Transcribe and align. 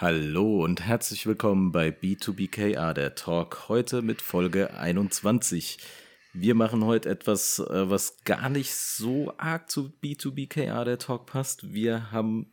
Hallo 0.00 0.64
und 0.64 0.84
herzlich 0.84 1.24
willkommen 1.24 1.70
bei 1.70 1.90
B2BKA, 1.90 2.94
der 2.94 3.14
Talk, 3.14 3.68
heute 3.68 4.02
mit 4.02 4.22
Folge 4.22 4.74
21. 4.74 5.78
Wir 6.32 6.56
machen 6.56 6.84
heute 6.84 7.08
etwas, 7.08 7.60
äh, 7.60 7.88
was 7.88 8.16
gar 8.24 8.48
nicht 8.48 8.74
so 8.74 9.32
arg 9.36 9.70
zu 9.70 9.92
B2BKA, 10.02 10.82
der 10.82 10.98
Talk 10.98 11.26
passt. 11.26 11.72
Wir 11.72 12.10
haben 12.10 12.50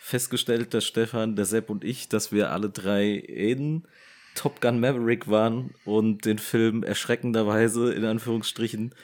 festgestellt, 0.00 0.72
dass 0.72 0.86
Stefan, 0.86 1.36
der 1.36 1.44
Sepp 1.44 1.68
und 1.68 1.84
ich, 1.84 2.08
dass 2.08 2.32
wir 2.32 2.50
alle 2.50 2.70
drei 2.70 3.10
in 3.10 3.86
Top 4.34 4.62
Gun 4.62 4.80
Maverick 4.80 5.28
waren 5.28 5.74
und 5.84 6.24
den 6.24 6.38
Film 6.38 6.82
erschreckenderweise, 6.82 7.92
in 7.92 8.06
Anführungsstrichen, 8.06 8.94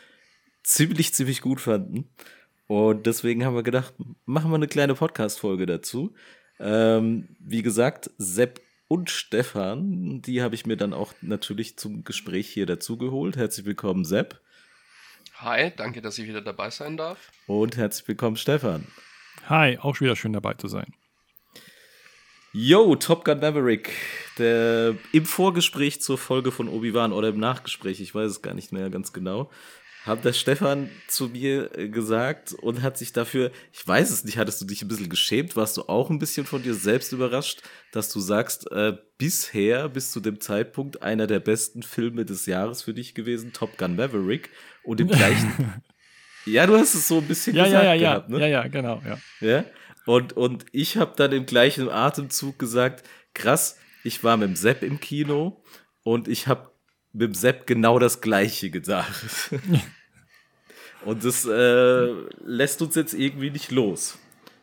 ziemlich, 0.63 1.13
ziemlich 1.13 1.43
gut 1.43 1.61
fanden. 1.61 2.09
Und 2.69 3.05
deswegen 3.05 3.45
haben 3.45 3.55
wir 3.55 3.63
gedacht, 3.63 3.93
machen 4.25 4.51
wir 4.51 4.57
eine 4.57 4.67
kleine 4.67 4.95
Podcast-Folge 4.95 5.67
dazu. 5.67 6.15
Ähm, 6.59 7.29
wie 7.39 7.63
gesagt, 7.63 8.11
Sepp 8.19 8.61
und 8.89 9.11
Stefan, 9.11 10.23
die 10.23 10.43
habe 10.43 10.55
ich 10.55 10.67
mir 10.67 10.77
dann 10.77 10.93
auch 10.93 11.13
natürlich 11.21 11.77
zum 11.77 12.05
Gespräch 12.05 12.49
hier 12.49 12.67
dazu 12.67 12.97
geholt. 12.97 13.37
Herzlich 13.37 13.67
willkommen, 13.67 14.05
Sepp. 14.05 14.41
Hi, 15.35 15.73
danke, 15.77 16.01
dass 16.01 16.19
ich 16.19 16.27
wieder 16.27 16.41
dabei 16.41 16.71
sein 16.71 16.97
darf. 16.97 17.31
Und 17.47 17.77
herzlich 17.77 18.09
willkommen, 18.09 18.37
Stefan. 18.37 18.87
Hi, 19.49 19.79
auch 19.79 20.01
wieder 20.01 20.17
schön 20.17 20.33
dabei 20.33 20.55
zu 20.55 20.69
sein. 20.69 20.95
Yo, 22.53 22.97
Top 22.97 23.25
Gun 23.27 23.41
Maverick. 23.41 23.93
Der, 24.39 24.95
Im 25.13 25.27
Vorgespräch 25.27 26.01
zur 26.01 26.17
Folge 26.17 26.53
von 26.53 26.69
Obi-Wan 26.69 27.13
oder 27.13 27.29
im 27.29 27.39
Nachgespräch, 27.39 28.01
ich 28.01 28.15
weiß 28.15 28.31
es 28.31 28.43
gar 28.43 28.55
nicht 28.55 28.73
mehr 28.73 28.89
ganz 28.89 29.13
genau, 29.13 29.51
hat 30.07 30.25
der 30.25 30.33
Stefan 30.33 30.89
zu 31.09 31.29
mir 31.29 31.77
äh, 31.77 31.89
gesagt 31.89 32.53
und 32.53 32.83
hat 32.83 32.97
sich 32.97 33.13
dafür, 33.13 33.51
ich 33.73 33.87
weiß 33.87 34.11
es 34.11 34.25
nicht, 34.25 34.39
hattest 34.39 34.61
du 34.61 34.65
dich 34.65 34.83
ein 34.83 34.89
bisschen 34.89 35.09
geschämt? 35.09 35.57
Warst 35.57 35.77
du 35.77 35.83
auch 35.89 36.11
ein 36.11 36.21
bisschen 36.21 36.47
von 36.47 36.63
dir 36.63 36.75
selbst 36.75 37.13
überrascht, 37.13 37.63
dass 37.91 38.13
du 38.13 38.21
sagst, 38.21 38.71
äh, 38.71 38.97
bisher 39.19 39.89
bis 39.89 40.13
zu 40.13 40.21
dem 40.21 40.41
Zeitpunkt 40.41 41.03
einer 41.03 41.27
der 41.27 41.41
besten 41.41 41.83
Filme 41.83 42.25
des 42.25 42.47
Jahres 42.47 42.83
für 42.83 42.95
dich 42.95 43.15
gewesen, 43.15 43.53
Top 43.53 43.77
Gun 43.79 43.97
Maverick 43.97 44.51
und 44.85 45.01
im 45.01 45.09
gleichen. 45.09 45.83
ja, 46.47 46.67
du 46.67 46.77
hast 46.77 46.95
es 46.95 47.09
so 47.09 47.19
ein 47.19 47.27
bisschen 47.27 47.57
ja, 47.57 47.65
gesagt 47.65 47.85
ja, 47.85 47.95
ja, 47.95 48.11
gehabt, 48.11 48.29
ne? 48.29 48.41
Ja, 48.41 48.47
ja, 48.47 48.69
genau, 48.69 49.03
ja. 49.05 49.19
Ja. 49.41 49.65
Und, 50.07 50.35
und 50.35 50.67
ich 50.71 50.97
habe 50.97 51.15
dann 51.17 51.33
im 51.33 51.47
gleichen 51.47 51.89
Atemzug 51.89 52.61
gesagt, 52.61 53.05
krass, 53.35 53.77
ich 54.05 54.23
war 54.23 54.37
mit 54.37 54.49
dem 54.49 54.57
Sepp 54.57 54.85
im 54.85 55.01
Kino 55.01 55.65
und 56.05 56.29
ich 56.29 56.47
habe 56.47 56.71
mit 57.17 57.29
dem 57.29 57.35
Sepp 57.35 57.67
genau 57.67 57.99
das 57.99 58.21
Gleiche 58.21 58.71
gedacht. 58.71 59.51
und 61.05 61.25
das 61.25 61.47
äh, 61.47 62.07
lässt 62.45 62.83
uns 62.83 62.95
jetzt 62.95 63.15
irgendwie 63.15 63.51
nicht 63.51 63.71
los, 63.71 64.19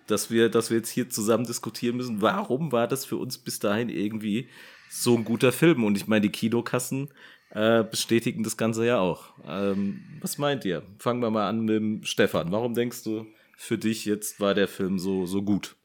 dass 0.06 0.30
wir, 0.30 0.50
dass 0.50 0.70
wir 0.70 0.78
jetzt 0.78 0.92
hier 0.92 1.10
zusammen 1.10 1.46
diskutieren 1.46 1.98
müssen, 1.98 2.22
warum 2.22 2.72
war 2.72 2.88
das 2.88 3.06
für 3.06 3.18
uns 3.18 3.40
bis 3.40 3.58
dahin 3.58 3.90
irgendwie 3.90 4.50
so 4.90 5.18
ein 5.18 5.26
guter 5.26 5.52
Film? 5.52 5.84
Und 5.84 5.98
ich 5.98 6.08
meine, 6.08 6.22
die 6.22 6.32
Kinokassen 6.32 7.10
äh, 7.50 7.84
bestätigen 7.84 8.44
das 8.44 8.56
Ganze 8.56 8.86
ja 8.86 9.00
auch. 9.00 9.34
Ähm, 9.48 10.04
was 10.22 10.38
meint 10.38 10.64
ihr? 10.64 10.84
Fangen 11.00 11.22
wir 11.22 11.32
mal 11.32 11.50
an 11.50 11.62
mit 11.62 11.76
dem 11.76 12.04
Stefan. 12.04 12.52
Warum 12.52 12.76
denkst 12.76 13.04
du, 13.04 13.26
für 13.58 13.80
dich 13.80 14.06
jetzt 14.06 14.40
war 14.40 14.54
der 14.54 14.68
Film 14.68 15.00
so, 15.00 15.26
so 15.26 15.42
gut? 15.42 15.76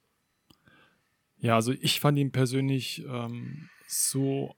Ja, 1.39 1.55
also 1.55 1.73
ich 1.81 2.01
fand 2.01 2.19
ihn 2.19 2.33
persönlich 2.33 3.07
ähm, 3.09 3.71
so 3.87 4.55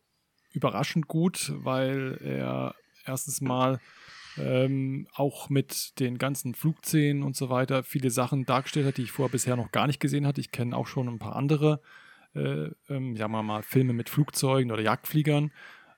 überraschend 0.53 1.09
gut, 1.09 1.53
weil 1.57 2.19
er 2.23 2.75
erstens 3.05 3.41
mal 3.41 3.81
ähm, 4.39 5.07
auch 5.15 5.49
mit 5.49 5.99
den 5.99 6.19
ganzen 6.19 6.55
Flugszenen 6.55 7.23
und 7.23 7.37
so 7.37 7.51
weiter 7.51 7.83
viele 7.83 8.11
Sachen 8.11 8.45
dargestellt 8.45 8.87
hat, 8.87 8.97
die 8.97 9.03
ich 9.03 9.13
vorher 9.13 9.33
bisher 9.33 9.57
noch 9.57 9.73
gar 9.73 9.87
nicht 9.87 10.01
gesehen 10.01 10.27
hatte. 10.27 10.41
Ich 10.41 10.53
kenne 10.53 10.77
auch 10.77 10.87
schon 10.87 11.09
ein 11.09 11.19
paar 11.19 11.37
andere, 11.37 11.81
äh, 12.35 12.69
ähm, 12.89 13.17
sagen 13.17 13.33
wir 13.33 13.43
mal, 13.43 13.63
Filme 13.63 13.93
mit 13.93 14.09
Flugzeugen 14.09 14.71
oder 14.71 14.83
Jagdfliegern. 14.83 15.53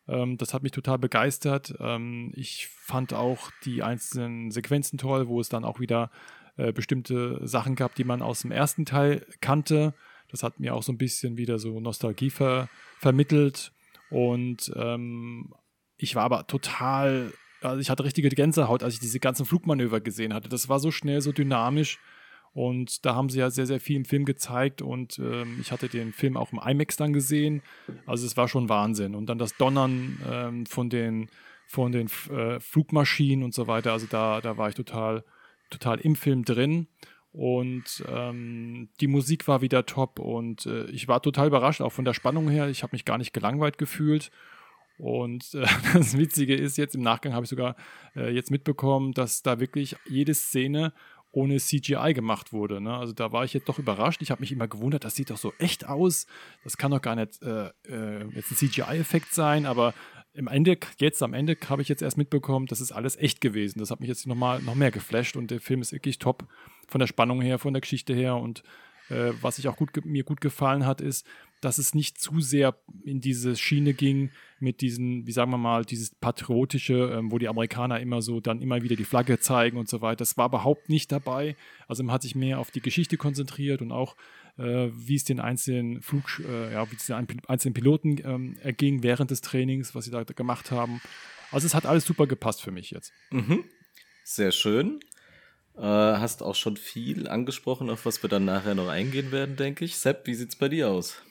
Ähm, 0.09 0.39
das 0.39 0.55
hat 0.55 0.63
mich 0.63 0.73
total 0.73 0.99
begeistert. 0.99 1.75
Ähm, 1.79 2.33
ich 2.35 2.69
fand 2.69 3.13
auch 3.15 3.51
die 3.65 3.83
einzelnen 3.83 4.51
Sequenzen 4.51 4.99
toll, 4.99 5.29
wo 5.29 5.41
es 5.41 5.49
dann 5.49 5.65
auch 5.65 5.81
wieder 5.81 6.11
äh, 6.57 6.73
bestimmte 6.73 7.47
Sachen 7.47 7.77
gab, 7.77 7.95
die 7.95 8.05
man 8.05 8.23
aus 8.23 8.43
dem 8.43 8.51
ersten 8.51 8.85
Teil 8.85 9.27
kannte. 9.41 9.95
Das 10.31 10.43
hat 10.43 10.61
mir 10.61 10.75
auch 10.75 10.83
so 10.83 10.93
ein 10.93 10.99
bisschen 10.99 11.37
wieder 11.37 11.59
so 11.59 11.81
Nostalgie 11.81 12.31
ver 12.31 12.69
vermittelt. 12.99 13.73
Und 14.13 14.71
ähm, 14.77 15.55
ich 15.97 16.15
war 16.15 16.25
aber 16.25 16.47
total, 16.47 17.33
also 17.63 17.81
ich 17.81 17.89
hatte 17.89 18.05
richtige 18.05 18.29
Gänsehaut, 18.29 18.83
als 18.83 18.95
ich 18.95 19.01
diese 19.01 19.21
ganzen 19.21 19.47
Flugmanöver 19.47 20.03
gesehen 20.03 20.35
hatte. 20.35 20.51
Das 20.51 20.69
war 20.69 20.79
so 20.81 20.91
schnell, 20.91 21.23
so 21.23 21.33
dynamisch. 21.33 21.99
Und 22.53 23.07
da 23.07 23.15
haben 23.15 23.31
sie 23.31 23.39
ja 23.39 23.49
sehr, 23.49 23.65
sehr 23.65 23.81
viel 23.81 23.97
im 23.97 24.05
Film 24.05 24.27
gezeigt 24.27 24.83
und 24.83 25.19
ähm, 25.19 25.57
ich 25.63 25.73
hatte 25.73 25.89
den 25.89 26.13
Film 26.13 26.37
auch 26.37 26.53
im 26.53 26.61
IMAX 26.63 26.97
dann 26.97 27.15
gesehen. 27.15 27.63
Also 28.05 28.27
es 28.27 28.37
war 28.37 28.49
schon 28.49 28.69
Wahnsinn. 28.69 29.15
Und 29.15 29.27
dann 29.27 29.39
das 29.39 29.57
Donnern 29.57 30.21
ähm, 30.31 30.67
von 30.67 30.91
den, 30.91 31.31
von 31.67 31.93
den 31.93 32.09
äh, 32.31 32.61
Flugmaschinen 32.61 33.43
und 33.43 33.55
so 33.55 33.67
weiter. 33.67 33.93
Also 33.93 34.07
da, 34.07 34.43
da 34.43 34.59
war 34.59 34.69
ich 34.69 34.75
total, 34.75 35.25
total 35.71 36.01
im 36.01 36.17
Film 36.17 36.45
drin. 36.45 36.89
Und 37.33 38.05
ähm, 38.09 38.91
die 39.01 39.07
Musik 39.07 39.49
war 39.49 39.63
wieder 39.63 39.87
top 39.87 40.19
und 40.19 40.67
äh, 40.67 40.85
ich 40.91 41.09
war 41.09 41.23
total 41.23 41.47
überrascht, 41.47 41.81
auch 41.81 41.93
von 41.93 42.05
der 42.05 42.13
Spannung 42.13 42.49
her. 42.49 42.69
Ich 42.69 42.83
habe 42.83 42.95
mich 42.95 43.07
gar 43.07 43.17
nicht 43.17 43.33
gelangweilt 43.33 43.79
gefühlt. 43.79 44.31
Und 44.99 45.55
äh, 45.55 45.67
das 45.95 46.17
Witzige 46.19 46.55
ist, 46.55 46.77
jetzt 46.77 46.95
im 46.95 47.01
Nachgang 47.01 47.33
habe 47.33 47.45
ich 47.45 47.51
sogar 47.51 47.77
äh, 48.15 48.31
jetzt 48.31 48.51
mitbekommen, 48.51 49.13
dass 49.13 49.43
da 49.43 49.61
wirklich 49.61 49.97
jede 50.07 50.35
Szene 50.35 50.93
ohne 51.33 51.57
CGI 51.57 52.13
gemacht 52.13 52.53
wurde. 52.53 52.83
Ne? 52.83 52.95
Also 52.95 53.15
da 53.15 53.33
war 53.33 53.45
ich 53.45 53.55
jetzt 53.55 53.67
doch 53.67 53.79
überrascht. 53.79 54.21
Ich 54.21 54.31
habe 54.31 54.43
mich 54.43 54.53
immer 54.53 54.69
gewundert, 54.69 55.05
das 55.05 55.15
sieht 55.15 55.31
doch 55.31 55.39
so 55.39 55.55
echt 55.59 55.89
aus. 55.89 56.27
Das 56.63 56.77
kann 56.77 56.91
doch 56.91 57.01
gar 57.01 57.17
nicht 57.17 57.43
äh, 57.43 57.71
äh 57.89 58.27
jetzt 58.35 58.51
ein 58.51 58.57
CGI-Effekt 58.57 59.33
sein, 59.33 59.65
aber 59.65 59.95
im 60.35 60.49
Ende, 60.49 60.79
jetzt 60.99 61.23
am 61.23 61.35
Ende 61.35 61.57
habe 61.69 61.83
ich 61.83 61.89
jetzt 61.89 62.03
erst 62.03 62.17
mitbekommen, 62.17 62.67
das 62.67 62.81
ist 62.81 62.93
alles 62.93 63.17
echt 63.17 63.41
gewesen. 63.41 63.79
Das 63.79 63.91
hat 63.91 64.01
mich 64.01 64.09
jetzt 64.09 64.27
nochmal 64.27 64.63
noch 64.63 64.75
mehr 64.75 64.91
geflasht 64.91 65.37
und 65.37 65.51
der 65.51 65.61
Film 65.61 65.83
ist 65.83 65.93
wirklich 65.93 66.19
top 66.19 66.47
von 66.89 66.99
der 66.99 67.07
Spannung 67.07 67.41
her, 67.41 67.59
von 67.59 67.75
der 67.75 67.81
Geschichte 67.81 68.15
her 68.15 68.37
und 68.37 68.63
äh, 69.09 69.33
was 69.41 69.59
ich 69.59 69.69
auch 69.69 69.77
gut, 69.77 70.05
mir 70.05 70.25
gut 70.25 70.41
gefallen 70.41 70.87
hat, 70.87 71.01
ist, 71.01 71.27
dass 71.61 71.79
es 71.79 71.95
nicht 71.95 72.21
zu 72.21 72.41
sehr 72.41 72.77
in 73.05 73.21
diese 73.21 73.57
Schiene 73.57 73.95
ging 73.95 74.31
mit 74.59 74.81
diesen, 74.81 75.27
wie 75.27 75.33
sagen 75.33 75.51
wir 75.51 75.59
mal, 75.59 75.85
dieses 75.85 76.15
patriotische, 76.15 77.13
ähm, 77.15 77.31
wo 77.31 77.39
die 77.39 77.49
Amerikaner 77.49 78.01
immer 78.01 78.23
so 78.23 78.41
dann 78.41 78.61
immer 78.61 78.83
wieder 78.83 78.97
die 78.97 79.05
Flagge 79.05 79.39
zeigen 79.39 79.77
und 79.77 79.89
so 79.89 80.01
weiter. 80.01 80.17
Das 80.17 80.37
war 80.37 80.47
überhaupt 80.47 80.89
nicht 80.89 81.13
dabei. 81.13 81.57
Also 81.87 82.03
man 82.03 82.15
hat 82.15 82.23
sich 82.23 82.35
mehr 82.35 82.59
auf 82.59 82.71
die 82.71 82.81
Geschichte 82.81 83.17
konzentriert 83.17 83.83
und 83.83 83.93
auch 83.93 84.17
wie 84.57 85.17
es 85.17 85.25
den 85.25 85.41
einzelnen 85.41 86.03
Flug, 86.03 86.41
äh, 86.41 86.73
ja, 86.73 86.91
wie 86.91 86.97
es 86.97 87.07
den 87.07 87.27
einzelnen 87.47 87.75
Piloten 87.75 88.19
ähm, 88.25 88.57
erging 88.63 89.03
während 89.03 89.31
des 89.31 89.41
Trainings, 89.41 89.95
was 89.95 90.05
sie 90.05 90.11
da 90.11 90.23
gemacht 90.25 90.71
haben. 90.71 91.01
Also 91.51 91.67
es 91.67 91.75
hat 91.75 91.87
alles 91.87 92.05
super 92.05 92.27
gepasst 92.27 92.63
für 92.63 92.71
mich 92.71 92.91
jetzt. 92.91 93.13
Mhm. 93.31 93.65
Sehr 94.25 94.53
schön. 94.53 95.01
Äh, 95.77 95.81
hast 95.81 96.43
auch 96.43 96.55
schon 96.55 96.77
viel 96.77 97.29
angesprochen, 97.29 97.89
auf 97.89 98.05
was 98.05 98.23
wir 98.23 98.29
dann 98.29 98.45
nachher 98.45 98.75
noch 98.75 98.89
eingehen 98.89 99.33
werden, 99.33 99.57
denke 99.57 99.85
ich. 99.85 99.97
Sepp, 99.97 100.27
wie 100.27 100.35
sieht's 100.35 100.57
bei 100.57 100.69
dir 100.69 100.91
aus? 100.91 101.23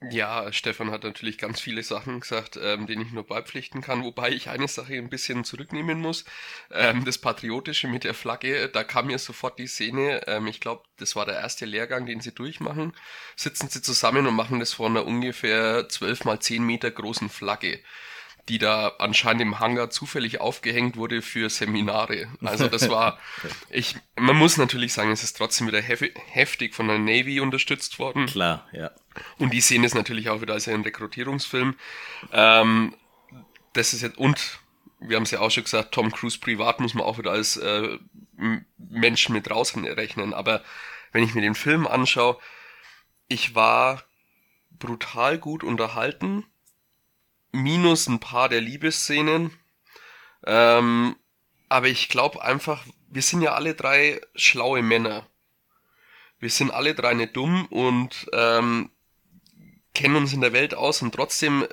Ja, 0.00 0.52
Stefan 0.52 0.92
hat 0.92 1.02
natürlich 1.02 1.38
ganz 1.38 1.60
viele 1.60 1.82
Sachen 1.82 2.20
gesagt, 2.20 2.56
ähm, 2.62 2.86
denen 2.86 3.02
ich 3.02 3.10
nur 3.12 3.26
beipflichten 3.26 3.80
kann, 3.80 4.04
wobei 4.04 4.30
ich 4.30 4.48
eine 4.48 4.68
Sache 4.68 4.94
ein 4.94 5.10
bisschen 5.10 5.42
zurücknehmen 5.42 5.98
muss. 5.98 6.24
Ähm, 6.70 7.04
das 7.04 7.18
Patriotische 7.18 7.88
mit 7.88 8.04
der 8.04 8.14
Flagge, 8.14 8.68
da 8.68 8.84
kam 8.84 9.08
mir 9.08 9.18
sofort 9.18 9.58
die 9.58 9.66
Szene, 9.66 10.24
ähm, 10.28 10.46
ich 10.46 10.60
glaube, 10.60 10.84
das 10.98 11.16
war 11.16 11.26
der 11.26 11.34
erste 11.40 11.64
Lehrgang, 11.66 12.06
den 12.06 12.20
sie 12.20 12.32
durchmachen, 12.32 12.92
sitzen 13.34 13.68
sie 13.68 13.82
zusammen 13.82 14.28
und 14.28 14.36
machen 14.36 14.60
das 14.60 14.72
vor 14.72 14.86
einer 14.86 15.04
ungefähr 15.04 15.88
12 15.88 16.24
mal 16.24 16.38
10 16.38 16.62
Meter 16.64 16.92
großen 16.92 17.28
Flagge 17.28 17.80
die 18.48 18.58
da 18.58 18.94
anscheinend 18.98 19.42
im 19.42 19.60
Hangar 19.60 19.90
zufällig 19.90 20.40
aufgehängt 20.40 20.96
wurde 20.96 21.22
für 21.22 21.50
Seminare. 21.50 22.28
Also 22.42 22.68
das 22.68 22.88
war, 22.90 23.18
ich, 23.70 23.96
man 24.16 24.36
muss 24.36 24.56
natürlich 24.56 24.92
sagen, 24.92 25.10
es 25.10 25.22
ist 25.22 25.36
trotzdem 25.36 25.66
wieder 25.66 25.82
heftig 25.82 26.74
von 26.74 26.88
der 26.88 26.98
Navy 26.98 27.40
unterstützt 27.40 27.98
worden. 27.98 28.26
Klar, 28.26 28.66
ja. 28.72 28.90
Und 29.38 29.52
die 29.52 29.60
sehen 29.60 29.84
es 29.84 29.94
natürlich 29.94 30.30
auch 30.30 30.40
wieder 30.40 30.54
als 30.54 30.68
einen 30.68 30.82
Rekrutierungsfilm. 30.82 31.74
Ähm, 32.32 32.94
das 33.74 33.92
ist 33.92 34.02
jetzt, 34.02 34.16
und 34.16 34.60
wir 35.00 35.16
haben 35.16 35.24
es 35.24 35.30
ja 35.30 35.40
auch 35.40 35.50
schon 35.50 35.64
gesagt, 35.64 35.92
Tom 35.92 36.10
Cruise 36.10 36.38
privat 36.38 36.80
muss 36.80 36.94
man 36.94 37.04
auch 37.04 37.18
wieder 37.18 37.32
als 37.32 37.56
äh, 37.56 37.98
Mensch 38.76 39.28
mit 39.28 39.50
rausrechnen. 39.50 40.32
Aber 40.32 40.62
wenn 41.12 41.24
ich 41.24 41.34
mir 41.34 41.42
den 41.42 41.54
Film 41.54 41.86
anschaue, 41.86 42.38
ich 43.28 43.54
war 43.54 44.02
brutal 44.70 45.38
gut 45.38 45.64
unterhalten 45.64 46.44
minus 47.52 48.08
ein 48.08 48.20
paar 48.20 48.48
der 48.48 48.60
Liebesszenen. 48.60 49.52
Ähm, 50.46 51.16
aber 51.68 51.88
ich 51.88 52.08
glaube 52.08 52.42
einfach, 52.42 52.84
wir 53.08 53.22
sind 53.22 53.42
ja 53.42 53.54
alle 53.54 53.74
drei 53.74 54.20
schlaue 54.34 54.82
Männer. 54.82 55.26
Wir 56.38 56.50
sind 56.50 56.70
alle 56.70 56.94
drei 56.94 57.14
nicht 57.14 57.36
dumm 57.36 57.66
und 57.66 58.28
ähm, 58.32 58.90
kennen 59.94 60.16
uns 60.16 60.32
in 60.32 60.40
der 60.40 60.52
Welt 60.52 60.74
aus 60.74 61.02
und 61.02 61.14
trotzdem 61.14 61.66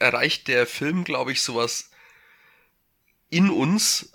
erreicht 0.00 0.48
der 0.48 0.66
Film, 0.66 1.04
glaube 1.04 1.32
ich, 1.32 1.42
sowas 1.42 1.90
in 3.30 3.50
uns, 3.50 4.12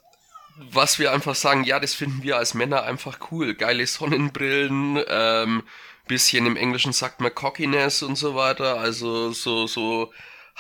was 0.57 1.00
wir 1.00 1.13
einfach 1.13 1.36
sagen, 1.36 1.63
ja, 1.63 1.80
das 1.80 1.94
finden 1.94 2.24
wir 2.24 2.38
als 2.38 2.53
Männer 2.53 2.83
einfach 2.83 3.31
cool. 3.31 3.56
Geile 3.56 3.88
Sonnenbrillen, 3.88 5.01
ähm, 5.07 5.63
bisschen 6.07 6.45
im 6.45 6.57
Englischen 6.57 6.91
sagt 6.91 7.21
man 7.21 7.33
Cockiness 7.33 8.01
und 8.03 8.15
so 8.15 8.36
weiter, 8.36 8.80
also 8.80 9.31
so, 9.31 9.68
so 9.68 10.12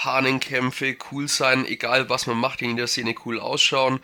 Hahnenkämpfe, 0.03 0.97
cool 1.11 1.27
sein, 1.27 1.65
egal 1.65 2.09
was 2.09 2.27
man 2.27 2.37
macht, 2.37 2.61
in 2.61 2.77
der 2.77 2.87
Szene 2.87 3.15
cool 3.25 3.39
ausschauen, 3.39 3.99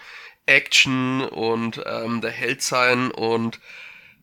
Action 0.45 1.21
und 1.21 1.81
ähm, 1.85 2.21
der 2.21 2.31
Held 2.31 2.61
sein 2.61 3.11
und 3.11 3.59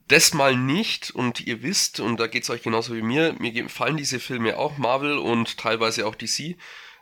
das 0.09 0.35
mal 0.35 0.57
nicht. 0.57 1.11
Und 1.11 1.41
ihr 1.41 1.63
wisst, 1.63 2.01
und 2.01 2.21
da 2.21 2.27
geht's 2.27 2.51
euch 2.51 2.63
genauso 2.63 2.95
wie 2.95 3.03
mir, 3.03 3.35
mir 3.39 3.53
gefallen 3.53 3.97
diese 3.97 4.21
Filme 4.21 4.59
auch, 4.59 4.77
Marvel 4.79 5.19
und 5.19 5.59
teilweise 5.59 6.07
auch 6.07 6.15
DC, 6.15 6.57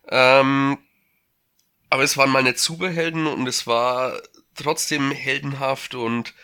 ähm, 0.09 0.79
aber 1.91 2.05
es 2.05 2.17
waren 2.17 2.45
nicht 2.45 2.59
Superhelden 2.59 3.27
und 3.27 3.47
es 3.49 3.67
war 3.67 4.21
trotzdem 4.55 5.11
heldenhaft 5.11 5.95
und 5.95 6.35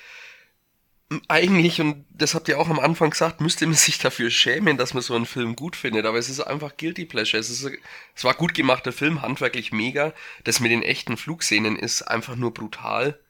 eigentlich, 1.28 1.80
und 1.80 2.04
das 2.10 2.34
habt 2.34 2.48
ihr 2.48 2.58
auch 2.58 2.68
am 2.68 2.80
Anfang 2.80 3.10
gesagt, 3.10 3.40
müsste 3.40 3.66
man 3.66 3.76
sich 3.76 3.98
dafür 3.98 4.30
schämen, 4.30 4.76
dass 4.76 4.92
man 4.92 5.02
so 5.02 5.14
einen 5.14 5.26
Film 5.26 5.54
gut 5.54 5.76
findet. 5.76 6.04
Aber 6.04 6.18
es 6.18 6.28
ist 6.28 6.40
einfach 6.40 6.76
Guilty 6.76 7.04
Pleasure. 7.04 7.40
Es, 7.40 7.48
ist, 7.50 7.70
es 8.14 8.24
war 8.24 8.34
gut 8.34 8.54
gemachter 8.54 8.92
Film, 8.92 9.22
handwerklich 9.22 9.72
mega. 9.72 10.12
Das 10.44 10.60
mit 10.60 10.72
den 10.72 10.82
echten 10.82 11.16
Flugszenen 11.16 11.76
ist 11.76 12.02
einfach 12.02 12.34
nur 12.34 12.52
brutal. 12.52 13.20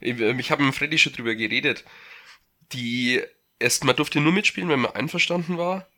Ich, 0.00 0.20
ich 0.20 0.50
habe 0.50 0.62
mit 0.64 0.74
Freddy 0.74 0.98
schon 0.98 1.14
drüber 1.14 1.34
geredet. 1.34 1.84
Die 2.72 3.22
erst, 3.58 3.84
man 3.84 3.96
durfte 3.96 4.20
nur 4.20 4.32
mitspielen, 4.32 4.68
wenn 4.68 4.80
man 4.80 4.94
einverstanden 4.94 5.56
war, 5.56 5.88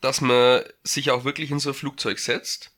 dass 0.00 0.20
man 0.20 0.62
sich 0.84 1.10
auch 1.10 1.24
wirklich 1.24 1.50
in 1.50 1.58
so 1.58 1.70
ein 1.70 1.74
Flugzeug 1.74 2.18
setzt 2.20 2.75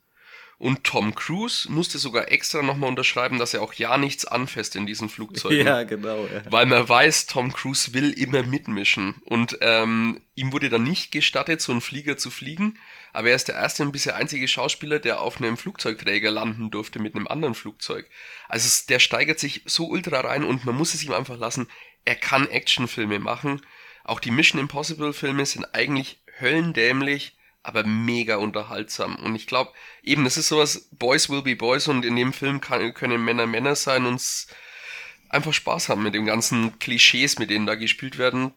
und 0.58 0.82
Tom 0.82 1.14
Cruise 1.14 1.70
musste 1.70 1.98
sogar 1.98 2.32
extra 2.32 2.62
nochmal 2.62 2.90
unterschreiben, 2.90 3.38
dass 3.38 3.54
er 3.54 3.62
auch 3.62 3.74
ja 3.74 3.96
nichts 3.96 4.24
anfasst 4.24 4.74
in 4.74 4.86
diesen 4.86 5.08
Flugzeugen. 5.08 5.64
Ja, 5.64 5.84
genau. 5.84 6.26
Ja. 6.26 6.42
Weil 6.50 6.66
man 6.66 6.88
weiß, 6.88 7.26
Tom 7.26 7.52
Cruise 7.52 7.94
will 7.94 8.10
immer 8.10 8.42
mitmischen. 8.42 9.14
Und 9.24 9.58
ähm, 9.60 10.20
ihm 10.34 10.52
wurde 10.52 10.68
dann 10.68 10.82
nicht 10.82 11.12
gestattet, 11.12 11.60
so 11.60 11.70
einen 11.70 11.80
Flieger 11.80 12.16
zu 12.16 12.32
fliegen. 12.32 12.76
Aber 13.12 13.28
er 13.30 13.36
ist 13.36 13.46
der 13.46 13.54
erste 13.54 13.84
und 13.84 13.92
bisher 13.92 14.16
einzige 14.16 14.48
Schauspieler, 14.48 14.98
der 14.98 15.20
auf 15.20 15.40
einem 15.40 15.56
Flugzeugträger 15.56 16.32
landen 16.32 16.72
durfte 16.72 16.98
mit 16.98 17.14
einem 17.14 17.28
anderen 17.28 17.54
Flugzeug. 17.54 18.10
Also 18.48 18.84
der 18.88 18.98
steigert 18.98 19.38
sich 19.38 19.62
so 19.64 19.86
ultra 19.86 20.20
rein 20.20 20.42
und 20.42 20.64
man 20.64 20.74
muss 20.74 20.92
es 20.92 21.04
ihm 21.04 21.12
einfach 21.12 21.38
lassen. 21.38 21.68
Er 22.04 22.16
kann 22.16 22.48
Actionfilme 22.48 23.20
machen. 23.20 23.62
Auch 24.02 24.18
die 24.18 24.32
Mission 24.32 24.60
Impossible 24.60 25.12
Filme 25.12 25.46
sind 25.46 25.72
eigentlich 25.72 26.20
höllendämlich 26.38 27.37
aber 27.68 27.84
mega 27.84 28.36
unterhaltsam. 28.36 29.16
Und 29.16 29.36
ich 29.36 29.46
glaube, 29.46 29.72
eben, 30.02 30.24
das 30.24 30.38
ist 30.38 30.48
sowas, 30.48 30.88
Boys 30.92 31.28
will 31.28 31.42
be 31.42 31.54
Boys 31.54 31.86
und 31.86 32.04
in 32.04 32.16
dem 32.16 32.32
Film 32.32 32.60
kann, 32.60 32.94
können 32.94 33.22
Männer 33.22 33.46
Männer 33.46 33.76
sein 33.76 34.06
und 34.06 34.20
einfach 35.28 35.52
Spaß 35.52 35.90
haben 35.90 36.02
mit 36.02 36.14
den 36.14 36.24
ganzen 36.24 36.78
Klischees, 36.78 37.38
mit 37.38 37.50
denen 37.50 37.66
da 37.66 37.74
gespielt 37.74 38.16
werden, 38.16 38.54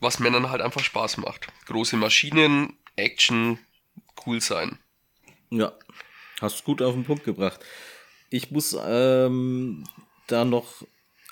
was 0.00 0.18
Männern 0.18 0.50
halt 0.50 0.60
einfach 0.60 0.84
Spaß 0.84 1.16
macht. 1.16 1.48
Große 1.64 1.96
Maschinen, 1.96 2.76
Action, 2.96 3.58
cool 4.26 4.42
sein. 4.42 4.78
Ja, 5.48 5.72
hast 6.40 6.64
gut 6.64 6.82
auf 6.82 6.92
den 6.92 7.04
Punkt 7.04 7.24
gebracht. 7.24 7.60
Ich 8.28 8.50
muss 8.50 8.76
ähm, 8.86 9.84
da 10.26 10.44
noch 10.44 10.82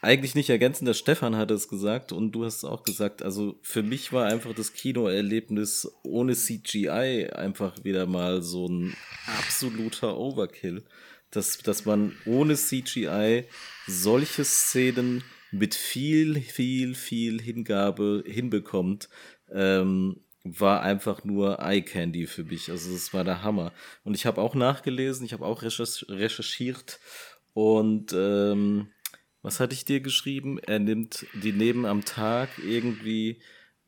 eigentlich 0.02 0.35
nicht 0.35 0.50
ergänzen, 0.50 0.87
der 0.87 0.94
Stefan 0.94 1.37
hat 1.37 1.50
es 1.50 1.69
gesagt 1.69 2.12
und 2.12 2.32
du 2.32 2.44
hast 2.44 2.58
es 2.58 2.64
auch 2.64 2.82
gesagt. 2.82 3.23
Also 3.23 3.58
für 3.62 3.82
mich 3.82 4.12
war 4.12 4.26
einfach 4.26 4.55
das 4.55 4.73
Kinoerlebnis 4.73 5.91
ohne 6.02 6.35
CGI 6.35 7.31
einfach 7.32 7.85
wieder 7.85 8.06
mal 8.06 8.43
so 8.43 8.67
ein 8.67 8.97
absoluter 9.38 10.17
Overkill. 10.17 10.85
Dass, 11.31 11.58
dass 11.58 11.85
man 11.85 12.17
ohne 12.26 12.56
CGI 12.56 13.44
solche 13.87 14.44
Szenen 14.44 15.23
mit 15.52 15.76
viel, 15.76 16.41
viel, 16.41 16.96
viel 16.96 17.41
Hingabe 17.41 18.25
hinbekommt, 18.26 19.08
ähm, 19.53 20.25
war 20.43 20.82
einfach 20.82 21.23
nur 21.25 21.61
Eye 21.61 21.82
Candy 21.82 22.26
für 22.26 22.44
mich. 22.44 22.70
Also 22.70 22.93
das 22.93 23.12
war 23.12 23.25
der 23.25 23.43
Hammer. 23.43 23.73
Und 24.03 24.14
ich 24.14 24.26
habe 24.26 24.41
auch 24.41 24.55
nachgelesen, 24.55 25.25
ich 25.25 25.32
habe 25.32 25.44
auch 25.44 25.62
recherchiert 25.62 26.99
und 27.53 28.12
ähm, 28.12 28.88
was 29.42 29.60
hatte 29.60 29.75
ich 29.75 29.84
dir 29.84 30.00
geschrieben? 30.00 30.58
Er 30.58 30.78
nimmt, 30.78 31.26
die 31.34 31.52
nehmen 31.52 31.87
am 31.87 32.04
Tag 32.04 32.50
irgendwie 32.58 33.40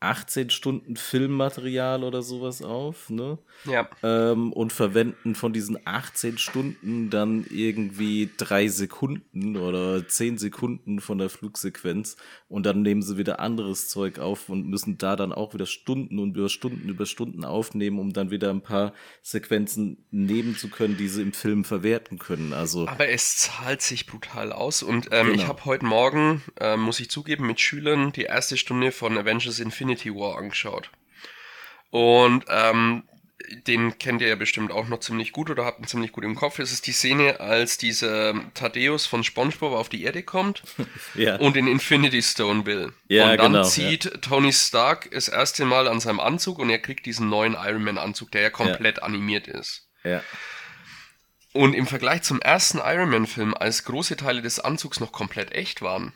18 0.02 0.50
Stunden 0.50 0.96
Filmmaterial 0.96 2.02
oder 2.02 2.22
sowas 2.22 2.60
auf, 2.60 3.08
ne? 3.08 3.38
Ja. 3.64 3.88
Ähm, 4.02 4.52
und 4.52 4.72
verwenden 4.72 5.36
von 5.36 5.52
diesen 5.52 5.78
18 5.84 6.38
Stunden 6.38 7.08
dann 7.08 7.46
irgendwie 7.48 8.28
drei 8.36 8.66
Sekunden 8.66 9.56
oder 9.56 10.06
10 10.06 10.38
Sekunden 10.38 11.00
von 11.00 11.18
der 11.18 11.28
Flugsequenz 11.30 12.16
und 12.48 12.66
dann 12.66 12.82
nehmen 12.82 13.02
sie 13.02 13.16
wieder 13.16 13.38
anderes 13.38 13.88
Zeug 13.88 14.18
auf 14.18 14.48
und 14.48 14.66
müssen 14.68 14.98
da 14.98 15.14
dann 15.14 15.32
auch 15.32 15.54
wieder 15.54 15.66
Stunden 15.66 16.18
und 16.18 16.36
über 16.36 16.48
Stunden 16.48 16.88
über 16.88 17.06
Stunden 17.06 17.44
aufnehmen, 17.44 18.00
um 18.00 18.12
dann 18.12 18.30
wieder 18.30 18.50
ein 18.50 18.62
paar 18.62 18.94
Sequenzen 19.22 20.04
nehmen 20.10 20.56
zu 20.56 20.68
können, 20.68 20.96
die 20.96 21.08
sie 21.08 21.22
im 21.22 21.32
Film 21.32 21.64
verwerten 21.64 22.18
können. 22.18 22.52
Also 22.52 22.88
Aber 22.88 23.08
es 23.08 23.36
zahlt 23.36 23.82
sich 23.82 24.06
brutal 24.06 24.52
aus 24.52 24.82
und 24.82 25.10
ähm, 25.12 25.28
genau. 25.28 25.38
ich 25.38 25.46
habe 25.46 25.64
heute 25.64 25.86
Morgen, 25.86 26.42
äh, 26.58 26.76
muss 26.76 26.98
ich 26.98 27.08
zugeben, 27.08 27.46
mit 27.46 27.60
Schülern 27.60 28.10
die 28.12 28.24
erste 28.24 28.56
Stunde 28.56 28.90
von 28.90 29.16
Avengers 29.16 29.60
Infinity 29.60 29.91
Infinity 29.92 30.14
War 30.14 30.38
angeschaut. 30.38 30.90
Und 31.90 32.44
ähm, 32.48 33.04
den 33.66 33.98
kennt 33.98 34.22
ihr 34.22 34.28
ja 34.28 34.36
bestimmt 34.36 34.72
auch 34.72 34.88
noch 34.88 35.00
ziemlich 35.00 35.32
gut 35.32 35.50
oder 35.50 35.64
habt 35.64 35.80
ihn 35.80 35.86
ziemlich 35.86 36.12
gut 36.12 36.24
im 36.24 36.34
Kopf. 36.34 36.58
Es 36.58 36.72
ist 36.72 36.86
die 36.86 36.92
Szene, 36.92 37.40
als 37.40 37.76
dieser 37.76 38.34
Thaddeus 38.54 39.04
von 39.06 39.24
SpongeBob 39.24 39.74
auf 39.74 39.88
die 39.88 40.04
Erde 40.04 40.22
kommt 40.22 40.62
ja. 41.14 41.36
und 41.36 41.56
den 41.56 41.66
Infinity 41.66 42.22
Stone 42.22 42.64
will. 42.64 42.92
Ja, 43.08 43.32
und 43.32 43.38
dann 43.38 43.52
genau, 43.52 43.64
zieht 43.64 44.04
ja. 44.06 44.10
Tony 44.18 44.52
Stark 44.52 45.10
das 45.10 45.28
erste 45.28 45.64
Mal 45.66 45.86
an 45.86 46.00
seinem 46.00 46.20
Anzug 46.20 46.58
und 46.58 46.70
er 46.70 46.78
kriegt 46.78 47.04
diesen 47.04 47.28
neuen 47.28 47.54
Iron 47.54 47.84
Man 47.84 47.98
Anzug, 47.98 48.30
der 48.30 48.42
ja 48.42 48.50
komplett 48.50 49.02
animiert 49.02 49.48
ist. 49.48 49.88
Ja. 50.04 50.22
Und 51.52 51.74
im 51.74 51.86
Vergleich 51.86 52.22
zum 52.22 52.40
ersten 52.40 52.78
Iron 52.78 53.10
Man 53.10 53.26
Film, 53.26 53.52
als 53.52 53.84
große 53.84 54.16
Teile 54.16 54.40
des 54.40 54.60
Anzugs 54.60 55.00
noch 55.00 55.12
komplett 55.12 55.52
echt 55.52 55.82
waren, 55.82 56.14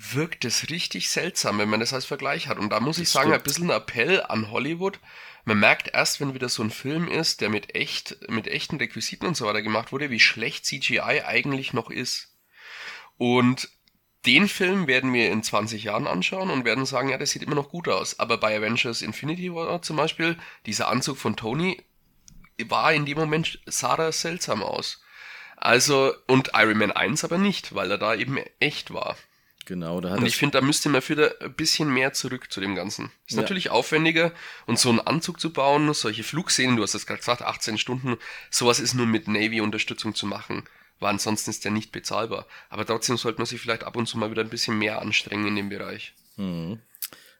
wirkt 0.00 0.44
es 0.46 0.70
richtig 0.70 1.10
seltsam, 1.10 1.58
wenn 1.58 1.68
man 1.68 1.80
das 1.80 1.92
als 1.92 2.06
Vergleich 2.06 2.48
hat. 2.48 2.58
Und 2.58 2.70
da 2.70 2.80
muss 2.80 2.96
das 2.96 3.02
ich 3.02 3.08
sagen, 3.10 3.28
stimmt. 3.28 3.42
ein 3.42 3.44
bisschen 3.44 3.70
ein 3.70 3.76
Appell 3.76 4.22
an 4.22 4.50
Hollywood. 4.50 4.98
Man 5.44 5.60
merkt 5.60 5.88
erst, 5.88 6.20
wenn 6.20 6.34
wieder 6.34 6.48
so 6.48 6.62
ein 6.62 6.70
Film 6.70 7.06
ist, 7.06 7.40
der 7.40 7.50
mit 7.50 7.74
echt, 7.74 8.16
mit 8.30 8.46
echten 8.46 8.76
Requisiten 8.76 9.26
und 9.26 9.36
so 9.36 9.46
weiter 9.46 9.62
gemacht 9.62 9.92
wurde, 9.92 10.10
wie 10.10 10.20
schlecht 10.20 10.64
CGI 10.64 11.22
eigentlich 11.24 11.72
noch 11.72 11.90
ist. 11.90 12.34
Und 13.18 13.68
den 14.26 14.48
Film 14.48 14.86
werden 14.86 15.12
wir 15.12 15.30
in 15.30 15.42
20 15.42 15.84
Jahren 15.84 16.06
anschauen 16.06 16.50
und 16.50 16.64
werden 16.64 16.86
sagen, 16.86 17.10
ja, 17.10 17.18
das 17.18 17.30
sieht 17.30 17.42
immer 17.42 17.54
noch 17.54 17.68
gut 17.68 17.88
aus. 17.88 18.18
Aber 18.18 18.38
bei 18.38 18.56
Avengers 18.56 19.02
Infinity 19.02 19.54
War 19.54 19.82
zum 19.82 19.96
Beispiel, 19.96 20.38
dieser 20.66 20.88
Anzug 20.88 21.18
von 21.18 21.36
Tony 21.36 21.82
war 22.66 22.92
in 22.92 23.06
dem 23.06 23.18
Moment, 23.18 23.60
sah 23.66 23.94
er 23.96 24.12
seltsam 24.12 24.62
aus. 24.62 25.02
Also, 25.56 26.14
und 26.26 26.52
Iron 26.54 26.78
Man 26.78 26.92
1 26.92 27.24
aber 27.24 27.38
nicht, 27.38 27.74
weil 27.74 27.90
er 27.90 27.98
da 27.98 28.14
eben 28.14 28.38
echt 28.60 28.92
war. 28.92 29.16
Genau, 29.66 30.00
da 30.00 30.10
hat 30.10 30.18
Und 30.18 30.26
ich 30.26 30.36
finde, 30.36 30.58
da 30.58 30.64
müsste 30.64 30.88
man 30.88 31.06
wieder 31.08 31.34
ein 31.40 31.52
bisschen 31.52 31.92
mehr 31.92 32.12
zurück 32.12 32.50
zu 32.50 32.60
dem 32.60 32.74
Ganzen. 32.74 33.10
Ist 33.26 33.36
ja. 33.36 33.42
natürlich 33.42 33.70
aufwendiger 33.70 34.32
und 34.66 34.78
so 34.78 34.88
einen 34.88 35.00
Anzug 35.00 35.38
zu 35.38 35.52
bauen, 35.52 35.92
solche 35.94 36.24
Flugszenen, 36.24 36.76
du 36.76 36.82
hast 36.82 36.94
es 36.94 37.06
gerade 37.06 37.20
gesagt, 37.20 37.42
18 37.42 37.78
Stunden, 37.78 38.16
sowas 38.50 38.80
ist 38.80 38.94
nur 38.94 39.06
mit 39.06 39.28
Navy-Unterstützung 39.28 40.14
zu 40.14 40.26
machen, 40.26 40.64
weil 40.98 41.10
ansonsten 41.10 41.50
ist 41.50 41.64
der 41.64 41.72
nicht 41.72 41.92
bezahlbar. 41.92 42.46
Aber 42.68 42.86
trotzdem 42.86 43.16
sollte 43.16 43.38
man 43.38 43.46
sich 43.46 43.60
vielleicht 43.60 43.84
ab 43.84 43.96
und 43.96 44.06
zu 44.06 44.18
mal 44.18 44.30
wieder 44.30 44.42
ein 44.42 44.48
bisschen 44.48 44.78
mehr 44.78 45.00
anstrengen 45.00 45.46
in 45.48 45.56
dem 45.56 45.68
Bereich. 45.68 46.14
Hm. 46.36 46.80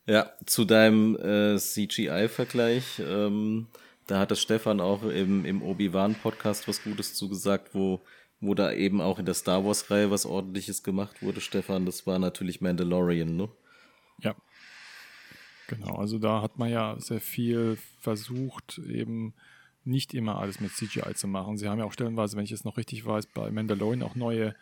Ja, 0.06 0.30
zu 0.46 0.64
deinem 0.64 1.16
äh, 1.16 1.56
CGI-Vergleich, 1.58 3.00
ähm, 3.00 3.66
da 4.06 4.18
hat 4.18 4.30
das 4.30 4.40
Stefan 4.40 4.80
auch 4.80 5.02
im, 5.04 5.44
im 5.44 5.62
Obi-Wan-Podcast 5.62 6.66
was 6.68 6.82
Gutes 6.82 7.14
zugesagt, 7.14 7.74
wo 7.74 8.02
wo 8.40 8.54
da 8.54 8.72
eben 8.72 9.00
auch 9.00 9.18
in 9.18 9.26
der 9.26 9.34
Star 9.34 9.64
Wars-Reihe 9.64 10.10
was 10.10 10.26
ordentliches 10.26 10.82
gemacht 10.82 11.22
wurde, 11.22 11.40
Stefan, 11.40 11.86
das 11.86 12.06
war 12.06 12.18
natürlich 12.18 12.60
Mandalorian, 12.60 13.36
ne? 13.36 13.48
Ja. 14.18 14.34
Genau, 15.68 15.96
also 15.96 16.18
da 16.18 16.42
hat 16.42 16.58
man 16.58 16.70
ja 16.70 16.96
sehr 16.98 17.20
viel 17.20 17.78
versucht, 18.00 18.78
eben 18.78 19.34
nicht 19.84 20.14
immer 20.14 20.38
alles 20.38 20.60
mit 20.60 20.72
CGI 20.72 21.14
zu 21.14 21.28
machen. 21.28 21.56
Sie 21.56 21.68
haben 21.68 21.78
ja 21.78 21.84
auch 21.84 21.92
stellenweise, 21.92 22.36
wenn 22.36 22.44
ich 22.44 22.52
es 22.52 22.64
noch 22.64 22.76
richtig 22.76 23.06
weiß, 23.06 23.26
bei 23.26 23.50
Mandalorian 23.50 24.02
auch 24.02 24.14
neue 24.14 24.54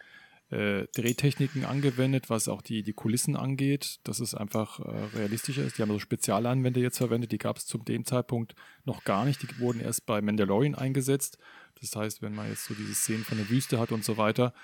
äh, 0.50 0.86
Drehtechniken 0.94 1.64
angewendet, 1.64 2.30
was 2.30 2.48
auch 2.48 2.62
die, 2.62 2.82
die 2.82 2.94
Kulissen 2.94 3.36
angeht, 3.36 4.00
dass 4.04 4.20
es 4.20 4.34
einfach 4.34 4.80
äh, 4.80 5.16
realistischer 5.16 5.64
ist. 5.64 5.78
Die 5.78 5.82
haben 5.82 5.90
so 5.90 5.98
Spezialanwände 5.98 6.80
jetzt 6.80 6.98
verwendet, 6.98 7.32
die 7.32 7.38
gab 7.38 7.58
es 7.58 7.66
zu 7.66 7.78
dem 7.78 8.04
Zeitpunkt 8.04 8.54
noch 8.84 9.04
gar 9.04 9.24
nicht. 9.24 9.42
Die 9.42 9.58
wurden 9.58 9.80
erst 9.80 10.06
bei 10.06 10.22
Mandalorian 10.22 10.74
eingesetzt. 10.74 11.38
Das 11.80 11.94
heißt, 11.94 12.22
wenn 12.22 12.34
man 12.34 12.48
jetzt 12.48 12.64
so 12.64 12.74
diese 12.74 12.94
Szenen 12.94 13.24
von 13.24 13.38
der 13.38 13.50
Wüste 13.50 13.78
hat 13.78 13.92
und 13.92 14.04
so 14.04 14.16
weiter, 14.16 14.54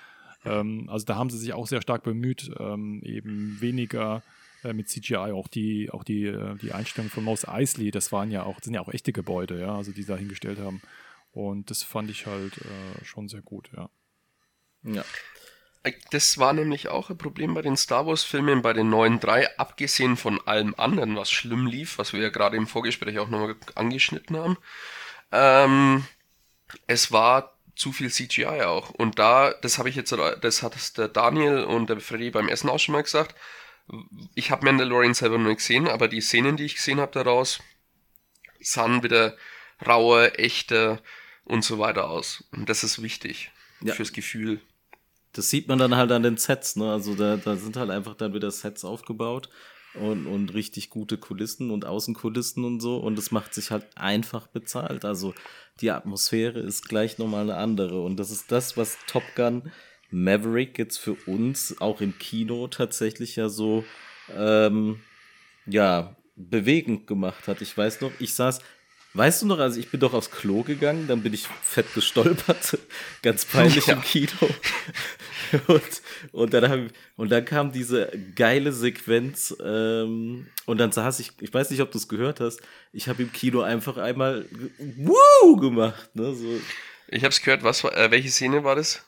ähm, 0.43 0.89
also 0.89 1.05
da 1.05 1.15
haben 1.15 1.29
sie 1.29 1.37
sich 1.37 1.53
auch 1.53 1.67
sehr 1.67 1.81
stark 1.81 2.03
bemüht, 2.03 2.49
ähm, 2.59 3.01
eben 3.03 3.57
weniger 3.61 4.23
äh, 4.63 4.73
mit 4.73 4.89
CGI, 4.89 5.31
auch 5.33 5.47
die, 5.47 5.91
auch 5.91 6.03
die, 6.03 6.25
äh, 6.25 6.55
die 6.55 6.71
Einstellungen 6.71 7.11
von 7.11 7.23
Mos 7.23 7.47
Eisley, 7.47 7.91
das 7.91 8.11
waren 8.11 8.31
ja 8.31 8.43
auch, 8.43 8.59
sind 8.61 8.73
ja 8.73 8.81
auch 8.81 8.89
echte 8.89 9.13
Gebäude, 9.13 9.59
ja, 9.59 9.75
also 9.75 9.91
die 9.91 10.05
da 10.05 10.15
hingestellt 10.15 10.59
haben. 10.59 10.81
Und 11.31 11.69
das 11.69 11.83
fand 11.83 12.09
ich 12.09 12.25
halt 12.25 12.57
äh, 12.57 13.05
schon 13.05 13.27
sehr 13.27 13.41
gut, 13.41 13.69
ja. 13.75 13.89
Ja. 14.83 15.03
Das 16.11 16.37
war 16.37 16.53
nämlich 16.53 16.87
auch 16.87 17.09
ein 17.09 17.17
Problem 17.17 17.53
bei 17.53 17.61
den 17.61 17.77
Star 17.77 18.05
Wars-Filmen, 18.07 18.61
bei 18.61 18.73
den 18.73 18.89
neuen 18.89 19.19
drei, 19.19 19.57
abgesehen 19.57 20.17
von 20.17 20.39
allem 20.47 20.73
anderen, 20.77 21.15
was 21.15 21.31
schlimm 21.31 21.67
lief, 21.67 21.97
was 21.97 22.13
wir 22.13 22.21
ja 22.21 22.29
gerade 22.29 22.57
im 22.57 22.67
Vorgespräch 22.67 23.19
auch 23.19 23.29
nochmal 23.29 23.55
angeschnitten 23.75 24.37
haben. 24.37 24.57
Ähm, 25.31 26.05
es 26.87 27.11
war 27.11 27.55
zu 27.75 27.91
viel 27.91 28.11
CGI 28.11 28.63
auch. 28.63 28.89
Und 28.89 29.19
da, 29.19 29.53
das 29.61 29.77
habe 29.77 29.89
ich 29.89 29.95
jetzt, 29.95 30.11
das 30.41 30.63
hat 30.63 30.97
der 30.97 31.07
Daniel 31.07 31.63
und 31.63 31.89
der 31.89 31.99
Freddy 31.99 32.31
beim 32.31 32.47
Essen 32.47 32.69
auch 32.69 32.79
schon 32.79 32.93
mal 32.93 33.03
gesagt. 33.03 33.35
Ich 34.33 34.51
habe 34.51 34.65
Mandalorian 34.65 35.13
selber 35.13 35.37
nur 35.37 35.55
gesehen, 35.55 35.87
aber 35.87 36.07
die 36.07 36.21
Szenen, 36.21 36.57
die 36.57 36.65
ich 36.65 36.75
gesehen 36.75 36.99
habe 36.99 37.11
daraus, 37.11 37.59
sahen 38.59 39.03
wieder 39.03 39.37
rauer, 39.85 40.39
echter 40.39 41.01
und 41.43 41.63
so 41.63 41.77
weiter 41.77 42.09
aus. 42.09 42.43
Und 42.51 42.69
das 42.69 42.83
ist 42.83 43.01
wichtig 43.01 43.51
ja. 43.81 43.93
fürs 43.93 44.13
Gefühl. 44.13 44.61
Das 45.35 45.49
sieht 45.49 45.67
man 45.67 45.79
dann 45.79 45.95
halt 45.95 46.11
an 46.11 46.23
den 46.23 46.37
Sets, 46.37 46.77
ne? 46.77 46.91
Also 46.91 47.13
da, 47.13 47.35
da 47.35 47.57
sind 47.57 47.75
halt 47.75 47.89
einfach 47.89 48.15
dann 48.15 48.33
wieder 48.33 48.51
Sets 48.51 48.85
aufgebaut 48.85 49.49
und, 49.93 50.27
und 50.27 50.53
richtig 50.53 50.89
gute 50.89 51.17
Kulissen 51.17 51.71
und 51.71 51.85
Außenkulissen 51.85 52.63
und 52.63 52.79
so. 52.79 52.97
Und 52.97 53.19
es 53.19 53.31
macht 53.31 53.53
sich 53.53 53.69
halt 53.69 53.85
einfach 53.95 54.47
bezahlt. 54.47 55.03
Also 55.03 55.33
die 55.81 55.91
Atmosphäre 55.91 56.59
ist 56.59 56.87
gleich 56.87 57.17
nochmal 57.17 57.41
eine 57.41 57.57
andere. 57.57 58.01
Und 58.01 58.17
das 58.17 58.31
ist 58.31 58.51
das, 58.51 58.77
was 58.77 58.97
Top 59.07 59.23
Gun 59.35 59.71
Maverick 60.09 60.77
jetzt 60.77 60.97
für 60.97 61.15
uns 61.25 61.81
auch 61.81 61.99
im 61.99 62.17
Kino 62.17 62.67
tatsächlich 62.67 63.35
ja 63.35 63.49
so, 63.49 63.83
ähm, 64.33 65.01
ja, 65.65 66.15
bewegend 66.37 67.07
gemacht 67.07 67.47
hat. 67.47 67.61
Ich 67.61 67.77
weiß 67.77 68.01
noch, 68.01 68.11
ich 68.19 68.33
saß, 68.33 68.59
weißt 69.15 69.41
du 69.41 69.45
noch, 69.47 69.59
also 69.59 69.79
ich 69.79 69.89
bin 69.89 69.99
doch 69.99 70.13
aufs 70.13 70.29
Klo 70.29 70.63
gegangen, 70.63 71.07
dann 71.07 71.23
bin 71.23 71.33
ich 71.33 71.47
fett 71.63 71.93
gestolpert, 71.93 72.77
ganz 73.21 73.45
peinlich 73.45 73.87
ja. 73.87 73.95
im 73.95 74.01
Kino. 74.01 74.31
Und, 75.67 76.01
und, 76.31 76.53
dann 76.53 76.69
hab, 76.69 76.79
und 77.17 77.29
dann 77.29 77.45
kam 77.45 77.71
diese 77.71 78.11
geile 78.35 78.73
Sequenz 78.73 79.55
ähm, 79.63 80.47
und 80.65 80.79
dann 80.79 80.91
saß 80.91 81.19
ich, 81.19 81.31
ich 81.39 81.53
weiß 81.53 81.69
nicht, 81.69 81.81
ob 81.81 81.91
du 81.91 81.99
es 81.99 82.07
gehört 82.07 82.39
hast, 82.39 82.61
ich 82.91 83.07
habe 83.07 83.21
im 83.21 83.31
Kino 83.31 83.61
einfach 83.61 83.97
einmal 83.97 84.47
Woo 84.97 85.55
gemacht. 85.57 86.09
Ne, 86.15 86.33
so. 86.33 86.59
Ich 87.07 87.23
habe 87.23 87.29
es 87.29 87.41
gehört, 87.41 87.63
was, 87.63 87.83
äh, 87.83 88.09
welche 88.09 88.29
Szene 88.29 88.63
war 88.63 88.75
das? 88.75 89.05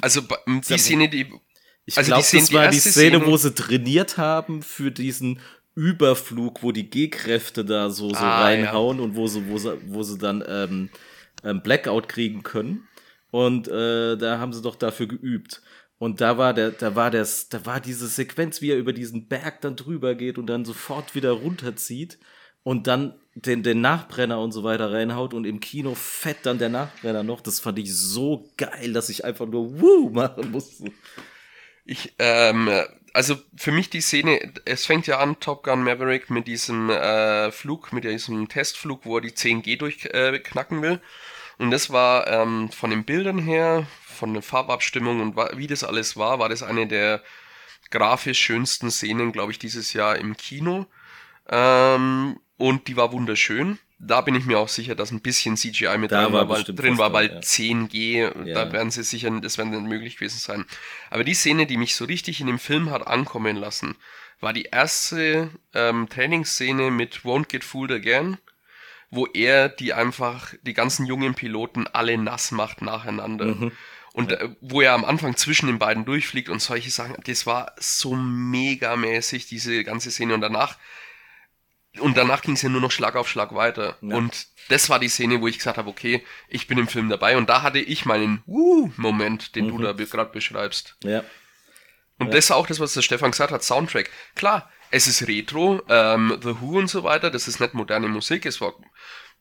Also 0.00 0.22
die 0.46 0.78
Szene, 0.78 1.08
die... 1.08 1.32
Ich 1.84 1.98
also 1.98 2.10
glaube, 2.10 2.26
das 2.30 2.52
war 2.52 2.68
die 2.68 2.78
Szene, 2.78 3.18
Szene, 3.18 3.26
wo 3.26 3.36
sie 3.36 3.54
trainiert 3.54 4.18
haben 4.18 4.62
für 4.62 4.92
diesen 4.92 5.40
Überflug, 5.78 6.64
wo 6.64 6.72
die 6.72 6.90
G-Kräfte 6.90 7.64
da 7.64 7.88
so, 7.88 8.08
so 8.08 8.16
ah, 8.16 8.42
reinhauen 8.42 8.98
ja. 8.98 9.04
und 9.04 9.14
wo 9.14 9.28
sie, 9.28 9.48
wo 9.48 9.58
sie, 9.58 9.78
wo 9.86 10.02
sie 10.02 10.18
dann 10.18 10.42
ähm, 10.46 10.90
ähm, 11.44 11.62
Blackout 11.62 12.08
kriegen 12.08 12.42
können. 12.42 12.88
Und 13.30 13.68
äh, 13.68 14.16
da 14.16 14.40
haben 14.40 14.52
sie 14.52 14.60
doch 14.60 14.74
dafür 14.74 15.06
geübt. 15.06 15.62
Und 15.98 16.20
da 16.20 16.36
war 16.36 16.52
der, 16.52 16.72
da 16.72 16.96
war 16.96 17.12
das, 17.12 17.48
da 17.48 17.64
war 17.64 17.80
diese 17.80 18.08
Sequenz, 18.08 18.60
wie 18.60 18.72
er 18.72 18.76
über 18.76 18.92
diesen 18.92 19.28
Berg 19.28 19.60
dann 19.60 19.76
drüber 19.76 20.16
geht 20.16 20.36
und 20.36 20.46
dann 20.46 20.64
sofort 20.64 21.14
wieder 21.14 21.30
runterzieht 21.30 22.18
und 22.64 22.88
dann 22.88 23.14
den, 23.36 23.62
den 23.62 23.80
Nachbrenner 23.80 24.40
und 24.40 24.50
so 24.50 24.64
weiter 24.64 24.90
reinhaut 24.90 25.32
und 25.32 25.44
im 25.44 25.60
Kino 25.60 25.94
fett 25.94 26.38
dann 26.42 26.58
der 26.58 26.70
Nachbrenner 26.70 27.22
noch. 27.22 27.40
Das 27.40 27.60
fand 27.60 27.78
ich 27.78 27.94
so 27.94 28.50
geil, 28.56 28.92
dass 28.92 29.10
ich 29.10 29.24
einfach 29.24 29.46
nur 29.46 29.80
Woo 29.80 30.10
machen 30.10 30.50
musste. 30.50 30.90
Ich, 31.84 32.14
ähm, 32.18 32.68
also 33.18 33.34
für 33.56 33.72
mich 33.72 33.90
die 33.90 34.00
Szene, 34.00 34.52
es 34.64 34.86
fängt 34.86 35.08
ja 35.08 35.18
an, 35.18 35.40
Top 35.40 35.64
Gun 35.64 35.82
Maverick 35.82 36.30
mit 36.30 36.46
diesem 36.46 36.88
äh, 36.88 37.50
Flug, 37.50 37.92
mit 37.92 38.04
diesem 38.04 38.48
Testflug, 38.48 39.04
wo 39.04 39.16
er 39.16 39.22
die 39.22 39.32
10G 39.32 39.76
durchknacken 39.76 40.78
äh, 40.78 40.82
will. 40.82 41.00
Und 41.58 41.72
das 41.72 41.90
war 41.90 42.28
ähm, 42.28 42.70
von 42.70 42.90
den 42.90 43.02
Bildern 43.02 43.40
her, 43.40 43.88
von 44.06 44.34
der 44.34 44.42
Farbabstimmung 44.44 45.20
und 45.20 45.36
wie 45.58 45.66
das 45.66 45.82
alles 45.82 46.16
war, 46.16 46.38
war 46.38 46.48
das 46.48 46.62
eine 46.62 46.86
der 46.86 47.24
grafisch 47.90 48.38
schönsten 48.38 48.88
Szenen, 48.92 49.32
glaube 49.32 49.50
ich, 49.50 49.58
dieses 49.58 49.94
Jahr 49.94 50.14
im 50.14 50.36
Kino. 50.36 50.86
Ähm, 51.48 52.38
und 52.56 52.86
die 52.86 52.96
war 52.96 53.10
wunderschön. 53.10 53.80
Da 54.00 54.20
bin 54.20 54.34
ich 54.36 54.46
mir 54.46 54.58
auch 54.58 54.68
sicher, 54.68 54.94
dass 54.94 55.10
ein 55.10 55.20
bisschen 55.20 55.56
CGI 55.56 55.98
mit 55.98 56.12
drin 56.12 56.32
war, 56.32 56.48
weil, 56.48 56.62
drin 56.62 56.98
war, 56.98 57.12
weil 57.12 57.26
ja. 57.26 57.38
10G, 57.40 58.46
ja. 58.46 58.54
da 58.54 58.72
werden 58.72 58.92
sie 58.92 59.02
sicher, 59.02 59.28
das 59.40 59.58
werden 59.58 59.72
dann 59.72 59.86
möglich 59.86 60.16
gewesen 60.16 60.38
sein. 60.38 60.64
Aber 61.10 61.24
die 61.24 61.34
Szene, 61.34 61.66
die 61.66 61.76
mich 61.76 61.96
so 61.96 62.04
richtig 62.04 62.40
in 62.40 62.46
dem 62.46 62.60
Film 62.60 62.90
hat 62.90 63.06
ankommen 63.06 63.56
lassen, 63.56 63.96
war 64.40 64.52
die 64.52 64.68
erste 64.70 65.50
ähm, 65.74 66.08
Trainingsszene 66.08 66.92
mit 66.92 67.22
Won't 67.24 67.48
Get 67.48 67.64
Fooled 67.64 67.90
Again 67.90 68.38
wo 69.10 69.26
er 69.26 69.68
die 69.68 69.94
einfach, 69.94 70.54
die 70.62 70.74
ganzen 70.74 71.06
jungen 71.06 71.34
Piloten 71.34 71.86
alle 71.86 72.18
nass 72.18 72.50
macht 72.50 72.82
nacheinander. 72.82 73.46
Mhm. 73.46 73.72
Und 74.12 74.32
ja. 74.32 74.38
Äh, 74.38 74.50
wo 74.60 74.80
er 74.80 74.92
am 74.94 75.04
Anfang 75.04 75.36
zwischen 75.36 75.66
den 75.66 75.78
beiden 75.78 76.04
durchfliegt 76.04 76.48
und 76.48 76.60
solche 76.60 76.90
Sachen, 76.90 77.16
das 77.24 77.46
war 77.46 77.72
so 77.78 78.16
megamäßig, 78.16 79.46
diese 79.46 79.84
ganze 79.84 80.10
Szene. 80.10 80.34
Und 80.34 80.40
danach, 80.40 80.76
und 82.00 82.16
danach 82.16 82.42
ging 82.42 82.54
es 82.54 82.62
ja 82.62 82.68
nur 82.68 82.80
noch 82.80 82.90
Schlag 82.90 83.16
auf 83.16 83.28
Schlag 83.28 83.54
weiter. 83.54 83.96
Ja. 84.00 84.16
Und 84.16 84.46
das 84.68 84.90
war 84.90 84.98
die 84.98 85.08
Szene, 85.08 85.40
wo 85.40 85.48
ich 85.48 85.58
gesagt 85.58 85.78
habe, 85.78 85.88
okay, 85.88 86.24
ich 86.48 86.66
bin 86.66 86.78
im 86.78 86.88
Film 86.88 87.08
dabei. 87.08 87.36
Und 87.36 87.48
da 87.48 87.62
hatte 87.62 87.78
ich 87.78 88.04
meinen 88.04 88.42
Woo-Moment, 88.46 89.54
den 89.56 89.66
mhm. 89.66 89.70
du 89.70 89.78
da 89.82 89.92
gerade 89.92 90.30
beschreibst. 90.30 90.96
Ja. 91.02 91.24
Und 92.18 92.26
ja. 92.26 92.32
das 92.32 92.46
ist 92.46 92.50
auch 92.50 92.66
das, 92.66 92.80
was 92.80 92.94
der 92.94 93.02
Stefan 93.02 93.30
gesagt 93.30 93.52
hat, 93.52 93.62
Soundtrack. 93.62 94.10
Klar, 94.34 94.70
es 94.90 95.06
ist 95.06 95.26
Retro, 95.26 95.82
ähm, 95.88 96.38
The 96.42 96.60
Who 96.60 96.78
und 96.78 96.88
so 96.88 97.04
weiter, 97.04 97.30
das 97.30 97.48
ist 97.48 97.60
nicht 97.60 97.74
moderne 97.74 98.08
Musik, 98.08 98.46
es 98.46 98.60
war, 98.60 98.74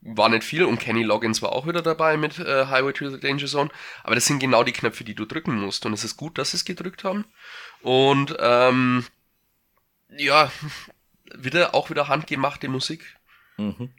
war 0.01 0.29
nicht 0.29 0.43
viel 0.43 0.63
und 0.63 0.79
Kenny 0.79 1.03
Loggins 1.03 1.41
war 1.41 1.51
auch 1.51 1.67
wieder 1.67 1.81
dabei 1.81 2.17
mit 2.17 2.39
äh, 2.39 2.65
Highway 2.67 2.93
to 2.93 3.09
the 3.09 3.19
Danger 3.19 3.47
Zone, 3.47 3.69
aber 4.03 4.15
das 4.15 4.25
sind 4.25 4.39
genau 4.39 4.63
die 4.63 4.73
Knöpfe, 4.73 5.03
die 5.03 5.15
du 5.15 5.25
drücken 5.25 5.55
musst 5.55 5.85
und 5.85 5.93
es 5.93 6.03
ist 6.03 6.17
gut, 6.17 6.37
dass 6.37 6.51
sie 6.51 6.57
es 6.57 6.65
gedrückt 6.65 7.03
haben 7.03 7.25
und 7.81 8.35
ähm, 8.39 9.05
ja, 10.09 10.51
wieder 11.37 11.75
auch 11.75 11.89
wieder 11.89 12.07
handgemachte 12.07 12.67
Musik. 12.67 13.17
Mhm. 13.57 13.89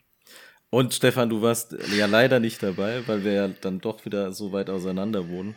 Und 0.70 0.92
Stefan, 0.92 1.30
du 1.30 1.40
warst 1.40 1.74
ja 1.96 2.06
leider 2.06 2.40
nicht 2.40 2.62
dabei, 2.62 3.06
weil 3.06 3.24
wir 3.24 3.32
ja 3.32 3.48
dann 3.48 3.80
doch 3.80 4.04
wieder 4.04 4.32
so 4.32 4.52
weit 4.52 4.68
auseinander 4.68 5.28
wohnen. 5.28 5.54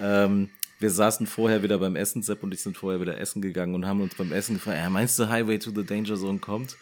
Ähm, 0.00 0.50
wir 0.78 0.90
saßen 0.90 1.26
vorher 1.26 1.62
wieder 1.62 1.78
beim 1.78 1.96
Essen, 1.96 2.22
Sepp 2.22 2.42
und 2.42 2.52
ich 2.52 2.62
sind 2.62 2.76
vorher 2.76 3.00
wieder 3.00 3.18
essen 3.18 3.42
gegangen 3.42 3.74
und 3.74 3.86
haben 3.86 4.00
uns 4.00 4.14
beim 4.14 4.32
Essen 4.32 4.54
gefragt, 4.54 4.78
ja, 4.78 4.90
meinst 4.90 5.18
du 5.18 5.28
Highway 5.28 5.58
to 5.58 5.70
the 5.74 5.84
Danger 5.84 6.16
Zone 6.16 6.38
kommt? 6.38 6.76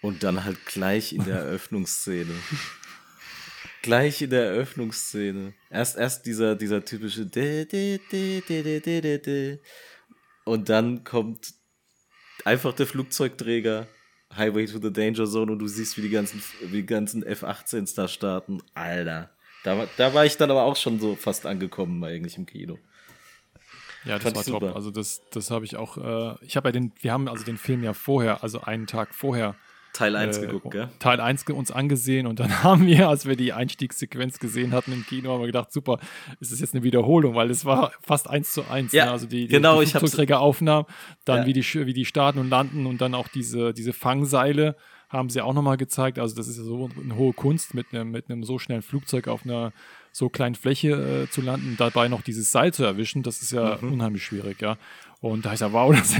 Und 0.00 0.24
dann 0.24 0.44
halt 0.44 0.64
gleich 0.66 1.12
in 1.12 1.24
der 1.24 1.36
Eröffnungsszene. 1.44 2.34
gleich 3.82 4.22
in 4.22 4.30
der 4.30 4.46
Eröffnungsszene. 4.46 5.54
Erst, 5.70 5.96
erst 5.96 6.26
dieser, 6.26 6.56
dieser 6.56 6.84
typische 6.84 7.28
und 10.44 10.68
dann 10.68 11.04
kommt 11.04 11.54
einfach 12.44 12.72
der 12.72 12.86
Flugzeugträger 12.86 13.86
Highway 14.36 14.66
to 14.66 14.78
the 14.80 14.92
Danger 14.92 15.26
Zone 15.26 15.52
und 15.52 15.58
du 15.58 15.68
siehst, 15.68 15.96
wie 15.98 16.02
die 16.02 16.10
ganzen, 16.10 16.42
wie 16.62 16.78
die 16.78 16.86
ganzen 16.86 17.22
F-18s 17.22 17.94
da 17.94 18.08
starten. 18.08 18.62
Alter. 18.74 19.30
Da, 19.64 19.86
da 19.96 20.14
war 20.14 20.24
ich 20.24 20.36
dann 20.36 20.50
aber 20.50 20.62
auch 20.62 20.76
schon 20.76 20.98
so 20.98 21.14
fast 21.14 21.46
angekommen 21.46 22.02
eigentlich 22.02 22.36
im 22.36 22.46
Kino. 22.46 22.78
Ja, 24.04 24.18
das 24.18 24.34
war 24.34 24.44
top. 24.44 24.74
Also 24.74 24.90
das, 24.90 25.22
das 25.30 25.50
habe 25.50 25.64
ich 25.64 25.76
auch, 25.76 25.96
äh, 25.96 26.44
ich 26.44 26.56
habe 26.56 26.68
ja 26.68 26.72
den, 26.72 26.92
wir 27.00 27.12
haben 27.12 27.28
also 27.28 27.44
den 27.44 27.58
Film 27.58 27.84
ja 27.84 27.92
vorher, 27.92 28.42
also 28.42 28.62
einen 28.62 28.86
Tag 28.86 29.14
vorher 29.14 29.54
Teil 29.92 30.16
1 30.16 30.38
äh, 30.38 30.40
geguckt, 30.46 30.70
gell? 30.70 30.88
Teil 30.98 31.20
1 31.20 31.44
uns 31.50 31.70
angesehen 31.70 32.26
und 32.26 32.40
dann 32.40 32.50
haben 32.62 32.86
wir, 32.86 33.08
als 33.08 33.26
wir 33.26 33.36
die 33.36 33.52
Einstiegssequenz 33.52 34.38
gesehen 34.38 34.72
hatten 34.72 34.92
im 34.92 35.04
Kino, 35.04 35.32
haben 35.32 35.40
wir 35.40 35.46
gedacht, 35.46 35.72
super, 35.72 35.98
ist 36.40 36.52
das 36.52 36.60
jetzt 36.60 36.74
eine 36.74 36.82
Wiederholung, 36.82 37.34
weil 37.34 37.50
es 37.50 37.64
war 37.64 37.92
fast 38.00 38.28
eins 38.28 38.52
zu 38.52 38.64
eins. 38.70 38.92
Ja, 38.92 39.06
ne? 39.06 39.10
Also 39.12 39.26
die, 39.26 39.46
die, 39.46 39.48
genau, 39.48 39.80
die 39.80 39.86
Flugzeugträgeraufnahmen, 39.86 40.86
dann 41.24 41.40
ja. 41.40 41.46
wie, 41.46 41.52
die, 41.52 41.64
wie 41.86 41.92
die 41.92 42.04
starten 42.04 42.38
und 42.38 42.48
landen 42.48 42.86
und 42.86 43.00
dann 43.00 43.14
auch 43.14 43.28
diese, 43.28 43.72
diese 43.74 43.92
Fangseile 43.92 44.76
haben 45.08 45.28
sie 45.28 45.42
auch 45.42 45.52
nochmal 45.52 45.76
gezeigt. 45.76 46.18
Also 46.18 46.34
das 46.34 46.48
ist 46.48 46.56
ja 46.56 46.64
so 46.64 46.88
eine 47.02 47.16
hohe 47.16 47.34
Kunst, 47.34 47.74
mit 47.74 47.92
einem, 47.92 48.10
mit 48.10 48.30
einem 48.30 48.44
so 48.44 48.58
schnellen 48.58 48.82
Flugzeug 48.82 49.28
auf 49.28 49.44
einer 49.44 49.72
so 50.10 50.28
kleinen 50.28 50.54
Fläche 50.54 51.24
äh, 51.24 51.30
zu 51.30 51.40
landen, 51.40 51.76
dabei 51.78 52.08
noch 52.08 52.22
dieses 52.22 52.52
Seil 52.52 52.72
zu 52.72 52.84
erwischen, 52.84 53.22
das 53.22 53.42
ist 53.42 53.52
ja 53.52 53.78
mhm. 53.80 53.94
unheimlich 53.94 54.24
schwierig, 54.24 54.60
ja. 54.60 54.76
Und 55.22 55.46
da 55.46 55.52
ist 55.52 55.60
ja, 55.60 55.72
wow, 55.72 55.94
das 55.96 56.16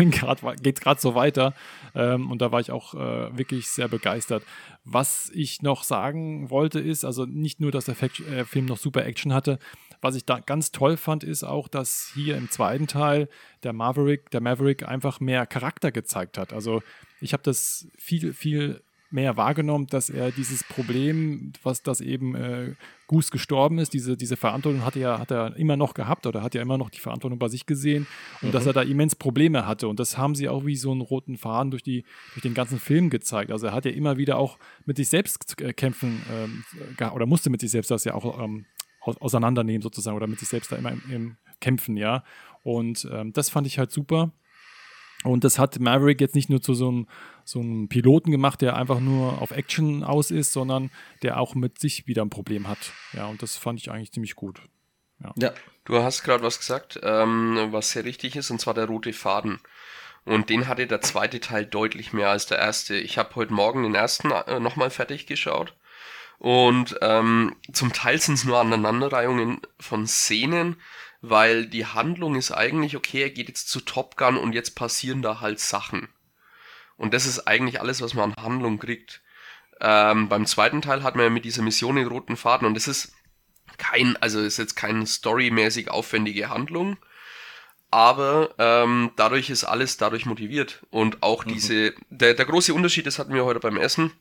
geht 0.62 0.80
gerade 0.80 1.00
so 1.00 1.14
weiter. 1.14 1.54
Ähm, 1.94 2.30
und 2.30 2.40
da 2.40 2.52
war 2.52 2.60
ich 2.60 2.70
auch 2.70 2.94
äh, 2.94 3.36
wirklich 3.36 3.68
sehr 3.68 3.88
begeistert. 3.88 4.44
Was 4.84 5.30
ich 5.34 5.60
noch 5.60 5.82
sagen 5.82 6.48
wollte, 6.50 6.80
ist, 6.80 7.04
also 7.04 7.26
nicht 7.26 7.60
nur, 7.60 7.72
dass 7.72 7.84
der 7.84 7.96
Fact 7.96 8.20
äh, 8.20 8.44
Film 8.44 8.66
noch 8.66 8.78
super 8.78 9.04
Action 9.04 9.34
hatte, 9.34 9.58
was 10.00 10.14
ich 10.14 10.24
da 10.24 10.40
ganz 10.40 10.72
toll 10.72 10.96
fand, 10.96 11.24
ist 11.24 11.44
auch, 11.44 11.68
dass 11.68 12.10
hier 12.14 12.36
im 12.36 12.50
zweiten 12.50 12.86
Teil 12.86 13.28
der 13.62 13.72
Maverick, 13.72 14.30
der 14.30 14.40
Maverick 14.40 14.86
einfach 14.86 15.20
mehr 15.20 15.46
Charakter 15.46 15.92
gezeigt 15.92 16.38
hat. 16.38 16.52
Also 16.52 16.82
ich 17.20 17.32
habe 17.32 17.42
das 17.42 17.86
viel, 17.98 18.32
viel 18.32 18.82
mehr 19.12 19.36
wahrgenommen, 19.36 19.86
dass 19.86 20.10
er 20.10 20.30
dieses 20.30 20.64
Problem, 20.64 21.52
was 21.62 21.82
das 21.82 22.00
eben 22.00 22.34
äh, 22.34 22.74
Goose 23.06 23.30
gestorben 23.30 23.78
ist, 23.78 23.92
diese, 23.92 24.16
diese 24.16 24.36
Verantwortung 24.36 24.84
hat 24.84 24.96
er, 24.96 25.18
hat 25.18 25.30
er 25.30 25.56
immer 25.56 25.76
noch 25.76 25.94
gehabt 25.94 26.26
oder 26.26 26.42
hat 26.42 26.54
ja 26.54 26.62
immer 26.62 26.78
noch 26.78 26.90
die 26.90 27.00
Verantwortung 27.00 27.38
bei 27.38 27.48
sich 27.48 27.66
gesehen 27.66 28.06
und 28.40 28.48
mhm. 28.48 28.52
dass 28.52 28.66
er 28.66 28.72
da 28.72 28.82
immens 28.82 29.14
Probleme 29.14 29.66
hatte. 29.66 29.88
Und 29.88 30.00
das 30.00 30.16
haben 30.16 30.34
sie 30.34 30.48
auch 30.48 30.64
wie 30.64 30.76
so 30.76 30.90
einen 30.90 31.02
roten 31.02 31.36
Faden 31.36 31.70
durch, 31.70 31.82
die, 31.82 32.04
durch 32.34 32.42
den 32.42 32.54
ganzen 32.54 32.80
Film 32.80 33.10
gezeigt. 33.10 33.52
Also 33.52 33.66
er 33.66 33.72
hat 33.72 33.84
ja 33.84 33.90
immer 33.90 34.16
wieder 34.16 34.38
auch 34.38 34.58
mit 34.86 34.96
sich 34.96 35.08
selbst 35.08 35.60
äh, 35.60 35.72
kämpfen 35.72 36.22
ähm, 36.32 36.64
oder 37.12 37.26
musste 37.26 37.50
mit 37.50 37.60
sich 37.60 37.70
selbst 37.70 37.90
das 37.90 38.04
ja 38.04 38.14
auch 38.14 38.42
ähm, 38.42 38.66
auseinandernehmen 39.00 39.82
sozusagen 39.82 40.16
oder 40.16 40.26
mit 40.26 40.38
sich 40.38 40.48
selbst 40.48 40.72
da 40.72 40.76
immer 40.76 40.92
im, 40.92 41.02
im 41.10 41.36
kämpfen, 41.60 41.96
ja. 41.96 42.24
Und 42.62 43.08
ähm, 43.10 43.32
das 43.32 43.50
fand 43.50 43.66
ich 43.66 43.78
halt 43.78 43.90
super. 43.90 44.32
Und 45.24 45.44
das 45.44 45.58
hat 45.58 45.78
Maverick 45.78 46.20
jetzt 46.20 46.34
nicht 46.34 46.50
nur 46.50 46.60
zu 46.60 46.74
so 46.74 46.88
einem, 46.88 47.06
so 47.44 47.60
einem 47.60 47.88
Piloten 47.88 48.30
gemacht, 48.30 48.60
der 48.60 48.76
einfach 48.76 49.00
nur 49.00 49.40
auf 49.40 49.50
Action 49.50 50.04
aus 50.04 50.30
ist, 50.30 50.52
sondern 50.52 50.90
der 51.22 51.38
auch 51.38 51.54
mit 51.54 51.78
sich 51.78 52.06
wieder 52.06 52.22
ein 52.22 52.30
Problem 52.30 52.68
hat. 52.68 52.92
Ja, 53.12 53.26
und 53.26 53.42
das 53.42 53.56
fand 53.56 53.80
ich 53.80 53.90
eigentlich 53.90 54.12
ziemlich 54.12 54.34
gut. 54.34 54.60
Ja. 55.22 55.32
ja. 55.36 55.52
Du 55.84 56.02
hast 56.02 56.22
gerade 56.22 56.44
was 56.44 56.58
gesagt, 56.58 57.00
ähm, 57.02 57.68
was 57.70 57.90
sehr 57.90 58.04
richtig 58.04 58.36
ist, 58.36 58.50
und 58.50 58.60
zwar 58.60 58.74
der 58.74 58.86
rote 58.86 59.12
Faden. 59.12 59.60
Und 60.24 60.50
den 60.50 60.68
hatte 60.68 60.86
der 60.86 61.00
zweite 61.00 61.40
Teil 61.40 61.66
deutlich 61.66 62.12
mehr 62.12 62.30
als 62.30 62.46
der 62.46 62.58
erste. 62.58 62.96
Ich 62.96 63.18
habe 63.18 63.34
heute 63.34 63.52
Morgen 63.52 63.82
den 63.82 63.94
ersten 63.94 64.30
äh, 64.30 64.60
nochmal 64.60 64.90
fertig 64.90 65.26
geschaut. 65.26 65.74
Und 66.38 66.96
ähm, 67.02 67.56
zum 67.72 67.92
Teil 67.92 68.20
sind 68.20 68.34
es 68.34 68.44
nur 68.44 68.58
Aneinanderreihungen 68.58 69.60
von 69.78 70.06
Szenen, 70.06 70.76
weil 71.20 71.66
die 71.66 71.86
Handlung 71.86 72.34
ist 72.34 72.50
eigentlich, 72.50 72.96
okay, 72.96 73.22
er 73.22 73.30
geht 73.30 73.48
jetzt 73.48 73.68
zu 73.68 73.80
Top 73.80 74.16
Gun 74.16 74.36
und 74.36 74.52
jetzt 74.52 74.74
passieren 74.74 75.22
da 75.22 75.40
halt 75.40 75.60
Sachen. 75.60 76.08
Und 76.96 77.14
das 77.14 77.26
ist 77.26 77.46
eigentlich 77.46 77.80
alles, 77.80 78.00
was 78.00 78.14
man 78.14 78.32
an 78.32 78.42
Handlung 78.42 78.78
kriegt. 78.78 79.22
Ähm, 79.80 80.28
beim 80.28 80.46
zweiten 80.46 80.82
Teil 80.82 81.02
hat 81.02 81.16
man 81.16 81.24
ja 81.24 81.30
mit 81.30 81.44
dieser 81.44 81.62
Mission 81.62 81.96
den 81.96 82.06
roten 82.06 82.36
Faden 82.36 82.66
und 82.66 82.74
das 82.74 82.86
ist 82.86 83.12
kein, 83.78 84.16
also 84.18 84.40
ist 84.40 84.58
jetzt 84.58 84.76
keine 84.76 85.06
storymäßig 85.06 85.90
aufwendige 85.90 86.50
Handlung, 86.50 86.98
aber 87.90 88.54
ähm, 88.58 89.10
dadurch 89.16 89.50
ist 89.50 89.64
alles 89.64 89.96
dadurch 89.96 90.24
motiviert. 90.24 90.82
Und 90.90 91.22
auch 91.22 91.44
mhm. 91.44 91.52
diese, 91.52 91.94
der, 92.10 92.34
der 92.34 92.46
große 92.46 92.72
Unterschied, 92.72 93.06
das 93.06 93.18
hatten 93.18 93.34
wir 93.34 93.44
heute 93.44 93.60
beim 93.60 93.76
Essen. 93.76 94.12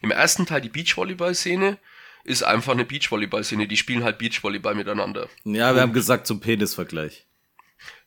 Im 0.00 0.10
ersten 0.10 0.46
Teil 0.46 0.60
die 0.60 0.68
Beachvolleyball-Szene, 0.68 1.78
ist 2.24 2.42
einfach 2.42 2.72
eine 2.72 2.84
Beachvolleyball-Szene. 2.84 3.66
Die 3.66 3.76
spielen 3.76 4.04
halt 4.04 4.18
Beachvolleyball 4.18 4.74
miteinander. 4.74 5.28
Ja, 5.44 5.74
wir 5.74 5.82
haben 5.82 5.92
gesagt 5.92 6.26
zum 6.26 6.40
Penisvergleich. 6.40 7.26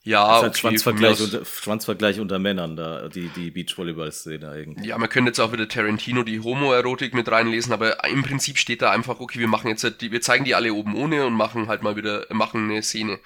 Ja, 0.04 0.28
das 0.28 0.38
ist 0.38 0.42
halt 0.42 0.52
okay, 0.52 0.60
Schwanzvergleich, 0.60 1.22
unter, 1.22 1.46
Schwanzvergleich 1.46 2.20
unter 2.20 2.40
Männern 2.40 2.76
da, 2.76 3.08
die, 3.08 3.30
die 3.30 3.52
Beachvolleyball-Szene 3.52 4.50
eigentlich. 4.50 4.88
Ja, 4.88 4.98
man 4.98 5.10
könnte 5.10 5.30
jetzt 5.30 5.40
auch 5.40 5.52
wieder 5.52 5.68
Tarantino 5.68 6.24
die 6.24 6.40
Homoerotik 6.40 7.14
mit 7.14 7.30
reinlesen, 7.30 7.72
aber 7.72 8.04
im 8.06 8.24
Prinzip 8.24 8.58
steht 8.58 8.82
da 8.82 8.90
einfach, 8.90 9.20
okay, 9.20 9.40
wir 9.40 9.48
machen 9.48 9.68
jetzt, 9.68 9.84
halt 9.84 10.02
wir 10.02 10.22
zeigen 10.22 10.44
die 10.44 10.56
alle 10.56 10.74
oben 10.74 10.96
ohne 10.96 11.26
und 11.28 11.34
machen 11.34 11.68
halt 11.68 11.84
mal 11.84 11.96
wieder, 11.96 12.26
machen 12.32 12.72
eine 12.72 12.82
Szene 12.82 13.20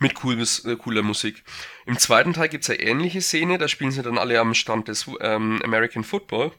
mit 0.00 0.14
cooles, 0.14 0.64
äh, 0.64 0.74
cooler 0.76 1.02
Musik. 1.02 1.44
Im 1.86 1.96
zweiten 1.96 2.32
Teil 2.32 2.48
gibt's 2.48 2.68
eine 2.70 2.80
ähnliche 2.80 3.20
Szene, 3.20 3.58
da 3.58 3.68
spielen 3.68 3.92
sie 3.92 4.02
dann 4.02 4.18
alle 4.18 4.40
am 4.40 4.54
Stand 4.54 4.88
des 4.88 5.08
ähm, 5.20 5.60
American 5.62 6.02
Football. 6.02 6.50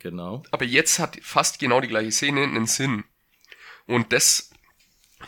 Genau. 0.00 0.42
Aber 0.50 0.64
jetzt 0.64 0.98
hat 0.98 1.18
fast 1.22 1.60
genau 1.60 1.80
die 1.80 1.88
gleiche 1.88 2.10
Szene 2.10 2.42
einen 2.42 2.66
Sinn. 2.66 3.04
Und 3.86 4.12
das, 4.12 4.50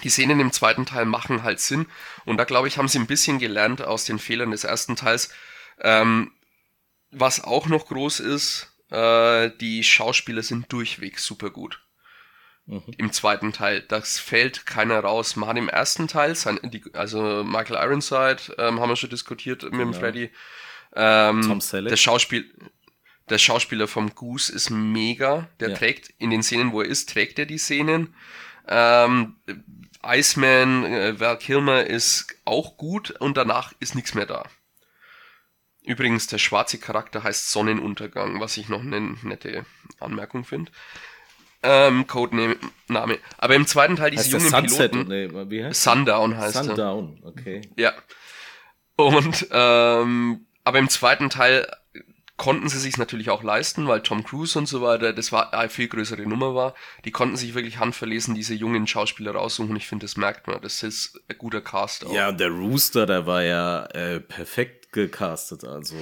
die 0.02 0.10
Szenen 0.10 0.40
im 0.40 0.52
zweiten 0.52 0.86
Teil 0.86 1.04
machen 1.04 1.42
halt 1.42 1.60
Sinn. 1.60 1.86
Und 2.24 2.36
da 2.36 2.44
glaube 2.44 2.68
ich, 2.68 2.78
haben 2.78 2.88
sie 2.88 2.98
ein 2.98 3.06
bisschen 3.06 3.38
gelernt 3.38 3.82
aus 3.82 4.04
den 4.04 4.18
Fehlern 4.18 4.50
des 4.50 4.64
ersten 4.64 4.96
Teils. 4.96 5.30
Ähm, 5.80 6.32
was 7.10 7.42
auch 7.42 7.66
noch 7.66 7.86
groß 7.86 8.20
ist, 8.20 8.72
äh, 8.90 9.50
die 9.60 9.82
Schauspieler 9.82 10.42
sind 10.42 10.72
durchweg 10.72 11.18
super 11.18 11.50
gut. 11.50 11.80
Mhm. 12.66 12.82
Im 12.98 13.12
zweiten 13.12 13.52
Teil. 13.52 13.82
Das 13.82 14.18
fällt 14.18 14.66
keiner 14.66 15.00
raus. 15.00 15.36
Man 15.36 15.48
hat 15.48 15.56
im 15.56 15.68
ersten 15.68 16.06
Teil, 16.06 16.34
sein, 16.34 16.58
die, 16.64 16.82
also 16.92 17.42
Michael 17.44 17.82
Ironside, 17.82 18.54
ähm, 18.58 18.80
haben 18.80 18.90
wir 18.90 18.96
schon 18.96 19.10
diskutiert 19.10 19.62
mit 19.62 19.72
genau. 19.72 19.84
dem 19.84 19.94
Freddy. 19.94 20.30
Ähm, 20.94 21.42
Tom 21.42 21.60
Selleck. 21.60 21.90
Der 21.90 21.96
Schauspiel, 21.96 22.50
der 23.30 23.38
Schauspieler 23.38 23.88
vom 23.88 24.14
Goose 24.14 24.52
ist 24.52 24.70
mega. 24.70 25.48
Der 25.60 25.70
ja. 25.70 25.76
trägt 25.76 26.12
in 26.18 26.30
den 26.30 26.42
Szenen, 26.42 26.72
wo 26.72 26.82
er 26.82 26.88
ist, 26.88 27.08
trägt 27.10 27.38
er 27.38 27.46
die 27.46 27.58
Szenen. 27.58 28.14
Ähm, 28.68 29.36
Iceman, 30.04 30.84
äh, 30.84 31.20
Val 31.20 31.38
Kilmer 31.38 31.84
ist 31.84 32.36
auch 32.44 32.76
gut 32.76 33.10
und 33.10 33.36
danach 33.36 33.72
ist 33.80 33.94
nichts 33.94 34.14
mehr 34.14 34.26
da. 34.26 34.44
Übrigens, 35.84 36.26
der 36.26 36.38
schwarze 36.38 36.78
Charakter 36.78 37.22
heißt 37.22 37.50
Sonnenuntergang, 37.50 38.40
was 38.40 38.56
ich 38.58 38.68
noch 38.68 38.82
eine 38.82 39.16
nette 39.22 39.64
Anmerkung 40.00 40.44
finde. 40.44 40.70
Ähm, 41.62 42.06
Codename. 42.06 43.18
Aber 43.38 43.54
im 43.54 43.66
zweiten 43.66 43.96
Teil 43.96 44.10
diese 44.10 44.30
jungen 44.30 44.48
Sunset, 44.48 44.92
Piloten. 44.92 45.08
Nee, 45.08 45.50
wie 45.50 45.64
heißt 45.64 45.82
Sundown 45.82 46.36
heißt 46.36 46.64
Sundown, 46.64 47.18
er. 47.22 47.26
okay. 47.26 47.62
Ja. 47.76 47.94
Und 48.96 49.48
ähm, 49.50 50.46
aber 50.62 50.78
im 50.78 50.88
zweiten 50.88 51.30
Teil 51.30 51.66
konnten 52.38 52.68
sie 52.68 52.78
sich 52.78 52.96
natürlich 52.96 53.30
auch 53.30 53.42
leisten, 53.42 53.88
weil 53.88 54.00
Tom 54.00 54.24
Cruise 54.24 54.58
und 54.58 54.66
so 54.66 54.80
weiter, 54.80 55.12
das 55.12 55.32
war 55.32 55.52
eine 55.52 55.68
viel 55.68 55.88
größere 55.88 56.22
Nummer 56.22 56.54
war. 56.54 56.74
Die 57.04 57.10
konnten 57.10 57.36
sich 57.36 57.54
wirklich 57.54 57.78
handverlesen, 57.78 58.34
diese 58.34 58.54
jungen 58.54 58.86
Schauspieler 58.86 59.32
raussuchen. 59.32 59.74
Ich 59.76 59.88
finde, 59.88 60.04
das 60.04 60.16
merkt 60.16 60.46
man. 60.46 60.62
Das 60.62 60.82
ist 60.82 61.20
ein 61.28 61.36
guter 61.36 61.60
Cast 61.60 62.06
auch. 62.06 62.12
Ja, 62.14 62.28
und 62.28 62.38
der 62.38 62.50
Rooster, 62.50 63.06
der 63.06 63.26
war 63.26 63.42
ja 63.42 63.84
äh, 63.86 64.20
perfekt 64.20 64.92
gecastet. 64.92 65.64
Also, 65.64 65.96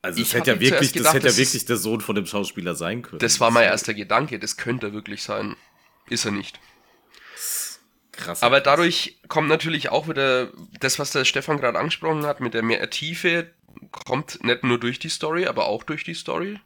also 0.00 0.18
das 0.18 0.32
hätte 0.32 0.52
ja 0.52 0.60
wirklich, 0.60 0.94
gedacht, 0.94 1.08
das 1.08 1.14
hätte 1.14 1.28
ja 1.28 1.36
wirklich 1.36 1.64
der 1.66 1.76
Sohn 1.76 2.00
von 2.00 2.16
dem 2.16 2.26
Schauspieler 2.26 2.74
sein 2.74 3.02
können. 3.02 3.18
Das 3.18 3.38
war 3.38 3.50
mein 3.50 3.64
erster 3.64 3.92
Gedanke. 3.92 4.38
Das 4.38 4.56
könnte 4.56 4.88
er 4.88 4.92
wirklich 4.94 5.22
sein. 5.22 5.56
Ist 6.08 6.24
er 6.24 6.32
nicht. 6.32 6.58
Krass. 8.12 8.42
Aber 8.42 8.60
dadurch 8.60 9.18
kommt 9.28 9.48
natürlich 9.48 9.90
auch 9.90 10.08
wieder 10.08 10.48
das, 10.80 10.98
was 10.98 11.10
der 11.10 11.24
Stefan 11.26 11.58
gerade 11.58 11.78
angesprochen 11.78 12.24
hat, 12.24 12.40
mit 12.40 12.54
der 12.54 12.62
mehr 12.62 12.88
Tiefe, 12.88 13.50
kommt 13.90 14.42
nicht 14.44 14.64
nur 14.64 14.78
durch 14.78 14.98
die 14.98 15.08
Story, 15.08 15.46
aber 15.46 15.66
auch 15.66 15.82
durch 15.82 16.04
die 16.04 16.14
Story. 16.14 16.58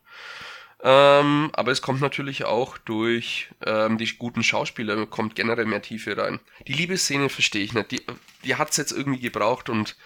Ähm, 0.81 1.51
aber 1.55 1.73
es 1.73 1.83
kommt 1.83 2.01
natürlich 2.01 2.45
auch 2.45 2.79
durch 2.79 3.49
ähm, 3.67 3.99
die 3.99 4.07
guten 4.17 4.45
Schauspieler, 4.45 5.07
kommt 5.07 5.35
generell 5.35 5.65
mehr 5.65 5.83
Tiefe 5.83 6.17
rein. 6.17 6.39
Die 6.69 6.73
Liebesszene 6.73 7.29
verstehe 7.29 7.65
ich 7.65 7.75
nicht. 7.75 7.91
Die, 7.91 8.03
die 8.45 8.55
hat 8.55 8.71
es 8.71 8.77
jetzt 8.77 8.93
irgendwie 8.93 9.21
gebraucht 9.21 9.69
und 9.69 9.97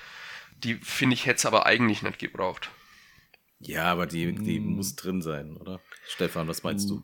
die, 0.64 0.76
finde 0.76 1.14
ich, 1.14 1.26
hätte 1.26 1.38
es 1.38 1.46
aber 1.46 1.66
eigentlich 1.66 2.02
nicht 2.02 2.18
gebraucht. 2.18 2.70
Ja, 3.58 3.84
aber 3.84 4.06
die, 4.06 4.32
die 4.34 4.60
mm. 4.60 4.76
muss 4.76 4.96
drin 4.96 5.22
sein, 5.22 5.56
oder? 5.56 5.80
Stefan, 6.08 6.48
was 6.48 6.62
meinst 6.62 6.88
du? 6.88 7.02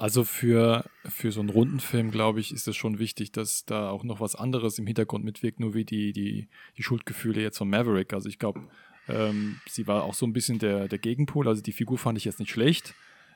Also 0.00 0.24
für, 0.24 0.86
für 1.04 1.30
so 1.30 1.40
einen 1.40 1.50
Rundenfilm, 1.50 2.10
glaube 2.10 2.40
ich, 2.40 2.54
ist 2.54 2.66
es 2.66 2.74
schon 2.74 2.98
wichtig, 2.98 3.32
dass 3.32 3.66
da 3.66 3.90
auch 3.90 4.02
noch 4.02 4.18
was 4.18 4.34
anderes 4.34 4.78
im 4.78 4.86
Hintergrund 4.86 5.26
mitwirkt, 5.26 5.60
nur 5.60 5.74
wie 5.74 5.84
die, 5.84 6.12
die, 6.14 6.48
die 6.78 6.82
Schuldgefühle 6.82 7.42
jetzt 7.42 7.58
von 7.58 7.68
Maverick. 7.68 8.14
Also 8.14 8.30
ich 8.30 8.38
glaube, 8.38 8.62
ähm, 9.08 9.60
sie 9.68 9.86
war 9.86 10.04
auch 10.04 10.14
so 10.14 10.24
ein 10.24 10.32
bisschen 10.32 10.58
der, 10.58 10.88
der 10.88 10.98
Gegenpol. 10.98 11.46
Also 11.46 11.60
die 11.60 11.72
Figur 11.72 11.98
fand 11.98 12.16
ich 12.16 12.24
jetzt 12.24 12.38
nicht 12.38 12.50
schlecht, 12.50 12.94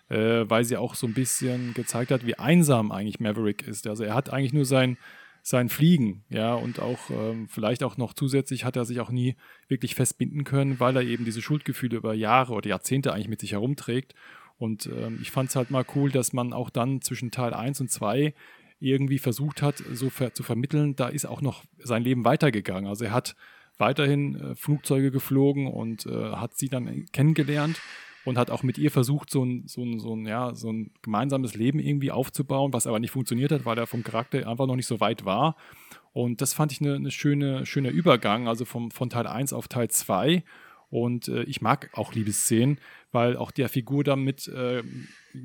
äh, 0.08 0.46
weil 0.48 0.64
sie 0.64 0.78
auch 0.78 0.94
so 0.94 1.06
ein 1.06 1.12
bisschen 1.12 1.74
gezeigt 1.74 2.10
hat, 2.10 2.24
wie 2.26 2.38
einsam 2.38 2.92
eigentlich 2.92 3.20
Maverick 3.20 3.68
ist. 3.68 3.86
Also 3.86 4.02
er 4.02 4.14
hat 4.14 4.30
eigentlich 4.32 4.54
nur 4.54 4.64
sein, 4.64 4.96
sein 5.42 5.68
Fliegen, 5.68 6.24
ja, 6.30 6.54
und 6.54 6.80
auch 6.80 7.10
ähm, 7.10 7.46
vielleicht 7.46 7.82
auch 7.82 7.98
noch 7.98 8.14
zusätzlich 8.14 8.64
hat 8.64 8.76
er 8.76 8.86
sich 8.86 9.00
auch 9.00 9.10
nie 9.10 9.36
wirklich 9.68 9.94
festbinden 9.94 10.44
können, 10.44 10.80
weil 10.80 10.96
er 10.96 11.02
eben 11.02 11.26
diese 11.26 11.42
Schuldgefühle 11.42 11.98
über 11.98 12.14
Jahre 12.14 12.54
oder 12.54 12.70
Jahrzehnte 12.70 13.12
eigentlich 13.12 13.28
mit 13.28 13.40
sich 13.40 13.52
herumträgt 13.52 14.14
und 14.58 14.86
ähm, 14.86 15.18
ich 15.20 15.30
fand 15.30 15.50
es 15.50 15.56
halt 15.56 15.70
mal 15.70 15.84
cool, 15.94 16.10
dass 16.10 16.32
man 16.32 16.52
auch 16.52 16.70
dann 16.70 17.00
zwischen 17.00 17.30
Teil 17.30 17.54
1 17.54 17.80
und 17.80 17.90
2 17.90 18.34
irgendwie 18.80 19.18
versucht 19.18 19.62
hat, 19.62 19.82
so 19.92 20.10
ver 20.10 20.34
zu 20.34 20.42
vermitteln, 20.42 20.96
da 20.96 21.08
ist 21.08 21.26
auch 21.26 21.40
noch 21.40 21.64
sein 21.78 22.02
Leben 22.02 22.24
weitergegangen. 22.24 22.88
Also 22.88 23.04
er 23.04 23.12
hat 23.12 23.34
weiterhin 23.78 24.36
äh, 24.36 24.54
Flugzeuge 24.54 25.10
geflogen 25.10 25.66
und 25.66 26.06
äh, 26.06 26.32
hat 26.32 26.56
sie 26.56 26.68
dann 26.68 27.06
kennengelernt 27.12 27.80
und 28.24 28.38
hat 28.38 28.50
auch 28.50 28.62
mit 28.62 28.78
ihr 28.78 28.90
versucht, 28.90 29.30
so 29.30 29.44
ein, 29.44 29.64
so, 29.66 29.82
ein, 29.82 29.98
so, 29.98 30.14
ein, 30.14 30.26
ja, 30.26 30.54
so 30.54 30.72
ein 30.72 30.92
gemeinsames 31.02 31.54
Leben 31.54 31.78
irgendwie 31.78 32.10
aufzubauen, 32.10 32.72
was 32.72 32.86
aber 32.86 32.98
nicht 32.98 33.10
funktioniert 33.10 33.52
hat, 33.52 33.64
weil 33.64 33.78
er 33.78 33.86
vom 33.86 34.04
Charakter 34.04 34.48
einfach 34.48 34.66
noch 34.66 34.76
nicht 34.76 34.86
so 34.86 35.00
weit 35.00 35.24
war. 35.24 35.56
Und 36.12 36.40
das 36.40 36.54
fand 36.54 36.72
ich 36.72 36.80
eine, 36.80 36.94
eine 36.94 37.10
schöne, 37.10 37.66
schöner 37.66 37.90
Übergang, 37.90 38.48
also 38.48 38.64
vom, 38.64 38.90
von 38.90 39.10
Teil 39.10 39.26
1 39.26 39.52
auf 39.52 39.68
Teil 39.68 39.88
2. 39.88 40.44
Und 40.90 41.28
äh, 41.28 41.42
ich 41.44 41.60
mag 41.60 41.90
auch 41.92 42.14
Liebesszenen, 42.14 42.78
weil 43.12 43.36
auch 43.36 43.50
der 43.50 43.68
Figur 43.68 44.04
damit 44.04 44.48
äh, 44.48 44.82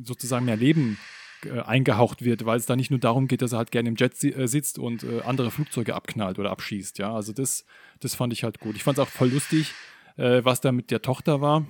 sozusagen 0.03 0.45
mehr 0.45 0.57
Leben 0.57 0.97
äh, 1.45 1.61
eingehaucht 1.61 2.25
wird, 2.25 2.45
weil 2.45 2.57
es 2.57 2.65
da 2.65 2.75
nicht 2.75 2.91
nur 2.91 2.99
darum 2.99 3.27
geht, 3.27 3.41
dass 3.41 3.53
er 3.53 3.59
halt 3.59 3.71
gerne 3.71 3.87
im 3.87 3.95
Jet 3.95 4.17
si 4.17 4.29
äh, 4.29 4.47
sitzt 4.47 4.77
und 4.77 5.03
äh, 5.03 5.21
andere 5.21 5.51
Flugzeuge 5.51 5.95
abknallt 5.95 6.37
oder 6.37 6.51
abschießt. 6.51 6.97
Ja, 6.97 7.13
also 7.13 7.31
das, 7.31 7.65
das 8.01 8.13
fand 8.13 8.33
ich 8.33 8.43
halt 8.43 8.59
gut. 8.59 8.75
Ich 8.75 8.83
fand 8.83 8.97
es 8.97 9.03
auch 9.03 9.07
voll 9.09 9.29
lustig, 9.29 9.73
äh, 10.17 10.43
was 10.43 10.59
da 10.59 10.73
mit 10.73 10.91
der 10.91 11.01
Tochter 11.01 11.39
war. 11.39 11.65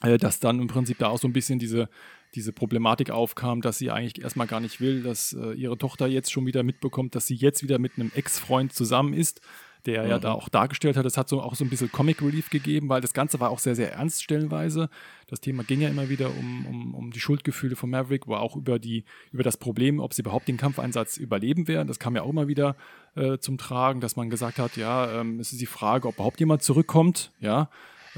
dass 0.00 0.40
dann 0.40 0.60
im 0.60 0.66
Prinzip 0.66 0.98
da 0.98 1.08
auch 1.08 1.18
so 1.18 1.28
ein 1.28 1.32
bisschen 1.32 1.58
diese, 1.58 1.88
diese 2.34 2.52
Problematik 2.52 3.10
aufkam, 3.10 3.60
dass 3.60 3.78
sie 3.78 3.90
eigentlich 3.90 4.22
erstmal 4.22 4.46
gar 4.46 4.60
nicht 4.60 4.80
will, 4.80 5.02
dass 5.02 5.32
ihre 5.32 5.76
Tochter 5.76 6.06
jetzt 6.06 6.30
schon 6.30 6.46
wieder 6.46 6.62
mitbekommt, 6.62 7.16
dass 7.16 7.26
sie 7.26 7.34
jetzt 7.34 7.64
wieder 7.64 7.80
mit 7.80 7.92
einem 7.96 8.12
Ex-Freund 8.14 8.72
zusammen 8.72 9.12
ist 9.12 9.40
der 9.86 10.04
mhm. 10.04 10.10
ja 10.10 10.18
da 10.18 10.32
auch 10.32 10.48
dargestellt 10.48 10.96
hat. 10.96 11.04
Das 11.04 11.16
hat 11.16 11.28
so 11.28 11.40
auch 11.40 11.54
so 11.54 11.64
ein 11.64 11.70
bisschen 11.70 11.90
Comic 11.90 12.22
Relief 12.22 12.50
gegeben, 12.50 12.88
weil 12.88 13.00
das 13.00 13.12
Ganze 13.12 13.40
war 13.40 13.50
auch 13.50 13.58
sehr, 13.58 13.74
sehr 13.74 13.92
ernst 13.92 14.22
stellenweise. 14.22 14.88
Das 15.28 15.40
Thema 15.40 15.62
ging 15.62 15.80
ja 15.80 15.88
immer 15.88 16.08
wieder 16.08 16.30
um, 16.30 16.66
um, 16.66 16.94
um 16.94 17.10
die 17.10 17.20
Schuldgefühle 17.20 17.76
von 17.76 17.90
Maverick, 17.90 18.22
aber 18.26 18.40
auch 18.40 18.56
über, 18.56 18.78
die, 18.78 19.04
über 19.32 19.42
das 19.42 19.56
Problem, 19.56 20.00
ob 20.00 20.14
sie 20.14 20.22
überhaupt 20.22 20.48
den 20.48 20.56
Kampfeinsatz 20.56 21.16
überleben 21.16 21.68
werden. 21.68 21.88
Das 21.88 21.98
kam 21.98 22.16
ja 22.16 22.22
auch 22.22 22.30
immer 22.30 22.48
wieder 22.48 22.76
äh, 23.14 23.38
zum 23.38 23.58
Tragen, 23.58 24.00
dass 24.00 24.16
man 24.16 24.30
gesagt 24.30 24.58
hat, 24.58 24.76
ja, 24.76 25.20
ähm, 25.20 25.40
es 25.40 25.52
ist 25.52 25.60
die 25.60 25.66
Frage, 25.66 26.08
ob 26.08 26.14
überhaupt 26.16 26.40
jemand 26.40 26.62
zurückkommt, 26.62 27.32
ja. 27.40 27.68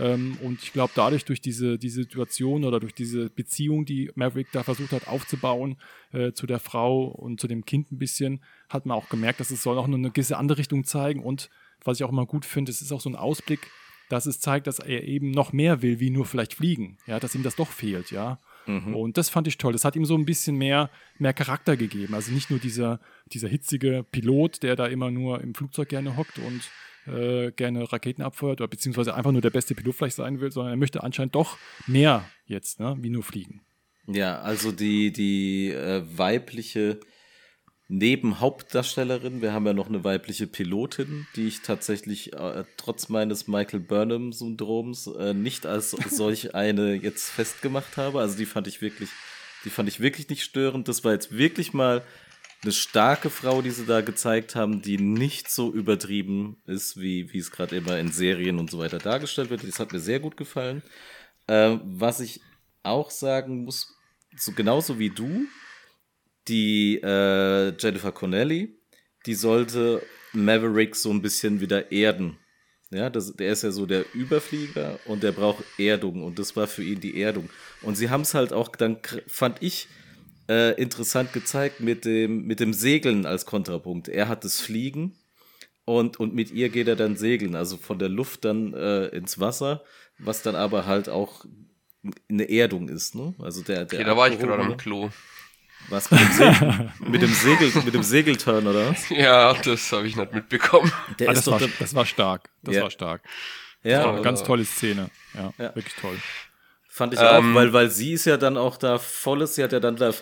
Ähm, 0.01 0.39
und 0.43 0.63
ich 0.63 0.73
glaube, 0.73 0.93
dadurch, 0.97 1.25
durch 1.25 1.41
diese, 1.41 1.79
diese 1.79 2.03
Situation 2.03 2.65
oder 2.65 2.81
durch 2.81 2.95
diese 2.95 3.29
Beziehung, 3.29 3.85
die 3.85 4.11
Maverick 4.15 4.49
da 4.53 4.63
versucht 4.63 4.93
hat 4.93 5.07
aufzubauen 5.07 5.77
äh, 6.13 6.33
zu 6.33 6.47
der 6.47 6.59
Frau 6.59 7.05
und 7.05 7.41
zu 7.41 7.47
dem 7.47 7.65
Kind 7.65 7.93
ein 7.93 7.99
bisschen, 7.99 8.43
hat 8.69 8.87
man 8.87 8.97
auch 8.97 9.09
gemerkt, 9.09 9.41
dass 9.41 9.51
es 9.51 9.63
soll 9.63 9.79
auch 9.79 9.87
nur 9.87 9.99
eine 9.99 10.11
gewisse 10.11 10.39
andere 10.39 10.59
Richtung 10.59 10.85
zeigen. 10.85 11.23
Und 11.23 11.51
was 11.85 11.99
ich 11.99 12.05
auch 12.05 12.13
immer 12.13 12.27
gut 12.27 12.47
finde, 12.47 12.71
es 12.73 12.81
ist 12.81 12.93
auch 12.93 13.01
so 13.01 13.11
ein 13.11 13.17
Ausblick, 13.17 13.61
dass 14.09 14.27
es 14.27 14.41
zeigt, 14.41 14.67
dass 14.67 14.79
er 14.79 15.05
eben 15.05 15.31
noch 15.31 15.53
mehr 15.53 15.83
will, 15.83 16.01
wie 16.01 16.11
nur 16.11 16.25
vielleicht 16.25 16.55
fliegen. 16.55 16.97
Ja, 17.07 17.21
dass 17.21 17.35
ihm 17.35 17.43
das 17.43 17.57
doch 17.57 17.69
fehlt, 17.69 18.11
ja. 18.11 18.39
Mhm. 18.67 18.95
Und 18.95 19.17
das 19.19 19.29
fand 19.29 19.47
ich 19.47 19.59
toll. 19.59 19.73
Das 19.73 19.85
hat 19.85 19.97
ihm 19.97 20.05
so 20.05 20.17
ein 20.17 20.25
bisschen 20.25 20.57
mehr, 20.57 20.91
mehr 21.19 21.33
Charakter 21.33 21.77
gegeben. 21.77 22.15
Also 22.15 22.33
nicht 22.33 22.51
nur 22.51 22.59
dieser, 22.59 23.01
dieser 23.33 23.49
hitzige 23.49 24.05
Pilot, 24.11 24.63
der 24.63 24.77
da 24.77 24.87
immer 24.87 25.11
nur 25.11 25.41
im 25.41 25.55
Flugzeug 25.55 25.89
gerne 25.89 26.17
hockt 26.17 26.39
und 26.39 26.71
äh, 27.07 27.51
gerne 27.53 27.93
Raketen 27.93 28.23
abfeuert 28.23 28.61
oder 28.61 28.69
beziehungsweise 28.69 29.15
einfach 29.15 29.33
nur 29.33 29.43
der 29.43 29.51
beste 29.51 29.75
Pilot 29.75 29.95
vielleicht 29.95 30.17
sein 30.17 30.41
will, 30.41 30.51
sondern 30.51 30.75
er 30.75 30.77
möchte 30.77 31.03
anscheinend 31.03 31.35
doch 31.35 31.59
mehr 31.87 32.25
jetzt, 32.47 32.81
ne, 32.81 32.97
wie 33.01 33.11
nur 33.11 33.23
fliegen. 33.23 33.63
Ja, 34.07 34.41
also 34.41 34.73
die, 34.73 35.13
die 35.13 35.71
äh, 35.71 36.03
weibliche 36.17 37.01
Nebenhauptdarstellerin, 37.89 39.43
wir 39.43 39.53
haben 39.53 39.67
ja 39.67 39.73
noch 39.73 39.89
eine 39.89 40.05
weibliche 40.05 40.47
Pilotin, 40.47 41.27
die 41.35 41.49
ich 41.49 41.63
tatsächlich 41.63 42.33
äh, 42.33 42.65
trotz 42.77 43.09
meines 43.09 43.49
Michael 43.49 43.81
Burnham-Syndroms 43.81 45.09
äh, 45.09 45.35
nicht 45.35 45.67
als 45.67 45.91
solch 46.11 46.55
eine 46.55 46.95
jetzt 46.95 47.31
festgemacht 47.31 47.97
habe. 47.97 48.21
Also 48.21 48.37
die 48.37 48.47
fand 48.47 48.69
ich 48.69 48.81
wirklich, 48.81 49.11
die 49.65 49.71
fand 49.71 49.89
ich 49.89 49.99
wirklich 49.99 50.29
nicht 50.29 50.45
störend. 50.45 50.87
Das 50.87 51.03
war 51.03 51.13
jetzt 51.13 51.37
wirklich 51.37 51.73
mal 51.73 52.05
eine 52.63 52.73
starke 52.73 53.31
Frau, 53.31 53.63
die 53.63 53.71
sie 53.71 53.87
da 53.87 54.03
gezeigt 54.03 54.55
haben, 54.55 54.83
die 54.83 54.99
nicht 54.99 55.51
so 55.51 55.73
übertrieben 55.73 56.61
ist, 56.67 57.01
wie, 57.01 57.33
wie 57.33 57.39
es 57.39 57.51
gerade 57.51 57.77
immer 57.77 57.99
in 57.99 58.13
Serien 58.13 58.59
und 58.59 58.71
so 58.71 58.79
weiter 58.79 58.99
dargestellt 58.99 59.51
wird. 59.51 59.67
Das 59.67 59.79
hat 59.79 59.93
mir 59.93 60.01
sehr 60.01 60.21
gut 60.21 60.37
gefallen. 60.37 60.83
Äh, 61.47 61.79
was 61.83 62.21
ich 62.21 62.41
auch 62.83 63.11
sagen 63.11 63.65
muss, 63.65 63.97
so 64.37 64.53
genauso 64.53 64.99
wie 64.99 65.11
du, 65.11 65.47
die 66.49 67.01
äh, 67.03 67.75
Jennifer 67.79 68.13
Connelly, 68.13 68.79
die 69.27 69.35
sollte 69.35 70.03
Maverick 70.33 70.97
so 70.97 71.11
ein 71.11 71.23
bisschen 71.23 71.61
wieder 71.61 71.91
erden. 71.93 72.39
Ja, 72.91 73.09
das, 73.09 73.35
der 73.37 73.53
ist 73.53 73.63
ja 73.63 73.71
so 73.71 73.87
der 73.87 74.05
Überflieger 74.15 74.99
und 75.05 75.23
der 75.23 75.31
braucht 75.31 75.65
Erdung 75.79 76.25
und 76.25 76.39
das 76.41 76.57
war 76.57 76.67
für 76.67 76.83
ihn 76.83 77.01
die 77.01 77.23
Erdung. 77.23 77.49
Und 77.83 77.95
sie 77.95 78.11
haben 78.11 78.23
es 78.23 78.35
halt 78.35 78.53
auch 78.53 78.69
dann, 78.69 78.99
fand 79.29 79.63
ich, 79.63 79.87
äh, 80.51 80.73
interessant 80.73 81.33
gezeigt 81.33 81.79
mit 81.79 82.05
dem, 82.05 82.45
mit 82.45 82.59
dem 82.59 82.73
Segeln 82.73 83.25
als 83.25 83.47
Kontrapunkt. 83.47 84.09
Er 84.09 84.27
hat 84.27 84.45
das 84.45 84.61
Fliegen 84.61 85.17
und, 85.85 86.19
und 86.19 86.35
mit 86.35 86.51
ihr 86.51 86.71
geht 86.71 86.89
er 86.89 86.97
dann 86.97 87.17
segeln, 87.17 87.55
also 87.55 87.77
von 87.77 88.01
der 88.01 88.09
Luft 88.09 88.45
dann 88.45 88.75
äh, 88.75 89.07
ins 89.07 89.39
Wasser, 89.39 89.85
was 90.19 90.43
dann 90.43 90.57
aber 90.57 90.87
halt 90.87 91.09
auch 91.09 91.45
eine 92.29 92.51
Erdung 92.51 92.89
ist, 92.89 93.15
ne? 93.15 93.35
Also 93.39 93.63
der, 93.63 93.85
der 93.85 94.01
okay, 94.01 94.09
da 94.09 94.17
war 94.17 94.29
ich 94.29 94.39
gerade 94.41 94.65
am 94.65 94.77
Klo. 94.77 95.11
Was 95.89 96.11
mit 96.11 96.21
dem, 96.21 96.33
Segel, 96.33 96.91
mit 97.09 97.23
dem 97.23 97.33
Segel, 97.33 97.73
mit 97.85 97.95
dem 97.95 98.03
Segelturn, 98.03 98.67
oder 98.67 98.91
was? 98.91 99.09
Ja, 99.09 99.55
das 99.55 99.91
habe 99.93 100.07
ich 100.07 100.17
nicht 100.17 100.33
mitbekommen. 100.33 100.93
Ah, 100.95 101.15
das, 101.17 101.47
war, 101.47 101.61
das, 101.79 101.95
war, 101.95 102.07
stark. 102.07 102.51
Das 102.63 102.75
ja. 102.75 102.83
war 102.83 102.91
stark. 102.91 103.23
Das 103.83 103.93
ja, 103.93 104.05
war 104.05 104.13
eine 104.13 104.23
ganz 104.23 104.43
tolle 104.43 104.65
Szene. 104.65 105.11
Ja, 105.35 105.53
ja, 105.59 105.75
wirklich 105.75 105.95
toll. 105.95 106.17
Fand 106.93 107.15
ich 107.15 107.21
ähm, 107.21 107.27
auch, 107.27 107.55
weil, 107.55 107.73
weil 107.73 107.91
sie 107.91 108.13
ist 108.15 108.25
ja 108.27 108.37
dann 108.37 108.57
auch 108.57 108.77
da 108.77 108.99
volles, 108.99 109.55
sie 109.55 109.63
hat 109.63 109.73
ja 109.73 109.81
dann 109.81 109.97
da 109.97 110.13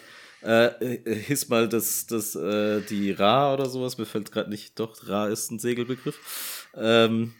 äh, 0.42 0.98
hieß 1.26 1.48
mal 1.48 1.68
das, 1.68 2.06
das, 2.06 2.34
äh, 2.36 2.82
die 2.82 3.10
Ra 3.10 3.54
oder 3.54 3.66
sowas, 3.66 3.98
mir 3.98 4.06
fällt 4.06 4.30
gerade 4.30 4.50
nicht, 4.50 4.78
doch, 4.78 5.08
Ra 5.08 5.28
ist 5.28 5.50
ein 5.50 5.58
Segelbegriff. 5.58 6.68
Ähm, 6.76 7.34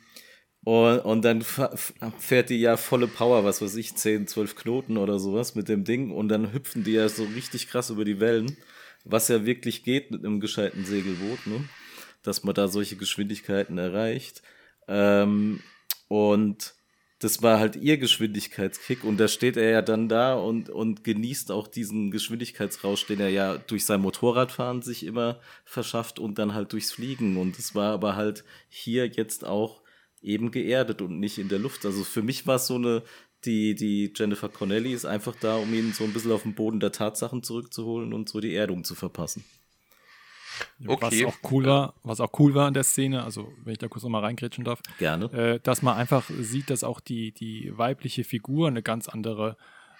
und, 0.64 0.98
und 1.00 1.24
dann 1.24 1.42
fährt 1.42 2.50
die 2.50 2.60
ja 2.60 2.76
volle 2.76 3.06
Power, 3.06 3.44
was 3.44 3.62
weiß 3.62 3.76
ich, 3.76 3.94
10, 3.94 4.26
12 4.26 4.56
Knoten 4.56 4.96
oder 4.96 5.18
sowas 5.18 5.54
mit 5.54 5.68
dem 5.68 5.84
Ding 5.84 6.10
und 6.10 6.28
dann 6.28 6.52
hüpfen 6.52 6.82
die 6.82 6.92
ja 6.92 7.08
so 7.08 7.24
richtig 7.24 7.68
krass 7.68 7.90
über 7.90 8.04
die 8.04 8.20
Wellen, 8.20 8.56
was 9.04 9.28
ja 9.28 9.46
wirklich 9.46 9.84
geht 9.84 10.10
mit 10.10 10.24
einem 10.24 10.40
gescheiten 10.40 10.84
Segelboot, 10.84 11.46
ne? 11.46 11.68
dass 12.22 12.42
man 12.42 12.54
da 12.54 12.66
solche 12.68 12.96
Geschwindigkeiten 12.96 13.78
erreicht. 13.78 14.42
Ähm, 14.88 15.60
und 16.08 16.74
das 17.20 17.42
war 17.42 17.58
halt 17.58 17.74
ihr 17.74 17.98
Geschwindigkeitskick 17.98 19.02
und 19.02 19.18
da 19.18 19.26
steht 19.26 19.56
er 19.56 19.70
ja 19.70 19.82
dann 19.82 20.08
da 20.08 20.34
und, 20.34 20.70
und 20.70 21.02
genießt 21.02 21.50
auch 21.50 21.66
diesen 21.66 22.12
Geschwindigkeitsrausch, 22.12 23.06
den 23.06 23.18
er 23.18 23.28
ja 23.28 23.58
durch 23.58 23.84
sein 23.84 24.00
Motorradfahren 24.00 24.82
sich 24.82 25.04
immer 25.04 25.40
verschafft 25.64 26.20
und 26.20 26.38
dann 26.38 26.54
halt 26.54 26.72
durchs 26.72 26.92
Fliegen. 26.92 27.36
Und 27.36 27.58
es 27.58 27.74
war 27.74 27.92
aber 27.92 28.14
halt 28.14 28.44
hier 28.68 29.06
jetzt 29.06 29.44
auch 29.44 29.82
eben 30.22 30.52
geerdet 30.52 31.02
und 31.02 31.18
nicht 31.18 31.38
in 31.38 31.48
der 31.48 31.58
Luft. 31.58 31.84
Also 31.84 32.04
für 32.04 32.22
mich 32.22 32.46
war 32.46 32.56
es 32.56 32.68
so 32.68 32.76
eine, 32.76 33.02
die, 33.44 33.74
die 33.74 34.12
Jennifer 34.14 34.48
Connelly 34.48 34.92
ist 34.92 35.04
einfach 35.04 35.34
da, 35.34 35.56
um 35.56 35.74
ihn 35.74 35.92
so 35.92 36.04
ein 36.04 36.12
bisschen 36.12 36.32
auf 36.32 36.42
den 36.42 36.54
Boden 36.54 36.78
der 36.78 36.92
Tatsachen 36.92 37.42
zurückzuholen 37.42 38.12
und 38.12 38.28
so 38.28 38.38
die 38.38 38.54
Erdung 38.54 38.84
zu 38.84 38.94
verpassen. 38.94 39.44
Okay. 40.86 41.24
Was 41.24 41.34
auch 41.34 41.50
cool 41.50 41.66
war, 41.66 41.94
was 42.02 42.20
auch 42.20 42.30
cool 42.38 42.54
war 42.54 42.68
in 42.68 42.74
der 42.74 42.84
Szene, 42.84 43.22
also 43.24 43.52
wenn 43.64 43.72
ich 43.72 43.78
da 43.78 43.88
kurz 43.88 44.02
nochmal 44.02 44.24
reingrätschen 44.24 44.64
darf, 44.64 44.80
Gerne. 44.98 45.26
Äh, 45.32 45.60
dass 45.62 45.82
man 45.82 45.96
einfach 45.96 46.28
sieht, 46.28 46.70
dass 46.70 46.84
auch 46.84 47.00
die, 47.00 47.32
die 47.32 47.76
weibliche 47.76 48.24
Figur 48.24 48.68
eine 48.68 48.82
ganz 48.82 49.08
andere 49.08 49.56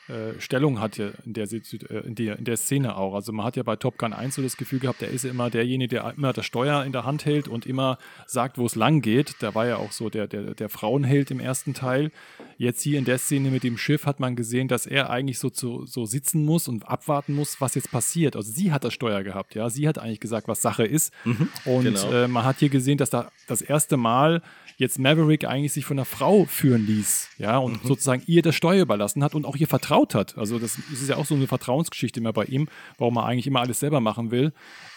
äh, 0.08 0.40
Stellung 0.40 0.80
hat 0.80 0.96
ja 0.96 1.10
in 1.24 1.34
der, 1.34 1.44
äh, 1.52 2.06
in, 2.06 2.14
der, 2.14 2.38
in 2.38 2.44
der 2.44 2.56
Szene 2.56 2.96
auch. 2.96 3.14
Also 3.14 3.32
man 3.32 3.44
hat 3.44 3.56
ja 3.56 3.62
bei 3.62 3.76
Top 3.76 3.98
Gun 3.98 4.12
1 4.12 4.34
so 4.34 4.42
das 4.42 4.56
Gefühl 4.56 4.78
gehabt, 4.78 5.00
der 5.00 5.10
ist 5.10 5.24
ja 5.24 5.30
immer 5.30 5.50
derjenige, 5.50 5.96
der 5.96 6.14
immer 6.16 6.32
das 6.32 6.46
Steuer 6.46 6.84
in 6.84 6.92
der 6.92 7.04
Hand 7.04 7.26
hält 7.26 7.48
und 7.48 7.66
immer 7.66 7.98
sagt, 8.26 8.58
wo 8.58 8.66
es 8.66 8.74
lang 8.74 9.02
geht. 9.02 9.36
Da 9.40 9.54
war 9.54 9.66
ja 9.66 9.76
auch 9.76 9.92
so 9.92 10.08
der, 10.08 10.26
der, 10.26 10.54
der 10.54 10.68
Frauenheld 10.68 11.30
im 11.30 11.40
ersten 11.40 11.74
Teil. 11.74 12.10
Jetzt 12.56 12.82
hier 12.82 12.98
in 12.98 13.04
der 13.04 13.18
Szene 13.18 13.50
mit 13.50 13.62
dem 13.62 13.76
Schiff 13.76 14.06
hat 14.06 14.18
man 14.18 14.34
gesehen, 14.34 14.68
dass 14.68 14.86
er 14.86 15.10
eigentlich 15.10 15.38
so, 15.38 15.50
zu, 15.50 15.86
so 15.86 16.06
sitzen 16.06 16.44
muss 16.44 16.68
und 16.68 16.88
abwarten 16.88 17.34
muss, 17.34 17.60
was 17.60 17.74
jetzt 17.74 17.90
passiert. 17.90 18.34
Also 18.34 18.50
sie 18.50 18.72
hat 18.72 18.84
das 18.84 18.94
Steuer 18.94 19.22
gehabt, 19.22 19.54
ja. 19.54 19.68
Sie 19.70 19.86
hat 19.86 19.98
eigentlich 19.98 20.20
gesagt, 20.20 20.48
was 20.48 20.62
Sache 20.62 20.84
ist. 20.84 21.12
Mhm, 21.24 21.48
und 21.64 21.84
genau. 21.84 22.12
äh, 22.12 22.28
man 22.28 22.44
hat 22.44 22.58
hier 22.58 22.70
gesehen, 22.70 22.98
dass 22.98 23.10
da 23.10 23.30
das 23.46 23.62
erste 23.62 23.96
Mal 23.96 24.42
jetzt 24.78 24.98
Maverick 24.98 25.44
eigentlich 25.44 25.72
sich 25.72 25.84
von 25.84 25.98
einer 25.98 26.04
Frau 26.04 26.44
führen 26.44 26.86
ließ, 26.86 27.30
ja, 27.38 27.58
und 27.58 27.82
mhm. 27.82 27.86
sozusagen 27.86 28.22
ihr 28.26 28.42
das 28.42 28.54
Steuer 28.54 28.82
überlassen 28.82 29.24
hat 29.24 29.34
und 29.34 29.44
auch 29.44 29.56
ihr 29.56 29.66
vertraut 29.98 30.14
hat. 30.14 30.38
Also 30.38 30.58
das 30.58 30.78
ist 30.92 31.08
ja 31.08 31.16
auch 31.16 31.26
so 31.26 31.34
eine 31.34 31.46
Vertrauensgeschichte 31.46 32.20
immer 32.20 32.32
bei 32.32 32.44
ihm, 32.44 32.68
warum 32.96 33.16
er 33.16 33.26
eigentlich 33.26 33.46
immer 33.46 33.60
alles 33.60 33.80
selber 33.80 34.00
machen 34.00 34.30
will, 34.30 34.52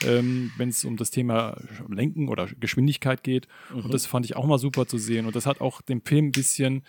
ähm, 0.06 0.52
wenn 0.58 0.70
es 0.70 0.86
um 0.86 0.98
das 0.98 1.12
Thema 1.12 1.58
Lenken 1.90 2.28
oder 2.30 2.48
Geschwindigkeit 2.60 3.24
geht. 3.24 3.48
Mhm. 3.74 3.86
Und 3.86 3.94
das 3.94 4.06
fand 4.06 4.26
ich 4.26 4.36
auch 4.36 4.46
mal 4.46 4.58
super 4.58 4.88
zu 4.88 4.98
sehen. 4.98 5.26
Und 5.26 5.36
das 5.36 5.46
hat 5.46 5.62
auch 5.62 5.82
dem 5.82 6.02
Film 6.02 6.28
ein 6.28 6.32
bisschen 6.32 6.84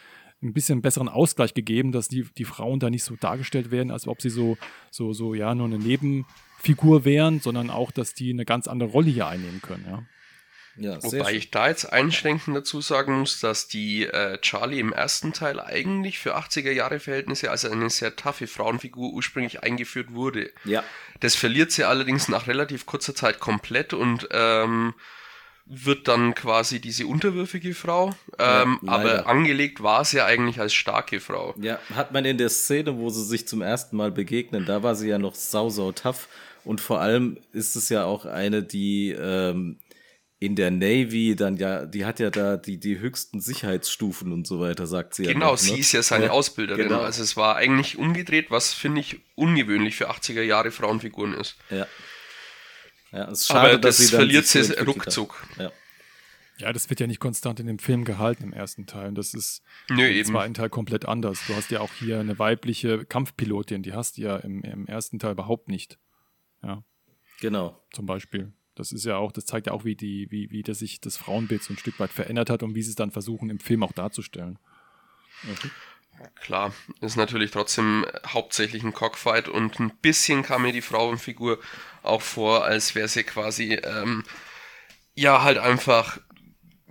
ein 0.44 0.52
bisschen 0.52 0.82
besseren 0.82 1.08
Ausgleich 1.08 1.54
gegeben, 1.54 1.92
dass 1.92 2.08
die, 2.08 2.26
die 2.36 2.44
Frauen 2.44 2.80
da 2.80 2.90
nicht 2.90 3.04
so 3.04 3.14
dargestellt 3.14 3.70
werden, 3.70 3.92
als 3.92 4.08
ob 4.08 4.20
sie 4.20 4.28
so, 4.28 4.58
so, 4.90 5.12
so, 5.12 5.34
ja, 5.34 5.54
nur 5.54 5.66
eine 5.66 5.78
Nebenfigur 5.78 7.04
wären, 7.04 7.38
sondern 7.38 7.70
auch, 7.70 7.92
dass 7.92 8.12
die 8.12 8.30
eine 8.30 8.44
ganz 8.44 8.66
andere 8.66 8.90
Rolle 8.90 9.10
hier 9.10 9.28
einnehmen 9.28 9.62
können, 9.62 9.84
ja. 9.88 10.02
Ja, 10.76 11.02
Wobei 11.02 11.34
ich 11.34 11.50
da 11.50 11.68
jetzt 11.68 11.92
einschränkend 11.92 12.56
dazu 12.56 12.80
sagen 12.80 13.18
muss, 13.20 13.40
dass 13.40 13.68
die 13.68 14.06
äh, 14.06 14.38
Charlie 14.40 14.80
im 14.80 14.92
ersten 14.92 15.34
Teil 15.34 15.60
eigentlich 15.60 16.18
für 16.18 16.36
80er 16.36 16.70
Jahre 16.70 16.98
Verhältnisse 16.98 17.50
als 17.50 17.64
eine 17.66 17.90
sehr 17.90 18.16
taffe 18.16 18.46
Frauenfigur 18.46 19.12
ursprünglich 19.12 19.62
eingeführt 19.62 20.14
wurde. 20.14 20.50
Ja. 20.64 20.82
Das 21.20 21.34
verliert 21.34 21.72
sie 21.72 21.84
allerdings 21.84 22.28
nach 22.28 22.46
relativ 22.46 22.86
kurzer 22.86 23.14
Zeit 23.14 23.38
komplett 23.38 23.92
und 23.92 24.28
ähm, 24.32 24.94
wird 25.66 26.08
dann 26.08 26.34
quasi 26.34 26.80
diese 26.80 27.06
unterwürfige 27.06 27.74
Frau. 27.74 28.14
Ähm, 28.38 28.78
ja, 28.82 28.92
aber 28.92 29.26
angelegt 29.26 29.82
war 29.82 30.04
sie 30.04 30.18
ja 30.18 30.26
eigentlich 30.26 30.58
als 30.58 30.74
starke 30.74 31.20
Frau. 31.20 31.54
Ja, 31.60 31.78
hat 31.94 32.12
man 32.12 32.24
in 32.24 32.38
der 32.38 32.48
Szene, 32.48 32.96
wo 32.96 33.10
sie 33.10 33.24
sich 33.24 33.46
zum 33.46 33.62
ersten 33.62 33.96
Mal 33.96 34.10
begegnen, 34.10 34.64
da 34.64 34.82
war 34.82 34.94
sie 34.94 35.08
ja 35.08 35.18
noch 35.18 35.34
sau, 35.34 35.68
sau 35.70 35.92
tough. 35.92 36.28
Und 36.64 36.80
vor 36.80 37.00
allem 37.00 37.38
ist 37.52 37.74
es 37.74 37.88
ja 37.88 38.04
auch 38.04 38.24
eine, 38.24 38.62
die 38.62 39.10
ähm, 39.10 39.78
in 40.42 40.56
der 40.56 40.72
Navy 40.72 41.36
dann 41.36 41.56
ja, 41.56 41.86
die 41.86 42.04
hat 42.04 42.18
ja 42.18 42.28
da 42.28 42.56
die, 42.56 42.80
die 42.80 42.98
höchsten 42.98 43.40
Sicherheitsstufen 43.40 44.32
und 44.32 44.44
so 44.44 44.58
weiter, 44.58 44.88
sagt 44.88 45.14
sie 45.14 45.22
genau, 45.22 45.32
ja. 45.32 45.38
Genau, 45.38 45.56
sie 45.56 45.78
ist 45.78 45.92
ja 45.92 46.02
seine 46.02 46.26
ja, 46.26 46.30
Ausbilderin. 46.32 46.88
Genau. 46.88 47.00
Also 47.00 47.22
es 47.22 47.36
war 47.36 47.54
eigentlich 47.54 47.96
umgedreht, 47.96 48.50
was 48.50 48.74
finde 48.74 49.02
ich 49.02 49.20
ungewöhnlich 49.36 49.94
für 49.94 50.10
80er 50.10 50.42
Jahre 50.42 50.72
Frauenfiguren 50.72 51.34
ist. 51.34 51.58
Ja. 51.70 51.86
Ja, 53.12 53.30
es 53.30 53.42
ist 53.42 53.46
schade, 53.46 53.60
Aber 53.60 53.78
das 53.78 53.98
dass 53.98 54.08
sie 54.08 54.16
verliert 54.16 54.46
sie 54.46 54.62
ruckzuck. 54.84 55.46
Ja. 55.58 55.70
ja, 56.58 56.72
das 56.72 56.90
wird 56.90 56.98
ja 56.98 57.06
nicht 57.06 57.20
konstant 57.20 57.60
in 57.60 57.68
dem 57.68 57.78
Film 57.78 58.04
gehalten 58.04 58.42
im 58.42 58.52
ersten 58.52 58.86
Teil. 58.86 59.08
Und 59.08 59.14
das 59.14 59.34
ist 59.34 59.62
Nö, 59.90 60.08
im 60.08 60.24
zweiten 60.24 60.54
Teil 60.54 60.70
komplett 60.70 61.06
anders. 61.06 61.38
Du 61.46 61.54
hast 61.54 61.70
ja 61.70 61.78
auch 61.78 61.92
hier 62.00 62.18
eine 62.18 62.40
weibliche 62.40 63.04
Kampfpilotin, 63.04 63.84
die 63.84 63.92
hast 63.92 64.16
du 64.16 64.22
ja 64.22 64.38
im, 64.38 64.64
im 64.64 64.88
ersten 64.88 65.20
Teil 65.20 65.32
überhaupt 65.32 65.68
nicht. 65.68 66.00
Ja. 66.64 66.82
Genau. 67.40 67.80
Zum 67.92 68.06
Beispiel. 68.06 68.52
Das 68.74 68.92
ist 68.92 69.04
ja 69.04 69.16
auch, 69.16 69.32
das 69.32 69.44
zeigt 69.44 69.66
ja 69.66 69.72
auch, 69.72 69.84
wie 69.84 69.94
die, 69.94 70.30
wie, 70.30 70.50
wie 70.50 70.62
das 70.62 70.78
sich 70.78 71.00
das 71.00 71.16
Frauenbild 71.16 71.62
so 71.62 71.74
ein 71.74 71.78
Stück 71.78 72.00
weit 72.00 72.10
verändert 72.10 72.50
hat 72.50 72.62
und 72.62 72.74
wie 72.74 72.82
sie 72.82 72.90
es 72.90 72.96
dann 72.96 73.10
versuchen, 73.10 73.50
im 73.50 73.60
Film 73.60 73.82
auch 73.82 73.92
darzustellen. 73.92 74.58
Okay. 75.50 75.70
Klar, 76.40 76.72
ist 77.00 77.16
natürlich 77.16 77.50
trotzdem 77.50 78.06
hauptsächlich 78.26 78.84
ein 78.84 78.92
Cockfight 78.92 79.48
und 79.48 79.80
ein 79.80 79.92
bisschen 80.02 80.42
kam 80.42 80.62
mir 80.62 80.72
die 80.72 80.82
Frauenfigur 80.82 81.58
auch 82.02 82.22
vor, 82.22 82.64
als 82.64 82.94
wäre 82.94 83.08
sie 83.08 83.24
quasi, 83.24 83.74
ähm, 83.74 84.22
ja, 85.14 85.42
halt 85.42 85.58
einfach 85.58 86.18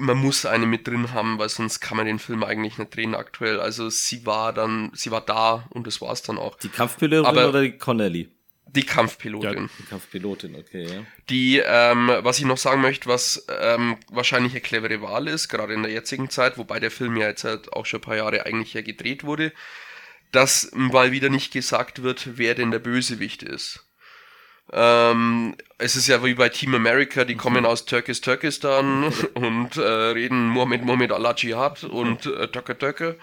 man 0.01 0.17
muss 0.17 0.45
eine 0.45 0.65
mit 0.65 0.87
drin 0.87 1.13
haben, 1.13 1.37
weil 1.37 1.49
sonst 1.49 1.79
kann 1.79 1.97
man 1.97 2.05
den 2.05 2.19
Film 2.19 2.43
eigentlich 2.43 2.77
nicht 2.77 2.95
drehen 2.95 3.15
aktuell. 3.15 3.59
Also 3.59 3.89
sie 3.89 4.25
war 4.25 4.51
dann, 4.51 4.91
sie 4.93 5.11
war 5.11 5.21
da 5.21 5.67
und 5.69 5.87
das 5.87 6.01
war 6.01 6.11
es 6.11 6.21
dann 6.21 6.37
auch. 6.37 6.55
Die 6.55 6.69
Kampfpilotin 6.69 7.37
oder 7.37 7.61
die 7.61 7.77
Connelly? 7.77 8.29
Die 8.73 8.83
Kampfpilotin. 8.83 9.63
Ja, 9.63 9.69
die 9.79 9.83
Kampfpilotin, 9.83 10.55
okay, 10.55 10.83
ja. 10.83 11.05
Die, 11.29 11.61
ähm, 11.65 12.09
was 12.19 12.39
ich 12.39 12.45
noch 12.45 12.57
sagen 12.57 12.81
möchte, 12.81 13.09
was 13.09 13.45
ähm, 13.59 13.97
wahrscheinlich 14.09 14.53
eine 14.53 14.61
clevere 14.61 15.01
Wahl 15.01 15.27
ist, 15.27 15.49
gerade 15.49 15.73
in 15.73 15.83
der 15.83 15.91
jetzigen 15.91 16.29
Zeit, 16.29 16.57
wobei 16.57 16.79
der 16.79 16.91
Film 16.91 17.17
ja 17.17 17.27
jetzt 17.27 17.43
halt 17.43 17.73
auch 17.73 17.85
schon 17.85 17.99
ein 17.99 18.03
paar 18.03 18.15
Jahre 18.15 18.45
eigentlich 18.45 18.73
ja 18.73 18.81
gedreht 18.81 19.25
wurde, 19.25 19.51
dass 20.31 20.71
mal 20.73 21.11
wieder 21.11 21.29
nicht 21.29 21.51
gesagt 21.51 22.03
wird, 22.03 22.37
wer 22.37 22.55
denn 22.55 22.71
der 22.71 22.79
Bösewicht 22.79 23.43
ist. 23.43 23.85
Ähm, 24.71 25.55
es 25.77 25.97
ist 25.97 26.07
ja 26.07 26.23
wie 26.23 26.33
bei 26.33 26.47
Team 26.47 26.73
America, 26.73 27.25
die 27.25 27.35
kommen 27.35 27.65
aus 27.65 27.85
Türkis 27.85 28.21
Türkistan 28.21 29.11
und 29.33 29.75
äh, 29.75 29.81
reden 29.81 30.47
Mohammed 30.47 30.85
Mohammed 30.85 31.11
Allah 31.11 31.35
Jihad 31.35 31.83
und 31.83 32.25
äh, 32.25 32.47
Töcke 32.47 32.77
Töcke. 32.77 33.17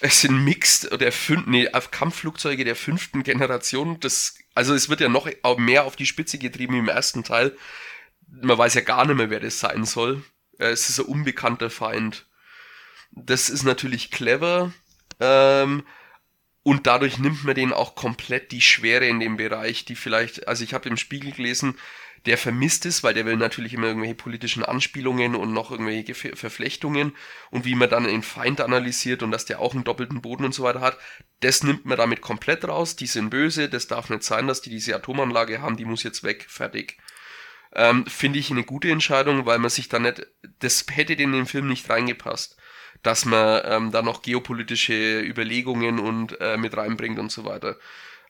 Es 0.00 0.20
sind 0.20 0.44
Mixed 0.44 1.00
der 1.00 1.10
fünf, 1.10 1.46
nee, 1.46 1.68
Kampfflugzeuge 1.90 2.64
der 2.64 2.76
fünften 2.76 3.24
Generation. 3.24 3.98
Das, 4.00 4.38
also 4.58 4.74
es 4.74 4.88
wird 4.88 4.98
ja 4.98 5.08
noch 5.08 5.30
mehr 5.56 5.84
auf 5.84 5.94
die 5.94 6.04
Spitze 6.04 6.36
getrieben 6.36 6.76
im 6.76 6.88
ersten 6.88 7.22
Teil. 7.22 7.56
Man 8.26 8.58
weiß 8.58 8.74
ja 8.74 8.80
gar 8.80 9.06
nicht 9.06 9.14
mehr, 9.14 9.30
wer 9.30 9.38
das 9.38 9.60
sein 9.60 9.84
soll. 9.84 10.24
Äh, 10.58 10.70
es 10.70 10.88
ist 10.88 10.98
ein 10.98 11.06
unbekannter 11.06 11.70
Feind. 11.70 12.26
Das 13.12 13.50
ist 13.50 13.62
natürlich 13.62 14.10
clever. 14.10 14.72
Ähm, 15.20 15.84
und 16.64 16.88
dadurch 16.88 17.18
nimmt 17.18 17.44
man 17.44 17.54
denen 17.54 17.72
auch 17.72 17.94
komplett 17.94 18.50
die 18.50 18.60
Schwere 18.60 19.06
in 19.06 19.20
dem 19.20 19.36
Bereich, 19.36 19.84
die 19.84 19.94
vielleicht, 19.94 20.48
also 20.48 20.64
ich 20.64 20.74
habe 20.74 20.88
im 20.88 20.96
Spiegel 20.96 21.30
gelesen, 21.30 21.78
der 22.26 22.38
vermisst 22.38 22.86
es, 22.86 23.02
weil 23.02 23.14
der 23.14 23.26
will 23.26 23.36
natürlich 23.36 23.74
immer 23.74 23.88
irgendwelche 23.88 24.14
politischen 24.14 24.64
Anspielungen 24.64 25.34
und 25.34 25.52
noch 25.52 25.70
irgendwelche 25.70 26.14
Verflechtungen 26.14 27.14
und 27.50 27.64
wie 27.64 27.74
man 27.74 27.90
dann 27.90 28.04
den 28.04 28.22
Feind 28.22 28.60
analysiert 28.60 29.22
und 29.22 29.30
dass 29.30 29.44
der 29.44 29.60
auch 29.60 29.74
einen 29.74 29.84
doppelten 29.84 30.20
Boden 30.20 30.44
und 30.44 30.54
so 30.54 30.62
weiter 30.62 30.80
hat, 30.80 30.98
das 31.40 31.62
nimmt 31.62 31.84
man 31.84 31.98
damit 31.98 32.20
komplett 32.20 32.66
raus. 32.66 32.96
Die 32.96 33.06
sind 33.06 33.30
böse, 33.30 33.68
das 33.68 33.86
darf 33.86 34.10
nicht 34.10 34.22
sein, 34.22 34.46
dass 34.46 34.60
die 34.60 34.70
diese 34.70 34.94
Atomanlage 34.94 35.60
haben, 35.60 35.76
die 35.76 35.84
muss 35.84 36.02
jetzt 36.02 36.24
weg, 36.24 36.46
fertig. 36.48 36.98
Ähm, 37.74 38.06
Finde 38.06 38.38
ich 38.38 38.50
eine 38.50 38.64
gute 38.64 38.90
Entscheidung, 38.90 39.46
weil 39.46 39.58
man 39.58 39.70
sich 39.70 39.88
da 39.88 39.98
nicht, 39.98 40.26
das 40.58 40.84
hätte 40.90 41.12
in 41.12 41.32
den 41.32 41.46
Film 41.46 41.68
nicht 41.68 41.88
reingepasst 41.88 42.56
dass 43.02 43.24
man 43.24 43.62
ähm, 43.64 43.90
da 43.92 44.02
noch 44.02 44.22
geopolitische 44.22 45.20
Überlegungen 45.20 45.98
und 45.98 46.40
äh, 46.40 46.56
mit 46.56 46.76
reinbringt 46.76 47.18
und 47.18 47.30
so 47.30 47.44
weiter. 47.44 47.76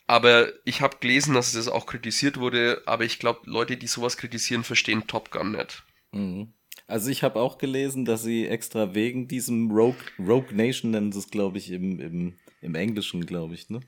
Aber 0.09 0.49
ich 0.65 0.81
habe 0.81 0.97
gelesen, 1.01 1.35
dass 1.35 1.55
es 1.55 1.69
auch 1.69 1.87
kritisiert 1.87 2.41
wurde, 2.41 2.83
aber 2.87 3.05
ich 3.05 3.19
glaube, 3.19 3.41
Leute, 3.45 3.77
die 3.77 3.87
sowas 3.87 4.17
kritisieren, 4.17 4.65
verstehen 4.65 5.07
Top 5.07 5.31
Gun 5.31 5.53
nicht. 5.53 5.85
Mhm. 6.13 6.55
Also 6.87 7.11
ich 7.11 7.23
habe 7.23 7.39
auch 7.39 7.59
gelesen, 7.59 8.07
dass 8.07 8.23
sie 8.23 8.47
extra 8.47 8.95
wegen 8.95 9.29
diesem 9.29 9.71
Rogue, 9.71 10.01
Rogue 10.19 10.55
Nation 10.55 10.93
nennen 10.93 11.13
sie 11.13 11.19
es, 11.19 11.31
glaube 11.31 11.59
ich, 11.59 11.71
im, 11.71 12.01
im, 12.01 12.39
im 12.63 12.75
Englischen, 12.75 13.27
glaube 13.27 13.53
ich, 13.55 13.69
ne? 13.69 13.81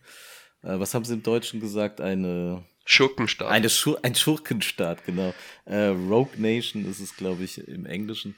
Äh, 0.63 0.79
was 0.79 0.93
haben 0.93 1.07
sie 1.07 1.15
im 1.15 1.23
Deutschen 1.23 1.59
gesagt? 1.59 2.03
Eine 2.03 2.65
Schurkenstaat. 2.85 3.49
Eine 3.49 3.71
Schur 3.71 3.99
ein 4.03 4.15
Schurkenstaat, 4.15 5.07
genau. 5.07 5.33
Äh, 5.65 5.87
Rogue 5.87 6.37
Nation 6.37 6.85
ist 6.85 7.01
es, 7.01 7.17
glaube 7.17 7.45
ich, 7.45 7.67
im 7.67 7.87
Englischen. 7.87 8.35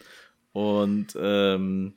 Und 0.53 1.16
ähm, 1.21 1.95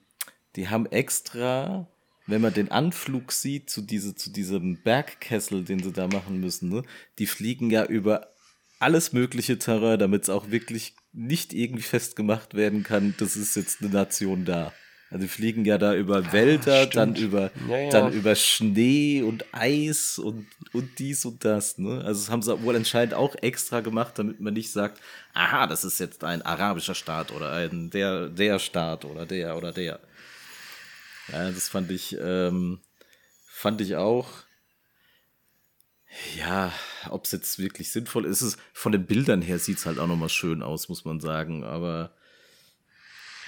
die 0.56 0.68
haben 0.68 0.88
extra, 0.88 1.88
wenn 2.28 2.42
man 2.42 2.54
den 2.54 2.72
Anflug 2.72 3.32
sieht 3.32 3.70
zu, 3.70 3.82
diese, 3.82 4.16
zu 4.16 4.30
diesem 4.32 4.82
Bergkessel, 4.82 5.64
den 5.64 5.84
sie 5.84 5.92
da 5.92 6.08
machen 6.08 6.40
müssen, 6.40 6.70
ne, 6.70 6.84
die 7.20 7.28
fliegen 7.28 7.70
ja 7.70 7.86
über 7.86 8.34
alles 8.80 9.14
mögliche 9.14 9.58
Terrain, 9.58 10.00
damit 10.00 10.24
es 10.24 10.30
auch 10.30 10.52
wirklich 10.52 10.96
nicht 11.14 11.54
irgendwie 11.54 11.84
festgemacht 11.84 12.56
werden 12.56 12.84
kann, 12.84 13.16
das 13.18 13.36
ist 13.36 13.56
jetzt 13.56 13.82
eine 13.82 13.92
Nation 13.92 14.46
da. 14.46 14.74
Also 15.12 15.24
die 15.24 15.30
fliegen 15.30 15.66
ja 15.66 15.78
da 15.78 15.96
über 15.96 16.18
ah, 16.18 16.34
Wälder, 16.34 16.82
ah, 16.82 16.86
dann 16.88 17.16
über 17.16 17.52
ja, 17.70 17.78
ja. 17.78 17.90
dann 17.90 18.12
über 18.12 18.36
Schnee 18.36 19.22
und 19.22 19.46
Eis 19.54 20.18
und 20.18 20.48
und 20.74 20.98
dies 20.98 21.24
und 21.26 21.46
das. 21.46 21.78
Ne? 21.78 22.04
Also 22.04 22.22
das 22.22 22.32
haben 22.32 22.42
sie 22.42 22.62
wohl 22.64 22.76
anscheinend 22.76 23.14
auch 23.14 23.36
extra 23.36 23.82
gemacht, 23.82 24.18
damit 24.18 24.40
man 24.40 24.56
nicht 24.56 24.72
sagt, 24.72 25.00
aha, 25.34 25.68
das 25.68 25.86
ist 25.86 26.00
jetzt 26.00 26.24
ein 26.24 26.42
arabischer 26.42 26.96
Staat 26.96 27.32
oder 27.32 27.52
ein 27.52 27.92
der 27.92 28.30
der 28.30 28.58
Staat 28.58 29.06
oder 29.06 29.26
der 29.28 29.56
oder 29.56 29.72
der. 29.72 30.00
Ja, 31.32 31.52
das 31.52 31.70
fand 31.70 31.92
ich, 31.92 32.16
ähm, 32.20 32.80
fand 33.48 33.82
ich 33.82 33.96
auch. 33.96 34.28
Ja, 36.38 36.72
ob 37.10 37.26
es 37.26 37.32
jetzt 37.32 37.60
wirklich 37.60 37.92
sinnvoll 37.92 38.26
ist, 38.26 38.42
ist 38.42 38.58
von 38.74 38.92
den 38.92 39.06
Bildern 39.06 39.42
her 39.42 39.60
sieht 39.60 39.80
es 39.80 39.86
halt 39.86 40.00
auch 40.00 40.08
nochmal 40.08 40.30
schön 40.30 40.64
aus, 40.64 40.88
muss 40.88 41.04
man 41.04 41.20
sagen. 41.20 41.64
Aber 41.64 42.16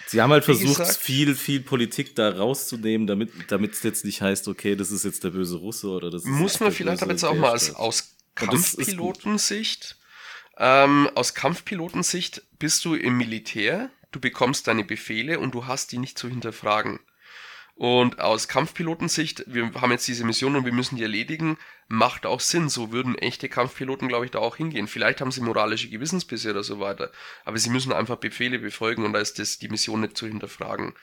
sie 0.07 0.21
haben 0.21 0.31
halt 0.31 0.43
versucht, 0.43 0.79
gesagt, 0.79 0.97
viel, 0.97 1.35
viel 1.35 1.61
Politik 1.61 2.15
da 2.15 2.29
rauszunehmen, 2.29 3.07
damit 3.07 3.73
es 3.73 3.83
jetzt 3.83 4.03
nicht 4.03 4.21
heißt, 4.21 4.47
okay, 4.47 4.75
das 4.75 4.91
ist 4.91 5.05
jetzt 5.05 5.23
der 5.23 5.29
böse 5.29 5.57
Russe 5.57 5.87
oder 5.89 6.09
das 6.09 6.25
Muss 6.25 6.59
man 6.59 6.71
vielleicht 6.71 7.03
aber 7.03 7.11
jetzt 7.11 7.23
auch 7.23 7.35
mal 7.35 7.51
als, 7.51 7.73
aus 7.73 8.15
Kampfpilotensicht, 8.35 9.97
ähm, 10.57 11.09
aus 11.15 11.33
Kampfpilotensicht 11.33 12.43
bist 12.59 12.83
du 12.83 12.95
im 12.95 13.17
Militär, 13.17 13.91
du 14.11 14.19
bekommst 14.19 14.67
deine 14.67 14.83
Befehle 14.83 15.39
und 15.39 15.53
du 15.53 15.67
hast 15.67 15.91
die 15.91 15.99
nicht 15.99 16.17
zu 16.19 16.27
hinterfragen. 16.27 16.99
Und 17.77 18.19
aus 18.19 18.47
Kampfpilotensicht, 18.47 19.43
wir 19.45 19.71
haben 19.75 19.91
jetzt 19.91 20.07
diese 20.07 20.25
Mission 20.25 20.55
und 20.55 20.65
wir 20.65 20.73
müssen 20.73 20.95
die 20.95 21.03
erledigen, 21.03 21.59
macht 21.87 22.25
auch 22.25 22.39
Sinn. 22.39 22.69
So 22.69 22.91
würden 22.91 23.15
echte 23.15 23.49
Kampfpiloten, 23.49 24.07
glaube 24.07 24.25
ich, 24.25 24.31
da 24.31 24.39
auch 24.39 24.55
hingehen. 24.55 24.87
Vielleicht 24.87 25.21
haben 25.21 25.31
sie 25.31 25.41
moralische 25.41 25.87
Gewissensbisse 25.87 26.49
oder 26.49 26.63
so 26.63 26.79
weiter, 26.79 27.11
aber 27.45 27.59
sie 27.59 27.69
müssen 27.69 27.93
einfach 27.93 28.15
Befehle 28.15 28.57
befolgen 28.57 29.05
und 29.05 29.13
da 29.13 29.19
ist 29.19 29.37
das 29.37 29.59
die 29.59 29.69
Mission 29.69 30.01
nicht 30.01 30.17
zu 30.17 30.25
hinterfragen. 30.25 30.95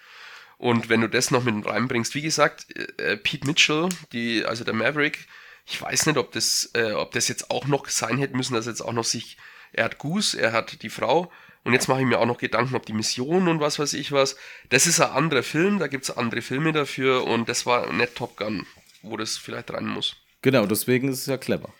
Und 0.58 0.88
wenn 0.88 1.00
du 1.00 1.08
das 1.08 1.30
noch 1.30 1.44
mit 1.44 1.64
reinbringst, 1.64 2.16
wie 2.16 2.22
gesagt, 2.22 2.66
äh, 2.76 3.12
äh, 3.12 3.16
Pete 3.18 3.46
Mitchell, 3.46 3.88
die, 4.12 4.44
also 4.44 4.64
der 4.64 4.74
Maverick, 4.74 5.28
ich 5.66 5.80
weiß 5.80 6.06
nicht, 6.06 6.18
ob 6.18 6.32
das, 6.32 6.70
äh, 6.74 6.92
ob 6.92 7.12
das 7.12 7.28
jetzt 7.28 7.52
auch 7.52 7.68
noch 7.68 7.88
sein 7.88 8.18
hätte 8.18 8.36
müssen, 8.36 8.54
dass 8.54 8.66
jetzt 8.66 8.82
auch 8.82 8.92
noch 8.92 9.04
sich, 9.04 9.36
er 9.72 9.84
hat 9.84 9.98
Goose, 9.98 10.40
er 10.40 10.50
hat 10.50 10.82
die 10.82 10.90
Frau, 10.90 11.30
und 11.64 11.72
jetzt 11.72 11.88
mache 11.88 12.00
ich 12.00 12.06
mir 12.06 12.18
auch 12.18 12.26
noch 12.26 12.38
Gedanken, 12.38 12.74
ob 12.74 12.86
die 12.86 12.92
Mission 12.92 13.48
und 13.48 13.60
was 13.60 13.78
weiß 13.78 13.94
ich 13.94 14.12
was. 14.12 14.36
Das 14.68 14.86
ist 14.86 15.00
ein 15.00 15.10
anderer 15.10 15.42
Film, 15.42 15.78
da 15.78 15.86
gibt 15.86 16.04
es 16.04 16.16
andere 16.16 16.42
Filme 16.42 16.72
dafür 16.72 17.24
und 17.24 17.48
das 17.48 17.66
war 17.66 17.92
nicht 17.92 18.14
Top 18.14 18.36
Gun, 18.36 18.66
wo 19.02 19.16
das 19.16 19.38
vielleicht 19.38 19.72
rein 19.72 19.86
muss. 19.86 20.16
Genau, 20.42 20.66
deswegen 20.66 21.08
ist 21.08 21.20
es 21.20 21.26
ja 21.26 21.38
clever. 21.38 21.72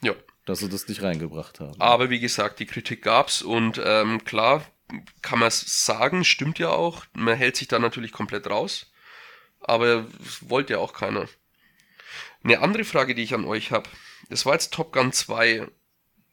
Ja. 0.00 0.14
Dass 0.46 0.60
sie 0.60 0.68
das 0.68 0.88
nicht 0.88 1.02
reingebracht 1.02 1.60
haben. 1.60 1.80
Aber 1.80 2.10
wie 2.10 2.20
gesagt, 2.20 2.58
die 2.58 2.66
Kritik 2.66 3.02
gab's 3.02 3.42
und 3.42 3.80
ähm, 3.84 4.24
klar 4.24 4.64
kann 5.22 5.38
man 5.38 5.50
sagen, 5.50 6.24
stimmt 6.24 6.58
ja 6.58 6.70
auch. 6.70 7.04
Man 7.14 7.36
hält 7.36 7.56
sich 7.56 7.68
da 7.68 7.78
natürlich 7.78 8.12
komplett 8.12 8.48
raus. 8.48 8.90
Aber 9.60 10.06
wollte 10.40 10.74
ja 10.74 10.78
auch 10.80 10.92
keiner. 10.92 11.28
Eine 12.42 12.60
andere 12.60 12.84
Frage, 12.84 13.14
die 13.14 13.22
ich 13.22 13.34
an 13.34 13.44
euch 13.44 13.70
habe. 13.70 13.88
Das 14.28 14.44
war 14.44 14.54
jetzt 14.54 14.72
Top 14.72 14.92
Gun 14.92 15.12
2. 15.12 15.68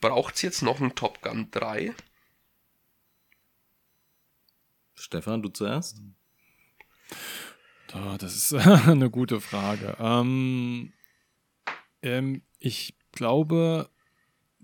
Braucht 0.02 0.36
es 0.36 0.42
jetzt 0.42 0.62
noch 0.62 0.82
einen 0.82 0.96
Top 0.96 1.22
Gun 1.22 1.52
3? 1.52 1.94
Stefan, 5.00 5.42
du 5.42 5.50
zuerst? 5.50 6.02
Das 8.20 8.36
ist 8.36 8.54
eine 8.88 9.10
gute 9.10 9.42
Frage. 9.42 9.96
Ähm, 10.00 10.94
ähm, 12.02 12.44
ich 12.60 12.96
glaube, 13.12 13.90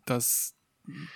dass 0.06 0.56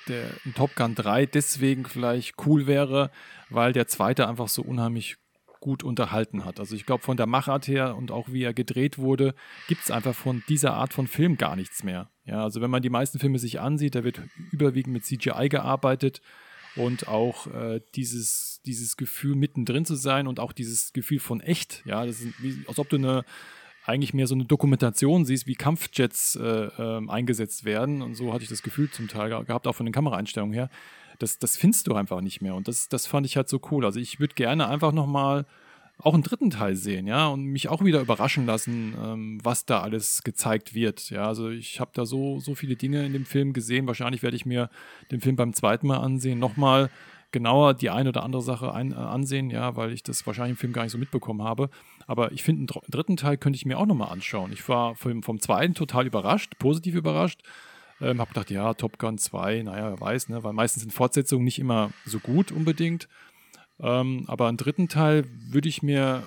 der 0.08 0.32
Top 0.56 0.76
Gun 0.76 0.96
3 0.96 1.28
deswegen 1.28 1.86
vielleicht 1.86 2.36
cool 2.46 2.66
wäre, 2.66 3.12
weil 3.50 3.74
der 3.74 3.88
zweite 3.88 4.28
einfach 4.28 4.48
so 4.48 4.64
unheimlich 4.64 5.18
gut 5.60 5.84
unterhalten 5.84 6.46
hat. 6.46 6.60
Also 6.60 6.76
ich 6.76 6.86
glaube, 6.86 7.04
von 7.04 7.18
der 7.18 7.28
Machart 7.28 7.68
her 7.68 7.96
und 7.96 8.12
auch 8.12 8.30
wie 8.30 8.44
er 8.44 8.54
gedreht 8.54 8.98
wurde, 8.98 9.36
gibt 9.68 9.84
es 9.84 9.92
einfach 9.92 10.16
von 10.16 10.42
dieser 10.48 10.74
Art 10.74 10.94
von 10.94 11.06
Film 11.06 11.38
gar 11.38 11.56
nichts 11.56 11.84
mehr. 11.84 12.10
Ja, 12.26 12.44
also 12.44 12.62
wenn 12.62 12.72
man 12.72 12.82
die 12.82 12.90
meisten 12.90 13.20
Filme 13.20 13.40
sich 13.40 13.60
ansieht, 13.60 13.96
da 13.96 14.04
wird 14.04 14.22
überwiegend 14.52 14.94
mit 14.94 15.06
CGI 15.06 15.50
gearbeitet 15.50 16.22
und 16.80 17.08
auch 17.08 17.48
äh, 17.48 17.82
dieses, 17.96 18.62
dieses 18.66 18.96
Gefühl 18.96 19.36
mittendrin 19.36 19.86
zu 19.86 19.96
sein 19.96 20.28
und 20.28 20.40
auch 20.40 20.54
dieses 20.54 20.94
Gefühl 20.94 21.20
von 21.20 21.42
echt, 21.42 21.84
ja, 21.86 22.06
das 22.06 22.22
ist 22.22 22.42
wie, 22.42 22.64
als 22.68 22.80
ob 22.80 22.90
du 22.90 22.96
eine 22.96 23.26
eigentlich 23.86 24.14
mehr 24.14 24.28
so 24.28 24.36
eine 24.36 24.46
Dokumentation 24.46 25.26
siehst, 25.26 25.48
wie 25.48 25.56
Kampfjets 25.56 26.36
äh, 26.36 26.44
äh, 26.44 27.08
eingesetzt 27.10 27.66
werden 27.66 28.02
und 28.02 28.16
so 28.16 28.34
hatte 28.34 28.44
ich 28.44 28.50
das 28.50 28.62
Gefühl 28.64 28.90
zum 28.92 29.08
Teil 29.08 29.30
gehabt, 29.44 29.68
auch 29.68 29.76
von 29.76 29.86
den 29.86 29.94
Kameraeinstellungen 29.94 30.54
her. 30.54 30.70
Das, 31.18 31.38
das 31.38 31.58
findest 31.58 31.88
du 31.88 31.96
einfach 31.96 32.22
nicht 32.22 32.42
mehr 32.42 32.56
und 32.56 32.68
das, 32.68 32.88
das 32.88 33.08
fand 33.08 33.26
ich 33.26 33.36
halt 33.36 33.50
so 33.50 33.60
cool. 33.72 33.86
Also 33.86 34.00
ich 34.00 34.20
würde 34.20 34.36
gerne 34.36 34.68
einfach 34.68 34.94
nochmal 34.94 35.46
auch 36.02 36.14
einen 36.14 36.24
dritten 36.24 36.50
Teil 36.50 36.76
sehen, 36.76 37.08
ja, 37.08 37.28
und 37.28 37.44
mich 37.44 37.68
auch 37.68 37.84
wieder 37.84 38.00
überraschen 38.00 38.46
lassen, 38.46 38.96
ähm, 39.04 39.40
was 39.44 39.66
da 39.66 39.82
alles 39.82 40.24
gezeigt 40.24 40.74
wird. 40.74 41.10
Ja, 41.10 41.28
also 41.28 41.50
ich 41.50 41.80
habe 41.80 41.92
da 41.94 42.06
so, 42.06 42.40
so 42.40 42.56
viele 42.56 42.76
Dinge 42.76 43.06
in 43.06 43.14
dem 43.14 43.26
Film 43.26 43.52
gesehen. 43.54 43.86
Wahrscheinlich 43.88 44.24
werde 44.24 44.38
ich 44.38 44.46
mir 44.46 44.70
den 45.12 45.20
Film 45.20 45.36
beim 45.36 45.54
zweiten 45.54 45.88
Mal 45.88 45.98
ansehen, 45.98 46.40
nochmal 46.40 46.90
genauer 47.32 47.74
die 47.74 47.90
eine 47.90 48.10
oder 48.10 48.24
andere 48.24 48.42
Sache 48.42 48.74
ein, 48.74 48.92
äh, 48.92 48.96
ansehen, 48.96 49.50
ja, 49.50 49.76
weil 49.76 49.92
ich 49.92 50.02
das 50.02 50.26
wahrscheinlich 50.26 50.52
im 50.52 50.58
Film 50.58 50.74
gar 50.74 50.84
nicht 50.84 50.92
so 50.92 50.98
mitbekommen 50.98 51.44
habe. 51.44 51.70
Aber 52.08 52.32
ich 52.32 52.44
finde, 52.44 52.74
einen 52.74 52.82
dritten 52.90 53.18
Teil 53.18 53.38
könnte 53.38 53.58
ich 53.58 53.66
mir 53.66 53.78
auch 53.78 53.86
nochmal 53.86 54.12
anschauen. 54.12 54.52
Ich 54.54 54.68
war 54.70 54.96
vom, 54.96 55.22
vom 55.22 55.40
zweiten 55.40 55.76
total 55.76 56.08
überrascht, 56.08 56.58
positiv 56.60 56.96
überrascht. 56.96 57.42
Ähm, 58.02 58.20
habe 58.20 58.30
gedacht, 58.30 58.50
ja, 58.50 58.74
Top 58.74 58.98
Gun 58.98 59.18
2, 59.18 59.64
naja, 59.64 59.92
wer 59.92 60.00
weiß, 60.00 60.30
ne, 60.30 60.42
weil 60.44 60.54
meistens 60.54 60.84
sind 60.84 60.94
Fortsetzungen 60.94 61.44
nicht 61.44 61.60
immer 61.60 61.92
so 62.06 62.20
gut 62.20 62.52
unbedingt. 62.52 63.10
Ähm, 63.82 64.26
aber 64.28 64.48
einen 64.48 64.58
dritten 64.58 64.88
Teil 64.88 65.26
würde 65.50 65.70
ich 65.70 65.82
mir 65.82 66.24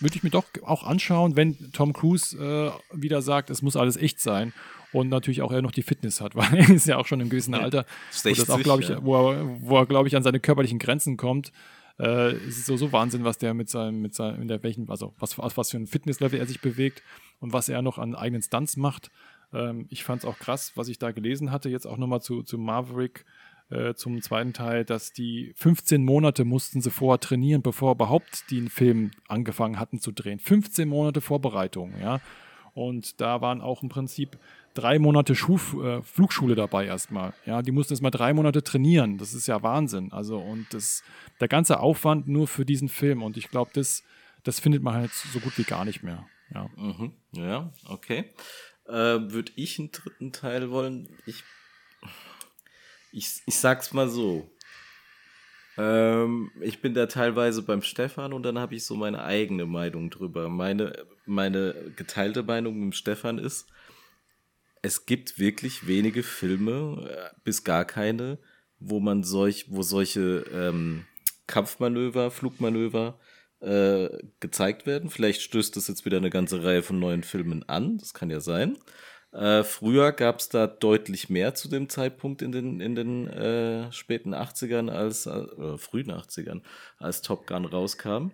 würde 0.00 0.16
ich 0.16 0.22
mir 0.22 0.30
doch 0.30 0.44
auch 0.64 0.84
anschauen, 0.84 1.36
wenn 1.36 1.72
Tom 1.72 1.92
Cruise 1.92 2.36
äh, 2.36 2.70
wieder 2.96 3.22
sagt, 3.22 3.48
es 3.50 3.62
muss 3.62 3.76
alles 3.76 3.96
echt 3.96 4.20
sein 4.20 4.52
und 4.92 5.08
natürlich 5.08 5.42
auch 5.42 5.52
er 5.52 5.62
noch 5.62 5.70
die 5.70 5.82
Fitness 5.82 6.20
hat, 6.20 6.34
weil 6.36 6.54
er 6.54 6.68
ist 6.68 6.86
ja 6.86 6.96
auch 6.96 7.06
schon 7.06 7.20
im 7.20 7.30
gewissen 7.30 7.54
Alter, 7.54 7.86
60, 8.10 8.48
wo, 8.48 8.52
das 8.52 8.68
auch, 8.68 8.80
ich, 8.80 8.88
ja. 8.88 9.02
wo 9.02 9.30
er, 9.30 9.60
wo 9.60 9.78
er 9.78 9.86
glaube 9.86 10.08
ich, 10.08 10.16
an 10.16 10.22
seine 10.22 10.40
körperlichen 10.40 10.78
Grenzen 10.78 11.16
kommt. 11.16 11.52
Äh, 11.98 12.32
es 12.32 12.58
ist 12.58 12.66
so, 12.66 12.76
so 12.76 12.92
Wahnsinn, 12.92 13.24
was 13.24 13.38
der 13.38 13.54
mit 13.54 13.70
seinem, 13.70 14.00
mit 14.00 14.14
seinem, 14.14 14.42
in 14.42 14.48
der 14.48 14.62
welchen, 14.62 14.90
also 14.90 15.14
was, 15.18 15.38
was 15.38 15.70
für 15.70 15.76
ein 15.76 15.86
Fitnesslevel 15.86 16.38
er 16.38 16.46
sich 16.46 16.60
bewegt 16.60 17.02
und 17.40 17.52
was 17.52 17.68
er 17.68 17.82
noch 17.82 17.98
an 17.98 18.14
eigenen 18.14 18.42
Stunts 18.42 18.76
macht. 18.76 19.10
Ähm, 19.52 19.86
ich 19.90 20.02
fand 20.02 20.22
es 20.22 20.28
auch 20.28 20.38
krass, 20.38 20.72
was 20.74 20.88
ich 20.88 20.98
da 20.98 21.12
gelesen 21.12 21.52
hatte, 21.52 21.68
jetzt 21.68 21.86
auch 21.86 21.96
nochmal 21.96 22.20
zu, 22.20 22.42
zu 22.42 22.58
Maverick, 22.58 23.24
äh, 23.74 23.94
zum 23.94 24.22
zweiten 24.22 24.52
Teil, 24.52 24.84
dass 24.84 25.12
die 25.12 25.52
15 25.56 26.04
Monate 26.04 26.44
mussten 26.44 26.80
sie 26.80 26.90
vorher 26.90 27.18
trainieren, 27.18 27.62
bevor 27.62 27.92
überhaupt 27.92 28.50
den 28.50 28.68
Film 28.68 29.10
angefangen 29.28 29.78
hatten 29.78 30.00
zu 30.00 30.12
drehen. 30.12 30.38
15 30.38 30.88
Monate 30.88 31.20
Vorbereitung, 31.20 31.92
ja. 32.00 32.20
Und 32.74 33.20
da 33.20 33.40
waren 33.40 33.60
auch 33.60 33.82
im 33.82 33.88
Prinzip 33.88 34.38
drei 34.74 34.98
Monate 34.98 35.34
Schuf, 35.34 35.74
äh, 35.74 36.02
Flugschule 36.02 36.54
dabei 36.54 36.86
erstmal. 36.86 37.32
Ja, 37.46 37.62
die 37.62 37.70
mussten 37.70 37.92
erstmal 37.92 38.10
drei 38.10 38.32
Monate 38.32 38.62
trainieren. 38.62 39.18
Das 39.18 39.34
ist 39.34 39.46
ja 39.46 39.62
Wahnsinn. 39.62 40.12
Also, 40.12 40.38
und 40.38 40.66
das, 40.72 41.02
der 41.40 41.48
ganze 41.48 41.80
Aufwand 41.80 42.28
nur 42.28 42.48
für 42.48 42.64
diesen 42.64 42.88
Film. 42.88 43.22
Und 43.22 43.36
ich 43.36 43.48
glaube, 43.48 43.70
das, 43.74 44.02
das 44.42 44.60
findet 44.60 44.82
man 44.82 44.94
halt 44.94 45.12
so 45.12 45.38
gut 45.40 45.56
wie 45.58 45.64
gar 45.64 45.84
nicht 45.84 46.02
mehr. 46.02 46.26
Ja, 46.52 46.68
mhm. 46.76 47.12
ja 47.32 47.72
okay. 47.88 48.32
Äh, 48.86 48.92
Würde 48.92 49.52
ich 49.56 49.78
einen 49.78 49.92
dritten 49.92 50.32
Teil 50.32 50.70
wollen? 50.70 51.08
Ich 51.26 51.42
ich, 53.14 53.42
ich 53.46 53.56
sag's 53.56 53.92
mal 53.92 54.08
so. 54.08 54.50
Ähm, 55.76 56.50
ich 56.60 56.80
bin 56.80 56.94
da 56.94 57.06
teilweise 57.06 57.62
beim 57.62 57.82
Stefan 57.82 58.32
und 58.32 58.42
dann 58.42 58.58
habe 58.58 58.74
ich 58.74 58.84
so 58.84 58.94
meine 58.96 59.24
eigene 59.24 59.66
Meinung 59.66 60.10
drüber. 60.10 60.48
Meine, 60.48 61.06
meine 61.24 61.74
geteilte 61.96 62.42
Meinung 62.42 62.78
mit 62.86 62.96
Stefan 62.96 63.38
ist, 63.38 63.66
es 64.82 65.06
gibt 65.06 65.38
wirklich 65.38 65.86
wenige 65.86 66.22
Filme, 66.22 67.08
äh, 67.10 67.40
bis 67.44 67.64
gar 67.64 67.84
keine, 67.84 68.38
wo 68.78 69.00
man 69.00 69.22
solch, 69.22 69.66
wo 69.68 69.82
solche 69.82 70.44
ähm, 70.52 71.06
Kampfmanöver, 71.46 72.30
Flugmanöver 72.30 73.18
äh, 73.60 74.08
gezeigt 74.40 74.86
werden. 74.86 75.08
Vielleicht 75.08 75.42
stößt 75.42 75.76
das 75.76 75.88
jetzt 75.88 76.04
wieder 76.04 76.18
eine 76.18 76.30
ganze 76.30 76.62
Reihe 76.62 76.82
von 76.82 76.98
neuen 76.98 77.22
Filmen 77.22 77.62
an, 77.68 77.98
das 77.98 78.12
kann 78.12 78.30
ja 78.30 78.40
sein. 78.40 78.76
Äh, 79.34 79.64
früher 79.64 80.12
gab 80.12 80.38
es 80.38 80.48
da 80.48 80.68
deutlich 80.68 81.28
mehr 81.28 81.54
zu 81.54 81.68
dem 81.68 81.88
Zeitpunkt 81.88 82.40
in 82.40 82.52
den, 82.52 82.80
in 82.80 82.94
den 82.94 83.26
äh, 83.26 83.90
späten 83.90 84.32
80ern 84.32 84.88
als, 84.88 85.26
äh, 85.26 85.76
frühen 85.76 86.12
80ern, 86.12 86.62
als 86.98 87.20
Top 87.20 87.46
Gun 87.48 87.64
rauskam. 87.64 88.30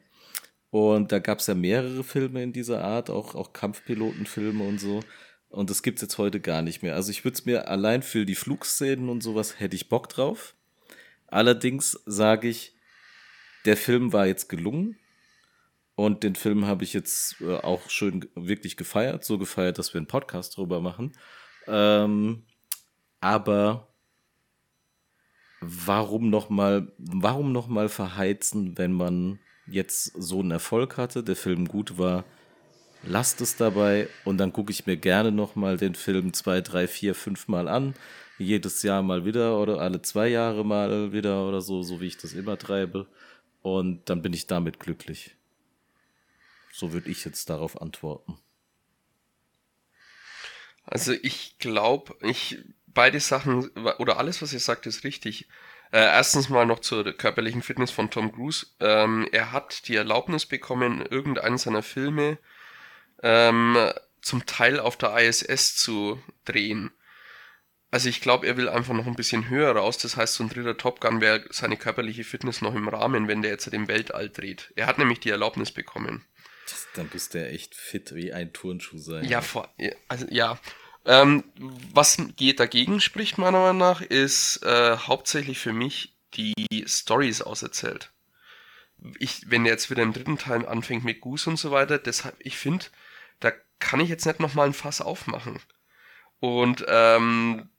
Und 0.68 1.10
da 1.10 1.18
gab 1.18 1.38
es 1.38 1.46
ja 1.46 1.54
mehrere 1.54 2.04
Filme 2.04 2.42
in 2.42 2.52
dieser 2.52 2.84
Art, 2.84 3.08
auch, 3.08 3.34
auch 3.34 3.54
Kampfpilotenfilme 3.54 4.62
und 4.62 4.78
so. 4.78 5.00
Und 5.48 5.70
das 5.70 5.82
gibt 5.82 5.98
es 5.98 6.02
jetzt 6.02 6.18
heute 6.18 6.38
gar 6.38 6.60
nicht 6.60 6.82
mehr. 6.82 6.94
Also 6.94 7.10
ich 7.10 7.24
würde 7.24 7.34
es 7.34 7.46
mir 7.46 7.68
allein 7.68 8.02
für 8.02 8.26
die 8.26 8.34
Flugszenen 8.34 9.08
und 9.08 9.22
sowas 9.22 9.58
hätte 9.58 9.76
ich 9.76 9.88
Bock 9.88 10.10
drauf. 10.10 10.54
Allerdings 11.26 11.98
sage 12.04 12.48
ich, 12.48 12.74
der 13.64 13.76
Film 13.78 14.12
war 14.12 14.26
jetzt 14.26 14.48
gelungen. 14.48 14.98
Und 16.00 16.22
den 16.22 16.34
Film 16.34 16.66
habe 16.66 16.82
ich 16.82 16.94
jetzt 16.94 17.42
äh, 17.42 17.56
auch 17.56 17.90
schön 17.90 18.26
wirklich 18.34 18.78
gefeiert, 18.78 19.22
so 19.22 19.36
gefeiert, 19.36 19.78
dass 19.78 19.92
wir 19.92 19.98
einen 19.98 20.06
Podcast 20.06 20.56
drüber 20.56 20.80
machen. 20.80 21.12
Ähm, 21.66 22.44
aber 23.20 23.92
warum 25.60 26.30
nochmal, 26.30 26.90
warum 26.96 27.52
noch 27.52 27.68
mal 27.68 27.90
verheizen, 27.90 28.78
wenn 28.78 28.94
man 28.94 29.40
jetzt 29.66 30.04
so 30.16 30.40
einen 30.40 30.52
Erfolg 30.52 30.96
hatte, 30.96 31.22
der 31.22 31.36
Film 31.36 31.68
gut 31.68 31.98
war, 31.98 32.24
lasst 33.02 33.42
es 33.42 33.56
dabei 33.56 34.08
und 34.24 34.38
dann 34.38 34.54
gucke 34.54 34.72
ich 34.72 34.86
mir 34.86 34.96
gerne 34.96 35.30
nochmal 35.30 35.76
den 35.76 35.94
Film 35.94 36.32
zwei, 36.32 36.62
drei, 36.62 36.88
vier, 36.88 37.14
fünf 37.14 37.46
Mal 37.46 37.68
an. 37.68 37.92
Jedes 38.38 38.82
Jahr 38.82 39.02
mal 39.02 39.26
wieder 39.26 39.60
oder 39.60 39.82
alle 39.82 40.00
zwei 40.00 40.28
Jahre 40.28 40.64
mal 40.64 41.12
wieder 41.12 41.46
oder 41.46 41.60
so, 41.60 41.82
so 41.82 42.00
wie 42.00 42.06
ich 42.06 42.16
das 42.16 42.32
immer 42.32 42.56
treibe. 42.56 43.06
Und 43.60 44.08
dann 44.08 44.22
bin 44.22 44.32
ich 44.32 44.46
damit 44.46 44.80
glücklich. 44.80 45.36
So 46.70 46.92
würde 46.92 47.10
ich 47.10 47.24
jetzt 47.24 47.50
darauf 47.50 47.80
antworten. 47.80 48.38
Also 50.84 51.12
ich 51.12 51.58
glaube, 51.58 52.16
ich 52.20 52.58
beide 52.86 53.20
Sachen 53.20 53.68
oder 53.98 54.18
alles, 54.18 54.42
was 54.42 54.52
ihr 54.52 54.60
sagt, 54.60 54.86
ist 54.86 55.04
richtig. 55.04 55.48
Äh, 55.92 55.98
erstens 55.98 56.48
mal 56.48 56.66
noch 56.66 56.80
zur 56.80 57.12
körperlichen 57.12 57.62
Fitness 57.62 57.90
von 57.90 58.10
Tom 58.10 58.32
Cruise. 58.32 58.66
Ähm, 58.80 59.28
er 59.32 59.52
hat 59.52 59.88
die 59.88 59.96
Erlaubnis 59.96 60.46
bekommen, 60.46 61.04
irgendeinen 61.04 61.58
seiner 61.58 61.82
Filme 61.82 62.38
ähm, 63.22 63.76
zum 64.20 64.46
Teil 64.46 64.78
auf 64.78 64.96
der 64.96 65.16
ISS 65.18 65.76
zu 65.76 66.22
drehen. 66.44 66.90
Also 67.90 68.08
ich 68.08 68.20
glaube, 68.20 68.46
er 68.46 68.56
will 68.56 68.68
einfach 68.68 68.94
noch 68.94 69.06
ein 69.06 69.16
bisschen 69.16 69.48
höher 69.48 69.74
raus. 69.74 69.98
Das 69.98 70.16
heißt, 70.16 70.34
so 70.34 70.44
ein 70.44 70.48
dritter 70.48 70.76
Top 70.76 71.00
Gun 71.00 71.20
wäre 71.20 71.44
seine 71.50 71.76
körperliche 71.76 72.22
Fitness 72.22 72.62
noch 72.62 72.74
im 72.74 72.88
Rahmen, 72.88 73.26
wenn 73.26 73.42
der 73.42 73.50
jetzt 73.50 73.66
im 73.66 73.88
Weltall 73.88 74.30
dreht. 74.30 74.72
Er 74.76 74.86
hat 74.86 74.98
nämlich 74.98 75.18
die 75.18 75.30
Erlaubnis 75.30 75.72
bekommen. 75.72 76.24
Das, 76.70 76.86
dann 76.94 77.08
bist 77.08 77.34
du 77.34 77.38
ja 77.38 77.46
echt 77.46 77.74
fit 77.74 78.14
wie 78.14 78.32
ein 78.32 78.52
Turnschuh 78.52 78.98
sein. 78.98 79.24
Ja, 79.24 79.42
vor, 79.42 79.68
also 80.08 80.26
ja. 80.30 80.58
Ähm, 81.04 81.44
was 81.92 82.18
geht 82.36 82.60
dagegen 82.60 83.00
spricht, 83.00 83.38
meiner 83.38 83.60
Meinung 83.60 83.78
nach, 83.78 84.00
ist 84.00 84.62
äh, 84.62 84.96
hauptsächlich 84.96 85.58
für 85.58 85.72
mich 85.72 86.14
die 86.34 86.84
Stories 86.86 87.42
auserzählt. 87.42 88.10
Ich, 89.18 89.50
wenn 89.50 89.64
er 89.64 89.72
jetzt 89.72 89.90
wieder 89.90 90.02
im 90.02 90.12
dritten 90.12 90.36
Teil 90.36 90.66
anfängt 90.66 91.04
mit 91.04 91.20
Goose 91.22 91.48
und 91.48 91.56
so 91.56 91.70
weiter, 91.70 91.98
deshalb, 91.98 92.36
ich 92.38 92.58
finde, 92.58 92.86
da 93.40 93.50
kann 93.78 94.00
ich 94.00 94.10
jetzt 94.10 94.26
nicht 94.26 94.40
nochmal 94.40 94.66
ein 94.66 94.74
Fass 94.74 95.00
aufmachen. 95.00 95.58
Und 96.38 96.84
ähm, 96.86 97.70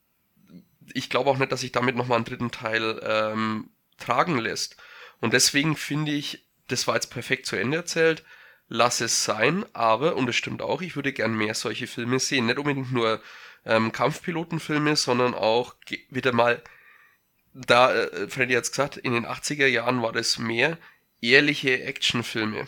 ich 0.94 1.10
glaube 1.10 1.30
auch 1.30 1.38
nicht, 1.38 1.52
dass 1.52 1.62
sich 1.62 1.72
damit 1.72 1.96
nochmal 1.96 2.18
einen 2.18 2.26
dritten 2.26 2.52
Teil 2.52 3.00
ähm, 3.04 3.70
tragen 3.98 4.40
lässt. 4.40 4.78
Und 5.20 5.34
deswegen 5.34 5.78
finde 5.78 6.12
ich, 6.12 6.46
das 6.68 6.88
war 6.88 6.96
jetzt 6.96 7.12
perfekt 7.12 7.46
zu 7.46 7.56
Ende 7.56 7.78
erzählt 7.78 8.24
lass 8.72 9.02
es 9.02 9.26
sein, 9.26 9.66
aber, 9.74 10.16
und 10.16 10.30
es 10.30 10.38
stimmt 10.38 10.62
auch, 10.62 10.82
ich 10.82 10.96
würde 10.96 11.12
gern 11.12 11.34
mehr 11.34 11.54
solche 11.54 11.88
Filme 11.88 12.20
sehen. 12.20 12.46
Nicht 12.46 12.58
unbedingt 12.58 12.94
nur 12.94 13.22
ähm, 13.66 13.92
Kampfpilotenfilme, 13.92 14.96
sondern 14.96 15.34
auch 15.34 15.76
wieder 16.10 16.32
mal, 16.32 16.62
da, 17.54 17.94
äh, 17.94 18.30
Freddy 18.30 18.54
hat 18.54 18.64
es 18.64 18.72
gesagt, 18.72 18.96
in 18.96 19.12
den 19.12 19.26
80er 19.26 19.68
Jahren 19.68 20.02
war 20.02 20.14
das 20.14 20.40
mehr 20.40 20.78
ehrliche 21.20 21.84
Actionfilme. 21.84 22.66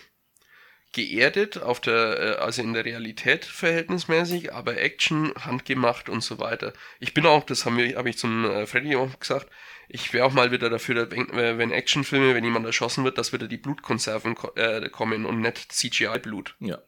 Geerdet 0.91 1.59
auf 1.59 1.79
der, 1.79 2.19
äh, 2.19 2.41
also 2.41 2.61
in 2.61 2.73
der 2.73 2.83
Realität 2.83 3.45
verhältnismäßig, 3.45 4.53
aber 4.53 4.75
Action, 4.75 5.33
handgemacht 5.39 6.09
und 6.09 6.21
so 6.21 6.37
weiter. 6.37 6.73
Ich 6.99 7.13
bin 7.13 7.25
auch, 7.25 7.45
das 7.45 7.65
haben 7.65 7.77
wir, 7.77 7.95
habe 7.95 8.09
ich 8.09 8.17
zum 8.17 8.43
äh, 8.43 8.67
Freddy 8.67 8.97
auch 8.97 9.17
gesagt, 9.21 9.47
ich 9.93 10.11
wäre 10.11 10.25
auch 10.25 10.33
mal 10.33 10.51
wieder 10.51 10.71
dafür, 10.71 11.11
äh, 11.11 11.57
wenn 11.59 11.71
Actionfilme, 11.71 12.33
wenn 12.33 12.43
jemand 12.43 12.65
erschossen 12.65 13.03
wird, 13.03 13.19
dass 13.19 13.31
wieder 13.31 13.47
die 13.47 13.57
Blutkonserven 13.57 14.35
äh, 14.55 14.89
kommen 14.89 15.25
und 15.25 15.39
nicht 15.39 15.71
CGI-Blut. 15.71 16.55
Ja. 16.59 16.79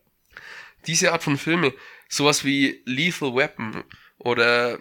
Diese 0.87 1.11
Art 1.11 1.23
von 1.23 1.37
Filme, 1.37 1.71
sowas 2.09 2.43
wie 2.43 2.81
Lethal 2.85 3.35
Weapon 3.35 3.83
oder 4.17 4.79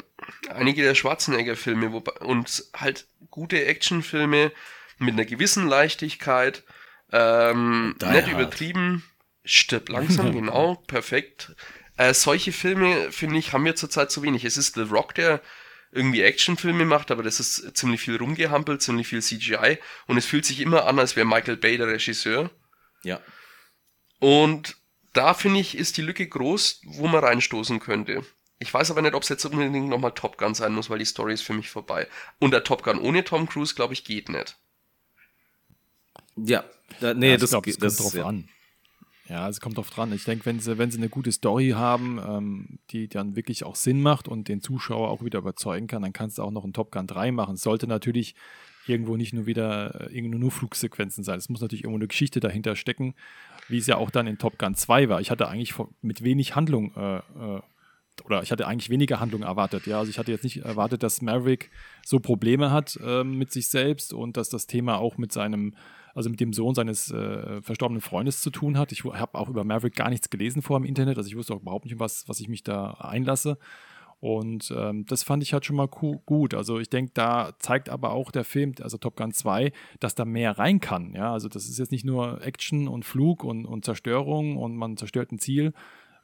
einige 0.48 0.82
der 0.82 0.94
Schwarzenegger-Filme 0.94 1.90
und 2.20 2.64
halt 2.74 3.06
gute 3.30 3.62
Actionfilme 3.66 4.52
mit 4.98 5.12
einer 5.12 5.26
gewissen 5.26 5.68
Leichtigkeit, 5.68 6.64
ähm, 7.12 7.94
nicht 8.10 8.28
übertrieben, 8.28 9.04
stirb 9.44 9.90
langsam, 9.90 10.32
genau, 10.32 10.76
perfekt. 10.86 11.54
Äh, 11.98 12.14
solche 12.14 12.52
Filme, 12.52 13.12
finde 13.12 13.36
ich, 13.38 13.52
haben 13.52 13.66
wir 13.66 13.76
zurzeit 13.76 14.10
zu 14.10 14.22
wenig. 14.22 14.46
Es 14.46 14.56
ist 14.56 14.76
The 14.76 14.82
Rock, 14.82 15.14
der 15.14 15.42
irgendwie 15.94 16.22
Actionfilme 16.22 16.84
macht, 16.84 17.10
aber 17.10 17.22
das 17.22 17.40
ist 17.40 17.76
ziemlich 17.76 18.00
viel 18.00 18.16
rumgehampelt, 18.16 18.82
ziemlich 18.82 19.06
viel 19.06 19.22
CGI 19.22 19.78
und 20.06 20.16
es 20.16 20.26
fühlt 20.26 20.44
sich 20.44 20.60
immer 20.60 20.86
an, 20.86 20.98
als 20.98 21.16
wäre 21.16 21.26
Michael 21.26 21.56
Bay 21.56 21.78
der 21.78 21.86
Regisseur. 21.86 22.50
Ja. 23.02 23.20
Und 24.18 24.76
da 25.12 25.34
finde 25.34 25.60
ich, 25.60 25.76
ist 25.76 25.96
die 25.96 26.02
Lücke 26.02 26.26
groß, 26.26 26.82
wo 26.84 27.06
man 27.06 27.24
reinstoßen 27.24 27.78
könnte. 27.78 28.24
Ich 28.58 28.72
weiß 28.72 28.90
aber 28.90 29.02
nicht, 29.02 29.14
ob 29.14 29.22
es 29.22 29.28
jetzt 29.28 29.44
unbedingt 29.44 29.88
nochmal 29.88 30.12
Top 30.12 30.38
Gun 30.38 30.54
sein 30.54 30.72
muss, 30.72 30.90
weil 30.90 30.98
die 30.98 31.04
Story 31.04 31.34
ist 31.34 31.42
für 31.42 31.52
mich 31.52 31.70
vorbei. 31.70 32.08
Und 32.38 32.52
der 32.52 32.64
Top 32.64 32.82
Gun 32.82 32.98
ohne 32.98 33.24
Tom 33.24 33.48
Cruise, 33.48 33.74
glaube 33.74 33.94
ich, 33.94 34.04
geht 34.04 34.28
nicht. 34.28 34.56
Ja, 36.36 36.64
da, 37.00 37.14
nee, 37.14 37.30
ja, 37.30 37.36
das, 37.36 37.50
glaub, 37.50 37.64
das, 37.64 37.78
das 37.78 37.96
kommt 37.96 38.06
drauf 38.06 38.14
ja. 38.14 38.26
an. 38.26 38.48
Ja, 39.28 39.48
es 39.48 39.60
kommt 39.60 39.78
oft 39.78 39.96
dran. 39.96 40.12
Ich 40.12 40.24
denke, 40.24 40.44
wenn 40.44 40.60
sie, 40.60 40.76
wenn 40.76 40.90
sie 40.90 40.98
eine 40.98 41.08
gute 41.08 41.32
Story 41.32 41.70
haben, 41.70 42.20
ähm, 42.26 42.78
die 42.90 43.08
dann 43.08 43.36
wirklich 43.36 43.64
auch 43.64 43.74
Sinn 43.74 44.02
macht 44.02 44.28
und 44.28 44.48
den 44.48 44.60
Zuschauer 44.60 45.08
auch 45.08 45.24
wieder 45.24 45.38
überzeugen 45.38 45.86
kann, 45.86 46.02
dann 46.02 46.12
kannst 46.12 46.38
du 46.38 46.42
auch 46.42 46.50
noch 46.50 46.64
einen 46.64 46.74
Top 46.74 46.92
Gun 46.92 47.06
3 47.06 47.32
machen. 47.32 47.54
Es 47.54 47.62
sollte 47.62 47.86
natürlich 47.86 48.34
irgendwo 48.86 49.16
nicht 49.16 49.32
nur 49.32 49.46
wieder 49.46 50.08
äh, 50.08 50.14
irgendwo 50.14 50.38
nur 50.38 50.50
Flugsequenzen 50.50 51.24
sein. 51.24 51.38
Es 51.38 51.48
muss 51.48 51.62
natürlich 51.62 51.84
irgendwo 51.84 51.98
eine 51.98 52.08
Geschichte 52.08 52.40
dahinter 52.40 52.76
stecken, 52.76 53.14
wie 53.68 53.78
es 53.78 53.86
ja 53.86 53.96
auch 53.96 54.10
dann 54.10 54.26
in 54.26 54.36
Top 54.36 54.58
Gun 54.58 54.74
2 54.74 55.08
war. 55.08 55.22
Ich 55.22 55.30
hatte 55.30 55.48
eigentlich 55.48 55.74
mit 56.02 56.22
wenig 56.22 56.54
Handlung 56.54 56.94
äh, 56.94 57.16
äh, 57.16 57.62
oder 58.24 58.42
ich 58.42 58.52
hatte 58.52 58.66
eigentlich 58.66 58.90
weniger 58.90 59.20
Handlung 59.20 59.42
erwartet. 59.42 59.86
Ja, 59.86 59.98
also 59.98 60.10
ich 60.10 60.18
hatte 60.18 60.30
jetzt 60.30 60.44
nicht 60.44 60.58
erwartet, 60.58 61.02
dass 61.02 61.22
Maverick 61.22 61.70
so 62.04 62.20
Probleme 62.20 62.70
hat 62.70 62.98
äh, 63.02 63.24
mit 63.24 63.52
sich 63.52 63.68
selbst 63.68 64.12
und 64.12 64.36
dass 64.36 64.50
das 64.50 64.66
Thema 64.66 64.98
auch 64.98 65.16
mit 65.16 65.32
seinem 65.32 65.74
also 66.14 66.30
mit 66.30 66.40
dem 66.40 66.52
Sohn 66.52 66.74
seines 66.74 67.10
äh, 67.10 67.60
verstorbenen 67.62 68.00
Freundes 68.00 68.40
zu 68.40 68.50
tun 68.50 68.78
hat. 68.78 68.92
Ich 68.92 69.04
habe 69.04 69.38
auch 69.38 69.48
über 69.48 69.64
Maverick 69.64 69.96
gar 69.96 70.10
nichts 70.10 70.30
gelesen 70.30 70.62
vor 70.62 70.76
im 70.76 70.84
Internet, 70.84 71.18
also 71.18 71.28
ich 71.28 71.36
wusste 71.36 71.54
auch 71.54 71.60
überhaupt 71.60 71.84
nicht, 71.84 71.98
was, 71.98 72.28
was 72.28 72.40
ich 72.40 72.48
mich 72.48 72.62
da 72.62 72.92
einlasse. 72.92 73.58
Und 74.20 74.72
ähm, 74.74 75.04
das 75.04 75.22
fand 75.22 75.42
ich 75.42 75.52
halt 75.52 75.66
schon 75.66 75.76
mal 75.76 75.86
gut. 75.86 76.54
Also 76.54 76.78
ich 76.78 76.88
denke, 76.88 77.10
da 77.12 77.52
zeigt 77.58 77.90
aber 77.90 78.12
auch 78.12 78.30
der 78.30 78.44
Film, 78.44 78.72
also 78.80 78.96
Top 78.96 79.16
Gun 79.16 79.32
2, 79.32 79.70
dass 80.00 80.14
da 80.14 80.24
mehr 80.24 80.58
rein 80.58 80.80
kann. 80.80 81.12
Ja, 81.12 81.34
also 81.34 81.48
das 81.50 81.68
ist 81.68 81.78
jetzt 81.78 81.92
nicht 81.92 82.06
nur 82.06 82.40
Action 82.42 82.88
und 82.88 83.04
Flug 83.04 83.44
und, 83.44 83.66
und 83.66 83.84
Zerstörung 83.84 84.56
und 84.56 84.76
man 84.76 84.96
zerstört 84.96 85.30
ein 85.30 85.38
Ziel, 85.38 85.74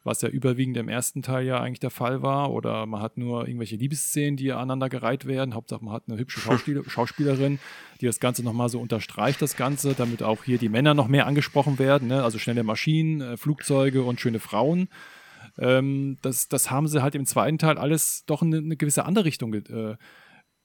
was 0.03 0.21
ja 0.21 0.29
überwiegend 0.29 0.77
im 0.77 0.89
ersten 0.89 1.21
Teil 1.21 1.45
ja 1.45 1.59
eigentlich 1.59 1.79
der 1.79 1.91
Fall 1.91 2.21
war. 2.21 2.51
Oder 2.51 2.85
man 2.85 3.01
hat 3.01 3.17
nur 3.17 3.47
irgendwelche 3.47 3.75
Liebesszenen, 3.75 4.37
die 4.37 4.51
aneinandergereiht 4.51 5.25
werden. 5.25 5.53
Hauptsache 5.53 5.83
man 5.83 5.93
hat 5.93 6.03
eine 6.07 6.17
hübsche 6.17 6.39
Schauspiel 6.39 6.83
Schauspielerin, 6.87 7.59
die 7.99 8.05
das 8.05 8.19
Ganze 8.19 8.43
nochmal 8.43 8.69
so 8.69 8.79
unterstreicht, 8.79 9.41
das 9.41 9.55
Ganze, 9.55 9.93
damit 9.93 10.23
auch 10.23 10.43
hier 10.43 10.57
die 10.57 10.69
Männer 10.69 10.93
noch 10.93 11.07
mehr 11.07 11.27
angesprochen 11.27 11.77
werden. 11.79 12.07
Ne? 12.07 12.23
Also 12.23 12.39
schnelle 12.39 12.63
Maschinen, 12.63 13.21
äh, 13.21 13.37
Flugzeuge 13.37 14.03
und 14.03 14.19
schöne 14.19 14.39
Frauen. 14.39 14.89
Ähm, 15.57 16.17
das, 16.21 16.47
das 16.47 16.71
haben 16.71 16.87
sie 16.87 17.03
halt 17.03 17.15
im 17.15 17.25
zweiten 17.25 17.57
Teil 17.57 17.77
alles 17.77 18.25
doch 18.25 18.41
in 18.41 18.53
eine 18.53 18.77
gewisse 18.77 19.05
andere 19.05 19.25
Richtung 19.25 19.53
äh, 19.53 19.97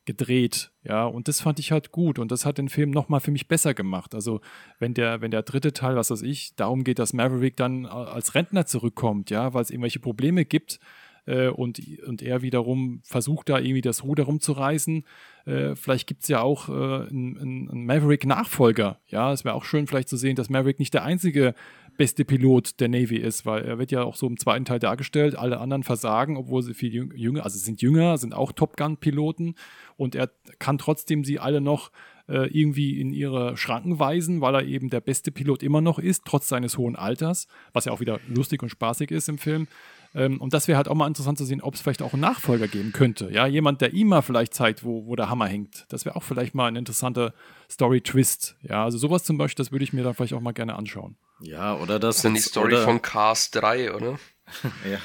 gedreht, 0.06 0.70
ja, 0.82 1.04
und 1.04 1.28
das 1.28 1.40
fand 1.40 1.58
ich 1.58 1.72
halt 1.72 1.92
gut 1.92 2.18
und 2.18 2.30
das 2.30 2.46
hat 2.46 2.58
den 2.58 2.68
Film 2.68 2.90
nochmal 2.90 3.20
für 3.20 3.30
mich 3.30 3.48
besser 3.48 3.74
gemacht. 3.74 4.14
Also, 4.14 4.40
wenn 4.78 4.94
der, 4.94 5.20
wenn 5.20 5.30
der 5.30 5.42
dritte 5.42 5.72
Teil, 5.72 5.96
was 5.96 6.10
weiß 6.10 6.22
ich, 6.22 6.54
darum 6.56 6.84
geht, 6.84 6.98
dass 6.98 7.12
Maverick 7.12 7.56
dann 7.56 7.86
als 7.86 8.34
Rentner 8.34 8.66
zurückkommt, 8.66 9.30
ja, 9.30 9.52
weil 9.52 9.62
es 9.62 9.70
irgendwelche 9.70 10.00
Probleme 10.00 10.44
gibt, 10.44 10.80
äh, 11.26 11.48
und, 11.48 11.80
und 12.06 12.22
er 12.22 12.42
wiederum 12.42 13.00
versucht 13.04 13.48
da 13.48 13.58
irgendwie 13.58 13.80
das 13.80 14.04
Ruder 14.04 14.24
rumzureißen. 14.24 15.04
Äh, 15.44 15.74
vielleicht 15.74 16.06
gibt 16.06 16.22
es 16.22 16.28
ja 16.28 16.40
auch 16.40 16.68
äh, 16.68 16.72
einen, 16.72 17.68
einen 17.70 17.84
Maverick-Nachfolger. 17.84 19.00
Ja, 19.08 19.32
es 19.32 19.44
wäre 19.44 19.54
auch 19.54 19.64
schön 19.64 19.86
vielleicht 19.86 20.08
zu 20.08 20.16
sehen, 20.16 20.36
dass 20.36 20.48
Maverick 20.48 20.78
nicht 20.78 20.94
der 20.94 21.04
einzige 21.04 21.54
beste 21.96 22.24
Pilot 22.24 22.80
der 22.80 22.88
Navy 22.88 23.16
ist, 23.16 23.46
weil 23.46 23.64
er 23.64 23.78
wird 23.78 23.90
ja 23.90 24.02
auch 24.02 24.16
so 24.16 24.26
im 24.26 24.38
zweiten 24.38 24.64
Teil 24.64 24.78
dargestellt, 24.78 25.36
alle 25.36 25.58
anderen 25.58 25.82
versagen, 25.82 26.36
obwohl 26.36 26.62
sie 26.62 26.74
viel 26.74 27.10
jünger, 27.14 27.44
also 27.44 27.58
sind 27.58 27.82
jünger, 27.82 28.18
sind 28.18 28.34
auch 28.34 28.52
Top 28.52 28.76
Gun-Piloten 28.76 29.54
und 29.96 30.14
er 30.14 30.30
kann 30.58 30.78
trotzdem 30.78 31.24
sie 31.24 31.38
alle 31.38 31.60
noch 31.60 31.90
äh, 32.28 32.48
irgendwie 32.48 33.00
in 33.00 33.12
ihre 33.12 33.56
Schranken 33.56 33.98
weisen, 33.98 34.40
weil 34.40 34.54
er 34.54 34.64
eben 34.64 34.90
der 34.90 35.00
beste 35.00 35.30
Pilot 35.30 35.62
immer 35.62 35.80
noch 35.80 35.98
ist, 35.98 36.24
trotz 36.24 36.48
seines 36.48 36.78
hohen 36.78 36.96
Alters, 36.96 37.46
was 37.72 37.84
ja 37.84 37.92
auch 37.92 38.00
wieder 38.00 38.20
lustig 38.28 38.62
und 38.62 38.68
spaßig 38.68 39.10
ist 39.10 39.28
im 39.28 39.38
Film. 39.38 39.68
Ähm, 40.16 40.40
und 40.40 40.54
das 40.54 40.66
wäre 40.66 40.78
halt 40.78 40.88
auch 40.88 40.94
mal 40.94 41.06
interessant 41.06 41.36
zu 41.36 41.44
sehen, 41.44 41.60
ob 41.60 41.74
es 41.74 41.82
vielleicht 41.82 42.00
auch 42.00 42.14
einen 42.14 42.22
Nachfolger 42.22 42.68
geben 42.68 42.92
könnte. 42.92 43.28
Ja, 43.30 43.46
jemand, 43.46 43.82
der 43.82 43.92
ihm 43.92 44.08
mal 44.08 44.22
vielleicht 44.22 44.54
zeigt, 44.54 44.82
wo, 44.82 45.06
wo 45.06 45.14
der 45.14 45.28
Hammer 45.28 45.46
hängt. 45.46 45.84
Das 45.90 46.06
wäre 46.06 46.16
auch 46.16 46.22
vielleicht 46.22 46.54
mal 46.54 46.68
ein 46.68 46.76
interessanter 46.76 47.34
Story-Twist. 47.70 48.56
Ja, 48.62 48.84
also 48.84 48.96
sowas 48.96 49.24
zum 49.24 49.36
Beispiel, 49.36 49.62
das 49.62 49.72
würde 49.72 49.84
ich 49.84 49.92
mir 49.92 50.02
dann 50.02 50.14
vielleicht 50.14 50.32
auch 50.32 50.40
mal 50.40 50.52
gerne 50.52 50.74
anschauen. 50.74 51.18
Ja, 51.40 51.74
oder 51.76 51.98
das. 51.98 52.16
Das 52.16 52.16
ist 52.16 52.24
dann 52.24 52.34
die 52.34 52.40
Story 52.40 52.74
oder 52.74 52.84
von 52.84 53.02
Cars 53.02 53.50
3, 53.50 53.92
oder? 53.92 54.18
ja. 54.90 54.98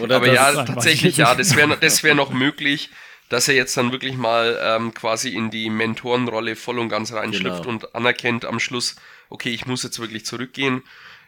Oder 0.00 0.16
Aber 0.16 0.32
ja, 0.32 0.64
tatsächlich, 0.64 1.16
ja, 1.16 1.34
das 1.34 1.56
wäre 1.56 1.76
das 1.76 2.04
wär 2.04 2.14
noch 2.14 2.30
möglich, 2.30 2.90
dass 3.30 3.48
er 3.48 3.56
jetzt 3.56 3.76
dann 3.76 3.90
wirklich 3.90 4.16
mal 4.16 4.56
ähm, 4.62 4.94
quasi 4.94 5.30
in 5.30 5.50
die 5.50 5.70
Mentorenrolle 5.70 6.54
voll 6.54 6.78
und 6.78 6.88
ganz 6.88 7.12
reinschlüpft 7.12 7.62
genau. 7.62 7.68
und 7.68 7.96
anerkennt 7.96 8.44
am 8.44 8.60
Schluss, 8.60 8.94
okay, 9.28 9.50
ich 9.50 9.66
muss 9.66 9.82
jetzt 9.82 9.98
wirklich 9.98 10.24
zurückgehen 10.24 10.82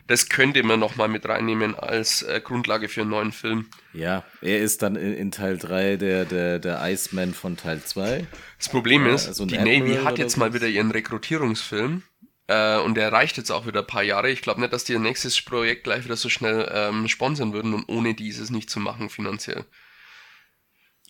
das 0.07 0.29
könnte 0.29 0.63
man 0.63 0.81
nochmal 0.81 1.09
mit 1.09 1.27
reinnehmen 1.27 1.75
als 1.75 2.23
äh, 2.23 2.41
Grundlage 2.43 2.89
für 2.89 3.03
einen 3.03 3.11
neuen 3.11 3.33
Film. 3.33 3.69
Ja, 3.93 4.25
er 4.41 4.59
ist 4.59 4.83
dann 4.83 4.97
in, 4.97 5.15
in 5.15 5.31
Teil 5.31 5.59
3 5.59 5.97
der, 5.97 6.25
der, 6.25 6.59
der 6.59 6.81
Iceman 6.83 7.35
von 7.35 7.57
Teil 7.57 7.83
2. 7.83 8.27
Das 8.59 8.69
Problem 8.69 9.07
ja, 9.07 9.15
ist, 9.15 9.29
also 9.29 9.47
die 9.47 9.59
Admiral 9.59 9.81
Navy 9.81 10.05
hat 10.05 10.19
jetzt 10.19 10.37
mal 10.37 10.55
wieder 10.55 10.67
ihren 10.67 10.91
Rekrutierungsfilm 10.91 12.03
äh, 12.49 12.79
und 12.79 12.97
der 12.97 13.13
reicht 13.13 13.37
jetzt 13.37 13.51
auch 13.51 13.67
wieder 13.67 13.81
ein 13.81 13.87
paar 13.87 14.03
Jahre. 14.03 14.31
Ich 14.31 14.43
glaube 14.43 14.61
nicht, 14.61 14.73
dass 14.73 14.85
die 14.85 14.93
ihr 14.93 14.99
nächstes 14.99 15.41
Projekt 15.41 15.85
gleich 15.85 16.05
wieder 16.05 16.17
so 16.17 16.29
schnell 16.29 16.71
ähm, 16.73 17.09
sponsern 17.09 17.53
würden 17.53 17.73
und 17.73 17.89
ohne 17.89 18.15
dieses 18.15 18.51
nicht 18.51 18.71
zu 18.71 18.81
machen 18.81 19.09
finanziell. 19.09 19.65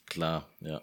Klar, 0.07 0.49
ja. 0.61 0.83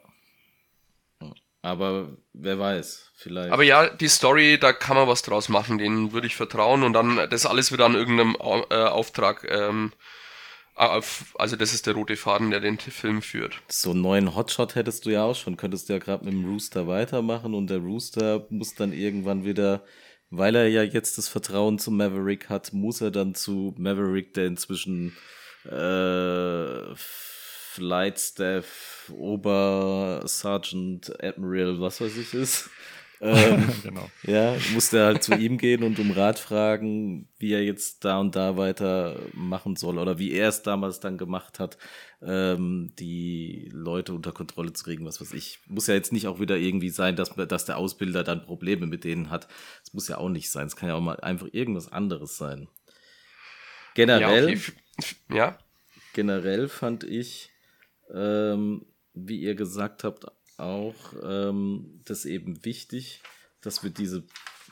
Aber 1.61 2.17
wer 2.33 2.57
weiß, 2.57 3.11
vielleicht. 3.15 3.51
Aber 3.51 3.63
ja, 3.63 3.89
die 3.89 4.07
Story, 4.07 4.57
da 4.59 4.71
kann 4.71 4.95
man 4.95 5.07
was 5.07 5.23
draus 5.23 5.49
machen, 5.49 5.77
denen 5.77 6.13
würde 6.13 6.27
ich 6.27 6.35
vertrauen 6.35 6.83
und 6.83 6.93
dann 6.93 7.29
das 7.29 7.45
alles 7.45 7.71
wieder 7.71 7.85
an 7.85 7.95
irgendeinem 7.95 8.35
äh, 8.69 8.75
Auftrag. 8.75 9.45
Ähm, 9.49 9.91
auf, 10.75 11.35
also 11.37 11.57
das 11.57 11.73
ist 11.73 11.87
der 11.87 11.95
rote 11.95 12.15
Faden, 12.15 12.51
der 12.51 12.61
den 12.61 12.79
Film 12.79 13.21
führt. 13.21 13.61
So 13.67 13.91
einen 13.91 14.01
neuen 14.01 14.35
Hotshot 14.35 14.75
hättest 14.75 15.05
du 15.05 15.09
ja 15.09 15.23
auch 15.23 15.35
schon, 15.35 15.57
könntest 15.57 15.89
du 15.89 15.93
ja 15.93 15.99
gerade 15.99 16.23
mit 16.23 16.33
dem 16.33 16.45
Rooster 16.45 16.87
weitermachen 16.87 17.53
und 17.53 17.69
der 17.69 17.79
Rooster 17.79 18.47
muss 18.49 18.75
dann 18.75 18.93
irgendwann 18.93 19.43
wieder, 19.43 19.83
weil 20.29 20.55
er 20.55 20.69
ja 20.69 20.83
jetzt 20.83 21.17
das 21.17 21.27
Vertrauen 21.27 21.79
zu 21.79 21.91
Maverick 21.91 22.47
hat, 22.47 22.71
muss 22.71 23.01
er 23.01 23.11
dann 23.11 23.35
zu 23.35 23.75
Maverick, 23.77 24.33
der 24.35 24.45
inzwischen 24.45 25.17
äh, 25.65 26.95
Flight 27.71 28.19
Staff, 28.19 29.11
Ober 29.15 30.23
Sergeant 30.25 31.11
Admiral, 31.23 31.79
was 31.79 32.01
weiß 32.01 32.17
ich 32.17 32.33
ist. 32.33 32.69
Ähm, 33.21 33.67
genau. 33.83 34.09
Ja, 34.23 34.55
musste 34.71 35.03
halt 35.03 35.23
zu 35.23 35.33
ihm 35.33 35.57
gehen 35.57 35.83
und 35.83 35.99
um 35.99 36.11
Rat 36.11 36.39
fragen, 36.39 37.27
wie 37.37 37.51
er 37.51 37.61
jetzt 37.61 38.05
da 38.05 38.17
und 38.17 38.33
da 38.37 38.55
weiter 38.55 39.19
machen 39.33 39.75
soll 39.75 39.97
oder 39.97 40.19
wie 40.19 40.31
er 40.31 40.47
es 40.47 40.61
damals 40.61 41.01
dann 41.01 41.17
gemacht 41.17 41.59
hat, 41.59 41.77
ähm, 42.21 42.93
die 42.97 43.69
Leute 43.73 44.13
unter 44.13 44.31
Kontrolle 44.31 44.71
zu 44.71 44.85
kriegen, 44.85 45.05
was 45.05 45.19
weiß 45.19 45.33
ich. 45.33 45.59
Muss 45.67 45.87
ja 45.87 45.95
jetzt 45.95 46.13
nicht 46.13 46.27
auch 46.27 46.39
wieder 46.39 46.55
irgendwie 46.55 46.87
sein, 46.87 47.17
dass, 47.17 47.35
dass 47.35 47.65
der 47.65 47.75
Ausbilder 47.75 48.23
dann 48.23 48.45
Probleme 48.45 48.85
mit 48.85 49.03
denen 49.03 49.29
hat. 49.29 49.49
Es 49.83 49.93
muss 49.93 50.07
ja 50.07 50.17
auch 50.17 50.29
nicht 50.29 50.49
sein. 50.49 50.67
Es 50.67 50.77
kann 50.77 50.87
ja 50.87 50.95
auch 50.95 51.01
mal 51.01 51.19
einfach 51.19 51.49
irgendwas 51.51 51.91
anderes 51.91 52.37
sein. 52.37 52.69
Generell, 53.95 54.51
ja, 54.51 54.55
okay. 54.55 55.15
ja? 55.29 55.57
generell 56.13 56.67
fand 56.67 57.03
ich, 57.03 57.51
ähm, 58.13 58.85
wie 59.13 59.39
ihr 59.39 59.55
gesagt 59.55 60.03
habt, 60.03 60.25
auch 60.57 60.95
ähm, 61.23 62.01
das 62.05 62.25
eben 62.25 62.63
wichtig, 62.65 63.21
dass 63.61 63.83
wir 63.83 63.89
diese 63.89 64.23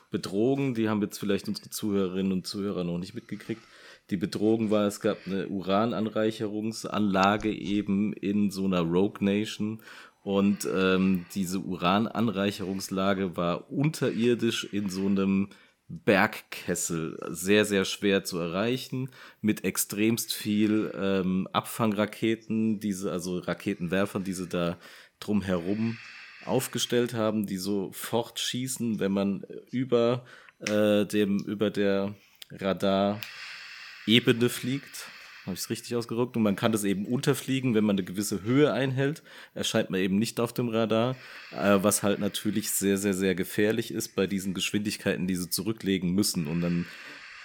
Bedrohung, 0.10 0.74
die 0.74 0.90
haben 0.90 1.02
jetzt 1.02 1.18
vielleicht 1.18 1.48
unsere 1.48 1.70
Zuhörerinnen 1.70 2.32
und 2.32 2.48
Zuhörer 2.48 2.84
noch 2.84 2.98
nicht 2.98 3.14
mitgekriegt. 3.14 3.62
Die 4.10 4.18
Bedrohung 4.18 4.72
war, 4.72 4.88
es 4.88 5.02
gab 5.02 5.18
eine 5.26 5.50
Urananreicherungsanlage 5.50 7.52
eben 7.52 8.14
in 8.14 8.52
so 8.52 8.66
einer 8.66 8.82
Rogue 8.82 9.24
Nation 9.24 9.82
und 10.24 10.68
ähm, 10.74 11.26
diese 11.36 11.60
Urananreicherungslage 11.60 13.36
war 13.36 13.70
unterirdisch 13.72 14.68
in 14.72 14.90
so 14.90 15.06
einem 15.06 15.50
Bergkessel 15.90 17.18
sehr, 17.30 17.64
sehr 17.66 17.86
schwer 17.86 18.24
zu 18.24 18.38
erreichen, 18.40 19.10
mit 19.42 19.64
extremst 19.64 20.34
viel 20.34 20.92
ähm, 20.96 21.48
Abfangraketen, 21.54 22.80
diese, 22.80 23.12
also 23.12 23.40
Raketenwerfern, 23.40 24.24
die 24.24 24.34
sie 24.34 24.48
da 24.48 24.78
drumherum 25.20 25.98
aufgestellt 26.46 27.14
haben, 27.14 27.46
die 27.46 27.58
sofort 27.58 28.40
schießen, 28.40 29.00
wenn 29.00 29.12
man 29.12 29.46
über 29.72 30.26
äh, 30.60 31.06
dem, 31.06 31.40
über 31.40 31.70
der 31.70 32.16
Radarebene 32.52 34.50
fliegt. 34.50 35.08
Habe 35.48 35.56
ich 35.56 35.62
es 35.62 35.70
richtig 35.70 35.96
ausgedrückt? 35.96 36.36
Und 36.36 36.44
man 36.44 36.58
kann 36.58 36.74
das 36.74 36.84
eben 36.84 37.06
unterfliegen, 37.06 37.74
wenn 37.74 37.86
man 37.86 37.96
eine 37.96 38.04
gewisse 38.04 38.44
Höhe 38.44 38.74
einhält. 38.74 39.24
Erscheint 39.54 39.90
man 39.90 40.02
eben 40.02 40.20
nicht 40.20 40.42
auf 40.42 40.52
dem 40.52 40.68
Radar, 40.68 41.16
äh, 41.52 41.78
was 41.82 42.04
halt 42.04 42.20
natürlich 42.20 42.70
sehr, 42.72 42.98
sehr, 42.98 43.14
sehr 43.14 43.34
gefährlich 43.34 43.92
ist 43.92 44.14
bei 44.14 44.28
diesen 44.28 44.54
Geschwindigkeiten, 44.54 45.26
die 45.26 45.38
sie 45.38 45.50
zurücklegen 45.50 46.12
müssen. 46.12 46.48
Und 46.48 46.60
dann 46.60 46.86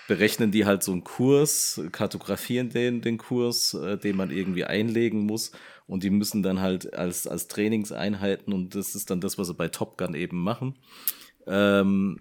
berechnen 0.08 0.50
die 0.50 0.66
halt 0.66 0.82
so 0.82 0.90
einen 0.90 1.04
Kurs, 1.04 1.80
kartografieren 1.92 2.70
den, 2.70 3.02
den 3.02 3.18
Kurs, 3.18 3.74
äh, 3.74 3.96
den 3.96 4.16
man 4.16 4.32
irgendwie 4.32 4.64
einlegen 4.64 5.20
muss. 5.20 5.52
Und 5.86 6.02
die 6.02 6.10
müssen 6.10 6.42
dann 6.42 6.60
halt 6.60 6.94
als, 6.94 7.28
als 7.28 7.46
Trainingseinheiten, 7.46 8.52
und 8.52 8.74
das 8.74 8.96
ist 8.96 9.10
dann 9.10 9.20
das, 9.20 9.38
was 9.38 9.46
sie 9.46 9.54
bei 9.54 9.68
Top 9.68 9.96
Gun 9.96 10.14
eben 10.14 10.42
machen, 10.42 10.74
ähm, 11.46 12.18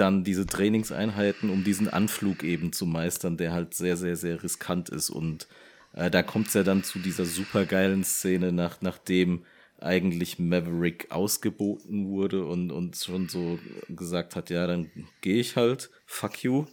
dann 0.00 0.24
diese 0.24 0.46
Trainingseinheiten, 0.46 1.50
um 1.50 1.64
diesen 1.64 1.88
Anflug 1.88 2.42
eben 2.44 2.72
zu 2.72 2.86
meistern, 2.86 3.36
der 3.36 3.52
halt 3.52 3.74
sehr, 3.74 3.96
sehr, 3.96 4.16
sehr 4.16 4.42
riskant 4.42 4.88
ist. 4.88 5.10
Und 5.10 5.48
äh, 5.92 6.10
da 6.10 6.22
kommt 6.22 6.48
es 6.48 6.54
ja 6.54 6.62
dann 6.62 6.84
zu 6.84 6.98
dieser 6.98 7.24
supergeilen 7.24 8.04
Szene, 8.04 8.52
nach, 8.52 8.80
nachdem 8.80 9.44
eigentlich 9.78 10.38
Maverick 10.38 11.10
ausgeboten 11.10 12.08
wurde 12.08 12.46
und, 12.46 12.70
und 12.72 12.96
schon 12.96 13.28
so 13.28 13.58
gesagt 13.88 14.36
hat, 14.36 14.50
ja, 14.50 14.66
dann 14.66 14.90
gehe 15.20 15.40
ich 15.40 15.56
halt, 15.56 15.90
fuck 16.06 16.42
you, 16.42 16.66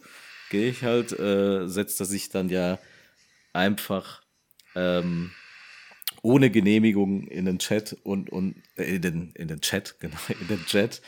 gehe 0.49 0.69
ich 0.69 0.83
halt, 0.83 1.17
äh, 1.19 1.67
setzt 1.67 1.99
er 1.99 2.05
sich 2.05 2.29
dann 2.29 2.49
ja 2.49 2.79
einfach 3.51 4.21
ähm, 4.75 5.31
ohne 6.21 6.49
Genehmigung 6.49 7.27
in 7.27 7.45
den 7.45 7.59
Chat 7.59 7.97
und, 8.03 8.29
und 8.29 8.55
äh, 8.77 8.95
in, 8.95 9.01
den, 9.01 9.31
in 9.35 9.47
den 9.47 9.61
Chat, 9.61 9.97
genau, 9.99 10.17
in 10.39 10.47
den 10.47 10.65
Chat 10.65 11.01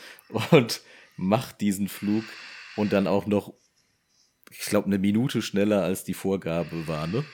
und 0.50 0.82
macht 1.16 1.60
diesen 1.60 1.88
Flug 1.88 2.24
und 2.76 2.92
dann 2.92 3.06
auch 3.06 3.26
noch, 3.26 3.54
ich 4.50 4.60
glaube, 4.60 4.86
eine 4.86 4.98
Minute 4.98 5.42
schneller 5.42 5.82
als 5.82 6.04
die 6.04 6.14
Vorgabe 6.14 6.86
war, 6.86 7.06
ne? 7.06 7.24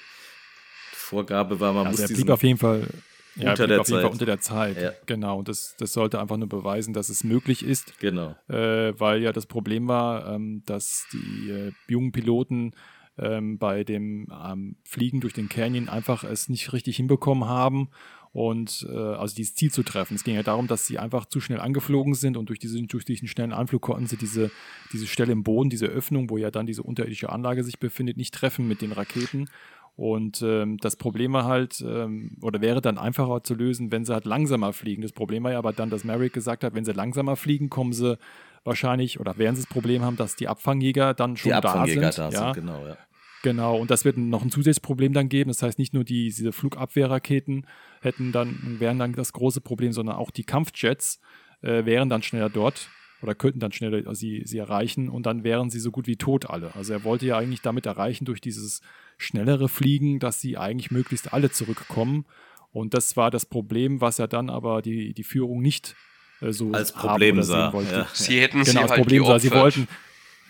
Die 0.93 0.97
Vorgabe 0.97 1.61
war, 1.61 1.72
man 1.72 1.87
also 1.89 2.03
muss 2.03 2.11
er 2.11 2.16
blieb 2.16 2.30
auf 2.30 2.43
jeden 2.43 2.59
Fall 2.59 2.89
ja, 3.37 3.51
unter 3.51 3.66
der 3.66 3.80
auf 3.80 3.89
jeden 3.89 3.97
Zeit. 3.97 4.03
Fall 4.03 4.12
unter 4.12 4.26
der 4.26 4.41
Zeit. 4.41 4.80
Ja. 4.80 4.93
Genau, 5.07 5.39
und 5.39 5.49
das, 5.49 5.74
das 5.78 5.93
sollte 5.93 6.20
einfach 6.20 6.37
nur 6.37 6.49
beweisen, 6.49 6.93
dass 6.93 7.09
es 7.09 7.24
möglich 7.24 7.64
ist. 7.64 7.99
Genau. 7.99 8.37
äh, 8.49 8.99
weil 8.99 9.22
ja 9.22 9.33
das 9.33 9.47
Problem 9.47 9.89
war, 9.89 10.35
ähm, 10.35 10.62
dass 10.66 11.07
die 11.12 11.51
äh, 11.51 11.72
jungen 11.89 12.12
Piloten 12.12 12.72
ähm, 13.18 13.59
bei 13.59 13.85
dem 13.85 14.26
ähm, 14.30 14.76
Fliegen 14.85 15.20
durch 15.20 15.35
den 15.35 15.49
Canyon 15.49 15.89
einfach 15.89 16.24
es 16.24 16.49
nicht 16.49 16.72
richtig 16.72 16.97
hinbekommen 16.97 17.49
haben 17.49 17.91
und 18.33 18.87
äh, 18.91 18.97
also 18.97 19.35
dieses 19.35 19.55
Ziel 19.55 19.70
zu 19.70 19.83
treffen. 19.83 20.14
Es 20.14 20.24
ging 20.24 20.35
ja 20.35 20.43
darum, 20.43 20.66
dass 20.66 20.87
sie 20.87 20.99
einfach 20.99 21.26
zu 21.26 21.41
schnell 21.41 21.61
angeflogen 21.61 22.14
sind 22.14 22.37
und 22.37 22.49
durch, 22.49 22.59
diese, 22.59 22.83
durch 22.83 23.05
diesen 23.05 23.28
schnellen 23.28 23.53
Anflug 23.53 23.83
konnten 23.83 24.07
sie 24.07 24.16
diese, 24.16 24.51
diese 24.93 25.07
Stelle 25.07 25.33
im 25.33 25.43
Boden, 25.43 25.68
diese 25.68 25.87
Öffnung, 25.87 26.30
wo 26.30 26.39
ja 26.39 26.51
dann 26.51 26.66
diese 26.66 26.83
unterirdische 26.83 27.30
Anlage 27.30 27.62
sich 27.62 27.78
befindet, 27.78 28.16
nicht 28.16 28.35
treffen 28.35 28.66
mit 28.66 28.80
den 28.80 28.93
Raketen. 28.93 29.49
Und 29.95 30.41
ähm, 30.41 30.78
das 30.78 30.97
Problem 30.97 31.35
war 31.35 31.45
halt, 31.45 31.85
ähm, 31.87 32.39
oder 32.41 32.62
wäre 32.62 32.80
dann 32.80 32.97
einfacher 32.97 33.45
zu 33.45 33.55
lösen, 33.55 33.93
wenn 33.93 34.07
sie 34.07 34.14
halt 34.14 34.24
langsamer 34.24 34.72
fliegen. 34.72 35.03
Das 35.03 35.12
Problem 35.12 35.45
war 35.45 35.53
ja 35.53 35.59
aber 35.59 35.74
dann, 35.74 35.91
dass 35.91 36.03
Merrick 36.03 36.33
gesagt 36.33 36.64
hat, 36.64 36.74
wenn 36.74 36.87
sie 36.87 36.93
langsamer 36.93 37.37
fliegen, 37.37 37.68
kommen 37.68 37.93
sie 37.93 38.16
wahrscheinlich, 38.64 39.20
oder 39.20 39.37
werden 39.37 39.57
sie 39.57 39.62
das 39.62 39.70
Problem 39.70 40.03
haben, 40.03 40.16
dass 40.16 40.35
die 40.37 40.49
Abfangjäger 40.49 41.12
dann 41.12 41.37
schon 41.37 41.51
Die 41.51 41.55
Abfangjäger 41.55 42.01
da 42.01 42.12
sind. 42.12 42.18
da 42.18 42.30
ja, 42.30 42.55
sind, 42.55 42.64
genau, 42.64 42.87
ja. 42.87 42.97
Genau, 43.43 43.76
und 43.76 43.90
das 43.90 44.05
wird 44.05 44.16
noch 44.16 44.43
ein 44.43 44.51
zusätzliches 44.51 44.80
Problem 44.80 45.12
dann 45.12 45.28
geben. 45.28 45.49
Das 45.49 45.62
heißt, 45.62 45.78
nicht 45.78 45.95
nur 45.95 46.05
die, 46.05 46.24
diese 46.26 46.53
Flugabwehrraketen 46.53 47.66
hätten 48.01 48.32
dann, 48.32 48.76
wären 48.78 48.99
dann 48.99 49.12
das 49.12 49.32
große 49.32 49.61
Problem, 49.61 49.93
sondern 49.93 50.16
auch 50.16 50.30
die 50.30 50.45
Kampfjets 50.45 51.20
äh, 51.62 51.84
wären 51.84 52.09
dann 52.09 52.22
schneller 52.22 52.51
dort 52.51 52.88
oder 53.20 53.34
könnten 53.34 53.61
dann 53.61 53.72
schneller 53.72 54.14
sie, 54.14 54.43
sie 54.45 54.59
erreichen 54.59 55.09
und 55.09 55.26
dann 55.26 55.45
wären 55.45 55.70
sie 55.70 55.80
so 55.80 55.90
gut 55.90 56.07
wie 56.07 56.16
tot 56.16 56.51
alle. 56.51 56.74
Also 56.74 56.93
er 56.93 57.05
wollte 57.05 57.26
ja 57.26 57.36
eigentlich 57.38 57.62
damit 57.62 57.86
erreichen, 57.86 58.24
durch 58.24 58.40
dieses 58.40 58.80
schnellere 59.18 59.68
Fliegen, 59.68 60.18
dass 60.18 60.40
sie 60.40 60.57
eigentlich 60.59 60.90
möglichst 60.90 61.32
alle 61.32 61.51
zurückkommen. 61.51 62.26
Und 62.72 62.95
das 62.95 63.16
war 63.16 63.30
das 63.30 63.47
Problem, 63.47 64.01
was 64.01 64.18
er 64.18 64.28
dann 64.28 64.51
aber 64.51 64.82
die, 64.82 65.14
die 65.14 65.24
Führung 65.24 65.61
nicht 65.62 65.95
äh, 66.40 66.53
so 66.53 66.72
Als 66.72 66.95
haben 66.97 67.09
Problem 67.11 67.43
sah, 67.43 67.72
wollte. 67.72 67.93
ja. 67.93 68.09
Sie 68.12 68.40
hätten 68.40 68.64
Genau, 68.64 68.82
sie 68.82 68.88
halt 68.88 69.01
Problem 69.01 69.24
war, 69.24 69.38
sie 69.38 69.51
wollten, 69.51 69.88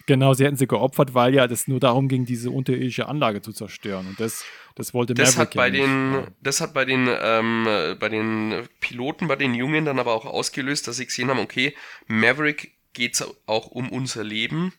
genau, 0.07 0.35
sie 0.35 0.45
hätten 0.45 0.57
sie 0.57 0.67
geopfert, 0.67 1.15
weil 1.15 1.35
ja 1.35 1.47
das 1.47 1.69
nur 1.69 1.81
darum 1.81 2.09
ging, 2.09 2.25
diese 2.25 2.51
unterirdische 2.51 3.09
Anlage 3.09 3.43
zu 3.43 3.53
zerstören. 3.53 4.07
Und 4.07 4.21
das, 4.21 4.45
das 4.75 4.95
wollte 4.95 5.15
Das 5.15 5.37
Maverick 5.37 5.49
hat 5.49 5.55
bei 5.57 5.67
ja 5.69 5.73
den, 5.73 6.11
nicht. 6.13 6.29
das 6.41 6.61
hat 6.61 6.75
bei 6.75 6.85
den, 6.85 7.09
ähm, 7.21 7.67
äh, 7.69 7.95
bei 7.95 8.09
den 8.09 8.69
Piloten, 8.81 9.29
bei 9.29 9.37
den 9.37 9.55
Jungen 9.55 9.85
dann 9.85 9.99
aber 9.99 10.15
auch 10.15 10.27
ausgelöst, 10.27 10.89
dass 10.89 10.97
sie 10.97 11.07
gesehen 11.07 11.29
haben, 11.29 11.39
okay, 11.39 11.75
Maverick 12.07 12.73
geht's 12.93 13.25
auch 13.47 13.69
um 13.69 13.91
unser 13.91 14.25
Leben. 14.25 14.73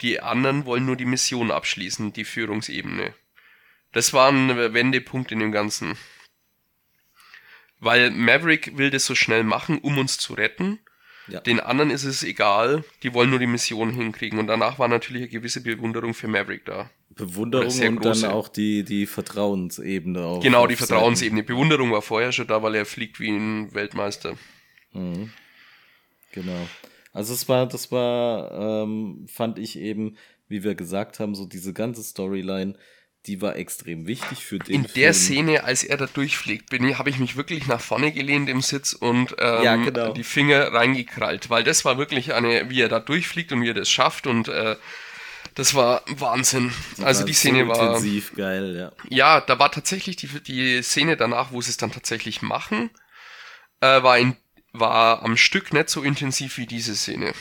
Die 0.00 0.20
anderen 0.20 0.64
wollen 0.64 0.86
nur 0.86 0.96
die 0.96 1.04
Mission 1.04 1.50
abschließen, 1.50 2.12
die 2.12 2.24
Führungsebene. 2.24 3.14
Das 3.92 4.12
war 4.12 4.30
ein 4.30 4.74
Wendepunkt 4.74 5.32
in 5.32 5.38
dem 5.38 5.52
Ganzen. 5.52 5.96
Weil 7.78 8.10
Maverick 8.10 8.76
will 8.78 8.90
das 8.90 9.04
so 9.04 9.14
schnell 9.14 9.44
machen, 9.44 9.78
um 9.78 9.98
uns 9.98 10.18
zu 10.18 10.34
retten. 10.34 10.78
Ja. 11.28 11.40
Den 11.40 11.60
anderen 11.60 11.90
ist 11.90 12.04
es 12.04 12.22
egal, 12.22 12.84
die 13.02 13.14
wollen 13.14 13.30
nur 13.30 13.38
die 13.38 13.46
Mission 13.46 13.92
hinkriegen. 13.92 14.38
Und 14.38 14.48
danach 14.48 14.78
war 14.78 14.88
natürlich 14.88 15.22
eine 15.22 15.30
gewisse 15.30 15.62
Bewunderung 15.62 16.14
für 16.14 16.28
Maverick 16.28 16.64
da. 16.64 16.90
Bewunderung 17.10 17.66
und 17.66 18.04
dann 18.04 18.24
auch 18.24 18.48
die, 18.48 18.84
die 18.84 19.06
Vertrauensebene. 19.06 20.24
Auf, 20.24 20.42
Genau, 20.42 20.66
die. 20.66 20.76
Vertrauensebene. 20.76 21.42
Bewunderung 21.42 21.92
war 21.92 22.02
vorher 22.02 22.32
schon 22.32 22.46
da, 22.46 22.62
weil 22.62 22.74
er 22.74 22.86
fliegt 22.86 23.20
wie 23.20 23.30
ein 23.30 23.72
Weltmeister. 23.74 24.36
Mhm. 24.92 25.30
Genau. 26.32 26.66
Also 27.12 27.34
es 27.34 27.48
war, 27.48 27.66
das 27.66 27.92
war, 27.92 28.84
ähm, 28.84 29.26
fand 29.28 29.58
ich 29.58 29.78
eben, 29.78 30.16
wie 30.48 30.64
wir 30.64 30.74
gesagt 30.74 31.20
haben, 31.20 31.34
so 31.34 31.44
diese 31.44 31.72
ganze 31.72 32.02
Storyline, 32.02 32.74
die 33.26 33.40
war 33.40 33.54
extrem 33.56 34.06
wichtig 34.06 34.44
für 34.44 34.58
den 34.58 34.74
In 34.74 34.82
der 34.82 34.90
Film. 34.90 35.14
Szene, 35.14 35.64
als 35.64 35.84
er 35.84 35.96
da 35.96 36.06
durchfliegt, 36.06 36.70
bin 36.70 36.86
ich, 36.86 36.98
habe 36.98 37.08
ich 37.08 37.18
mich 37.18 37.36
wirklich 37.36 37.66
nach 37.68 37.80
vorne 37.80 38.10
gelehnt 38.12 38.48
im 38.48 38.60
Sitz 38.60 38.94
und 38.94 39.36
ähm, 39.38 39.62
Ja, 39.62 39.76
genau. 39.76 40.12
die 40.12 40.24
Finger 40.24 40.72
reingekrallt, 40.72 41.48
weil 41.48 41.62
das 41.62 41.84
war 41.84 41.98
wirklich 41.98 42.34
eine, 42.34 42.68
wie 42.68 42.80
er 42.80 42.88
da 42.88 42.98
durchfliegt 42.98 43.52
und 43.52 43.62
wie 43.62 43.70
er 43.70 43.74
das 43.74 43.90
schafft 43.90 44.26
und 44.26 44.48
äh, 44.48 44.76
das 45.54 45.74
war 45.74 46.02
Wahnsinn. 46.06 46.72
Also 47.02 47.20
war 47.20 47.26
die 47.26 47.32
Szene 47.32 47.68
war, 47.68 47.80
intensiv 47.80 48.34
geil, 48.34 48.76
ja. 48.76 48.92
ja, 49.08 49.40
da 49.40 49.58
war 49.58 49.70
tatsächlich 49.70 50.16
die, 50.16 50.28
die 50.40 50.82
Szene 50.82 51.16
danach, 51.16 51.52
wo 51.52 51.60
sie 51.60 51.70
es 51.70 51.76
dann 51.76 51.92
tatsächlich 51.92 52.42
machen, 52.42 52.90
äh, 53.80 54.02
war, 54.02 54.18
in, 54.18 54.36
war 54.72 55.22
am 55.22 55.36
Stück 55.36 55.72
nicht 55.72 55.90
so 55.90 56.02
intensiv 56.02 56.56
wie 56.56 56.66
diese 56.66 56.96
Szene. 56.96 57.34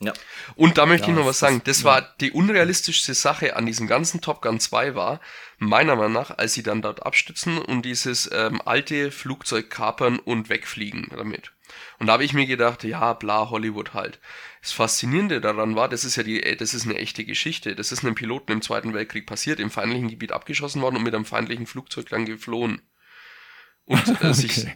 Ja. 0.00 0.12
Und 0.54 0.78
da 0.78 0.86
möchte 0.86 1.06
Ja, 1.08 1.12
ich 1.12 1.16
noch 1.16 1.22
das- 1.26 1.30
was 1.30 1.38
sagen. 1.40 1.60
Das 1.64 1.80
ja. 1.80 1.84
war 1.86 2.02
die 2.20 2.30
unrealistischste 2.30 3.14
Sache 3.14 3.56
an 3.56 3.66
diesem 3.66 3.86
ganzen 3.88 4.20
Top 4.20 4.42
Gun 4.42 4.60
2 4.60 4.94
war, 4.94 5.20
meiner 5.58 5.96
Meinung 5.96 6.12
nach, 6.12 6.38
als 6.38 6.54
sie 6.54 6.62
dann 6.62 6.82
dort 6.82 7.04
abstützen 7.04 7.58
und 7.58 7.82
dieses 7.82 8.30
ähm, 8.32 8.62
alte 8.64 9.10
Flugzeug 9.10 9.70
kapern 9.70 10.18
und 10.20 10.48
wegfliegen 10.50 11.08
damit. 11.10 11.52
Und 11.98 12.06
da 12.06 12.12
habe 12.14 12.24
ich 12.24 12.32
mir 12.32 12.46
gedacht, 12.46 12.84
ja, 12.84 13.12
bla, 13.12 13.50
Hollywood 13.50 13.92
halt. 13.92 14.20
Das 14.62 14.72
Faszinierende 14.72 15.40
daran 15.40 15.74
war, 15.76 15.88
das 15.88 16.04
ist 16.04 16.16
ja 16.16 16.22
die, 16.22 16.42
äh, 16.42 16.54
das 16.56 16.74
ist 16.74 16.84
eine 16.84 16.96
echte 16.96 17.24
Geschichte. 17.24 17.74
Das 17.74 17.90
ist 17.92 18.04
einem 18.04 18.14
Piloten 18.14 18.52
im 18.52 18.62
Zweiten 18.62 18.94
Weltkrieg 18.94 19.26
passiert, 19.26 19.58
im 19.58 19.70
feindlichen 19.70 20.08
Gebiet 20.08 20.30
abgeschossen 20.32 20.80
worden 20.80 20.96
und 20.96 21.02
mit 21.02 21.14
einem 21.14 21.24
feindlichen 21.24 21.66
Flugzeug 21.66 22.08
dann 22.08 22.24
geflohen. 22.24 22.82
Und 23.84 24.22
äh, 24.22 24.32
sich, 24.32 24.58
Okay. 24.66 24.74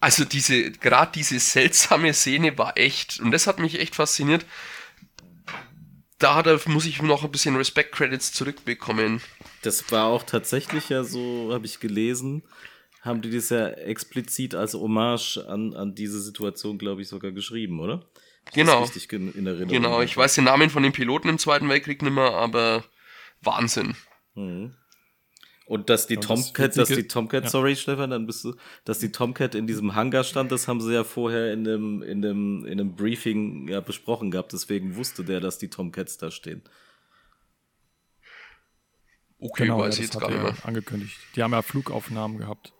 Also 0.00 0.24
diese, 0.24 0.72
gerade 0.72 1.12
diese 1.14 1.38
seltsame 1.38 2.12
Szene 2.14 2.56
war 2.58 2.76
echt, 2.76 3.20
und 3.20 3.30
das 3.30 3.46
hat 3.46 3.58
mich 3.58 3.78
echt 3.78 3.94
fasziniert. 3.94 4.46
Da 6.18 6.42
muss 6.66 6.84
ich 6.84 7.00
noch 7.00 7.24
ein 7.24 7.30
bisschen 7.30 7.56
Respect-Credits 7.56 8.32
zurückbekommen. 8.32 9.22
Das 9.62 9.90
war 9.90 10.06
auch 10.06 10.22
tatsächlich 10.22 10.88
ja 10.88 11.02
so, 11.02 11.50
habe 11.52 11.64
ich 11.64 11.80
gelesen, 11.80 12.42
haben 13.00 13.22
die 13.22 13.30
das 13.30 13.48
ja 13.48 13.68
explizit 13.68 14.54
als 14.54 14.74
Hommage 14.74 15.38
an, 15.48 15.74
an 15.74 15.94
diese 15.94 16.20
Situation, 16.20 16.76
glaube 16.76 17.02
ich, 17.02 17.08
sogar 17.08 17.32
geschrieben, 17.32 17.80
oder? 17.80 18.06
Ich 18.48 18.52
Genau. 18.52 18.82
Richtig 18.82 19.10
in 19.12 19.46
Erinnerung. 19.46 19.68
Genau, 19.68 20.00
ich 20.02 20.16
weiß 20.16 20.34
den 20.34 20.44
Namen 20.44 20.70
von 20.70 20.82
den 20.82 20.92
Piloten 20.92 21.28
im 21.28 21.38
Zweiten 21.38 21.68
Weltkrieg 21.68 22.02
nicht 22.02 22.12
mehr, 22.12 22.32
aber 22.32 22.84
Wahnsinn. 23.42 23.96
Mhm. 24.34 24.74
Und 25.70 25.88
dass 25.88 26.08
die 26.08 26.16
Und 26.16 26.28
das 26.28 26.46
Tomcat, 26.46 26.76
dass 26.76 26.90
Witzige- 26.90 27.02
die 27.02 27.08
Tomcat, 27.08 27.44
ja. 27.44 27.50
sorry 27.50 27.76
Stefan, 27.76 28.10
dann 28.10 28.26
bist 28.26 28.42
du, 28.42 28.56
dass 28.84 28.98
die 28.98 29.12
Tomcat 29.12 29.54
in 29.54 29.68
diesem 29.68 29.94
Hangar 29.94 30.24
stand, 30.24 30.50
das 30.50 30.66
haben 30.66 30.80
sie 30.80 30.92
ja 30.92 31.04
vorher 31.04 31.52
in 31.52 31.62
dem, 31.62 32.02
in 32.02 32.22
dem, 32.22 32.66
in 32.66 32.76
dem 32.76 32.96
Briefing 32.96 33.68
ja 33.68 33.80
besprochen 33.80 34.32
gehabt, 34.32 34.52
deswegen 34.52 34.96
wusste 34.96 35.22
der, 35.22 35.38
dass 35.38 35.58
die 35.58 35.68
Tomcats 35.70 36.18
da 36.18 36.32
stehen. 36.32 36.62
Okay, 39.38 39.62
Genau, 39.64 39.78
ja, 39.78 39.84
weiß 39.86 39.98
ich 39.98 40.06
das 40.10 40.14
jetzt 40.14 40.22
hat 40.22 40.22
gar 40.22 40.30
nicht 40.30 40.38
er 40.48 40.52
mehr. 40.54 40.66
angekündigt. 40.66 41.16
Die 41.36 41.42
haben 41.44 41.52
ja 41.52 41.62
Flugaufnahmen 41.62 42.38
gehabt 42.38 42.72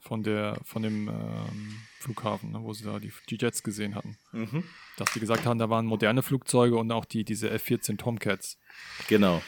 von 0.00 0.22
der, 0.22 0.58
von 0.64 0.82
dem 0.82 1.08
ähm, 1.08 1.76
Flughafen, 2.00 2.52
ne, 2.52 2.60
wo 2.62 2.72
sie 2.72 2.84
da 2.84 2.98
die, 2.98 3.12
die 3.28 3.36
Jets 3.38 3.62
gesehen 3.62 3.94
hatten. 3.94 4.16
Mhm. 4.32 4.64
Dass 4.96 5.12
die 5.12 5.20
gesagt 5.20 5.44
haben, 5.44 5.58
da 5.58 5.70
waren 5.70 5.86
moderne 5.86 6.22
Flugzeuge 6.22 6.76
und 6.76 6.90
auch 6.90 7.04
die, 7.04 7.24
diese 7.24 7.50
F-14 7.50 7.98
Tomcats. 7.98 8.58
Genau, 9.08 9.40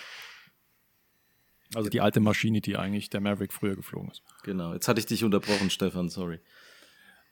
Also 1.74 1.90
die 1.90 2.00
alte 2.00 2.20
Maschine, 2.20 2.60
die 2.60 2.76
eigentlich 2.76 3.10
der 3.10 3.20
Maverick 3.20 3.52
früher 3.52 3.76
geflogen 3.76 4.10
ist. 4.10 4.22
genau. 4.42 4.72
Jetzt 4.72 4.88
hatte 4.88 5.00
ich 5.00 5.06
dich 5.06 5.24
unterbrochen, 5.24 5.70
Stefan, 5.70 6.08
sorry. 6.08 6.40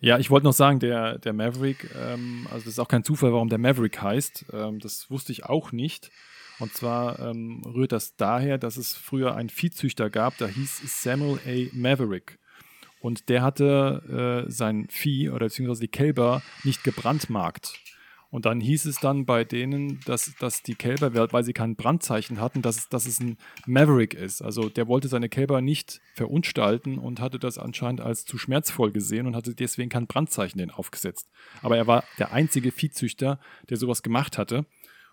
Ja, 0.01 0.19
ich 0.19 0.31
wollte 0.31 0.47
noch 0.47 0.53
sagen, 0.53 0.81
der, 0.81 1.19
der 1.19 1.33
Maverick, 1.33 1.89
ähm, 1.97 2.49
also 2.51 2.65
das 2.65 2.75
ist 2.75 2.79
auch 2.81 2.89
kein 2.89 3.05
Zufall, 3.05 3.33
warum 3.33 3.49
der 3.49 3.59
Maverick 3.59 4.03
heißt. 4.03 4.47
Ähm, 4.53 4.81
das 4.81 5.09
wusste 5.11 5.31
ich 5.31 5.45
auch 5.45 5.71
nicht. 5.71 6.11
Und 6.59 6.75
zwar 6.75 7.21
ähm, 7.21 7.63
rührt 7.65 7.93
das 7.93 8.17
daher, 8.17 8.59
dass 8.59 8.77
es 8.77 8.95
früher 8.95 9.37
einen 9.37 9.49
Viehzüchter 9.49 10.11
gab, 10.11 10.37
der 10.39 10.49
hieß 10.49 11.03
Samuel 11.03 11.39
A. 11.47 11.69
Maverick. 11.73 12.39
Und 13.01 13.29
der 13.29 13.43
hatte 13.43 14.45
äh, 14.47 14.51
sein 14.51 14.87
Vieh 14.91 15.31
oder 15.31 15.47
beziehungsweise 15.47 15.81
die 15.81 15.89
Kälber 15.89 16.43
nicht 16.63 16.85
gebrandmarkt. 16.85 17.79
Und 18.33 18.47
dann 18.47 18.61
hieß 18.61 18.87
es 18.87 18.97
dann 18.97 19.27
bei 19.27 19.45
denen, 19.45 20.01
dass, 20.07 20.35
dass 20.41 20.63
die 20.63 20.75
Kälber, 20.75 21.13
weil 21.33 21.45
sie 21.45 21.53
kein 21.53 21.77
Brandzeichen 21.77 22.41
hatten, 22.41 22.63
dass, 22.63 22.79
es- 22.79 22.89
dass 22.89 23.05
es 23.07 23.21
ein 23.21 23.37
Maverick 23.67 24.15
ist. 24.15 24.41
Also 24.41 24.71
der 24.71 24.89
wollte 24.89 25.09
seine 25.09 25.29
Kälber 25.29 25.61
nicht 25.61 26.01
verunstalten 26.15 26.97
und 26.99 27.21
hatte 27.21 27.39
das 27.39 27.59
anscheinend 27.59 28.01
als 28.01 28.25
zu 28.25 28.39
schmerzvoll 28.39 28.91
gesehen 28.91 29.27
und 29.27 29.37
hatte 29.37 29.55
deswegen 29.55 29.91
kein 29.91 30.07
Brandzeichen 30.07 30.57
den 30.59 30.71
aufgesetzt. 30.71 31.29
Aber 31.61 31.77
er 31.77 31.87
war 31.87 32.05
der 32.19 32.33
einzige 32.33 32.73
Viehzüchter, 32.73 33.39
der 33.69 33.77
sowas 33.77 34.03
gemacht 34.03 34.39
hatte. 34.39 34.65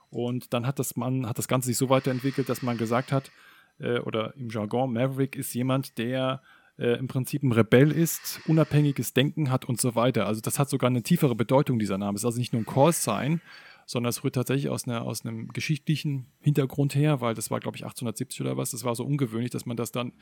Und 0.10 0.54
dann 0.54 0.66
hat 0.66 0.80
das, 0.80 0.96
man, 0.96 1.28
hat 1.28 1.38
das 1.38 1.50
Ganze 1.50 1.68
sich 1.68 1.78
so 1.78 1.90
weiterentwickelt, 1.90 2.48
dass 2.48 2.62
man 2.62 2.78
gesagt 2.78 3.12
hat, 3.12 3.32
äh, 3.80 4.00
oder 4.00 4.34
im 4.38 4.50
Jargon, 4.50 4.94
Maverick 4.94 5.36
ist 5.36 5.54
jemand, 5.54 5.98
der 5.98 6.42
äh, 6.80 6.98
im 6.98 7.08
Prinzip 7.08 7.44
ein 7.44 7.52
Rebell 7.52 7.92
ist, 7.92 8.40
unabhängiges 8.48 9.14
Denken 9.14 9.52
hat 9.52 9.66
und 9.66 9.82
so 9.82 9.96
weiter. 9.96 10.26
Also 10.26 10.42
das 10.42 10.58
hat 10.60 10.70
sogar 10.70 10.90
eine 10.90 11.04
tiefere 11.04 11.36
Bedeutung, 11.36 11.78
dieser 11.78 11.98
Name. 11.98 12.16
Es 12.16 12.22
ist 12.22 12.26
also 12.26 12.40
nicht 12.40 12.54
nur 12.54 12.62
ein 12.62 12.66
Call-Sign, 12.66 13.42
sondern 13.86 14.10
es 14.10 14.24
rührt 14.24 14.36
tatsächlich 14.36 14.70
aus, 14.70 14.88
einer, 14.88 15.02
aus 15.02 15.26
einem 15.26 15.50
geschichtlichen 15.50 16.28
Hintergrund 16.40 16.96
her, 16.96 17.22
weil 17.22 17.34
das 17.34 17.52
war, 17.52 17.60
glaube 17.60 17.76
ich, 17.76 17.84
1870 17.84 18.42
oder 18.42 18.56
was. 18.56 18.72
Das 18.72 18.84
war 18.84 18.96
so 18.96 19.04
ungewöhnlich, 19.04 19.52
dass 19.52 19.66
man 19.66 19.78
das 19.78 19.92
dann 19.92 20.14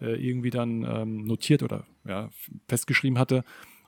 äh, 0.00 0.14
irgendwie 0.14 0.50
dann 0.50 0.84
ähm, 0.84 1.24
notiert 1.24 1.62
oder 1.62 1.86
ja, 2.06 2.30
festgeschrieben 2.68 3.18
hatte. 3.18 3.44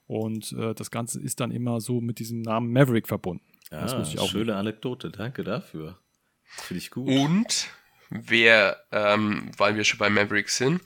Und 0.06 0.52
äh, 0.52 0.74
das 0.74 0.90
Ganze 0.90 1.20
ist 1.20 1.40
dann 1.40 1.50
immer 1.50 1.80
so 1.80 2.00
mit 2.00 2.18
diesem 2.18 2.42
Namen 2.42 2.72
Maverick 2.72 3.06
verbunden. 3.06 3.44
das 3.70 3.94
Ah, 3.94 4.00
wusste 4.00 4.16
ich 4.16 4.20
auch 4.20 4.28
schöne 4.28 4.56
Anekdote, 4.56 5.10
danke 5.10 5.44
dafür. 5.44 5.98
Finde 6.42 6.78
ich 6.78 6.90
gut. 6.90 7.08
Und 7.08 7.68
wer, 8.10 8.78
ähm, 8.90 9.50
weil 9.56 9.76
wir 9.76 9.84
schon 9.84 9.98
bei 9.98 10.10
Maverick 10.10 10.48
sind, 10.48 10.80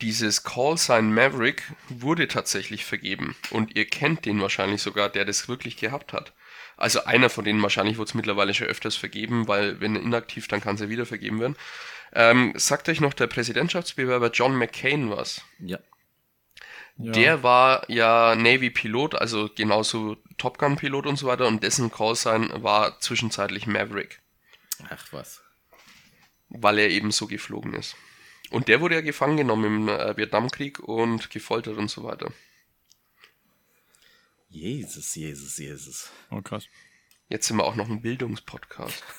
dieses 0.00 0.42
Callsign 0.44 1.12
Maverick 1.12 1.62
wurde 1.88 2.28
tatsächlich 2.28 2.84
vergeben. 2.84 3.36
Und 3.50 3.76
ihr 3.76 3.86
kennt 3.86 4.26
den 4.26 4.40
wahrscheinlich 4.40 4.82
sogar, 4.82 5.08
der 5.08 5.24
das 5.24 5.48
wirklich 5.48 5.76
gehabt 5.76 6.12
hat. 6.12 6.32
Also 6.76 7.04
einer 7.04 7.30
von 7.30 7.44
denen 7.44 7.62
wahrscheinlich 7.62 7.96
wurde 7.96 8.08
es 8.08 8.14
mittlerweile 8.14 8.52
schon 8.52 8.66
öfters 8.66 8.96
vergeben, 8.96 9.48
weil 9.48 9.80
wenn 9.80 9.96
inaktiv, 9.96 10.48
dann 10.48 10.60
kann 10.60 10.74
es 10.74 10.82
ja 10.82 10.88
wieder 10.90 11.06
vergeben 11.06 11.40
werden. 11.40 11.56
Ähm, 12.12 12.52
sagt 12.56 12.88
euch 12.88 13.00
noch 13.00 13.14
der 13.14 13.26
Präsidentschaftsbewerber 13.26 14.30
John 14.30 14.56
McCain 14.56 15.10
was? 15.10 15.42
Ja. 15.58 15.78
Ja. 16.98 17.12
Der 17.12 17.42
war 17.42 17.90
ja 17.90 18.34
Navy-Pilot, 18.34 19.16
also 19.16 19.50
genauso 19.54 20.16
Top 20.38 20.56
Gun-Pilot 20.58 21.06
und 21.06 21.16
so 21.16 21.26
weiter, 21.26 21.46
und 21.46 21.62
dessen 21.62 21.90
Callsign 21.90 22.50
war 22.62 22.98
zwischenzeitlich 23.00 23.66
Maverick, 23.66 24.22
Ach 24.88 25.04
was. 25.10 25.42
weil 26.48 26.78
er 26.78 26.88
eben 26.88 27.10
so 27.10 27.26
geflogen 27.26 27.74
ist. 27.74 27.96
Und 28.50 28.68
der 28.68 28.80
wurde 28.80 28.94
ja 28.96 29.00
gefangen 29.00 29.36
genommen 29.36 29.64
im 29.64 29.88
äh, 29.88 30.16
Vietnamkrieg 30.16 30.80
und 30.80 31.30
gefoltert 31.30 31.76
und 31.78 31.90
so 31.90 32.04
weiter. 32.04 32.32
Jesus, 34.48 35.14
Jesus, 35.14 35.58
Jesus. 35.58 36.10
Oh, 36.30 36.40
krass. 36.40 36.66
Jetzt 37.28 37.48
sind 37.48 37.56
wir 37.56 37.64
auch 37.64 37.76
noch 37.76 37.88
ein 37.88 38.02
Bildungspodcast. 38.02 39.02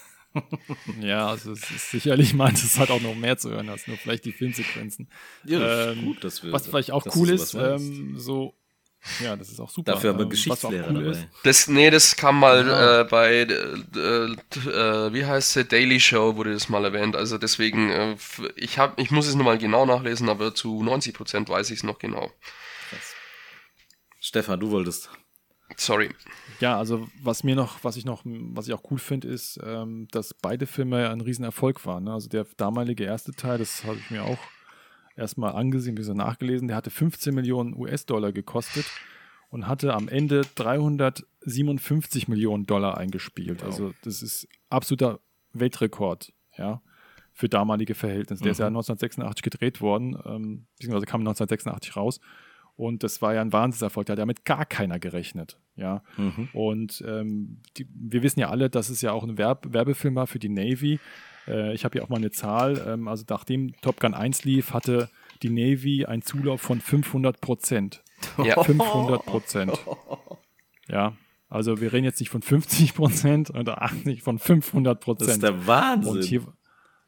Ja, 1.02 1.30
also 1.30 1.52
es 1.54 1.72
ist 1.72 1.90
sicherlich 1.90 2.36
meint, 2.36 2.58
es 2.58 2.78
hat 2.78 2.92
auch 2.92 3.02
noch 3.02 3.16
mehr 3.16 3.38
zu 3.40 3.50
hören 3.50 3.70
als 3.70 3.88
nur 3.88 3.98
vielleicht 3.98 4.24
die 4.26 4.32
Filmsequenzen. 4.32 5.10
Ja, 5.44 5.60
das 5.60 5.88
ist 5.88 5.98
Ähm, 5.98 6.06
gut, 6.06 6.24
dass 6.24 6.44
wir. 6.44 6.52
Was 6.52 6.68
vielleicht 6.68 6.92
auch 6.92 7.02
dass 7.02 7.16
cool 7.16 7.30
ist, 7.30 7.56
ähm, 7.56 8.20
so, 8.20 8.54
ja, 9.24 9.36
das 9.36 9.50
ist 9.50 9.60
auch 9.60 9.70
super. 9.70 9.94
Dafür 9.94 10.10
haben 10.12 10.20
wir 10.20 10.24
Ähm, 10.26 10.30
was 10.32 10.66
auch 10.66 10.70
Geschichtslehrer 10.70 10.88
cool 10.90 11.04
dabei. 11.06 11.18
ist, 11.18 11.28
Das, 11.44 11.68
nee, 11.68 11.90
das 11.90 12.16
kam 12.16 12.40
mal 12.40 12.68
Ja. 12.68 13.02
äh, 13.02 13.04
bei, 13.06 13.34
äh, 13.34 13.46
äh, 13.46 15.14
wie 15.14 15.26
heißt 15.26 15.54
sie, 15.54 15.66
Daily 15.66 16.00
Show 16.00 16.36
wurde 16.36 16.54
das 16.54 16.68
mal 16.70 16.84
erwähnt. 16.84 17.16
Also 17.16 17.38
deswegen, 17.38 17.90
äh, 17.90 18.18
ich, 18.56 18.80
hab, 18.80 19.00
ich 19.00 19.12
muss 19.12 19.28
es 19.28 19.36
nochmal 19.36 19.58
genau 19.58 19.86
nachlesen, 19.86 20.30
aber 20.30 20.54
zu 20.56 20.82
90% 20.84 21.48
weiß 21.50 21.70
ich 21.72 21.78
es 21.78 21.84
noch 21.84 22.00
genau. 22.00 22.32
Stefan, 24.20 24.60
du 24.60 24.72
wolltest. 24.72 25.10
Sorry. 25.76 26.10
Ja, 26.60 26.78
also 26.78 27.08
was 27.22 27.44
mir 27.44 27.56
noch, 27.56 27.84
was 27.84 27.98
ich 27.98 28.06
noch, 28.06 28.24
was 28.26 28.68
ich 28.68 28.74
auch 28.74 28.84
cool 28.90 28.98
finde, 29.00 29.28
ist, 29.28 29.60
ähm, 29.64 30.08
dass 30.12 30.34
beide 30.34 30.66
Filme 30.66 31.02
ja 31.04 31.12
ein 31.12 31.22
Riesenerfolg 31.22 31.86
waren. 31.86 32.06
Ne? 32.06 32.14
Also 32.14 32.30
der 32.30 32.46
damalige 32.58 33.04
erste 33.04 33.32
Teil, 33.34 33.58
das 33.60 33.84
habe 33.84 33.98
ich 33.98 34.10
mir 34.10 34.24
auch 34.24 34.40
erstmal 35.18 35.54
angesehen, 35.54 35.94
ein 35.94 35.96
bisschen 35.96 36.18
nachgelesen, 36.18 36.68
der 36.68 36.78
hatte 36.78 36.90
15 36.90 37.34
Millionen 37.34 37.76
US-Dollar 37.76 38.32
gekostet 38.32 38.86
und 39.50 39.68
hatte 39.68 39.94
am 39.94 40.08
Ende 40.08 40.42
357 40.56 42.28
Millionen 42.28 42.66
Dollar 42.66 42.98
eingespielt. 42.98 43.64
Also 43.64 43.94
das 44.04 44.22
ist 44.22 44.48
absoluter 44.70 45.20
Weltrekord, 45.54 46.34
ja, 46.58 46.82
für 47.34 47.50
damalige 47.50 47.96
Verhältnisse. 47.96 48.44
Der 48.44 48.52
ist 48.52 48.60
ja 48.60 48.68
1986 48.68 49.44
gedreht 49.44 49.82
worden, 49.82 50.18
ähm, 50.26 50.68
beziehungsweise 50.76 51.06
kam 51.06 51.22
1986 51.22 51.96
raus. 51.96 52.20
Und 52.76 53.04
das 53.04 53.24
war 53.24 53.34
ja 53.34 53.42
ein 53.42 53.52
Wahnsinnserfolg. 53.52 54.06
Da 54.06 54.12
hat 54.12 54.20
damit 54.20 54.46
gar 54.46 54.66
keiner 54.66 55.00
gerechnet. 55.00 55.58
Ja. 55.76 56.04
Mhm. 56.16 56.50
Und 56.54 57.04
ähm, 57.08 57.62
die, 57.76 57.88
wir 57.92 58.22
wissen 58.22 58.40
ja 58.40 58.50
alle, 58.50 58.70
dass 58.70 58.90
es 58.90 59.02
ja 59.02 59.12
auch 59.12 59.24
ein 59.24 59.38
Werb 59.38 59.74
Werbefilm 59.74 60.16
war 60.16 60.28
für 60.28 60.40
die 60.40 60.50
Navy. 60.50 61.00
Äh, 61.48 61.74
ich 61.74 61.86
habe 61.86 61.94
hier 61.94 62.04
auch 62.04 62.10
mal 62.10 62.18
eine 62.18 62.32
Zahl. 62.32 62.84
Ähm, 62.88 63.08
also 63.08 63.24
nachdem 63.30 63.74
Top 63.82 64.00
Gun 64.00 64.14
1 64.14 64.44
lief, 64.44 64.74
hatte 64.74 65.10
die 65.44 65.50
Navy 65.50 66.06
einen 66.06 66.22
Zulauf 66.22 66.62
von 66.62 66.82
500 66.82 67.40
Prozent. 67.42 68.04
Ja. 68.44 68.62
500 68.64 69.26
Prozent. 69.26 69.80
Ja. 70.88 71.14
Also 71.50 71.80
wir 71.80 71.94
reden 71.94 72.04
jetzt 72.06 72.20
nicht 72.20 72.30
von 72.30 72.42
50 72.42 72.94
Prozent 72.96 73.50
oder 73.52 73.82
80, 73.82 74.22
von 74.22 74.38
500% 74.40 74.84
Das 74.84 74.96
ist 74.96 75.00
Prozent. 75.00 75.44
der 75.44 75.68
Wahnsinn. 75.68 76.22
Hier, 76.24 76.42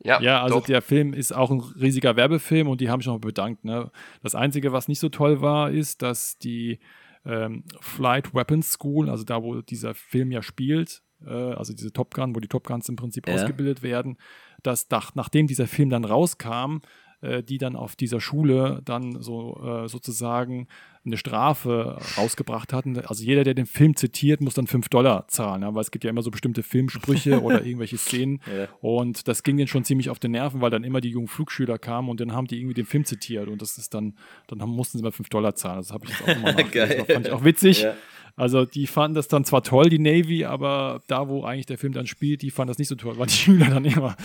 Ja, 0.01 0.21
ja, 0.21 0.41
also 0.41 0.59
doch. 0.59 0.65
der 0.65 0.81
Film 0.81 1.13
ist 1.13 1.33
auch 1.35 1.51
ein 1.51 1.59
riesiger 1.59 2.15
Werbefilm 2.15 2.69
und 2.69 2.79
die 2.79 2.89
haben 2.89 3.01
sich 3.01 3.07
noch 3.07 3.19
bedankt. 3.19 3.65
Ne? 3.65 3.91
Das 4.23 4.35
Einzige, 4.35 4.71
was 4.71 4.87
nicht 4.87 4.99
so 4.99 5.09
toll 5.09 5.41
war, 5.41 5.71
ist, 5.71 6.01
dass 6.01 6.37
die 6.37 6.79
ähm, 7.25 7.65
Flight 7.81 8.33
Weapons 8.33 8.71
School, 8.71 9.09
also 9.09 9.25
da, 9.25 9.43
wo 9.43 9.61
dieser 9.61 9.93
Film 9.93 10.31
ja 10.31 10.41
spielt, 10.41 11.01
also 11.27 11.73
diese 11.73 11.91
Top 11.91 12.13
Gun, 12.13 12.35
wo 12.35 12.39
die 12.39 12.47
Top 12.47 12.65
Guns 12.67 12.87
im 12.89 12.95
Prinzip 12.95 13.27
Ja. 13.27 13.35
ausgebildet 13.35 13.83
werden, 13.83 14.17
dass 14.63 14.89
nach, 14.89 15.15
nachdem 15.15 15.47
dieser 15.47 15.67
Film 15.67 15.89
dann 15.89 16.05
rauskam, 16.05 16.77
äh, 17.21 17.43
die 17.43 17.57
dann 17.57 17.75
auf 17.75 17.95
dieser 17.97 18.21
Schule 18.21 18.81
dann 18.85 19.21
so 19.21 19.59
äh, 19.63 19.89
sozusagen 19.89 20.67
eine 21.05 21.17
Strafe 21.17 21.97
rausgebracht 22.17 22.71
hatten. 22.71 22.97
Also 22.99 23.23
jeder, 23.23 23.43
der 23.43 23.53
den 23.53 23.65
Film 23.65 23.95
zitiert, 23.95 24.41
muss 24.41 24.53
dann 24.53 24.67
5 24.67 24.89
Dollar 24.89 25.27
zahlen, 25.27 25.63
weil 25.73 25.81
es 25.81 25.91
gibt 25.91 26.03
ja 26.03 26.09
immer 26.09 26.21
so 26.21 26.29
bestimmte 26.31 26.61
Filmsprüche 26.63 27.41
oder 27.43 27.65
irgendwelche 27.65 27.97
Szenen. 27.97 28.41
Ja. 28.45 28.67
Und 28.81 29.27
das 29.27 29.43
ging 29.43 29.57
denen 29.57 29.67
schon 29.67 29.83
ziemlich 29.85 30.09
auf 30.09 30.19
den 30.19 30.31
Nerven, 30.31 30.61
weil 30.61 30.69
dann 30.71 30.83
immer 30.83 31.01
die 31.01 31.09
jungen 31.09 31.27
Flugschüler 31.27 31.77
kamen 31.77 32.09
und 32.09 32.19
dann 32.21 32.33
haben 32.33 32.47
die 32.47 32.57
irgendwie 32.57 32.73
den 32.75 32.85
Film 32.85 33.05
zitiert 33.05 33.47
und 33.47 33.61
das 33.61 33.77
ist 33.77 33.93
dann, 33.93 34.15
dann 34.47 34.59
mussten 34.69 34.97
sie 34.97 35.03
mal 35.03 35.11
5 35.11 35.29
Dollar 35.29 35.55
zahlen. 35.55 35.77
Das 35.79 35.91
habe 35.91 36.05
ich 36.05 36.11
jetzt 36.11 36.21
auch 36.23 36.35
nochmal. 36.35 36.55
Das 36.73 37.05
fand 37.13 37.27
ich 37.27 37.31
auch 37.33 37.43
witzig. 37.43 37.81
Ja. 37.81 37.95
Also 38.39 38.65
die 38.65 38.87
fanden 38.87 39.15
das 39.15 39.27
dann 39.27 39.43
zwar 39.43 39.63
toll, 39.63 39.89
die 39.89 39.99
Navy, 39.99 40.45
aber 40.45 41.01
da, 41.07 41.27
wo 41.27 41.43
eigentlich 41.43 41.65
der 41.65 41.77
Film 41.77 41.91
dann 41.91 42.07
spielt, 42.07 42.41
die 42.41 42.51
fanden 42.51 42.69
das 42.69 42.77
nicht 42.77 42.87
so 42.87 42.95
toll, 42.95 43.17
weil 43.17 43.27
die 43.27 43.33
Schüler 43.43 43.65
dann 43.69 43.83
immer 43.83 44.15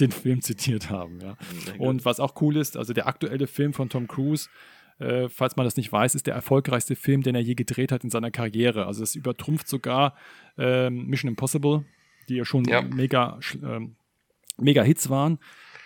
den 0.00 0.10
Film 0.10 0.40
zitiert 0.40 0.88
haben. 0.88 1.20
Ja. 1.20 1.36
Und 1.78 2.04
was 2.06 2.18
auch 2.18 2.40
cool 2.40 2.56
ist, 2.56 2.76
also 2.78 2.94
der 2.94 3.06
aktuelle 3.06 3.46
Film 3.46 3.74
von 3.74 3.90
Tom 3.90 4.08
Cruise, 4.08 4.48
äh, 5.00 5.28
falls 5.28 5.56
man 5.56 5.64
das 5.64 5.76
nicht 5.76 5.92
weiß, 5.92 6.14
ist 6.14 6.26
der 6.26 6.34
erfolgreichste 6.34 6.96
Film, 6.96 7.22
den 7.22 7.34
er 7.34 7.42
je 7.42 7.54
gedreht 7.54 7.92
hat 7.92 8.04
in 8.04 8.10
seiner 8.10 8.30
Karriere. 8.30 8.86
Also 8.86 9.02
es 9.02 9.14
übertrumpft 9.14 9.68
sogar 9.68 10.14
ähm, 10.56 11.04
Mission 11.06 11.28
Impossible, 11.28 11.84
die 12.30 12.36
ja 12.36 12.44
schon 12.46 12.64
Ja. 12.64 12.80
mega, 12.80 13.38
ähm, 13.62 13.96
mega 14.56 14.82
Hits 14.82 15.10
waren. 15.10 15.38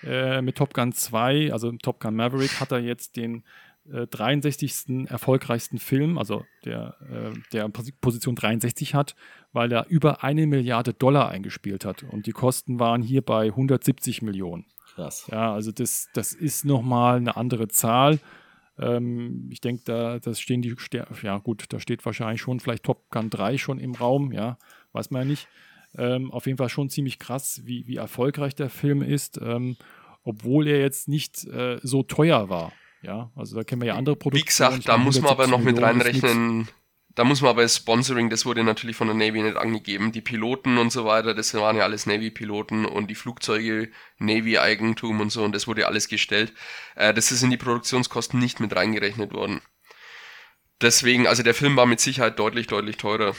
Äh, 0.04 0.40
mit 0.42 0.56
Top 0.56 0.72
Gun 0.74 0.92
2, 0.92 1.52
also 1.52 1.70
Top 1.72 2.00
Gun 2.00 2.14
Maverick, 2.16 2.58
hat 2.60 2.72
er 2.72 2.78
jetzt 2.78 3.16
den 3.16 3.42
äh, 3.90 4.06
63. 4.06 5.08
erfolgreichsten 5.08 5.78
Film, 5.78 6.18
also 6.18 6.44
der, 6.64 6.96
äh, 7.10 7.38
der 7.52 7.68
Posi- 7.68 7.94
Position 8.00 8.34
63 8.34 8.94
hat, 8.94 9.14
weil 9.52 9.72
er 9.72 9.86
über 9.88 10.22
eine 10.22 10.46
Milliarde 10.46 10.92
Dollar 10.92 11.28
eingespielt 11.28 11.84
hat. 11.84 12.02
Und 12.02 12.26
die 12.26 12.32
Kosten 12.32 12.78
waren 12.78 13.02
hier 13.02 13.22
bei 13.22 13.46
170 13.46 14.22
Millionen. 14.22 14.66
Krass. 14.94 15.26
Ja, 15.30 15.52
also 15.54 15.72
das, 15.72 16.08
das 16.12 16.32
ist 16.32 16.64
nochmal 16.64 17.16
eine 17.16 17.36
andere 17.36 17.68
Zahl. 17.68 18.20
Ähm, 18.78 19.48
ich 19.50 19.60
denke, 19.60 19.82
da 19.84 20.18
das 20.18 20.40
stehen 20.40 20.62
die, 20.62 20.74
ja 21.22 21.38
gut, 21.38 21.64
da 21.70 21.80
steht 21.80 22.04
wahrscheinlich 22.04 22.40
schon 22.40 22.60
vielleicht 22.60 22.84
Top 22.84 23.10
Gun 23.10 23.30
3 23.30 23.58
schon 23.58 23.78
im 23.78 23.94
Raum, 23.94 24.32
ja, 24.32 24.58
weiß 24.92 25.10
man 25.10 25.22
ja 25.22 25.28
nicht. 25.28 25.48
Ähm, 25.94 26.30
auf 26.30 26.46
jeden 26.46 26.56
Fall 26.56 26.70
schon 26.70 26.88
ziemlich 26.88 27.18
krass, 27.18 27.62
wie, 27.64 27.86
wie 27.86 27.96
erfolgreich 27.96 28.54
der 28.54 28.70
Film 28.70 29.02
ist, 29.02 29.38
ähm, 29.42 29.76
obwohl 30.24 30.66
er 30.66 30.80
jetzt 30.80 31.08
nicht 31.08 31.44
äh, 31.46 31.80
so 31.82 32.02
teuer 32.02 32.48
war. 32.48 32.72
Ja, 33.02 33.30
also 33.34 33.56
da 33.56 33.64
kennen 33.64 33.82
wir 33.82 33.88
ja 33.88 33.96
andere 33.96 34.16
Produkte. 34.16 34.44
Wie 34.44 34.46
gesagt, 34.46 34.88
da 34.88 34.96
muss 34.96 35.20
man 35.20 35.32
aber 35.32 35.48
noch 35.48 35.60
mit 35.60 35.80
reinrechnen, 35.80 36.68
da 37.14 37.24
muss 37.24 37.42
man 37.42 37.50
aber 37.50 37.62
das 37.62 37.76
Sponsoring, 37.76 38.30
das 38.30 38.46
wurde 38.46 38.64
natürlich 38.64 38.96
von 38.96 39.08
der 39.08 39.16
Navy 39.16 39.42
nicht 39.42 39.56
angegeben. 39.56 40.12
Die 40.12 40.20
Piloten 40.20 40.78
und 40.78 40.90
so 40.90 41.04
weiter, 41.04 41.34
das 41.34 41.52
waren 41.52 41.76
ja 41.76 41.82
alles 41.82 42.06
Navy-Piloten 42.06 42.86
und 42.86 43.10
die 43.10 43.14
Flugzeuge 43.14 43.90
Navy-Eigentum 44.18 45.20
und 45.20 45.30
so 45.30 45.44
und 45.44 45.54
das 45.54 45.66
wurde 45.66 45.86
alles 45.86 46.08
gestellt. 46.08 46.54
Äh, 46.94 47.12
das 47.12 47.32
ist 47.32 47.42
in 47.42 47.50
die 47.50 47.56
Produktionskosten 47.58 48.38
nicht 48.38 48.60
mit 48.60 48.74
reingerechnet 48.74 49.34
worden. 49.34 49.60
Deswegen, 50.80 51.26
also 51.26 51.42
der 51.42 51.54
Film 51.54 51.76
war 51.76 51.86
mit 51.86 52.00
Sicherheit 52.00 52.38
deutlich, 52.38 52.66
deutlich 52.66 52.96
teurer. 52.96 53.34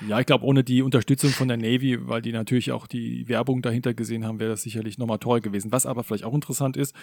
Ja, 0.00 0.20
ich 0.20 0.26
glaube, 0.26 0.44
ohne 0.44 0.62
die 0.62 0.82
Unterstützung 0.82 1.30
von 1.30 1.48
der 1.48 1.56
Navy, 1.56 2.06
weil 2.06 2.20
die 2.20 2.32
natürlich 2.32 2.70
auch 2.72 2.86
die 2.86 3.26
Werbung 3.28 3.62
dahinter 3.62 3.94
gesehen 3.94 4.26
haben, 4.26 4.38
wäre 4.40 4.50
das 4.50 4.62
sicherlich 4.62 4.98
nochmal 4.98 5.18
teuer 5.18 5.40
gewesen. 5.40 5.72
Was 5.72 5.86
aber 5.86 6.04
vielleicht 6.04 6.24
auch 6.24 6.34
interessant 6.34 6.76
ist, 6.76 6.94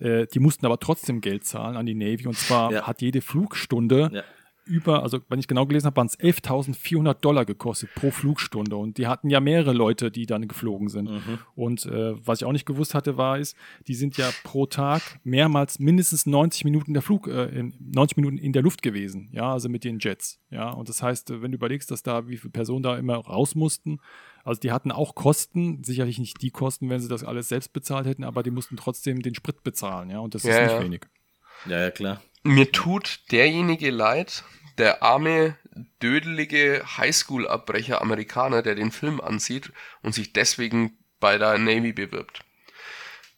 äh, 0.00 0.26
die 0.26 0.38
mussten 0.38 0.66
aber 0.66 0.78
trotzdem 0.78 1.20
Geld 1.22 1.44
zahlen 1.44 1.76
an 1.76 1.86
die 1.86 1.94
Navy. 1.94 2.26
Und 2.26 2.36
zwar 2.36 2.70
Ja. 2.70 2.86
hat 2.86 3.00
jede 3.00 3.22
Flugstunde 3.22 4.10
Ja. 4.12 4.22
Über, 4.64 5.02
also 5.02 5.20
wenn 5.28 5.38
ich 5.38 5.48
genau 5.48 5.66
gelesen 5.66 5.86
habe, 5.86 5.96
waren 5.96 6.06
es 6.06 6.18
11.400 6.18 7.14
Dollar 7.14 7.44
gekostet 7.44 7.90
pro 7.94 8.10
Flugstunde. 8.10 8.76
Und 8.76 8.98
die 8.98 9.06
hatten 9.06 9.30
ja 9.30 9.40
mehrere 9.40 9.72
Leute, 9.72 10.10
die 10.10 10.26
dann 10.26 10.48
geflogen 10.48 10.88
sind. 10.88 11.08
Und 11.54 11.86
äh, 11.86 12.14
was 12.26 12.40
ich 12.40 12.44
auch 12.44 12.52
nicht 12.52 12.66
gewusst 12.66 12.94
hatte, 12.94 13.16
war, 13.16 13.38
ist, 13.38 13.56
die 13.88 13.94
sind 13.94 14.16
ja 14.16 14.30
pro 14.44 14.66
Tag 14.66 15.02
mehrmals 15.24 15.78
mindestens 15.78 16.26
90 16.26 16.64
Minuten 16.64 16.92
der 16.92 17.02
Flug, 17.02 17.26
äh, 17.28 17.46
in, 17.46 17.74
90 17.92 18.16
Minuten 18.16 18.38
in 18.38 18.52
der 18.52 18.62
Luft 18.62 18.82
gewesen. 18.82 19.28
Ja, 19.32 19.52
also 19.52 19.68
mit 19.68 19.84
den 19.84 19.98
Jets. 19.98 20.40
Ja, 20.50 20.70
und 20.70 20.88
das 20.88 21.02
heißt, 21.02 21.42
wenn 21.42 21.52
du 21.52 21.56
überlegst, 21.56 21.90
dass 21.90 22.02
da 22.02 22.28
wie 22.28 22.36
viele 22.36 22.52
Personen 22.52 22.82
da 22.82 22.96
immer 22.96 23.16
raus 23.16 23.54
mussten, 23.54 23.98
also 24.44 24.60
die 24.60 24.72
hatten 24.72 24.90
auch 24.90 25.14
Kosten, 25.14 25.84
sicherlich 25.84 26.18
nicht 26.18 26.42
die 26.42 26.50
Kosten, 26.50 26.90
wenn 26.90 27.00
sie 27.00 27.08
das 27.08 27.24
alles 27.24 27.48
selbst 27.48 27.72
bezahlt 27.72 28.06
hätten, 28.06 28.24
aber 28.24 28.42
die 28.42 28.50
mussten 28.50 28.76
trotzdem 28.76 29.22
den 29.22 29.34
Sprit 29.34 29.62
bezahlen, 29.62 30.10
ja, 30.10 30.18
und 30.18 30.34
das 30.34 30.42
Ja, 30.42 30.56
ist 30.56 30.62
nicht 30.62 30.72
ja. 30.72 30.82
wenig. 30.82 31.02
Ja, 31.66 31.80
ja, 31.80 31.90
klar. 31.90 32.22
Mir 32.44 32.72
tut 32.72 33.20
derjenige 33.30 33.90
leid, 33.90 34.42
der 34.78 35.02
arme, 35.02 35.56
dödelige 36.02 36.82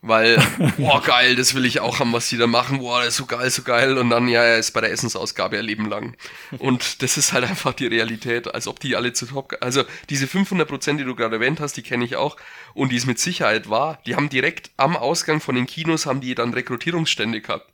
Weil, 0.07 0.37
boah, 0.77 1.03
geil, 1.03 1.35
das 1.35 1.55
will 1.55 1.65
ich 1.65 1.81
auch 1.81 1.99
haben, 1.99 2.13
was 2.13 2.29
die 2.29 2.37
da 2.37 2.47
machen. 2.47 2.79
Boah, 2.79 2.99
das 3.01 3.09
ist 3.09 3.17
so 3.17 3.25
geil, 3.25 3.51
so 3.51 3.63
geil. 3.63 3.97
Und 3.97 4.11
dann, 4.11 4.29
ja, 4.29 4.43
er 4.43 4.59
ist 4.59 4.73
bei 4.73 4.83
der 4.83 4.91
Essensausgabe 4.91 5.59
ein 5.59 5.65
Leben 5.65 5.89
lang. 5.89 6.15
Und 6.59 7.03
das 7.03 7.17
ist 7.17 7.33
halt 7.33 7.45
einfach 7.45 7.73
die 7.73 7.87
Realität, 7.87 8.55
als 8.55 8.69
ob 8.69 8.81
die 8.81 8.97
alle 8.97 9.15
zu 9.15 9.25
top, 9.25 9.55
also 9.61 9.83
diese 10.11 10.27
500 10.27 10.69
Prozent, 10.69 11.01
die 11.01 11.05
du 11.05 11.15
gerade 11.15 11.37
erwähnt 11.37 11.59
hast, 11.59 11.79
die 11.79 11.83
kenne 11.83 12.05
ich 12.05 12.17
auch. 12.17 12.37
Und 12.75 12.93
die 12.93 12.97
es 12.97 13.07
mit 13.07 13.19
Sicherheit 13.19 13.71
war. 13.71 13.99
Die 14.07 14.15
haben 14.15 14.29
direkt 14.29 14.73
am 14.77 14.95
Ausgang 14.95 15.41
von 15.41 15.55
den 15.55 15.67
Kinos, 15.67 16.05
haben 16.05 16.21
die 16.21 16.35
dann 16.35 16.53
Rekrutierungsstände 16.53 17.41
gehabt. 17.41 17.74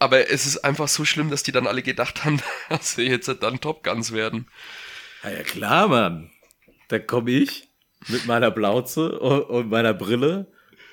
Aber 0.00 0.30
es 0.30 0.46
ist 0.46 0.58
einfach 0.58 0.88
so 0.88 1.04
schlimm, 1.04 1.30
dass 1.30 1.42
die 1.44 1.52
dann 1.52 1.66
alle 1.66 1.82
gedacht 1.82 2.24
haben, 2.24 2.42
dass 2.68 2.94
sie 2.94 3.02
jetzt 3.02 3.28
dann 3.28 3.60
Top 3.60 3.84
Guns 3.84 4.12
werden. 4.12 4.48
Ja, 5.22 5.30
ja 5.30 5.42
klar, 5.42 5.88
Mann. 5.88 6.30
Da 6.88 6.98
komme 6.98 7.30
ich 7.30 7.68
mit 8.08 8.26
meiner 8.26 8.50
Blauze 8.50 9.20
und 9.20 9.68
meiner 9.68 9.94
Brille 9.94 10.50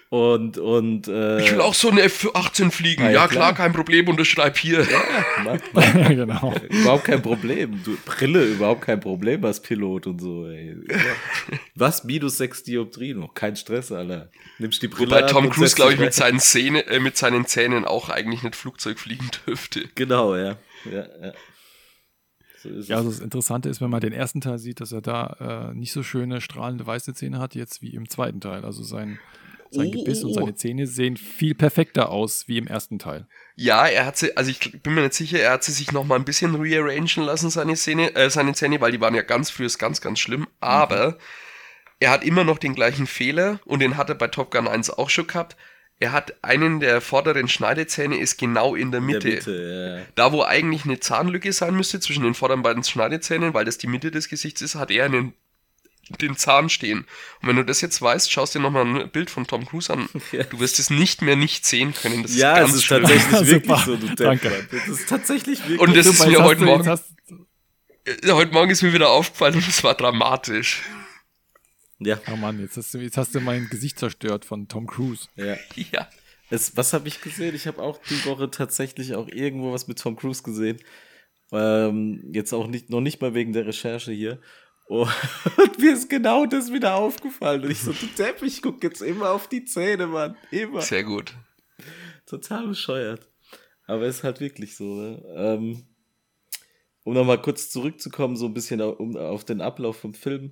und, 0.09 0.57
und 0.57 1.09
äh, 1.09 1.41
ich 1.41 1.51
will 1.51 1.59
auch 1.59 1.73
so 1.73 1.89
eine 1.89 2.01
F-18 2.03 2.71
fliegen. 2.71 3.03
Ja, 3.03 3.09
ja, 3.09 3.27
klar. 3.27 3.53
kein 3.53 3.73
Problem, 3.73 4.07
unterschreib 4.07 4.57
hier. 4.57 4.79
Ja, 4.79 5.01
mach, 5.43 5.59
mach. 5.73 6.07
genau. 6.07 6.53
Überhaupt 6.69 7.03
kein 7.03 7.21
Problem. 7.21 7.81
Du, 7.83 7.97
Brille, 8.05 8.45
überhaupt 8.45 8.83
kein 8.83 9.01
Problem 9.01 9.43
als 9.43 9.61
Pilot 9.61 10.07
und 10.07 10.21
so. 10.21 10.47
Ey. 10.47 10.77
Was? 11.75 12.05
Minus 12.05 12.37
6 12.37 12.63
Dioptrien? 12.63 13.19
Noch 13.19 13.33
kein 13.33 13.57
Stress, 13.57 13.91
Alter. 13.91 14.29
Nimmst 14.59 14.81
die 14.81 14.87
Brille 14.87 15.11
Wobei 15.11 15.23
Tom 15.23 15.49
Cruise, 15.49 15.75
glaube 15.75 15.93
ich, 15.93 15.99
mit 15.99 16.13
seinen, 16.13 16.39
Zähne, 16.39 16.87
äh, 16.87 17.01
mit 17.01 17.17
seinen 17.17 17.45
Zähnen 17.45 17.83
auch 17.83 18.07
eigentlich 18.07 18.43
nicht 18.43 18.55
Flugzeug 18.55 18.99
fliegen 18.99 19.29
dürfte. 19.45 19.89
Genau, 19.95 20.37
ja. 20.37 20.55
ja, 20.89 21.05
ja. 21.21 21.33
So 22.63 22.69
ja, 22.69 22.95
also 22.95 23.09
das 23.09 23.19
Interessante 23.19 23.67
ist, 23.67 23.81
wenn 23.81 23.89
man 23.89 23.99
den 23.99 24.13
ersten 24.13 24.39
Teil 24.39 24.57
sieht, 24.57 24.79
dass 24.79 24.93
er 24.93 25.01
da 25.01 25.71
äh, 25.71 25.75
nicht 25.75 25.91
so 25.91 26.01
schöne 26.01 26.39
strahlende 26.39 26.87
weiße 26.87 27.13
Zähne 27.13 27.39
hat, 27.39 27.55
jetzt 27.55 27.81
wie 27.81 27.93
im 27.93 28.09
zweiten 28.09 28.39
Teil. 28.39 28.63
Also 28.63 28.83
sein 28.83 29.19
sein 29.71 29.87
oh, 29.87 29.91
Gebiss 29.91 30.23
und 30.23 30.33
seine 30.33 30.55
Zähne 30.55 30.87
sehen 30.87 31.17
viel 31.17 31.55
perfekter 31.55 32.09
aus 32.09 32.47
wie 32.47 32.57
im 32.57 32.67
ersten 32.67 32.99
Teil. 32.99 33.27
Ja, 33.55 33.87
er 33.87 34.05
hat 34.05 34.17
sie, 34.17 34.35
also 34.37 34.51
ich 34.51 34.81
bin 34.83 34.93
mir 34.93 35.01
nicht 35.01 35.13
sicher, 35.13 35.39
er 35.39 35.51
hat 35.51 35.63
sie 35.63 35.71
sich 35.71 35.91
noch 35.91 36.05
mal 36.05 36.15
ein 36.15 36.25
bisschen 36.25 36.55
rearrangen 36.55 37.25
lassen, 37.25 37.49
seine 37.49 37.75
Zähne, 37.75 38.15
äh, 38.15 38.29
seine 38.29 38.53
Zähne, 38.53 38.81
weil 38.81 38.91
die 38.91 39.01
waren 39.01 39.15
ja 39.15 39.23
ganz 39.23 39.49
früh 39.49 39.67
ganz, 39.77 40.01
ganz 40.01 40.19
schlimm. 40.19 40.47
Aber 40.59 41.11
mhm. 41.11 41.15
er 41.99 42.11
hat 42.11 42.23
immer 42.23 42.43
noch 42.43 42.59
den 42.59 42.75
gleichen 42.75 43.07
Fehler 43.07 43.59
und 43.65 43.79
den 43.79 43.97
hat 43.97 44.09
er 44.09 44.15
bei 44.15 44.27
Top 44.27 44.51
Gun 44.51 44.67
1 44.67 44.91
auch 44.91 45.09
schon 45.09 45.27
gehabt. 45.27 45.57
Er 45.99 46.11
hat 46.11 46.35
einen 46.43 46.79
der 46.79 47.01
vorderen 47.01 47.47
Schneidezähne 47.47 48.17
ist 48.17 48.37
genau 48.37 48.75
in 48.75 48.91
der 48.91 49.01
Mitte. 49.01 49.29
Der 49.29 49.35
Mitte 49.35 49.97
ja. 49.99 50.05
Da, 50.13 50.31
wo 50.31 50.43
eigentlich 50.43 50.85
eine 50.85 50.99
Zahnlücke 50.99 51.51
sein 51.51 51.75
müsste 51.75 51.99
zwischen 51.99 52.23
den 52.23 52.35
vorderen 52.35 52.61
beiden 52.61 52.83
Schneidezähnen, 52.83 53.55
weil 53.55 53.65
das 53.65 53.79
die 53.79 53.87
Mitte 53.87 54.11
des 54.11 54.29
Gesichts 54.29 54.61
ist, 54.61 54.75
hat 54.75 54.91
er 54.91 55.05
einen 55.05 55.33
den 56.09 56.37
Zahn 56.37 56.69
stehen. 56.69 57.05
Und 57.41 57.49
wenn 57.49 57.55
du 57.55 57.63
das 57.63 57.81
jetzt 57.81 58.01
weißt, 58.01 58.31
schaust 58.31 58.55
dir 58.55 58.59
nochmal 58.59 58.85
ein 58.85 59.09
Bild 59.11 59.29
von 59.29 59.45
Tom 59.47 59.65
Cruise 59.65 59.91
an. 59.91 60.09
Du 60.49 60.59
wirst 60.59 60.79
es 60.79 60.89
nicht 60.89 61.21
mehr 61.21 61.35
nicht 61.35 61.65
sehen 61.65 61.93
können. 61.93 62.23
Das 62.23 62.35
ja, 62.35 62.53
ist 62.53 62.59
ganz 62.59 62.69
es 62.69 62.75
ist 62.77 62.83
schlimm. 62.85 63.03
tatsächlich 63.03 63.47
wirklich 63.47 63.79
so, 63.79 63.95
du 63.95 64.15
Danke. 64.15 64.67
Das 64.71 64.87
ist 64.87 65.09
tatsächlich 65.09 65.59
wirklich 65.61 65.79
Und 65.79 65.95
das 65.95 66.05
ist 66.05 66.25
mir 66.25 66.43
heute 66.43 66.63
Morgen, 66.63 66.87
hast, 66.87 67.05
heute 68.25 68.51
Morgen 68.53 68.71
ist 68.71 68.81
mir 68.81 68.93
wieder 68.93 69.09
aufgefallen 69.09 69.55
und 69.55 69.67
es 69.67 69.83
war 69.83 69.95
dramatisch. 69.95 70.83
Ja. 71.99 72.19
Oh 72.31 72.35
Mann, 72.35 72.59
jetzt 72.59 72.77
hast, 72.77 72.93
du, 72.93 72.99
jetzt 72.99 73.17
hast 73.17 73.33
du 73.33 73.39
mein 73.39 73.69
Gesicht 73.69 73.99
zerstört 73.99 74.45
von 74.45 74.67
Tom 74.67 74.87
Cruise. 74.87 75.27
Ja. 75.35 75.57
ja. 75.75 76.07
Es, 76.49 76.77
was 76.77 76.93
habe 76.93 77.07
ich 77.07 77.21
gesehen? 77.21 77.55
Ich 77.55 77.67
habe 77.67 77.81
auch 77.81 77.99
die 78.09 78.23
Woche 78.25 78.49
tatsächlich 78.49 79.15
auch 79.15 79.27
irgendwo 79.27 79.73
was 79.73 79.87
mit 79.87 79.99
Tom 79.99 80.15
Cruise 80.15 80.43
gesehen. 80.43 80.79
Ähm, 81.51 82.23
jetzt 82.31 82.53
auch 82.53 82.67
nicht, 82.67 82.89
noch 82.89 83.01
nicht 83.01 83.21
mal 83.21 83.33
wegen 83.33 83.53
der 83.53 83.65
Recherche 83.65 84.11
hier. 84.11 84.39
Oh, 84.89 85.07
und 85.57 85.79
mir 85.79 85.93
ist 85.93 86.09
genau 86.09 86.45
das 86.45 86.71
wieder 86.71 86.95
aufgefallen. 86.95 87.63
Und 87.63 87.71
ich 87.71 87.81
so, 87.81 87.91
du 87.91 88.05
Depp, 88.17 88.41
ich 88.43 88.61
guck 88.61 88.81
jetzt 88.83 89.01
immer 89.01 89.31
auf 89.31 89.47
die 89.47 89.65
Zähne, 89.65 90.07
Mann. 90.07 90.37
Immer. 90.51 90.81
Sehr 90.81 91.03
gut. 91.03 91.33
Total 92.25 92.67
bescheuert. 92.67 93.27
Aber 93.85 94.05
ist 94.05 94.23
halt 94.23 94.39
wirklich 94.39 94.75
so, 94.75 94.95
ne? 94.95 95.23
Ähm, 95.35 95.85
um 97.03 97.13
nochmal 97.13 97.41
kurz 97.41 97.69
zurückzukommen, 97.69 98.35
so 98.35 98.47
ein 98.47 98.53
bisschen 98.53 98.81
auf, 98.81 98.99
auf 98.99 99.45
den 99.45 99.61
Ablauf 99.61 99.97
vom 99.97 100.13
Film. 100.13 100.51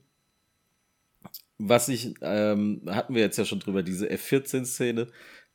Was 1.57 1.89
ich, 1.89 2.15
ähm, 2.21 2.81
hatten 2.87 3.13
wir 3.13 3.21
jetzt 3.21 3.37
ja 3.37 3.45
schon 3.45 3.59
drüber, 3.59 3.83
diese 3.83 4.09
F-14-Szene. 4.09 5.07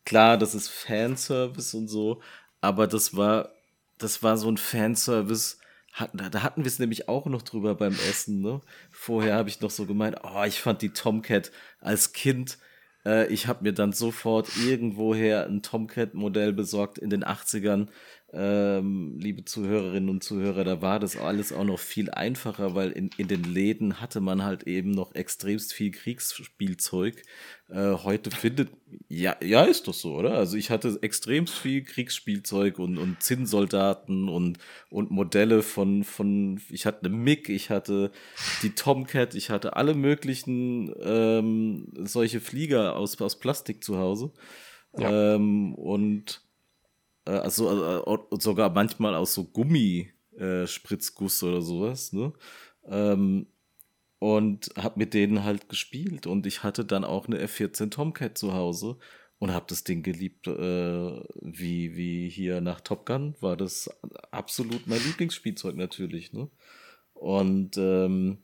Klar, 0.05 0.37
das 0.37 0.55
ist 0.55 0.69
Fanservice 0.69 1.75
und 1.75 1.89
so, 1.89 2.21
aber 2.61 2.87
das 2.87 3.17
war, 3.17 3.51
das 3.99 4.23
war 4.23 4.37
so 4.37 4.51
ein 4.51 4.57
Fanservice, 4.57 5.59
hatten, 5.93 6.19
da 6.19 6.43
hatten 6.43 6.63
wir 6.63 6.69
es 6.69 6.79
nämlich 6.79 7.09
auch 7.09 7.27
noch 7.27 7.43
drüber 7.43 7.75
beim 7.75 7.95
Essen. 8.09 8.41
Ne? 8.41 8.61
Vorher 8.91 9.35
habe 9.35 9.49
ich 9.49 9.61
noch 9.61 9.71
so 9.71 9.87
gemeint, 9.87 10.17
oh, 10.23 10.45
ich 10.45 10.61
fand 10.61 10.83
die 10.83 10.93
Tomcat 10.93 11.51
als 11.81 12.13
Kind. 12.13 12.59
Äh, 13.05 13.27
ich 13.33 13.47
habe 13.47 13.65
mir 13.65 13.73
dann 13.73 13.93
sofort 13.93 14.49
irgendwoher 14.57 15.47
ein 15.47 15.63
Tomcat-Modell 15.63 16.53
besorgt 16.53 16.99
in 16.99 17.11
den 17.11 17.25
80ern 17.25 17.89
ähm, 18.33 19.19
liebe 19.19 19.45
Zuhörerinnen 19.45 20.09
und 20.09 20.23
Zuhörer, 20.23 20.63
da 20.63 20.81
war 20.81 21.01
das 21.01 21.17
alles 21.17 21.53
auch 21.53 21.65
noch 21.65 21.81
viel 21.81 22.11
einfacher, 22.11 22.77
weil 22.77 22.93
in, 22.93 23.11
in 23.17 23.27
den 23.27 23.43
Läden 23.43 24.01
hatte 24.01 24.21
man 24.21 24.45
halt 24.45 24.65
eben 24.65 24.93
noch 24.93 25.15
extremst 25.17 25.73
viel 25.73 25.91
Kriegsspielzeug. 25.91 27.23
Äh, 27.69 27.95
heute 28.05 28.31
findet, 28.31 28.71
ja, 29.09 29.37
ja, 29.43 29.65
ist 29.65 29.89
doch 29.89 29.95
so, 29.95 30.15
oder? 30.15 30.35
Also 30.35 30.57
ich 30.57 30.71
hatte 30.71 30.97
extremst 31.03 31.55
viel 31.55 31.83
Kriegsspielzeug 31.83 32.79
und, 32.79 32.99
und 32.99 33.21
Zinnsoldaten 33.21 34.29
und, 34.29 34.59
und 34.91 35.11
Modelle 35.11 35.63
von, 35.63 36.05
von, 36.05 36.61
ich 36.71 36.87
hatte 36.87 37.07
eine 37.07 37.17
MiG, 37.17 37.49
ich 37.49 37.69
hatte 37.71 38.13
die 38.63 38.71
Tomcat, 38.71 39.35
ich 39.35 39.51
hatte 39.51 39.75
alle 39.75 39.95
möglichen 39.95 40.95
ähm, 41.03 41.89
solche 42.05 42.41
Flieger 42.41 42.95
aus, 42.95 43.21
aus 43.21 43.41
Plastik 43.41 43.83
zu 43.83 43.99
Hause. 43.99 44.33
Ja. 44.97 45.35
Ähm, 45.35 45.75
und 45.75 46.43
äh, 47.31 47.39
also 47.39 47.71
äh, 47.71 48.41
sogar 48.41 48.71
manchmal 48.71 49.15
aus 49.15 49.35
so 49.35 49.45
Gummispritzguss 49.45 51.43
äh, 51.43 51.47
oder 51.47 51.63
sowas, 51.63 52.13
ne? 52.13 52.33
Ähm, 52.85 53.47
und 54.19 54.71
habe 54.77 54.99
mit 54.99 55.15
denen 55.15 55.45
halt 55.45 55.69
gespielt 55.71 56.27
und 56.27 56.47
ich 56.47 56.63
hatte 56.63 56.85
dann 56.85 57.05
auch 57.05 57.27
eine 57.27 57.43
F14 57.43 57.91
Tomcat 57.91 58.37
zu 58.37 58.53
Hause 58.53 58.99
und 59.39 59.53
habe 59.53 59.65
das 59.69 59.85
Ding 59.85 60.03
geliebt, 60.03 60.47
äh, 60.47 61.23
wie 61.41 61.97
wie 61.97 62.29
hier 62.29 62.61
nach 62.61 62.83
Top 62.83 63.07
Gun 63.07 63.35
war 63.41 63.57
das 63.57 63.89
absolut 64.31 64.87
mein 64.87 65.03
Lieblingsspielzeug 65.03 65.77
natürlich, 65.77 66.33
ne? 66.33 66.51
Und 67.15 67.77
ähm, 67.79 68.39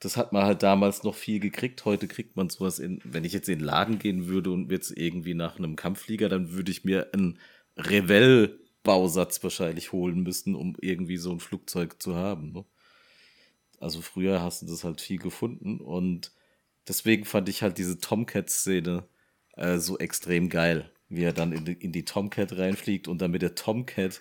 das 0.00 0.16
hat 0.16 0.32
man 0.32 0.44
halt 0.44 0.62
damals 0.62 1.02
noch 1.02 1.14
viel 1.14 1.40
gekriegt. 1.40 1.84
Heute 1.84 2.06
kriegt 2.06 2.36
man 2.36 2.48
sowas 2.48 2.78
in, 2.78 3.00
wenn 3.04 3.24
ich 3.24 3.32
jetzt 3.32 3.48
in 3.48 3.58
den 3.58 3.64
Laden 3.66 3.98
gehen 3.98 4.28
würde 4.28 4.50
und 4.52 4.70
jetzt 4.70 4.96
irgendwie 4.96 5.34
nach 5.34 5.58
einem 5.58 5.74
Kampfflieger, 5.76 6.28
dann 6.28 6.52
würde 6.52 6.70
ich 6.70 6.84
mir 6.84 7.08
ein 7.12 7.38
Revell-Bausatz 7.78 9.42
wahrscheinlich 9.42 9.92
holen 9.92 10.22
müssen, 10.22 10.54
um 10.54 10.76
irgendwie 10.80 11.16
so 11.16 11.32
ein 11.32 11.40
Flugzeug 11.40 12.02
zu 12.02 12.16
haben. 12.16 12.52
Ne? 12.52 12.64
Also 13.80 14.02
früher 14.02 14.42
hast 14.42 14.62
du 14.62 14.66
das 14.66 14.84
halt 14.84 15.00
viel 15.00 15.18
gefunden 15.18 15.80
und 15.80 16.32
deswegen 16.86 17.24
fand 17.24 17.48
ich 17.48 17.62
halt 17.62 17.78
diese 17.78 17.98
Tomcat-Szene 17.98 19.08
äh, 19.56 19.78
so 19.78 19.98
extrem 19.98 20.48
geil, 20.48 20.90
wie 21.08 21.22
er 21.22 21.32
dann 21.32 21.52
in 21.52 21.64
die, 21.64 21.72
in 21.72 21.92
die 21.92 22.04
Tomcat 22.04 22.56
reinfliegt 22.56 23.08
und 23.08 23.22
dann 23.22 23.30
mit 23.30 23.42
der 23.42 23.54
Tomcat 23.54 24.20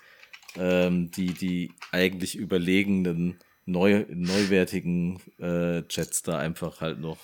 ähm, 0.56 1.12
die, 1.12 1.34
die 1.34 1.72
eigentlich 1.92 2.36
überlegenen 2.36 3.40
neu, 3.66 4.06
neuwertigen 4.10 5.20
äh, 5.40 5.80
Jets 5.90 6.22
da 6.22 6.38
einfach 6.40 6.82
halt 6.82 7.00
noch 7.00 7.18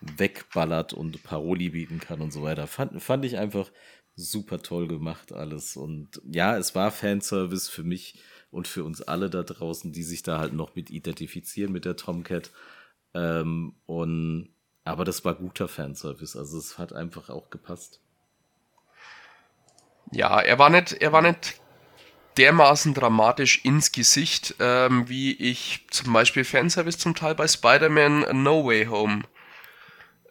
wegballert 0.00 0.92
und 0.92 1.22
Paroli 1.24 1.70
bieten 1.70 1.98
kann 1.98 2.20
und 2.20 2.32
so 2.32 2.42
weiter. 2.42 2.66
Fand, 2.66 3.02
fand 3.02 3.24
ich 3.24 3.38
einfach 3.38 3.70
super 4.18 4.60
toll 4.60 4.88
gemacht 4.88 5.32
alles. 5.32 5.76
Und 5.76 6.20
ja, 6.24 6.56
es 6.56 6.74
war 6.74 6.90
Fanservice 6.90 7.68
für 7.70 7.84
mich 7.84 8.20
und 8.50 8.66
für 8.66 8.84
uns 8.84 9.00
alle 9.02 9.30
da 9.30 9.42
draußen, 9.42 9.92
die 9.92 10.02
sich 10.02 10.22
da 10.22 10.38
halt 10.38 10.52
noch 10.52 10.74
mit 10.74 10.90
identifizieren 10.90 11.72
mit 11.72 11.84
der 11.84 11.96
Tomcat. 11.96 12.50
Ähm, 13.14 13.74
und 13.86 14.50
aber 14.84 15.04
das 15.04 15.24
war 15.24 15.34
guter 15.34 15.68
Fanservice, 15.68 16.36
also 16.36 16.58
es 16.58 16.78
hat 16.78 16.92
einfach 16.94 17.28
auch 17.28 17.50
gepasst. 17.50 18.00
Ja, 20.12 20.40
er 20.40 20.58
war 20.58 20.70
nicht, 20.70 20.94
er 20.94 21.12
war 21.12 21.20
nicht 21.20 21.60
dermaßen 22.38 22.94
dramatisch 22.94 23.64
ins 23.64 23.92
Gesicht, 23.92 24.54
ähm, 24.60 25.08
wie 25.08 25.32
ich 25.32 25.86
zum 25.90 26.12
Beispiel 26.12 26.44
Fanservice 26.44 26.98
zum 26.98 27.14
Teil 27.14 27.34
bei 27.34 27.46
Spider-Man 27.46 28.42
No 28.42 28.64
Way 28.64 28.86
Home 28.86 29.24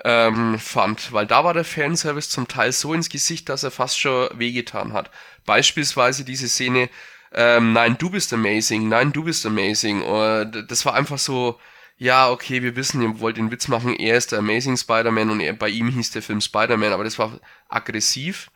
ähm, 0.03 0.59
fand, 0.59 1.11
weil 1.11 1.25
da 1.25 1.43
war 1.43 1.53
der 1.53 1.65
Fanservice 1.65 2.29
zum 2.29 2.47
Teil 2.47 2.71
so 2.71 2.93
ins 2.93 3.09
Gesicht, 3.09 3.49
dass 3.49 3.63
er 3.63 3.71
fast 3.71 3.99
schon 3.99 4.29
wehgetan 4.33 4.93
hat. 4.93 5.11
Beispielsweise 5.45 6.23
diese 6.23 6.47
Szene, 6.47 6.89
ähm, 7.33 7.73
nein, 7.73 7.97
du 7.97 8.09
bist 8.09 8.33
amazing, 8.33 8.87
nein, 8.87 9.11
du 9.11 9.23
bist 9.23 9.45
amazing. 9.45 10.01
Und 10.01 10.65
das 10.69 10.85
war 10.85 10.93
einfach 10.93 11.17
so, 11.17 11.59
ja, 11.97 12.29
okay, 12.29 12.61
wir 12.61 12.75
wissen, 12.75 13.01
ihr 13.01 13.19
wollt 13.19 13.37
den 13.37 13.51
Witz 13.51 13.67
machen, 13.67 13.95
er 13.95 14.17
ist 14.17 14.31
der 14.31 14.39
Amazing 14.39 14.77
Spider-Man 14.77 15.31
und 15.31 15.39
er, 15.39 15.53
bei 15.53 15.69
ihm 15.69 15.89
hieß 15.89 16.11
der 16.11 16.21
Film 16.21 16.41
Spider-Man, 16.41 16.93
aber 16.93 17.03
das 17.03 17.17
war 17.17 17.39
aggressiv. 17.69 18.51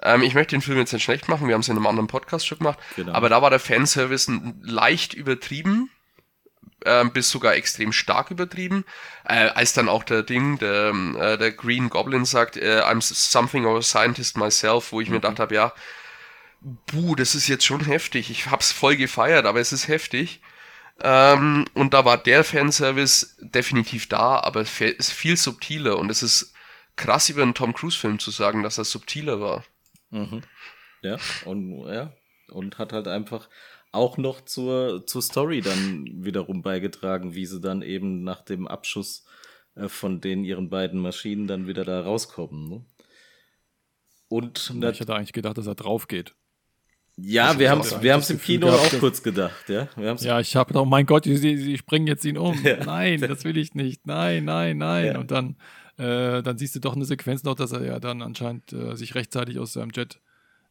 Ähm, 0.00 0.22
ich 0.22 0.34
möchte 0.34 0.54
den 0.54 0.62
Film 0.62 0.78
jetzt 0.78 0.92
nicht 0.92 1.02
schlecht 1.02 1.28
machen, 1.28 1.48
wir 1.48 1.54
haben 1.54 1.62
es 1.62 1.68
in 1.68 1.76
einem 1.76 1.86
anderen 1.86 2.06
Podcast 2.06 2.46
schon 2.46 2.58
gemacht, 2.58 2.78
genau. 2.94 3.12
aber 3.12 3.28
da 3.28 3.42
war 3.42 3.50
der 3.50 3.58
Fanservice 3.58 4.30
leicht 4.62 5.14
übertrieben 5.14 5.90
äh, 6.84 7.04
bis 7.04 7.30
sogar 7.30 7.54
extrem 7.54 7.92
stark 7.92 8.30
übertrieben. 8.30 8.84
Äh, 9.24 9.48
als 9.48 9.72
dann 9.72 9.88
auch 9.88 10.04
der 10.04 10.22
Ding, 10.22 10.58
der, 10.58 10.90
äh, 10.90 11.38
der 11.38 11.52
Green 11.52 11.88
Goblin 11.88 12.24
sagt, 12.24 12.56
äh, 12.56 12.80
I'm 12.80 13.00
something 13.00 13.66
of 13.66 13.78
a 13.78 13.82
scientist 13.82 14.36
myself, 14.36 14.92
wo 14.92 15.00
ich 15.00 15.08
mhm. 15.08 15.14
mir 15.14 15.20
gedacht 15.20 15.40
habe, 15.40 15.54
ja, 15.54 15.72
buh, 16.60 17.14
das 17.14 17.34
ist 17.34 17.48
jetzt 17.48 17.64
schon 17.64 17.84
heftig. 17.84 18.30
Ich 18.30 18.46
hab's 18.50 18.72
voll 18.72 18.96
gefeiert, 18.96 19.46
aber 19.46 19.60
es 19.60 19.72
ist 19.72 19.88
heftig. 19.88 20.40
Ähm, 21.02 21.66
und 21.74 21.92
da 21.92 22.04
war 22.04 22.16
der 22.16 22.42
Fanservice 22.42 23.36
definitiv 23.40 24.08
da, 24.08 24.40
aber 24.40 24.62
ist 24.62 25.12
viel 25.12 25.36
subtiler 25.36 25.98
und 25.98 26.10
es 26.10 26.22
ist 26.22 26.54
krass 26.96 27.28
über 27.28 27.42
einen 27.42 27.54
Tom 27.54 27.74
Cruise 27.74 27.98
Film 27.98 28.18
zu 28.18 28.30
sagen, 28.30 28.62
dass 28.62 28.78
er 28.78 28.84
subtiler 28.84 29.40
war. 29.40 29.64
Mhm. 30.10 30.42
Ja, 31.02 31.18
und 31.44 31.86
ja, 31.92 32.12
und 32.48 32.78
hat 32.78 32.92
halt 32.92 33.08
einfach 33.08 33.48
auch 33.96 34.18
noch 34.18 34.42
zur, 34.42 35.06
zur 35.06 35.22
Story 35.22 35.60
dann 35.60 36.06
wiederum 36.24 36.62
beigetragen, 36.62 37.34
wie 37.34 37.46
sie 37.46 37.60
dann 37.60 37.82
eben 37.82 38.22
nach 38.22 38.42
dem 38.42 38.68
Abschuss 38.68 39.24
äh, 39.74 39.88
von 39.88 40.20
den 40.20 40.44
ihren 40.44 40.70
beiden 40.70 41.00
Maschinen 41.00 41.46
dann 41.46 41.66
wieder 41.66 41.84
da 41.84 42.00
rauskommen. 42.02 42.68
Ne? 42.68 42.84
Und 44.28 44.72
ich 44.74 45.00
hätte 45.00 45.14
eigentlich 45.14 45.32
gedacht, 45.32 45.58
dass 45.58 45.66
er 45.66 45.74
drauf 45.74 46.08
geht. 46.08 46.34
Ja, 47.18 47.58
wir 47.58 47.70
haben 47.70 47.80
es 47.80 48.02
wir 48.02 48.12
haben's 48.12 48.28
im 48.28 48.40
Kino 48.40 48.66
gehabt, 48.66 48.94
auch 48.94 49.00
kurz 49.00 49.22
gedacht, 49.22 49.68
ja. 49.68 49.88
Wir 49.96 50.14
ja, 50.16 50.38
ich 50.38 50.54
habe 50.54 50.74
doch, 50.74 50.84
mein 50.84 51.06
Gott, 51.06 51.24
sie, 51.24 51.36
sie 51.36 51.78
springen 51.78 52.06
jetzt 52.06 52.24
ihn 52.26 52.36
um. 52.36 52.54
Ja. 52.64 52.84
Nein, 52.84 53.20
das 53.20 53.44
will 53.44 53.56
ich 53.56 53.74
nicht. 53.74 54.06
Nein, 54.06 54.44
nein, 54.44 54.76
nein. 54.76 55.06
Ja. 55.06 55.18
Und 55.18 55.30
dann, 55.30 55.56
äh, 55.96 56.42
dann 56.42 56.58
siehst 56.58 56.74
du 56.74 56.80
doch 56.80 56.94
eine 56.94 57.06
Sequenz 57.06 57.42
noch, 57.42 57.54
dass 57.54 57.72
er 57.72 57.84
ja 57.86 58.00
dann 58.00 58.20
anscheinend 58.20 58.72
äh, 58.72 58.96
sich 58.96 59.14
rechtzeitig 59.14 59.58
aus 59.58 59.72
seinem 59.72 59.92
Jet, 59.94 60.20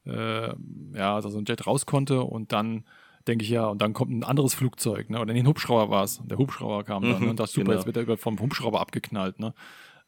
äh, 0.05 0.53
ja, 0.93 1.17
aus 1.17 1.23
seinem 1.23 1.45
Jet 1.45 1.65
raus 1.65 1.87
konnte 1.87 2.21
und 2.21 2.51
dann 2.51 2.83
denke 3.27 3.43
ich 3.43 3.49
ja, 3.49 3.65
und 3.67 3.81
dann 3.81 3.93
kommt 3.93 4.11
ein 4.11 4.23
anderes 4.23 4.53
Flugzeug, 4.53 5.09
ne? 5.09 5.19
Oder 5.19 5.33
den 5.33 5.47
Hubschrauber 5.47 5.89
war 5.89 6.03
es. 6.03 6.21
Der 6.25 6.37
Hubschrauber 6.37 6.83
kam 6.83 7.03
dann, 7.03 7.21
ne? 7.21 7.29
Und 7.29 7.39
das 7.39 7.51
super, 7.51 7.65
genau. 7.65 7.77
jetzt 7.77 7.85
wird 7.85 7.97
er 7.97 8.03
über 8.03 8.17
vom 8.17 8.39
Hubschrauber 8.39 8.79
abgeknallt, 8.79 9.39
ne? 9.39 9.53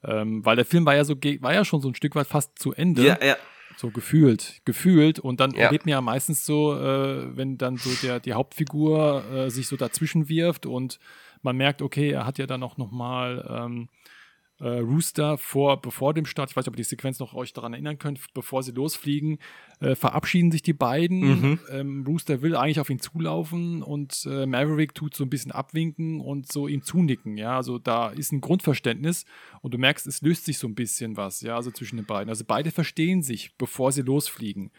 Ähm, 0.03 0.45
weil 0.45 0.55
der 0.55 0.65
Film 0.65 0.85
war 0.85 0.95
ja 0.95 1.03
so, 1.03 1.15
war 1.15 1.53
ja 1.53 1.65
schon 1.65 1.81
so 1.81 1.87
ein 1.87 1.95
Stück 1.95 2.15
weit 2.15 2.27
fast 2.27 2.59
zu 2.59 2.73
Ende. 2.73 3.03
Ja, 3.05 3.17
ja. 3.23 3.35
So 3.77 3.89
gefühlt, 3.89 4.61
gefühlt. 4.65 5.19
Und 5.19 5.39
dann 5.39 5.51
ja. 5.51 5.65
erlebt 5.65 5.85
man 5.85 5.91
ja 5.91 6.01
meistens 6.01 6.45
so, 6.45 6.75
äh, 6.75 7.35
wenn 7.35 7.57
dann 7.57 7.77
so 7.77 7.89
der, 8.01 8.19
die 8.19 8.33
Hauptfigur 8.33 9.23
äh, 9.31 9.49
sich 9.49 9.67
so 9.67 9.75
dazwischen 9.75 10.29
wirft 10.29 10.65
und 10.65 10.99
man 11.41 11.57
merkt, 11.57 11.81
okay, 11.81 12.09
er 12.09 12.25
hat 12.25 12.37
ja 12.39 12.47
dann 12.47 12.63
auch 12.63 12.77
nochmal 12.77 13.45
ähm, 13.49 13.89
äh, 14.59 14.79
Rooster 14.79 15.37
vor, 15.37 15.81
bevor 15.81 16.13
dem 16.13 16.25
Start, 16.25 16.49
ich 16.49 16.55
weiß 16.55 16.65
nicht, 16.65 16.69
ob 16.69 16.73
ihr 16.75 16.83
die 16.83 16.83
Sequenz 16.83 17.19
noch 17.19 17.33
euch 17.33 17.53
daran 17.53 17.73
erinnern 17.73 17.99
könnt, 17.99 18.33
bevor 18.33 18.63
sie 18.63 18.71
losfliegen, 18.71 19.37
äh, 19.79 19.95
verabschieden 19.95 20.51
sich 20.51 20.63
die 20.63 20.73
beiden. 20.73 21.19
Mhm. 21.19 21.59
Ähm, 21.71 22.03
Rooster 22.07 22.41
will 22.41 22.55
eigentlich 22.55 22.79
auf 22.79 22.89
ihn 22.89 22.99
zulaufen 22.99 23.83
und 23.83 24.27
äh, 24.29 24.45
Maverick 24.45 24.95
tut 24.95 25.15
so 25.15 25.23
ein 25.23 25.29
bisschen 25.29 25.51
abwinken 25.51 26.21
und 26.21 26.51
so 26.51 26.67
ihm 26.67 26.81
zunicken. 26.81 27.37
Ja, 27.37 27.57
also 27.57 27.77
da 27.77 28.09
ist 28.09 28.31
ein 28.31 28.41
Grundverständnis 28.41 29.25
und 29.61 29.73
du 29.73 29.77
merkst, 29.77 30.07
es 30.07 30.21
löst 30.21 30.45
sich 30.45 30.57
so 30.57 30.67
ein 30.67 30.75
bisschen 30.75 31.17
was, 31.17 31.41
ja, 31.41 31.55
also 31.55 31.71
zwischen 31.71 31.97
den 31.97 32.05
beiden. 32.05 32.29
Also 32.29 32.43
beide 32.47 32.71
verstehen 32.71 33.21
sich, 33.21 33.55
bevor 33.57 33.91
sie 33.91 34.01
losfliegen. 34.01 34.71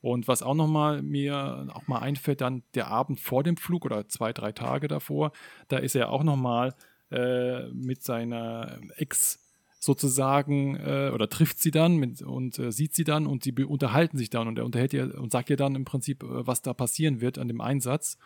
Und 0.00 0.28
was 0.28 0.42
auch 0.42 0.54
nochmal 0.54 1.00
mir 1.00 1.66
auch 1.72 1.86
mal 1.86 2.00
einfällt, 2.00 2.42
dann 2.42 2.62
der 2.74 2.88
Abend 2.88 3.20
vor 3.20 3.42
dem 3.42 3.56
Flug 3.56 3.86
oder 3.86 4.06
zwei, 4.06 4.34
drei 4.34 4.52
Tage 4.52 4.86
davor, 4.86 5.32
da 5.68 5.78
ist 5.78 5.96
er 5.96 6.10
auch 6.10 6.22
nochmal 6.22 6.74
äh, 7.14 7.68
mit 7.72 8.02
seiner 8.02 8.78
Ex 8.96 9.38
sozusagen 9.84 10.76
äh, 10.76 11.10
oder 11.12 11.28
trifft 11.28 11.58
sie 11.58 11.70
dann 11.70 11.96
mit, 11.96 12.22
und 12.22 12.58
äh, 12.58 12.72
sieht 12.72 12.94
sie 12.94 13.04
dann 13.04 13.26
und 13.26 13.44
sie 13.44 13.52
unterhalten 13.52 14.16
sich 14.16 14.30
dann 14.30 14.48
und 14.48 14.58
er 14.58 14.64
unterhält 14.64 14.94
ihr 14.94 15.18
und 15.20 15.30
sagt 15.30 15.50
ihr 15.50 15.56
dann 15.56 15.74
im 15.74 15.84
Prinzip, 15.84 16.22
äh, 16.22 16.46
was 16.46 16.62
da 16.62 16.72
passieren 16.72 17.20
wird 17.20 17.38
an 17.38 17.48
dem 17.48 17.60
Einsatz. 17.60 18.16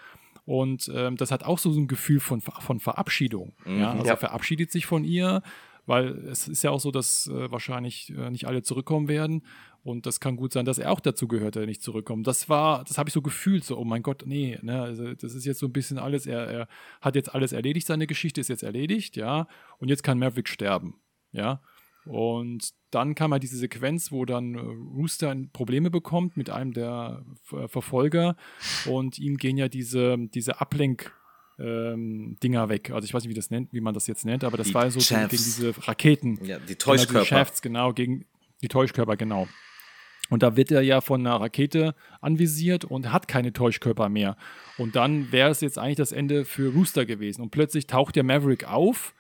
Und 0.45 0.91
ähm, 0.95 1.17
das 1.17 1.31
hat 1.31 1.45
auch 1.45 1.59
so 1.59 1.71
ein 1.71 1.89
Gefühl 1.89 2.21
von, 2.21 2.41
von 2.41 2.81
Verabschiedung. 2.81 3.53
Mhm, 3.67 3.81
ja? 3.81 3.91
Also 3.91 4.05
ja. 4.05 4.13
er 4.13 4.17
verabschiedet 4.17 4.71
sich 4.71 4.87
von 4.87 5.05
ihr, 5.05 5.43
weil 5.85 6.09
es 6.29 6.49
ist 6.49 6.63
ja 6.63 6.71
auch 6.71 6.81
so, 6.81 6.91
dass 6.91 7.27
äh, 7.27 7.51
wahrscheinlich 7.51 8.15
äh, 8.17 8.31
nicht 8.31 8.47
alle 8.47 8.63
zurückkommen 8.63 9.09
werden. 9.09 9.43
Und 9.89 10.05
das 10.05 10.21
kann 10.21 10.37
gut 10.37 10.53
sein, 10.53 10.67
dass 10.67 10.77
er 10.77 10.93
auch 10.93 11.01
dazu 11.01 11.27
gehört, 11.29 11.55
der 11.55 11.65
nicht 11.65 11.81
zurückkommt. 11.83 12.27
Das 12.27 12.51
war, 12.51 12.85
das 12.85 12.99
habe 12.99 13.09
ich 13.09 13.15
so 13.15 13.23
gefühlt, 13.23 13.65
so, 13.65 13.79
oh 13.79 13.85
mein 13.85 14.03
Gott, 14.03 14.25
nee, 14.27 14.59
ne, 14.61 14.83
also 14.83 15.15
das 15.15 15.35
ist 15.35 15.47
jetzt 15.47 15.61
so 15.61 15.67
ein 15.67 15.73
bisschen 15.73 15.97
alles, 15.99 16.27
er, 16.27 16.47
er 16.47 16.69
hat 17.01 17.15
jetzt 17.15 17.35
alles 17.35 17.53
erledigt, 17.53 17.87
seine 17.87 18.07
Geschichte 18.07 18.39
ist 18.39 18.49
jetzt 18.49 18.63
erledigt, 18.63 19.17
ja, 19.17 19.49
und 19.79 19.89
jetzt 19.89 20.03
kann 20.03 20.19
Maverick 20.19 20.47
sterben, 20.47 21.01
ja. 21.33 21.63
Und 22.05 22.75
dann 22.91 23.15
kam 23.15 23.33
halt 23.33 23.43
diese 23.43 23.57
Sequenz, 23.57 24.13
wo 24.13 24.27
dann 24.27 24.57
äh, 24.57 24.59
Rooster 24.59 25.35
Probleme 25.55 25.91
bekommt 25.91 26.37
mit 26.37 26.51
einem 26.51 26.75
der 26.75 27.25
Verfolger 27.43 28.37
und 28.85 29.19
ihm 29.19 29.39
gehen 29.39 29.57
ja 29.57 29.69
diese, 29.69 30.17
diese 30.19 30.61
Ablenk- 30.61 31.13
ähm, 31.59 32.37
Dinger 32.43 32.69
weg. 32.69 32.91
Also 32.91 33.07
ich 33.07 33.15
weiß 33.15 33.23
nicht, 33.25 33.31
wie 33.31 33.35
das 33.35 33.51
nennt, 33.51 33.73
wie 33.73 33.81
man 33.81 33.95
das 33.95 34.07
jetzt 34.07 34.27
nennt, 34.27 34.45
aber 34.45 34.59
das 34.59 34.69
die 34.69 34.75
war 34.75 34.91
so 34.91 35.01
Shafts. 35.01 35.31
gegen 35.31 35.43
diese 35.43 35.89
Raketen. 35.89 36.45
Ja, 36.45 36.59
die 36.59 36.77
Täuschkörper. 36.77 37.25
Genau, 37.25 37.25
Shafts, 37.25 37.63
genau, 37.63 37.93
gegen 37.95 38.27
die 38.63 38.69
Täuschkörper, 38.69 39.17
genau. 39.17 39.49
Und 40.31 40.43
da 40.43 40.57
wird 40.57 40.71
er 40.71 40.83
ja 40.83 41.01
von 41.01 41.27
einer 41.27 41.41
Rakete 41.41 41.95
anvisiert 42.21 42.85
und 42.85 43.13
hat 43.13 43.29
keine 43.29 43.53
Täuschkörper 43.53 44.09
mehr. 44.09 44.37
Und 44.77 44.97
dann 44.97 45.33
wäre 45.33 45.51
es 45.51 45.61
jetzt 45.61 45.79
eigentlich 45.79 45.97
das 45.97 46.13
Ende 46.13 46.45
für 46.45 46.73
Rooster 46.73 47.07
gewesen. 47.07 47.43
Und 47.43 47.51
plötzlich 47.51 47.87
taucht 47.87 48.17
der 48.17 48.25
Maverick 48.25 48.69
auf, 48.69 49.15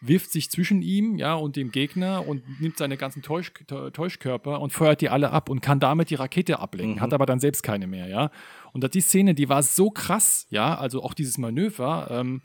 wirft 0.00 0.30
sich 0.30 0.50
zwischen 0.50 0.82
ihm 0.82 1.16
ja, 1.16 1.34
und 1.34 1.56
dem 1.56 1.72
Gegner 1.72 2.26
und 2.26 2.42
nimmt 2.60 2.76
seine 2.78 2.96
ganzen 2.96 3.22
Täusch 3.22 3.52
Täuschkörper 3.66 4.60
und 4.60 4.72
feuert 4.72 5.00
die 5.00 5.08
alle 5.08 5.30
ab 5.30 5.48
und 5.48 5.60
kann 5.60 5.80
damit 5.80 6.10
die 6.10 6.14
Rakete 6.16 6.58
ablenken, 6.58 6.96
mhm. 6.96 7.00
hat 7.00 7.12
aber 7.14 7.26
dann 7.26 7.40
selbst 7.40 7.62
keine 7.62 7.86
mehr, 7.86 8.08
ja. 8.08 8.30
Und 8.72 8.94
die 8.94 9.00
Szene, 9.00 9.34
die 9.34 9.48
war 9.48 9.62
so 9.62 9.90
krass, 9.90 10.46
ja, 10.50 10.76
also 10.76 11.02
auch 11.02 11.14
dieses 11.14 11.38
Manöver, 11.38 12.08
ähm, 12.10 12.42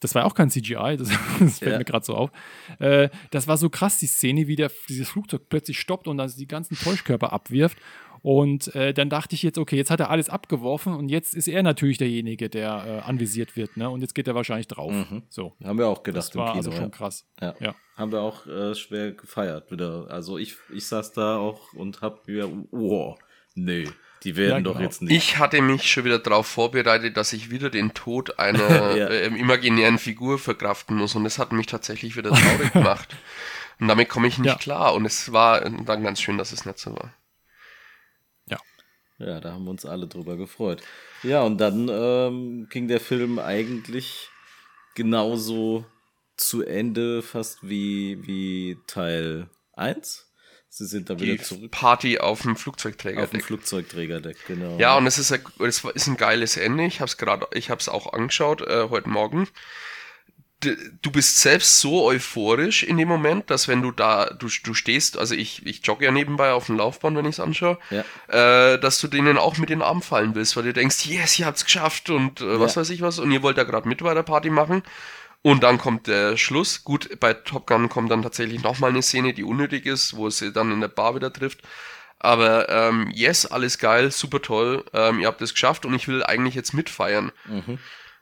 das 0.00 0.14
war 0.14 0.24
auch 0.24 0.34
kein 0.34 0.50
CGI, 0.50 0.96
das, 0.98 1.08
das 1.40 1.58
fällt 1.58 1.72
ja. 1.72 1.78
mir 1.78 1.84
gerade 1.84 2.04
so 2.04 2.14
auf. 2.14 2.30
Äh, 2.78 3.08
das 3.30 3.46
war 3.48 3.56
so 3.56 3.70
krass, 3.70 3.98
die 3.98 4.06
Szene, 4.06 4.46
wie 4.46 4.56
der, 4.56 4.70
dieses 4.88 5.08
Flugzeug 5.08 5.42
plötzlich 5.48 5.78
stoppt 5.78 6.08
und 6.08 6.18
dann 6.18 6.32
die 6.36 6.46
ganzen 6.46 6.76
Täuschkörper 6.76 7.32
abwirft. 7.32 7.78
Und 8.22 8.74
äh, 8.74 8.92
dann 8.92 9.10
dachte 9.10 9.34
ich 9.34 9.42
jetzt, 9.42 9.58
okay, 9.58 9.76
jetzt 9.76 9.90
hat 9.90 10.00
er 10.00 10.10
alles 10.10 10.28
abgeworfen 10.28 10.94
und 10.94 11.08
jetzt 11.08 11.34
ist 11.34 11.46
er 11.46 11.62
natürlich 11.62 11.98
derjenige, 11.98 12.48
der 12.48 12.84
äh, 13.04 13.08
anvisiert 13.08 13.56
wird, 13.56 13.76
ne? 13.76 13.88
Und 13.88 14.00
jetzt 14.00 14.14
geht 14.14 14.26
er 14.26 14.34
wahrscheinlich 14.34 14.66
drauf. 14.66 14.92
Mhm. 14.92 15.22
So. 15.28 15.54
Haben 15.62 15.78
wir 15.78 15.86
auch 15.86 16.02
gedacht 16.02 16.28
das 16.28 16.34
war 16.34 16.54
im 16.54 16.60
Kino. 16.60 16.70
Also 16.70 16.82
schon 16.82 16.90
krass. 16.90 17.26
Ja. 17.40 17.54
ja. 17.60 17.74
Haben 17.96 18.12
wir 18.12 18.20
auch 18.20 18.46
äh, 18.46 18.74
schwer 18.74 19.12
gefeiert 19.12 19.70
wieder. 19.70 20.06
Also 20.10 20.38
ich, 20.38 20.56
ich 20.74 20.86
saß 20.86 21.12
da 21.12 21.36
auch 21.36 21.72
und 21.74 22.00
hab 22.00 22.26
mir, 22.26 22.50
wow, 22.70 23.18
nee. 23.54 23.88
Die 24.24 24.36
werden 24.36 24.56
ja, 24.56 24.60
doch 24.60 24.74
genau. 24.74 24.84
jetzt 24.84 25.02
nicht. 25.02 25.12
Ich 25.12 25.38
hatte 25.38 25.62
mich 25.62 25.90
schon 25.90 26.04
wieder 26.04 26.18
darauf 26.18 26.46
vorbereitet, 26.46 27.16
dass 27.16 27.32
ich 27.32 27.50
wieder 27.50 27.70
den 27.70 27.94
Tod 27.94 28.38
einer 28.38 28.96
ja. 28.96 29.06
äh, 29.06 29.26
imaginären 29.26 29.98
Figur 29.98 30.38
verkraften 30.38 30.96
muss. 30.96 31.14
Und 31.14 31.24
das 31.24 31.38
hat 31.38 31.52
mich 31.52 31.66
tatsächlich 31.66 32.16
wieder 32.16 32.30
traurig 32.30 32.72
gemacht. 32.72 33.16
Und 33.78 33.88
damit 33.88 34.08
komme 34.08 34.26
ich 34.26 34.38
nicht 34.38 34.48
ja. 34.48 34.56
klar. 34.56 34.94
Und 34.94 35.04
es 35.04 35.32
war 35.32 35.60
dann 35.60 36.02
ganz 36.02 36.20
schön, 36.20 36.38
dass 36.38 36.52
es 36.52 36.66
nicht 36.66 36.78
so 36.78 36.92
war. 36.92 37.14
Ja. 38.46 38.58
Ja, 39.18 39.40
da 39.40 39.52
haben 39.52 39.64
wir 39.64 39.70
uns 39.70 39.86
alle 39.86 40.08
drüber 40.08 40.36
gefreut. 40.36 40.82
Ja, 41.22 41.42
und 41.42 41.58
dann 41.58 41.88
ähm, 41.88 42.66
ging 42.70 42.88
der 42.88 43.00
Film 43.00 43.38
eigentlich 43.38 44.30
genauso 44.94 45.86
zu 46.36 46.64
Ende, 46.64 47.22
fast 47.22 47.68
wie, 47.68 48.26
wie 48.26 48.78
Teil 48.86 49.48
1. 49.74 50.27
Sie 50.70 50.86
sind 50.86 51.08
da 51.08 51.18
wieder 51.18 51.42
zurück. 51.42 51.70
Party 51.70 52.18
auf 52.18 52.42
dem 52.42 52.54
Flugzeugträgerdeck. 52.54 53.24
Auf 53.24 53.30
dem 53.30 53.40
Flugzeugträgerdeck, 53.40 54.36
genau. 54.46 54.78
Ja, 54.78 54.96
und 54.96 55.06
es 55.06 55.18
ist 55.18 55.32
ein, 55.32 55.40
es 55.60 55.82
ist 55.82 56.06
ein 56.06 56.16
geiles 56.16 56.56
Ende. 56.56 56.84
Ich 56.84 57.00
habe 57.00 57.08
es 57.08 57.16
gerade, 57.16 57.46
ich 57.52 57.70
habe 57.70 57.80
es 57.80 57.88
auch 57.88 58.12
angeschaut 58.12 58.62
äh, 58.62 58.88
heute 58.90 59.08
Morgen. 59.08 59.48
Du 60.60 61.12
bist 61.12 61.40
selbst 61.40 61.78
so 61.78 62.04
euphorisch 62.04 62.82
in 62.82 62.96
dem 62.96 63.06
Moment, 63.06 63.48
dass 63.48 63.68
wenn 63.68 63.80
du 63.80 63.92
da, 63.92 64.26
du, 64.26 64.48
du 64.64 64.74
stehst, 64.74 65.16
also 65.16 65.36
ich, 65.36 65.64
ich 65.64 65.86
jogge 65.86 66.04
ja 66.04 66.10
nebenbei 66.10 66.50
auf 66.50 66.66
dem 66.66 66.76
Laufbahn, 66.76 67.16
wenn 67.16 67.26
ich 67.26 67.36
es 67.36 67.40
anschaue, 67.40 67.78
ja. 67.90 68.04
äh, 68.72 68.80
dass 68.80 69.00
du 69.00 69.06
denen 69.06 69.38
auch 69.38 69.56
mit 69.58 69.70
den 69.70 69.82
Armen 69.82 70.02
fallen 70.02 70.34
willst, 70.34 70.56
weil 70.56 70.64
du 70.64 70.72
denkst, 70.72 71.06
yes, 71.06 71.38
ihr 71.38 71.46
habt's 71.46 71.64
geschafft 71.64 72.10
und 72.10 72.40
äh, 72.40 72.58
was 72.58 72.74
ja. 72.74 72.80
weiß 72.80 72.90
ich 72.90 73.02
was, 73.02 73.20
und 73.20 73.30
ihr 73.30 73.44
wollt 73.44 73.56
da 73.56 73.62
gerade 73.62 73.88
mit 73.88 74.02
bei 74.02 74.14
der 74.14 74.24
Party 74.24 74.50
machen. 74.50 74.82
Und 75.42 75.62
dann 75.62 75.78
kommt 75.78 76.06
der 76.08 76.36
Schluss. 76.36 76.84
Gut, 76.84 77.20
bei 77.20 77.32
Top 77.32 77.66
Gun 77.66 77.88
kommt 77.88 78.10
dann 78.10 78.22
tatsächlich 78.22 78.62
nochmal 78.62 78.90
eine 78.90 79.02
Szene, 79.02 79.32
die 79.32 79.44
unnötig 79.44 79.86
ist, 79.86 80.16
wo 80.16 80.30
sie 80.30 80.52
dann 80.52 80.72
in 80.72 80.80
der 80.80 80.88
Bar 80.88 81.14
wieder 81.14 81.32
trifft. 81.32 81.62
Aber 82.18 82.68
ähm, 82.68 83.10
yes, 83.14 83.46
alles 83.46 83.78
geil, 83.78 84.10
super 84.10 84.42
toll, 84.42 84.84
ähm, 84.92 85.20
ihr 85.20 85.28
habt 85.28 85.40
es 85.40 85.52
geschafft 85.52 85.86
und 85.86 85.94
ich 85.94 86.08
will 86.08 86.24
eigentlich 86.24 86.54
jetzt 86.54 86.74
mitfeiern. 86.74 87.30
Mhm. 87.46 87.78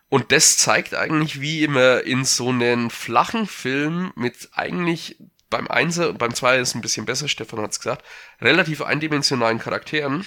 Und 0.09 0.33
das 0.33 0.59
zeigt 0.59 0.95
eigentlich, 0.95 1.41
wie 1.41 1.65
immer 1.65 2.03
in 2.03 2.25
so 2.25 2.51
einen 2.51 2.91
flachen 2.91 3.47
Film 3.47 4.13
mit 4.15 4.51
eigentlich 4.53 5.17
beim 5.51 5.67
Einser 5.69 6.11
und 6.11 6.19
beim 6.19 6.35
Zweier 6.35 6.61
ist 6.61 6.75
ein 6.75 6.81
bisschen 6.81 7.07
besser, 7.07 7.29
Stefan 7.29 7.61
hat 7.61 7.73
es 7.73 7.81
gesagt, 7.81 8.05
relativ 8.41 8.83
eindimensionalen 8.83 9.59
Charakteren, 9.59 10.27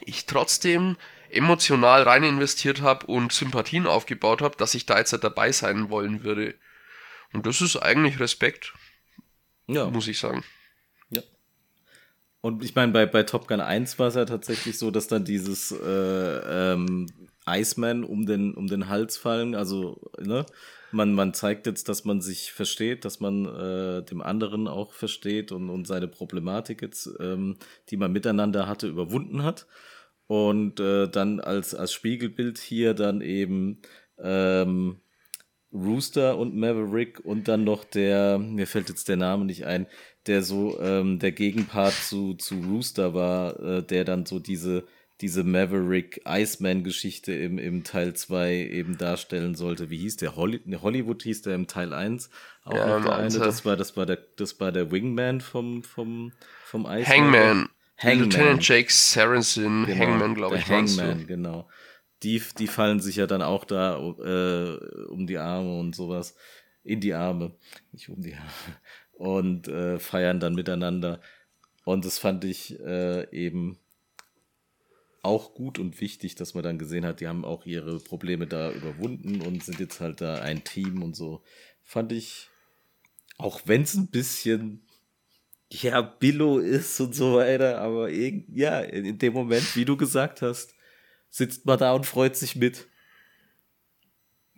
ich 0.00 0.26
trotzdem 0.26 0.96
emotional 1.30 2.02
rein 2.02 2.22
investiert 2.24 2.82
habe 2.82 3.06
und 3.06 3.32
Sympathien 3.32 3.86
aufgebaut 3.86 4.42
habe, 4.42 4.56
dass 4.56 4.74
ich 4.74 4.86
da 4.86 4.98
jetzt 4.98 5.12
dabei 5.12 5.52
sein 5.52 5.90
wollen 5.90 6.24
würde. 6.24 6.54
Und 7.32 7.46
das 7.46 7.60
ist 7.60 7.76
eigentlich 7.76 8.20
Respekt. 8.20 8.74
Ja. 9.66 9.90
Muss 9.90 10.08
ich 10.08 10.18
sagen. 10.18 10.44
Ja. 11.10 11.22
Und 12.40 12.64
ich 12.64 12.74
meine, 12.74 12.92
bei, 12.92 13.06
bei 13.06 13.24
Top 13.24 13.48
Gun 13.48 13.60
1 13.60 13.98
war 13.98 14.08
es 14.08 14.14
ja 14.14 14.24
tatsächlich 14.24 14.78
so, 14.78 14.90
dass 14.90 15.08
dann 15.08 15.24
dieses 15.24 15.72
äh, 15.72 16.72
ähm, 16.72 17.06
Iceman 17.48 18.04
um 18.04 18.26
den, 18.26 18.54
um 18.54 18.66
den 18.66 18.88
Hals 18.88 19.16
fallen. 19.16 19.54
Also, 19.54 20.00
ne? 20.20 20.46
Man, 20.92 21.12
man 21.12 21.34
zeigt 21.34 21.66
jetzt, 21.66 21.88
dass 21.88 22.04
man 22.04 22.20
sich 22.20 22.52
versteht, 22.52 23.04
dass 23.04 23.20
man 23.20 23.44
äh, 23.44 24.02
dem 24.04 24.22
anderen 24.22 24.68
auch 24.68 24.92
versteht 24.92 25.50
und, 25.50 25.68
und 25.68 25.86
seine 25.86 26.08
Problematik 26.08 26.80
jetzt, 26.80 27.10
ähm, 27.18 27.56
die 27.90 27.96
man 27.96 28.12
miteinander 28.12 28.68
hatte, 28.68 28.86
überwunden 28.86 29.42
hat. 29.42 29.66
Und 30.26 30.80
äh, 30.80 31.08
dann 31.08 31.40
als, 31.40 31.74
als 31.74 31.92
Spiegelbild 31.92 32.58
hier 32.58 32.94
dann 32.94 33.20
eben 33.20 33.80
ähm, 34.18 35.00
Rooster 35.72 36.38
und 36.38 36.56
Maverick 36.56 37.20
und 37.20 37.48
dann 37.48 37.64
noch 37.64 37.84
der, 37.84 38.38
mir 38.38 38.66
fällt 38.66 38.88
jetzt 38.88 39.08
der 39.08 39.16
Name 39.16 39.44
nicht 39.44 39.66
ein, 39.66 39.86
der 40.26 40.42
so 40.42 40.80
ähm, 40.80 41.18
der 41.18 41.32
Gegenpart 41.32 41.94
zu, 41.94 42.34
zu 42.34 42.56
Rooster 42.60 43.14
war, 43.14 43.60
äh, 43.60 43.82
der 43.82 44.04
dann 44.04 44.26
so 44.26 44.38
diese, 44.38 44.84
diese 45.20 45.44
Maverick 45.44 46.22
Iceman-Geschichte 46.26 47.32
im, 47.32 47.58
im 47.58 47.84
Teil 47.84 48.14
2 48.14 48.54
eben 48.54 48.98
darstellen 48.98 49.54
sollte. 49.54 49.90
Wie 49.90 49.98
hieß 49.98 50.16
der? 50.16 50.36
Holly, 50.36 50.60
Hollywood 50.82 51.22
hieß 51.22 51.42
der 51.42 51.54
im 51.54 51.66
Teil 51.66 51.92
1. 51.92 52.30
Auch 52.64 52.74
ja, 52.74 53.00
der 53.00 53.16
eine. 53.16 53.38
Das 53.38 53.64
war, 53.64 53.76
das 53.76 53.96
war 53.96 54.06
der, 54.06 54.18
das 54.36 54.58
war 54.60 54.72
der 54.72 54.90
Wingman 54.90 55.40
vom, 55.40 55.82
vom, 55.82 56.32
vom 56.64 56.86
Iceman. 56.86 57.06
Hangman. 57.06 57.68
Hangman. 57.98 58.30
Lieutenant 58.30 58.68
Jake 58.68 58.92
Saracen, 58.92 59.86
genau, 59.86 59.98
Hangman, 59.98 60.34
glaube 60.34 60.58
ich. 60.58 60.68
Hangman, 60.68 61.26
genau. 61.26 61.68
Die, 62.22 62.42
die 62.58 62.66
fallen 62.66 63.00
sich 63.00 63.16
ja 63.16 63.26
dann 63.26 63.42
auch 63.42 63.64
da 63.64 63.96
äh, 63.98 65.06
um 65.06 65.26
die 65.26 65.38
Arme 65.38 65.78
und 65.78 65.94
sowas. 65.94 66.34
In 66.82 67.00
die 67.00 67.14
Arme, 67.14 67.56
nicht 67.92 68.08
um 68.08 68.22
die 68.22 68.34
Arme 68.34 68.76
und 69.16 69.68
äh, 69.68 69.98
feiern 69.98 70.40
dann 70.40 70.54
miteinander. 70.54 71.20
Und 71.84 72.04
das 72.04 72.18
fand 72.18 72.44
ich 72.44 72.78
äh, 72.80 73.28
eben 73.30 73.78
auch 75.22 75.54
gut 75.54 75.78
und 75.78 76.00
wichtig, 76.00 76.36
dass 76.36 76.54
man 76.54 76.62
dann 76.62 76.78
gesehen 76.78 77.04
hat, 77.04 77.20
die 77.20 77.26
haben 77.26 77.44
auch 77.44 77.66
ihre 77.66 77.98
Probleme 77.98 78.46
da 78.46 78.70
überwunden 78.70 79.40
und 79.40 79.64
sind 79.64 79.80
jetzt 79.80 80.00
halt 80.00 80.20
da 80.20 80.36
ein 80.36 80.62
Team 80.64 81.02
und 81.02 81.16
so. 81.16 81.42
Fand 81.82 82.12
ich, 82.12 82.48
auch 83.38 83.60
wenn 83.64 83.82
es 83.82 83.94
ein 83.94 84.08
bisschen, 84.08 84.85
ja, 85.72 86.00
Billo 86.00 86.58
ist 86.58 87.00
und 87.00 87.14
so 87.14 87.36
weiter, 87.36 87.80
aber 87.80 88.10
ja, 88.10 88.80
in 88.80 89.18
dem 89.18 89.32
Moment, 89.32 89.74
wie 89.76 89.84
du 89.84 89.96
gesagt 89.96 90.42
hast, 90.42 90.74
sitzt 91.28 91.66
man 91.66 91.78
da 91.78 91.92
und 91.92 92.06
freut 92.06 92.36
sich 92.36 92.56
mit. 92.56 92.86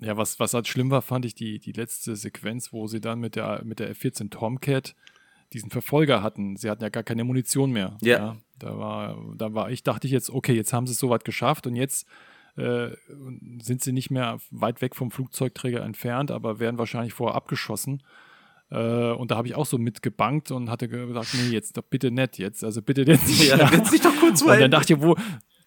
Ja, 0.01 0.17
was, 0.17 0.39
was 0.39 0.55
halt 0.55 0.69
schlimm 0.69 0.91
war, 0.91 1.03
fand 1.03 1.25
ich 1.25 1.35
die, 1.35 1.59
die 1.59 1.73
letzte 1.73 2.15
Sequenz, 2.15 2.73
wo 2.73 2.87
sie 2.87 3.01
dann 3.01 3.19
mit 3.19 3.37
der, 3.37 3.63
mit 3.65 3.81
der 3.81 3.91
F-14 3.91 4.31
Tomcat 4.31 4.95
diesen 5.53 5.71
Verfolger 5.71 6.23
hatten. 6.23 6.57
Sie 6.57 6.71
hatten 6.71 6.83
ja 6.83 6.89
gar 6.89 7.03
keine 7.03 7.25
Munition 7.25 7.73
mehr. 7.73 7.97
Ja. 8.01 8.19
ja. 8.19 8.37
da 8.59 8.79
war, 8.79 9.35
da 9.37 9.55
war 9.55 9.71
ich, 9.71 9.83
dachte 9.83 10.07
ich 10.07 10.13
jetzt, 10.13 10.31
okay, 10.31 10.53
jetzt 10.53 10.73
haben 10.73 10.87
sie 10.87 10.93
es 10.93 10.99
soweit 10.99 11.25
geschafft 11.25 11.67
und 11.67 11.75
jetzt 11.75 12.07
äh, 12.57 12.91
sind 13.61 13.83
sie 13.83 13.93
nicht 13.93 14.11
mehr 14.11 14.39
weit 14.51 14.83
weg 14.83 14.95
vom 14.95 15.11
Flugzeugträger 15.11 15.83
entfernt, 15.83 16.31
aber 16.31 16.61
werden 16.61 16.79
wahrscheinlich 16.79 17.15
vorher 17.15 17.35
abgeschossen. 17.35 18.03
Äh, 18.71 19.13
und 19.13 19.31
da 19.31 19.37
habe 19.37 19.49
ich 19.49 19.55
auch 19.55 19.67
so 19.67 19.79
mitgebankt 19.79 20.51
und 20.51 20.71
hatte 20.71 20.89
gesagt, 20.89 21.35
nee, 21.35 21.51
jetzt 21.51 21.77
doch 21.77 21.83
bitte 21.83 22.11
nett 22.11 22.39
jetzt, 22.39 22.65
also 22.65 22.83
bitte 22.83 23.05
nicht. 23.05 23.49
Ja, 23.49 23.71
jetzt 23.71 23.93
nicht 23.93 24.05
doch 24.05 24.17
kurz 24.17 24.43
Und 24.43 24.61
dann 24.61 24.71
dachte 24.71 24.95
ich, 24.95 25.01
wo, 25.01 25.17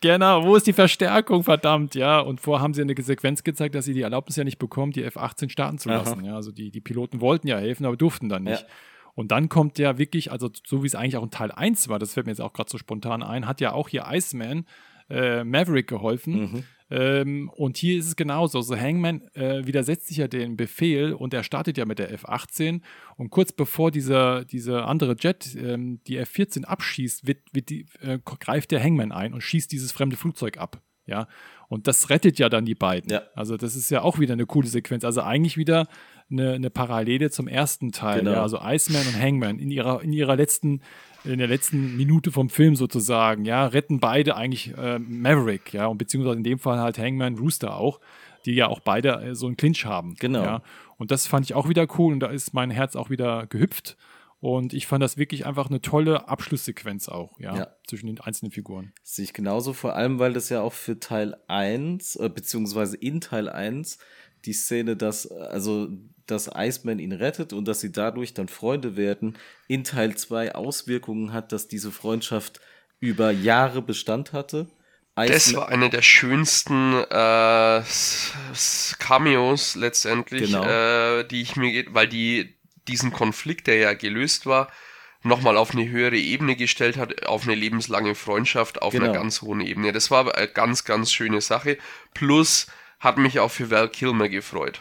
Genau, 0.01 0.43
wo 0.45 0.55
ist 0.55 0.65
die 0.65 0.73
Verstärkung, 0.73 1.43
verdammt, 1.43 1.93
ja. 1.93 2.19
Und 2.19 2.41
vorher 2.41 2.63
haben 2.63 2.73
sie 2.73 2.81
eine 2.81 2.99
Sequenz 2.99 3.43
gezeigt, 3.43 3.75
dass 3.75 3.85
sie 3.85 3.93
die 3.93 4.01
Erlaubnis 4.01 4.35
ja 4.35 4.43
nicht 4.43 4.57
bekommen, 4.57 4.91
die 4.91 5.03
F-18 5.03 5.49
starten 5.49 5.77
zu 5.77 5.89
lassen. 5.89 6.21
Aha. 6.21 6.27
Ja, 6.27 6.35
also 6.35 6.51
die, 6.51 6.71
die 6.71 6.81
Piloten 6.81 7.21
wollten 7.21 7.47
ja 7.47 7.59
helfen, 7.59 7.85
aber 7.85 7.95
durften 7.95 8.27
dann 8.27 8.43
nicht. 8.43 8.63
Ja. 8.63 8.67
Und 9.13 9.31
dann 9.31 9.47
kommt 9.47 9.77
ja 9.77 9.99
wirklich, 9.99 10.31
also 10.31 10.49
so 10.65 10.81
wie 10.81 10.87
es 10.87 10.95
eigentlich 10.95 11.17
auch 11.17 11.23
in 11.23 11.29
Teil 11.29 11.51
1 11.51 11.87
war, 11.87 11.99
das 11.99 12.13
fällt 12.13 12.25
mir 12.25 12.31
jetzt 12.31 12.41
auch 12.41 12.53
gerade 12.53 12.69
so 12.71 12.79
spontan 12.79 13.21
ein, 13.21 13.47
hat 13.47 13.61
ja 13.61 13.73
auch 13.73 13.89
hier 13.89 14.05
Iceman 14.09 14.65
äh, 15.09 15.43
Maverick 15.43 15.87
geholfen. 15.87 16.33
Mhm. 16.33 16.63
Ähm, 16.91 17.49
und 17.55 17.77
hier 17.77 17.97
ist 17.97 18.07
es 18.07 18.15
genauso. 18.17 18.61
So 18.61 18.75
Hangman 18.75 19.21
äh, 19.33 19.65
widersetzt 19.65 20.07
sich 20.07 20.17
ja 20.17 20.27
den 20.27 20.57
Befehl 20.57 21.13
und 21.13 21.33
er 21.33 21.43
startet 21.43 21.77
ja 21.77 21.85
mit 21.85 21.99
der 21.99 22.11
F-18. 22.11 22.81
Und 23.15 23.29
kurz 23.29 23.53
bevor 23.53 23.91
dieser, 23.91 24.43
dieser 24.43 24.87
andere 24.87 25.15
Jet 25.17 25.55
ähm, 25.55 26.01
die 26.05 26.17
F-14 26.17 26.65
abschießt, 26.65 27.25
wird, 27.25 27.39
wird 27.53 27.69
die, 27.69 27.85
äh, 28.01 28.19
greift 28.23 28.71
der 28.71 28.83
Hangman 28.83 29.13
ein 29.13 29.33
und 29.33 29.41
schießt 29.41 29.71
dieses 29.71 29.93
fremde 29.93 30.17
Flugzeug 30.17 30.57
ab. 30.57 30.81
Ja, 31.07 31.27
und 31.67 31.87
das 31.87 32.09
rettet 32.09 32.37
ja 32.37 32.47
dann 32.47 32.65
die 32.65 32.75
beiden. 32.75 33.11
Ja. 33.11 33.23
Also, 33.33 33.57
das 33.57 33.75
ist 33.75 33.89
ja 33.89 34.01
auch 34.01 34.19
wieder 34.19 34.33
eine 34.33 34.45
coole 34.45 34.67
Sequenz. 34.67 35.03
Also, 35.03 35.21
eigentlich 35.21 35.57
wieder 35.57 35.87
eine, 36.29 36.53
eine 36.53 36.69
Parallele 36.69 37.31
zum 37.31 37.47
ersten 37.47 37.91
Teil. 37.91 38.19
Genau. 38.19 38.33
Ja, 38.33 38.41
also, 38.43 38.59
Iceman 38.61 39.07
und 39.07 39.19
Hangman 39.19 39.59
in 39.59 39.71
ihrer, 39.71 40.01
in 40.03 40.13
ihrer 40.13 40.35
letzten 40.35 40.81
in 41.23 41.37
der 41.37 41.47
letzten 41.47 41.95
Minute 41.97 42.31
vom 42.31 42.49
Film 42.49 42.75
sozusagen, 42.75 43.45
ja, 43.45 43.65
retten 43.65 43.99
beide 43.99 44.35
eigentlich 44.35 44.75
äh, 44.77 44.99
Maverick, 44.99 45.73
ja, 45.73 45.87
und 45.87 45.97
beziehungsweise 45.97 46.37
in 46.37 46.43
dem 46.43 46.59
Fall 46.59 46.79
halt 46.79 46.97
Hangman 46.97 47.37
Rooster 47.37 47.75
auch, 47.75 47.99
die 48.45 48.53
ja 48.53 48.67
auch 48.67 48.79
beide 48.79 49.21
äh, 49.21 49.35
so 49.35 49.47
einen 49.47 49.57
Clinch 49.57 49.85
haben. 49.85 50.15
Genau. 50.19 50.43
Ja. 50.43 50.61
Und 50.97 51.11
das 51.11 51.27
fand 51.27 51.45
ich 51.45 51.53
auch 51.53 51.69
wieder 51.69 51.87
cool 51.97 52.13
und 52.13 52.19
da 52.19 52.27
ist 52.27 52.53
mein 52.53 52.71
Herz 52.71 52.95
auch 52.95 53.09
wieder 53.09 53.47
gehüpft. 53.47 53.97
Und 54.39 54.73
ich 54.73 54.87
fand 54.87 55.03
das 55.03 55.17
wirklich 55.17 55.45
einfach 55.45 55.69
eine 55.69 55.81
tolle 55.81 56.27
Abschlusssequenz 56.27 57.09
auch, 57.09 57.39
ja, 57.39 57.55
ja. 57.55 57.67
zwischen 57.85 58.07
den 58.07 58.19
einzelnen 58.19 58.51
Figuren. 58.51 58.91
Sehe 59.03 59.25
ich 59.25 59.33
genauso, 59.33 59.71
vor 59.73 59.95
allem, 59.95 60.17
weil 60.17 60.33
das 60.33 60.49
ja 60.49 60.61
auch 60.61 60.73
für 60.73 60.99
Teil 60.99 61.37
1, 61.47 62.15
äh, 62.15 62.29
beziehungsweise 62.29 62.97
in 62.97 63.21
Teil 63.21 63.49
1, 63.49 63.99
die 64.45 64.53
Szene, 64.53 64.95
dass, 64.95 65.29
also 65.29 65.89
dass 66.27 66.49
Iceman 66.53 66.99
ihn 66.99 67.11
rettet 67.11 67.53
und 67.53 67.67
dass 67.67 67.81
sie 67.81 67.91
dadurch 67.91 68.33
dann 68.33 68.47
Freunde 68.47 68.95
werden, 68.95 69.37
in 69.67 69.83
Teil 69.83 70.15
2 70.15 70.55
Auswirkungen 70.55 71.33
hat, 71.33 71.51
dass 71.51 71.67
diese 71.67 71.91
Freundschaft 71.91 72.59
über 72.99 73.31
Jahre 73.31 73.81
Bestand 73.81 74.33
hatte. 74.33 74.67
Iceman 75.17 75.33
das 75.33 75.53
war 75.55 75.69
eine 75.69 75.89
der 75.89 76.01
schönsten 76.01 76.93
äh, 76.93 77.83
Cameos 78.99 79.75
letztendlich, 79.75 80.51
genau. 80.51 80.63
äh, 80.63 81.23
die 81.25 81.41
ich 81.41 81.55
mir, 81.55 81.85
weil 81.89 82.07
die 82.07 82.55
diesen 82.87 83.11
Konflikt, 83.11 83.67
der 83.67 83.75
ja 83.75 83.93
gelöst 83.93 84.45
war, 84.45 84.69
nochmal 85.23 85.57
auf 85.57 85.71
eine 85.71 85.87
höhere 85.87 86.17
Ebene 86.17 86.55
gestellt 86.55 86.97
hat, 86.97 87.27
auf 87.27 87.43
eine 87.43 87.55
lebenslange 87.55 88.15
Freundschaft, 88.15 88.81
auf 88.81 88.93
genau. 88.93 89.05
einer 89.05 89.13
ganz 89.13 89.41
hohen 89.41 89.61
Ebene. 89.61 89.91
Das 89.91 90.09
war 90.09 90.33
eine 90.35 90.47
ganz, 90.47 90.83
ganz 90.83 91.11
schöne 91.11 91.41
Sache. 91.41 91.77
Plus 92.13 92.67
hat 92.99 93.17
mich 93.17 93.39
auch 93.39 93.51
für 93.51 93.69
Val 93.69 93.89
Kilmer 93.89 94.29
gefreut 94.29 94.79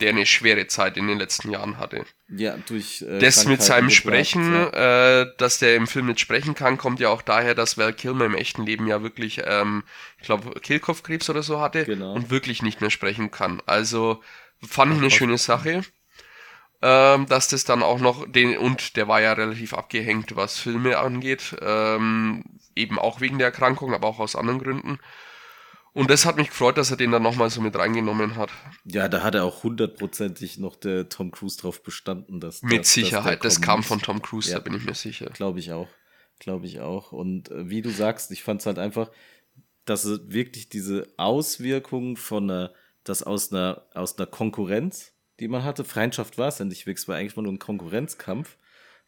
der 0.00 0.10
eine 0.10 0.26
schwere 0.26 0.66
Zeit 0.66 0.96
in 0.96 1.06
den 1.06 1.18
letzten 1.18 1.50
Jahren 1.50 1.78
hatte. 1.78 2.04
Ja, 2.28 2.56
durch. 2.66 3.02
Äh, 3.02 3.18
das 3.18 3.46
mit 3.46 3.62
seinem 3.62 3.90
Sprechen, 3.90 4.52
ja. 4.52 5.22
äh, 5.22 5.32
dass 5.38 5.58
der 5.58 5.76
im 5.76 5.86
Film 5.86 6.06
nicht 6.06 6.20
sprechen 6.20 6.54
kann, 6.54 6.76
kommt 6.76 7.00
ja 7.00 7.08
auch 7.08 7.22
daher, 7.22 7.54
dass 7.54 7.78
Val 7.78 7.92
Kilmer 7.92 8.26
im 8.26 8.34
echten 8.34 8.66
Leben 8.66 8.86
ja 8.86 9.02
wirklich, 9.02 9.42
ähm, 9.44 9.84
ich 10.18 10.24
glaube, 10.24 10.60
Kehlkopfkrebs 10.60 11.30
oder 11.30 11.42
so 11.42 11.60
hatte 11.60 11.84
genau. 11.84 12.12
und 12.12 12.30
wirklich 12.30 12.62
nicht 12.62 12.80
mehr 12.80 12.90
sprechen 12.90 13.30
kann. 13.30 13.62
Also 13.64 14.22
fand 14.66 14.92
ich 14.92 14.98
eine 14.98 15.10
schöne 15.10 15.38
Sache. 15.38 15.82
Ähm, 16.82 17.26
dass 17.26 17.48
das 17.48 17.64
dann 17.64 17.82
auch 17.82 17.98
noch 17.98 18.30
den 18.30 18.58
und 18.58 18.96
der 18.96 19.08
war 19.08 19.22
ja 19.22 19.32
relativ 19.32 19.72
abgehängt, 19.72 20.36
was 20.36 20.58
Filme 20.58 20.98
angeht, 20.98 21.56
ähm, 21.62 22.44
eben 22.74 22.98
auch 22.98 23.22
wegen 23.22 23.38
der 23.38 23.46
Erkrankung, 23.46 23.94
aber 23.94 24.06
auch 24.06 24.18
aus 24.18 24.36
anderen 24.36 24.62
Gründen. 24.62 24.98
Und 25.96 26.10
das 26.10 26.26
hat 26.26 26.36
mich 26.36 26.48
gefreut, 26.48 26.76
dass 26.76 26.90
er 26.90 26.98
den 26.98 27.10
dann 27.10 27.22
nochmal 27.22 27.48
so 27.48 27.62
mit 27.62 27.74
reingenommen 27.74 28.36
hat. 28.36 28.50
Ja, 28.84 29.08
da 29.08 29.22
hat 29.22 29.34
er 29.34 29.44
auch 29.44 29.62
hundertprozentig 29.62 30.58
noch 30.58 30.76
der 30.76 31.08
Tom 31.08 31.30
Cruise 31.30 31.56
drauf 31.56 31.82
bestanden. 31.82 32.38
Dass, 32.38 32.62
mit 32.62 32.80
dass, 32.80 32.92
Sicherheit, 32.92 33.42
dass 33.42 33.54
das 33.54 33.62
kam 33.62 33.82
von 33.82 34.02
Tom 34.02 34.20
Cruise, 34.20 34.50
ja, 34.50 34.58
da 34.58 34.62
bin 34.62 34.74
ich 34.74 34.84
mir 34.84 34.94
sicher. 34.94 35.30
Glaube 35.32 35.58
ich 35.58 35.72
auch. 35.72 35.88
Glaube 36.38 36.66
ich 36.66 36.80
auch. 36.80 37.12
Und 37.12 37.50
äh, 37.50 37.70
wie 37.70 37.80
du 37.80 37.88
sagst, 37.88 38.30
ich 38.30 38.42
fand 38.42 38.60
es 38.60 38.66
halt 38.66 38.78
einfach, 38.78 39.10
dass 39.86 40.04
es 40.04 40.20
wirklich 40.26 40.68
diese 40.68 41.08
Auswirkungen 41.16 42.18
von 42.18 42.50
einer, 42.50 42.74
das 43.02 43.22
aus 43.22 43.50
einer, 43.50 43.86
aus 43.94 44.18
einer 44.18 44.26
Konkurrenz, 44.26 45.14
die 45.40 45.48
man 45.48 45.64
hatte, 45.64 45.82
Freundschaft 45.82 46.36
war 46.36 46.48
es 46.48 46.58
ja 46.58 46.66
nicht 46.66 46.86
wirklich, 46.86 47.08
war 47.08 47.16
eigentlich 47.16 47.36
nur 47.36 47.50
ein 47.50 47.58
Konkurrenzkampf, 47.58 48.58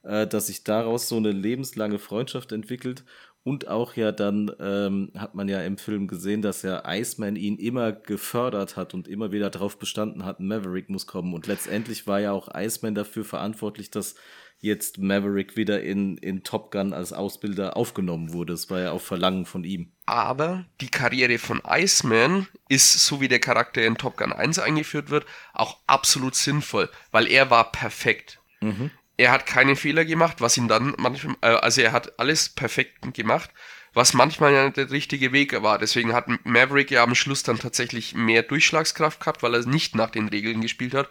äh, 0.04 0.26
dass 0.26 0.46
sich 0.46 0.64
daraus 0.64 1.06
so 1.06 1.18
eine 1.18 1.32
lebenslange 1.32 1.98
Freundschaft 1.98 2.52
entwickelt 2.52 3.04
und 3.44 3.68
auch 3.68 3.94
ja 3.94 4.12
dann 4.12 4.50
ähm, 4.60 5.10
hat 5.16 5.34
man 5.34 5.48
ja 5.48 5.62
im 5.62 5.78
Film 5.78 6.06
gesehen, 6.06 6.42
dass 6.42 6.62
ja 6.62 6.82
Iceman 6.86 7.36
ihn 7.36 7.56
immer 7.56 7.92
gefördert 7.92 8.76
hat 8.76 8.94
und 8.94 9.08
immer 9.08 9.32
wieder 9.32 9.50
darauf 9.50 9.78
bestanden 9.78 10.24
hat, 10.24 10.40
Maverick 10.40 10.90
muss 10.90 11.06
kommen. 11.06 11.32
Und 11.32 11.46
letztendlich 11.46 12.06
war 12.06 12.20
ja 12.20 12.32
auch 12.32 12.48
Iceman 12.54 12.94
dafür 12.94 13.24
verantwortlich, 13.24 13.90
dass 13.90 14.16
jetzt 14.60 14.98
Maverick 14.98 15.56
wieder 15.56 15.82
in, 15.82 16.16
in 16.18 16.42
Top 16.42 16.72
Gun 16.72 16.92
als 16.92 17.12
Ausbilder 17.12 17.76
aufgenommen 17.76 18.32
wurde. 18.32 18.52
Das 18.52 18.70
war 18.70 18.80
ja 18.80 18.90
auf 18.92 19.04
Verlangen 19.04 19.46
von 19.46 19.64
ihm. 19.64 19.92
Aber 20.04 20.64
die 20.80 20.90
Karriere 20.90 21.38
von 21.38 21.62
Iceman 21.64 22.48
ist, 22.68 23.06
so 23.06 23.20
wie 23.20 23.28
der 23.28 23.38
Charakter 23.38 23.82
in 23.84 23.96
Top 23.96 24.16
Gun 24.16 24.32
1 24.32 24.58
eingeführt 24.58 25.10
wird, 25.10 25.26
auch 25.52 25.78
absolut 25.86 26.34
sinnvoll, 26.34 26.90
weil 27.12 27.28
er 27.28 27.50
war 27.50 27.70
perfekt. 27.70 28.40
Mhm 28.60 28.90
er 29.18 29.32
hat 29.32 29.46
keine 29.46 29.76
Fehler 29.76 30.04
gemacht, 30.04 30.40
was 30.40 30.56
ihn 30.56 30.68
dann 30.68 30.94
manchmal, 30.96 31.36
äh, 31.42 31.48
also 31.48 31.82
er 31.82 31.92
hat 31.92 32.18
alles 32.18 32.48
perfekt 32.48 33.12
gemacht, 33.14 33.50
was 33.92 34.14
manchmal 34.14 34.52
ja 34.54 34.70
der 34.70 34.90
richtige 34.90 35.32
Weg 35.32 35.60
war. 35.62 35.78
Deswegen 35.78 36.14
hat 36.14 36.28
Maverick 36.44 36.90
ja 36.90 37.02
am 37.02 37.14
Schluss 37.14 37.42
dann 37.42 37.58
tatsächlich 37.58 38.14
mehr 38.14 38.44
Durchschlagskraft 38.44 39.20
gehabt, 39.20 39.42
weil 39.42 39.54
er 39.54 39.66
nicht 39.66 39.94
nach 39.96 40.10
den 40.10 40.28
Regeln 40.28 40.60
gespielt 40.60 40.94
hat. 40.94 41.08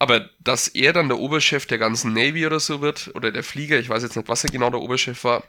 Aber 0.00 0.28
dass 0.40 0.66
er 0.66 0.92
dann 0.92 1.08
der 1.08 1.18
Oberchef 1.18 1.66
der 1.66 1.78
ganzen 1.78 2.12
Navy 2.12 2.46
oder 2.46 2.58
so 2.58 2.80
wird, 2.80 3.12
oder 3.14 3.30
der 3.30 3.44
Flieger, 3.44 3.78
ich 3.78 3.88
weiß 3.88 4.02
jetzt 4.02 4.16
nicht, 4.16 4.28
was 4.28 4.42
er 4.42 4.50
genau 4.50 4.70
der 4.70 4.80
Oberchef 4.80 5.22
war, 5.22 5.44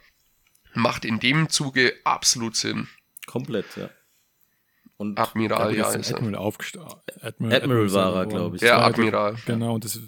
macht 0.75 1.03
in 1.03 1.19
dem 1.19 1.49
Zuge 1.49 1.93
absolut 2.03 2.55
Sinn. 2.55 2.87
Komplett, 3.25 3.65
ja. 3.75 3.89
Und 4.97 5.19
Admiral, 5.19 5.75
ja, 5.75 5.89
ist 5.89 5.95
ist 5.95 6.11
er. 6.11 6.17
Admiral 6.17 6.35
aufgestellt. 6.35 6.85
Admiral, 7.21 7.61
Admiral 7.61 7.93
war 7.93 8.15
er, 8.15 8.25
glaube 8.27 8.55
ich. 8.55 8.61
Ja, 8.61 8.81
Admiral. 8.81 9.35
Genau, 9.45 9.73
und 9.73 9.83
das 9.83 9.99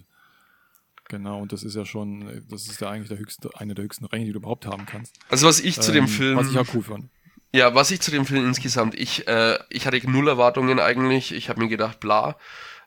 Genau, 1.09 1.39
und 1.39 1.53
das 1.53 1.63
ist 1.63 1.75
ja 1.75 1.85
schon, 1.85 2.43
das 2.49 2.67
ist 2.67 2.81
ja 2.81 2.89
eigentlich 2.89 3.07
der 3.07 3.17
höchste, 3.17 3.49
eine 3.55 3.73
der 3.73 3.85
höchsten 3.85 4.05
Ränge, 4.05 4.25
die 4.25 4.33
du 4.33 4.39
überhaupt 4.39 4.65
haben 4.65 4.85
kannst. 4.85 5.15
Also 5.29 5.47
was 5.47 5.59
ich 5.61 5.79
zu 5.79 5.91
dem 5.91 6.03
Ähm, 6.03 6.09
Film. 6.09 6.37
Was 6.37 6.49
ich 6.49 6.57
auch 6.57 6.67
cool 6.73 6.83
fand. 6.83 7.09
Ja, 7.53 7.73
was 7.73 7.91
ich 7.91 8.01
zu 8.01 8.11
dem 8.11 8.25
Film 8.25 8.45
insgesamt, 8.45 8.93
ich, 8.93 9.25
äh, 9.27 9.57
ich 9.69 9.87
hatte 9.87 9.99
null 10.09 10.27
Erwartungen 10.27 10.79
eigentlich. 10.79 11.33
Ich 11.33 11.47
habe 11.49 11.61
mir 11.61 11.69
gedacht, 11.69 12.01
bla. 12.01 12.37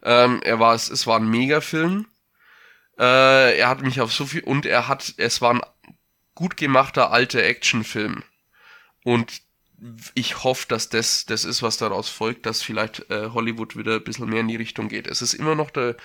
Ähm, 0.02 0.40
er 0.44 0.60
war, 0.60 0.74
es 0.74 1.06
war 1.06 1.18
ein 1.18 1.30
Megafilm. 1.30 2.06
Äh, 2.98 3.58
er 3.58 3.68
hat 3.68 3.80
mich 3.80 4.02
auf 4.02 4.12
so 4.12 4.26
viel 4.26 4.42
und 4.42 4.66
er 4.66 4.86
hat, 4.86 5.14
es 5.16 5.40
war 5.40 5.54
ein 5.54 5.62
gut 6.34 6.58
gemachter 6.58 7.10
alter 7.10 7.42
Actionfilm. 7.42 8.22
Und 9.02 9.40
ich 10.14 10.44
hoffe, 10.44 10.66
dass 10.68 10.90
das 10.90 11.24
das 11.24 11.44
ist, 11.46 11.62
was 11.62 11.78
daraus 11.78 12.10
folgt, 12.10 12.44
dass 12.44 12.60
vielleicht 12.60 13.10
äh, 13.10 13.30
Hollywood 13.32 13.76
wieder 13.76 13.94
ein 13.94 14.04
bisschen 14.04 14.28
mehr 14.28 14.40
in 14.40 14.48
die 14.48 14.56
Richtung 14.56 14.88
geht. 14.88 15.06
Es 15.06 15.22
ist 15.22 15.32
immer 15.32 15.54
noch 15.54 15.70
der 15.70 15.96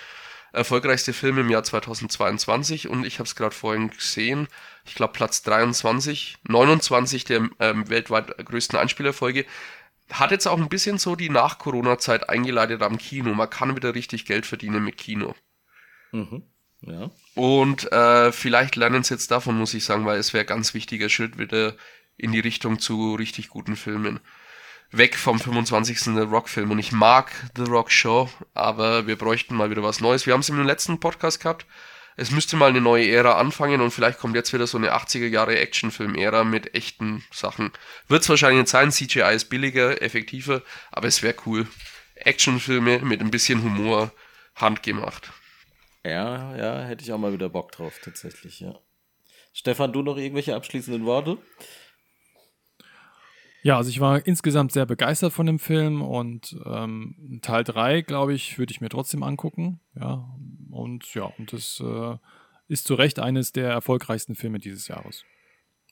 erfolgreichste 0.55 1.13
Film 1.13 1.37
im 1.37 1.49
Jahr 1.49 1.63
2022 1.63 2.87
und 2.87 3.05
ich 3.05 3.19
habe 3.19 3.27
es 3.27 3.35
gerade 3.35 3.55
vorhin 3.55 3.89
gesehen. 3.89 4.47
Ich 4.85 4.95
glaube 4.95 5.13
Platz 5.13 5.43
23, 5.43 6.37
29 6.47 7.25
der 7.25 7.49
ähm, 7.59 7.89
weltweit 7.89 8.37
größten 8.45 8.77
Einspielerfolge. 8.77 9.45
Hat 10.11 10.31
jetzt 10.31 10.47
auch 10.47 10.57
ein 10.57 10.69
bisschen 10.69 10.97
so 10.97 11.15
die 11.15 11.29
Nach-Corona-Zeit 11.29 12.29
eingeleitet 12.29 12.81
am 12.81 12.97
Kino. 12.97 13.33
Man 13.33 13.49
kann 13.49 13.75
wieder 13.75 13.95
richtig 13.95 14.25
Geld 14.25 14.45
verdienen 14.45 14.83
mit 14.83 14.97
Kino. 14.97 15.35
Mhm. 16.11 16.43
Ja. 16.81 17.09
Und 17.33 17.91
äh, 17.91 18.31
vielleicht 18.31 18.75
lernen 18.75 19.03
sie 19.03 19.15
jetzt 19.15 19.31
davon, 19.31 19.57
muss 19.57 19.73
ich 19.73 19.83
sagen, 19.83 20.05
weil 20.05 20.19
es 20.19 20.33
wäre 20.33 20.43
ein 20.43 20.47
ganz 20.47 20.73
wichtiger 20.73 21.09
Schritt 21.09 21.37
wieder 21.37 21.75
in 22.17 22.31
die 22.31 22.39
Richtung 22.39 22.79
zu 22.79 23.15
richtig 23.15 23.49
guten 23.49 23.75
Filmen. 23.75 24.19
Weg 24.91 25.15
vom 25.17 25.39
25. 25.39 25.99
The 25.99 26.19
Rock-Film. 26.21 26.71
Und 26.71 26.79
ich 26.79 26.91
mag 26.91 27.31
The 27.55 27.63
Rock 27.63 27.91
Show, 27.91 28.29
aber 28.53 29.07
wir 29.07 29.17
bräuchten 29.17 29.55
mal 29.55 29.69
wieder 29.69 29.83
was 29.83 29.99
Neues. 29.99 30.25
Wir 30.25 30.33
haben 30.33 30.41
es 30.41 30.49
im 30.49 30.63
letzten 30.63 30.99
Podcast 30.99 31.41
gehabt. 31.41 31.65
Es 32.17 32.31
müsste 32.31 32.55
mal 32.55 32.69
eine 32.69 32.79
neue 32.79 33.09
Ära 33.09 33.37
anfangen 33.37 33.81
und 33.81 33.91
vielleicht 33.91 34.19
kommt 34.19 34.35
jetzt 34.35 34.53
wieder 34.53 34.67
so 34.67 34.77
eine 34.77 34.93
80er 34.93 35.27
Jahre 35.27 35.59
Actionfilm-Ära 35.59 36.45
mit 36.45 36.73
echten 36.73 37.25
Sachen. 37.31 37.71
Wird 38.07 38.23
es 38.23 38.29
wahrscheinlich 38.29 38.61
nicht 38.61 38.69
sein, 38.69 38.91
CGI 38.91 39.35
ist 39.35 39.49
billiger, 39.49 40.01
effektiver, 40.01 40.61
aber 40.91 41.09
es 41.09 41.23
wäre 41.23 41.35
cool. 41.45 41.67
Actionfilme 42.15 42.99
mit 42.99 43.19
ein 43.19 43.31
bisschen 43.31 43.63
Humor, 43.63 44.13
handgemacht. 44.55 45.33
Ja, 46.05 46.55
ja, 46.55 46.83
hätte 46.83 47.03
ich 47.03 47.11
auch 47.11 47.17
mal 47.17 47.33
wieder 47.33 47.49
Bock 47.49 47.73
drauf, 47.73 47.99
tatsächlich, 48.01 48.61
ja. 48.61 48.79
Stefan, 49.51 49.91
du 49.91 50.01
noch 50.01 50.17
irgendwelche 50.17 50.55
abschließenden 50.55 51.05
Worte? 51.05 51.37
Ja, 53.65 53.77
also 53.77 53.89
ich 53.89 53.99
war 53.99 54.27
insgesamt 54.27 54.73
sehr 54.73 54.85
begeistert 54.85 55.33
von 55.33 55.47
dem 55.47 55.57
Film 55.57 56.03
und 56.03 56.55
ähm, 56.67 57.39
Teil 57.41 57.63
3, 57.63 58.01
glaube 58.01 58.35
ich, 58.35 58.59
würde 58.59 58.69
ich 58.71 58.79
mir 58.79 58.89
trotzdem 58.89 59.23
angucken. 59.23 59.79
Ja, 59.99 60.29
und 60.69 61.11
ja, 61.15 61.33
und 61.39 61.51
das 61.51 61.81
äh, 61.83 62.15
ist 62.67 62.85
zu 62.85 62.93
Recht 62.93 63.17
eines 63.17 63.53
der 63.53 63.71
erfolgreichsten 63.71 64.35
Filme 64.35 64.59
dieses 64.59 64.87
Jahres. 64.87 65.23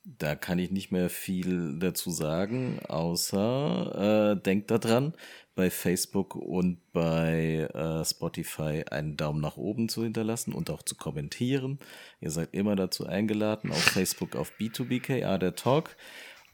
Da 0.03 0.35
kann 0.35 0.59
ich 0.59 0.69
nicht 0.69 0.91
mehr 0.91 1.09
viel 1.09 1.79
dazu 1.79 2.11
sagen, 2.11 2.79
außer 2.87 4.35
äh, 4.35 4.39
denkt 4.39 4.69
daran, 4.69 5.15
bei 5.55 5.71
Facebook 5.71 6.35
und 6.35 6.77
bei 6.91 7.67
äh, 7.73 8.05
Spotify 8.05 8.83
einen 8.91 9.17
Daumen 9.17 9.41
nach 9.41 9.57
oben 9.57 9.89
zu 9.89 10.03
hinterlassen 10.03 10.53
und 10.53 10.69
auch 10.69 10.83
zu 10.83 10.93
kommentieren. 10.93 11.79
Ihr 12.21 12.29
seid 12.29 12.53
immer 12.53 12.75
dazu 12.75 13.07
eingeladen, 13.07 13.71
auf 13.71 13.81
Facebook 13.81 14.35
auf 14.35 14.51
B2BKA 14.59 15.39
der 15.39 15.55
Talk. 15.55 15.95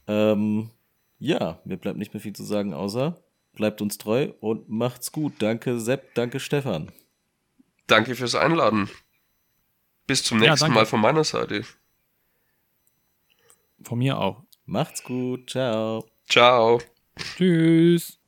Ähm, 0.07 0.69
ja, 1.19 1.59
mir 1.65 1.77
bleibt 1.77 1.97
nicht 1.97 2.13
mehr 2.13 2.21
viel 2.21 2.33
zu 2.33 2.43
sagen, 2.43 2.73
außer 2.73 3.21
bleibt 3.53 3.81
uns 3.81 3.97
treu 3.97 4.31
und 4.39 4.69
macht's 4.69 5.11
gut. 5.11 5.33
Danke 5.39 5.79
Sepp, 5.79 6.13
danke 6.15 6.39
Stefan. 6.39 6.91
Danke 7.87 8.15
fürs 8.15 8.35
Einladen. 8.35 8.89
Bis 10.07 10.23
zum 10.23 10.41
Ja, 10.41 10.51
nächsten 10.51 10.65
danke. 10.67 10.79
Mal 10.79 10.85
von 10.85 11.01
meiner 11.01 11.23
Seite. 11.23 11.63
Von 13.83 13.99
mir 13.99 14.17
auch. 14.19 14.43
Macht's 14.65 15.03
gut, 15.03 15.49
ciao. 15.49 16.05
Ciao. 16.27 16.79
Tschüss. 17.35 18.18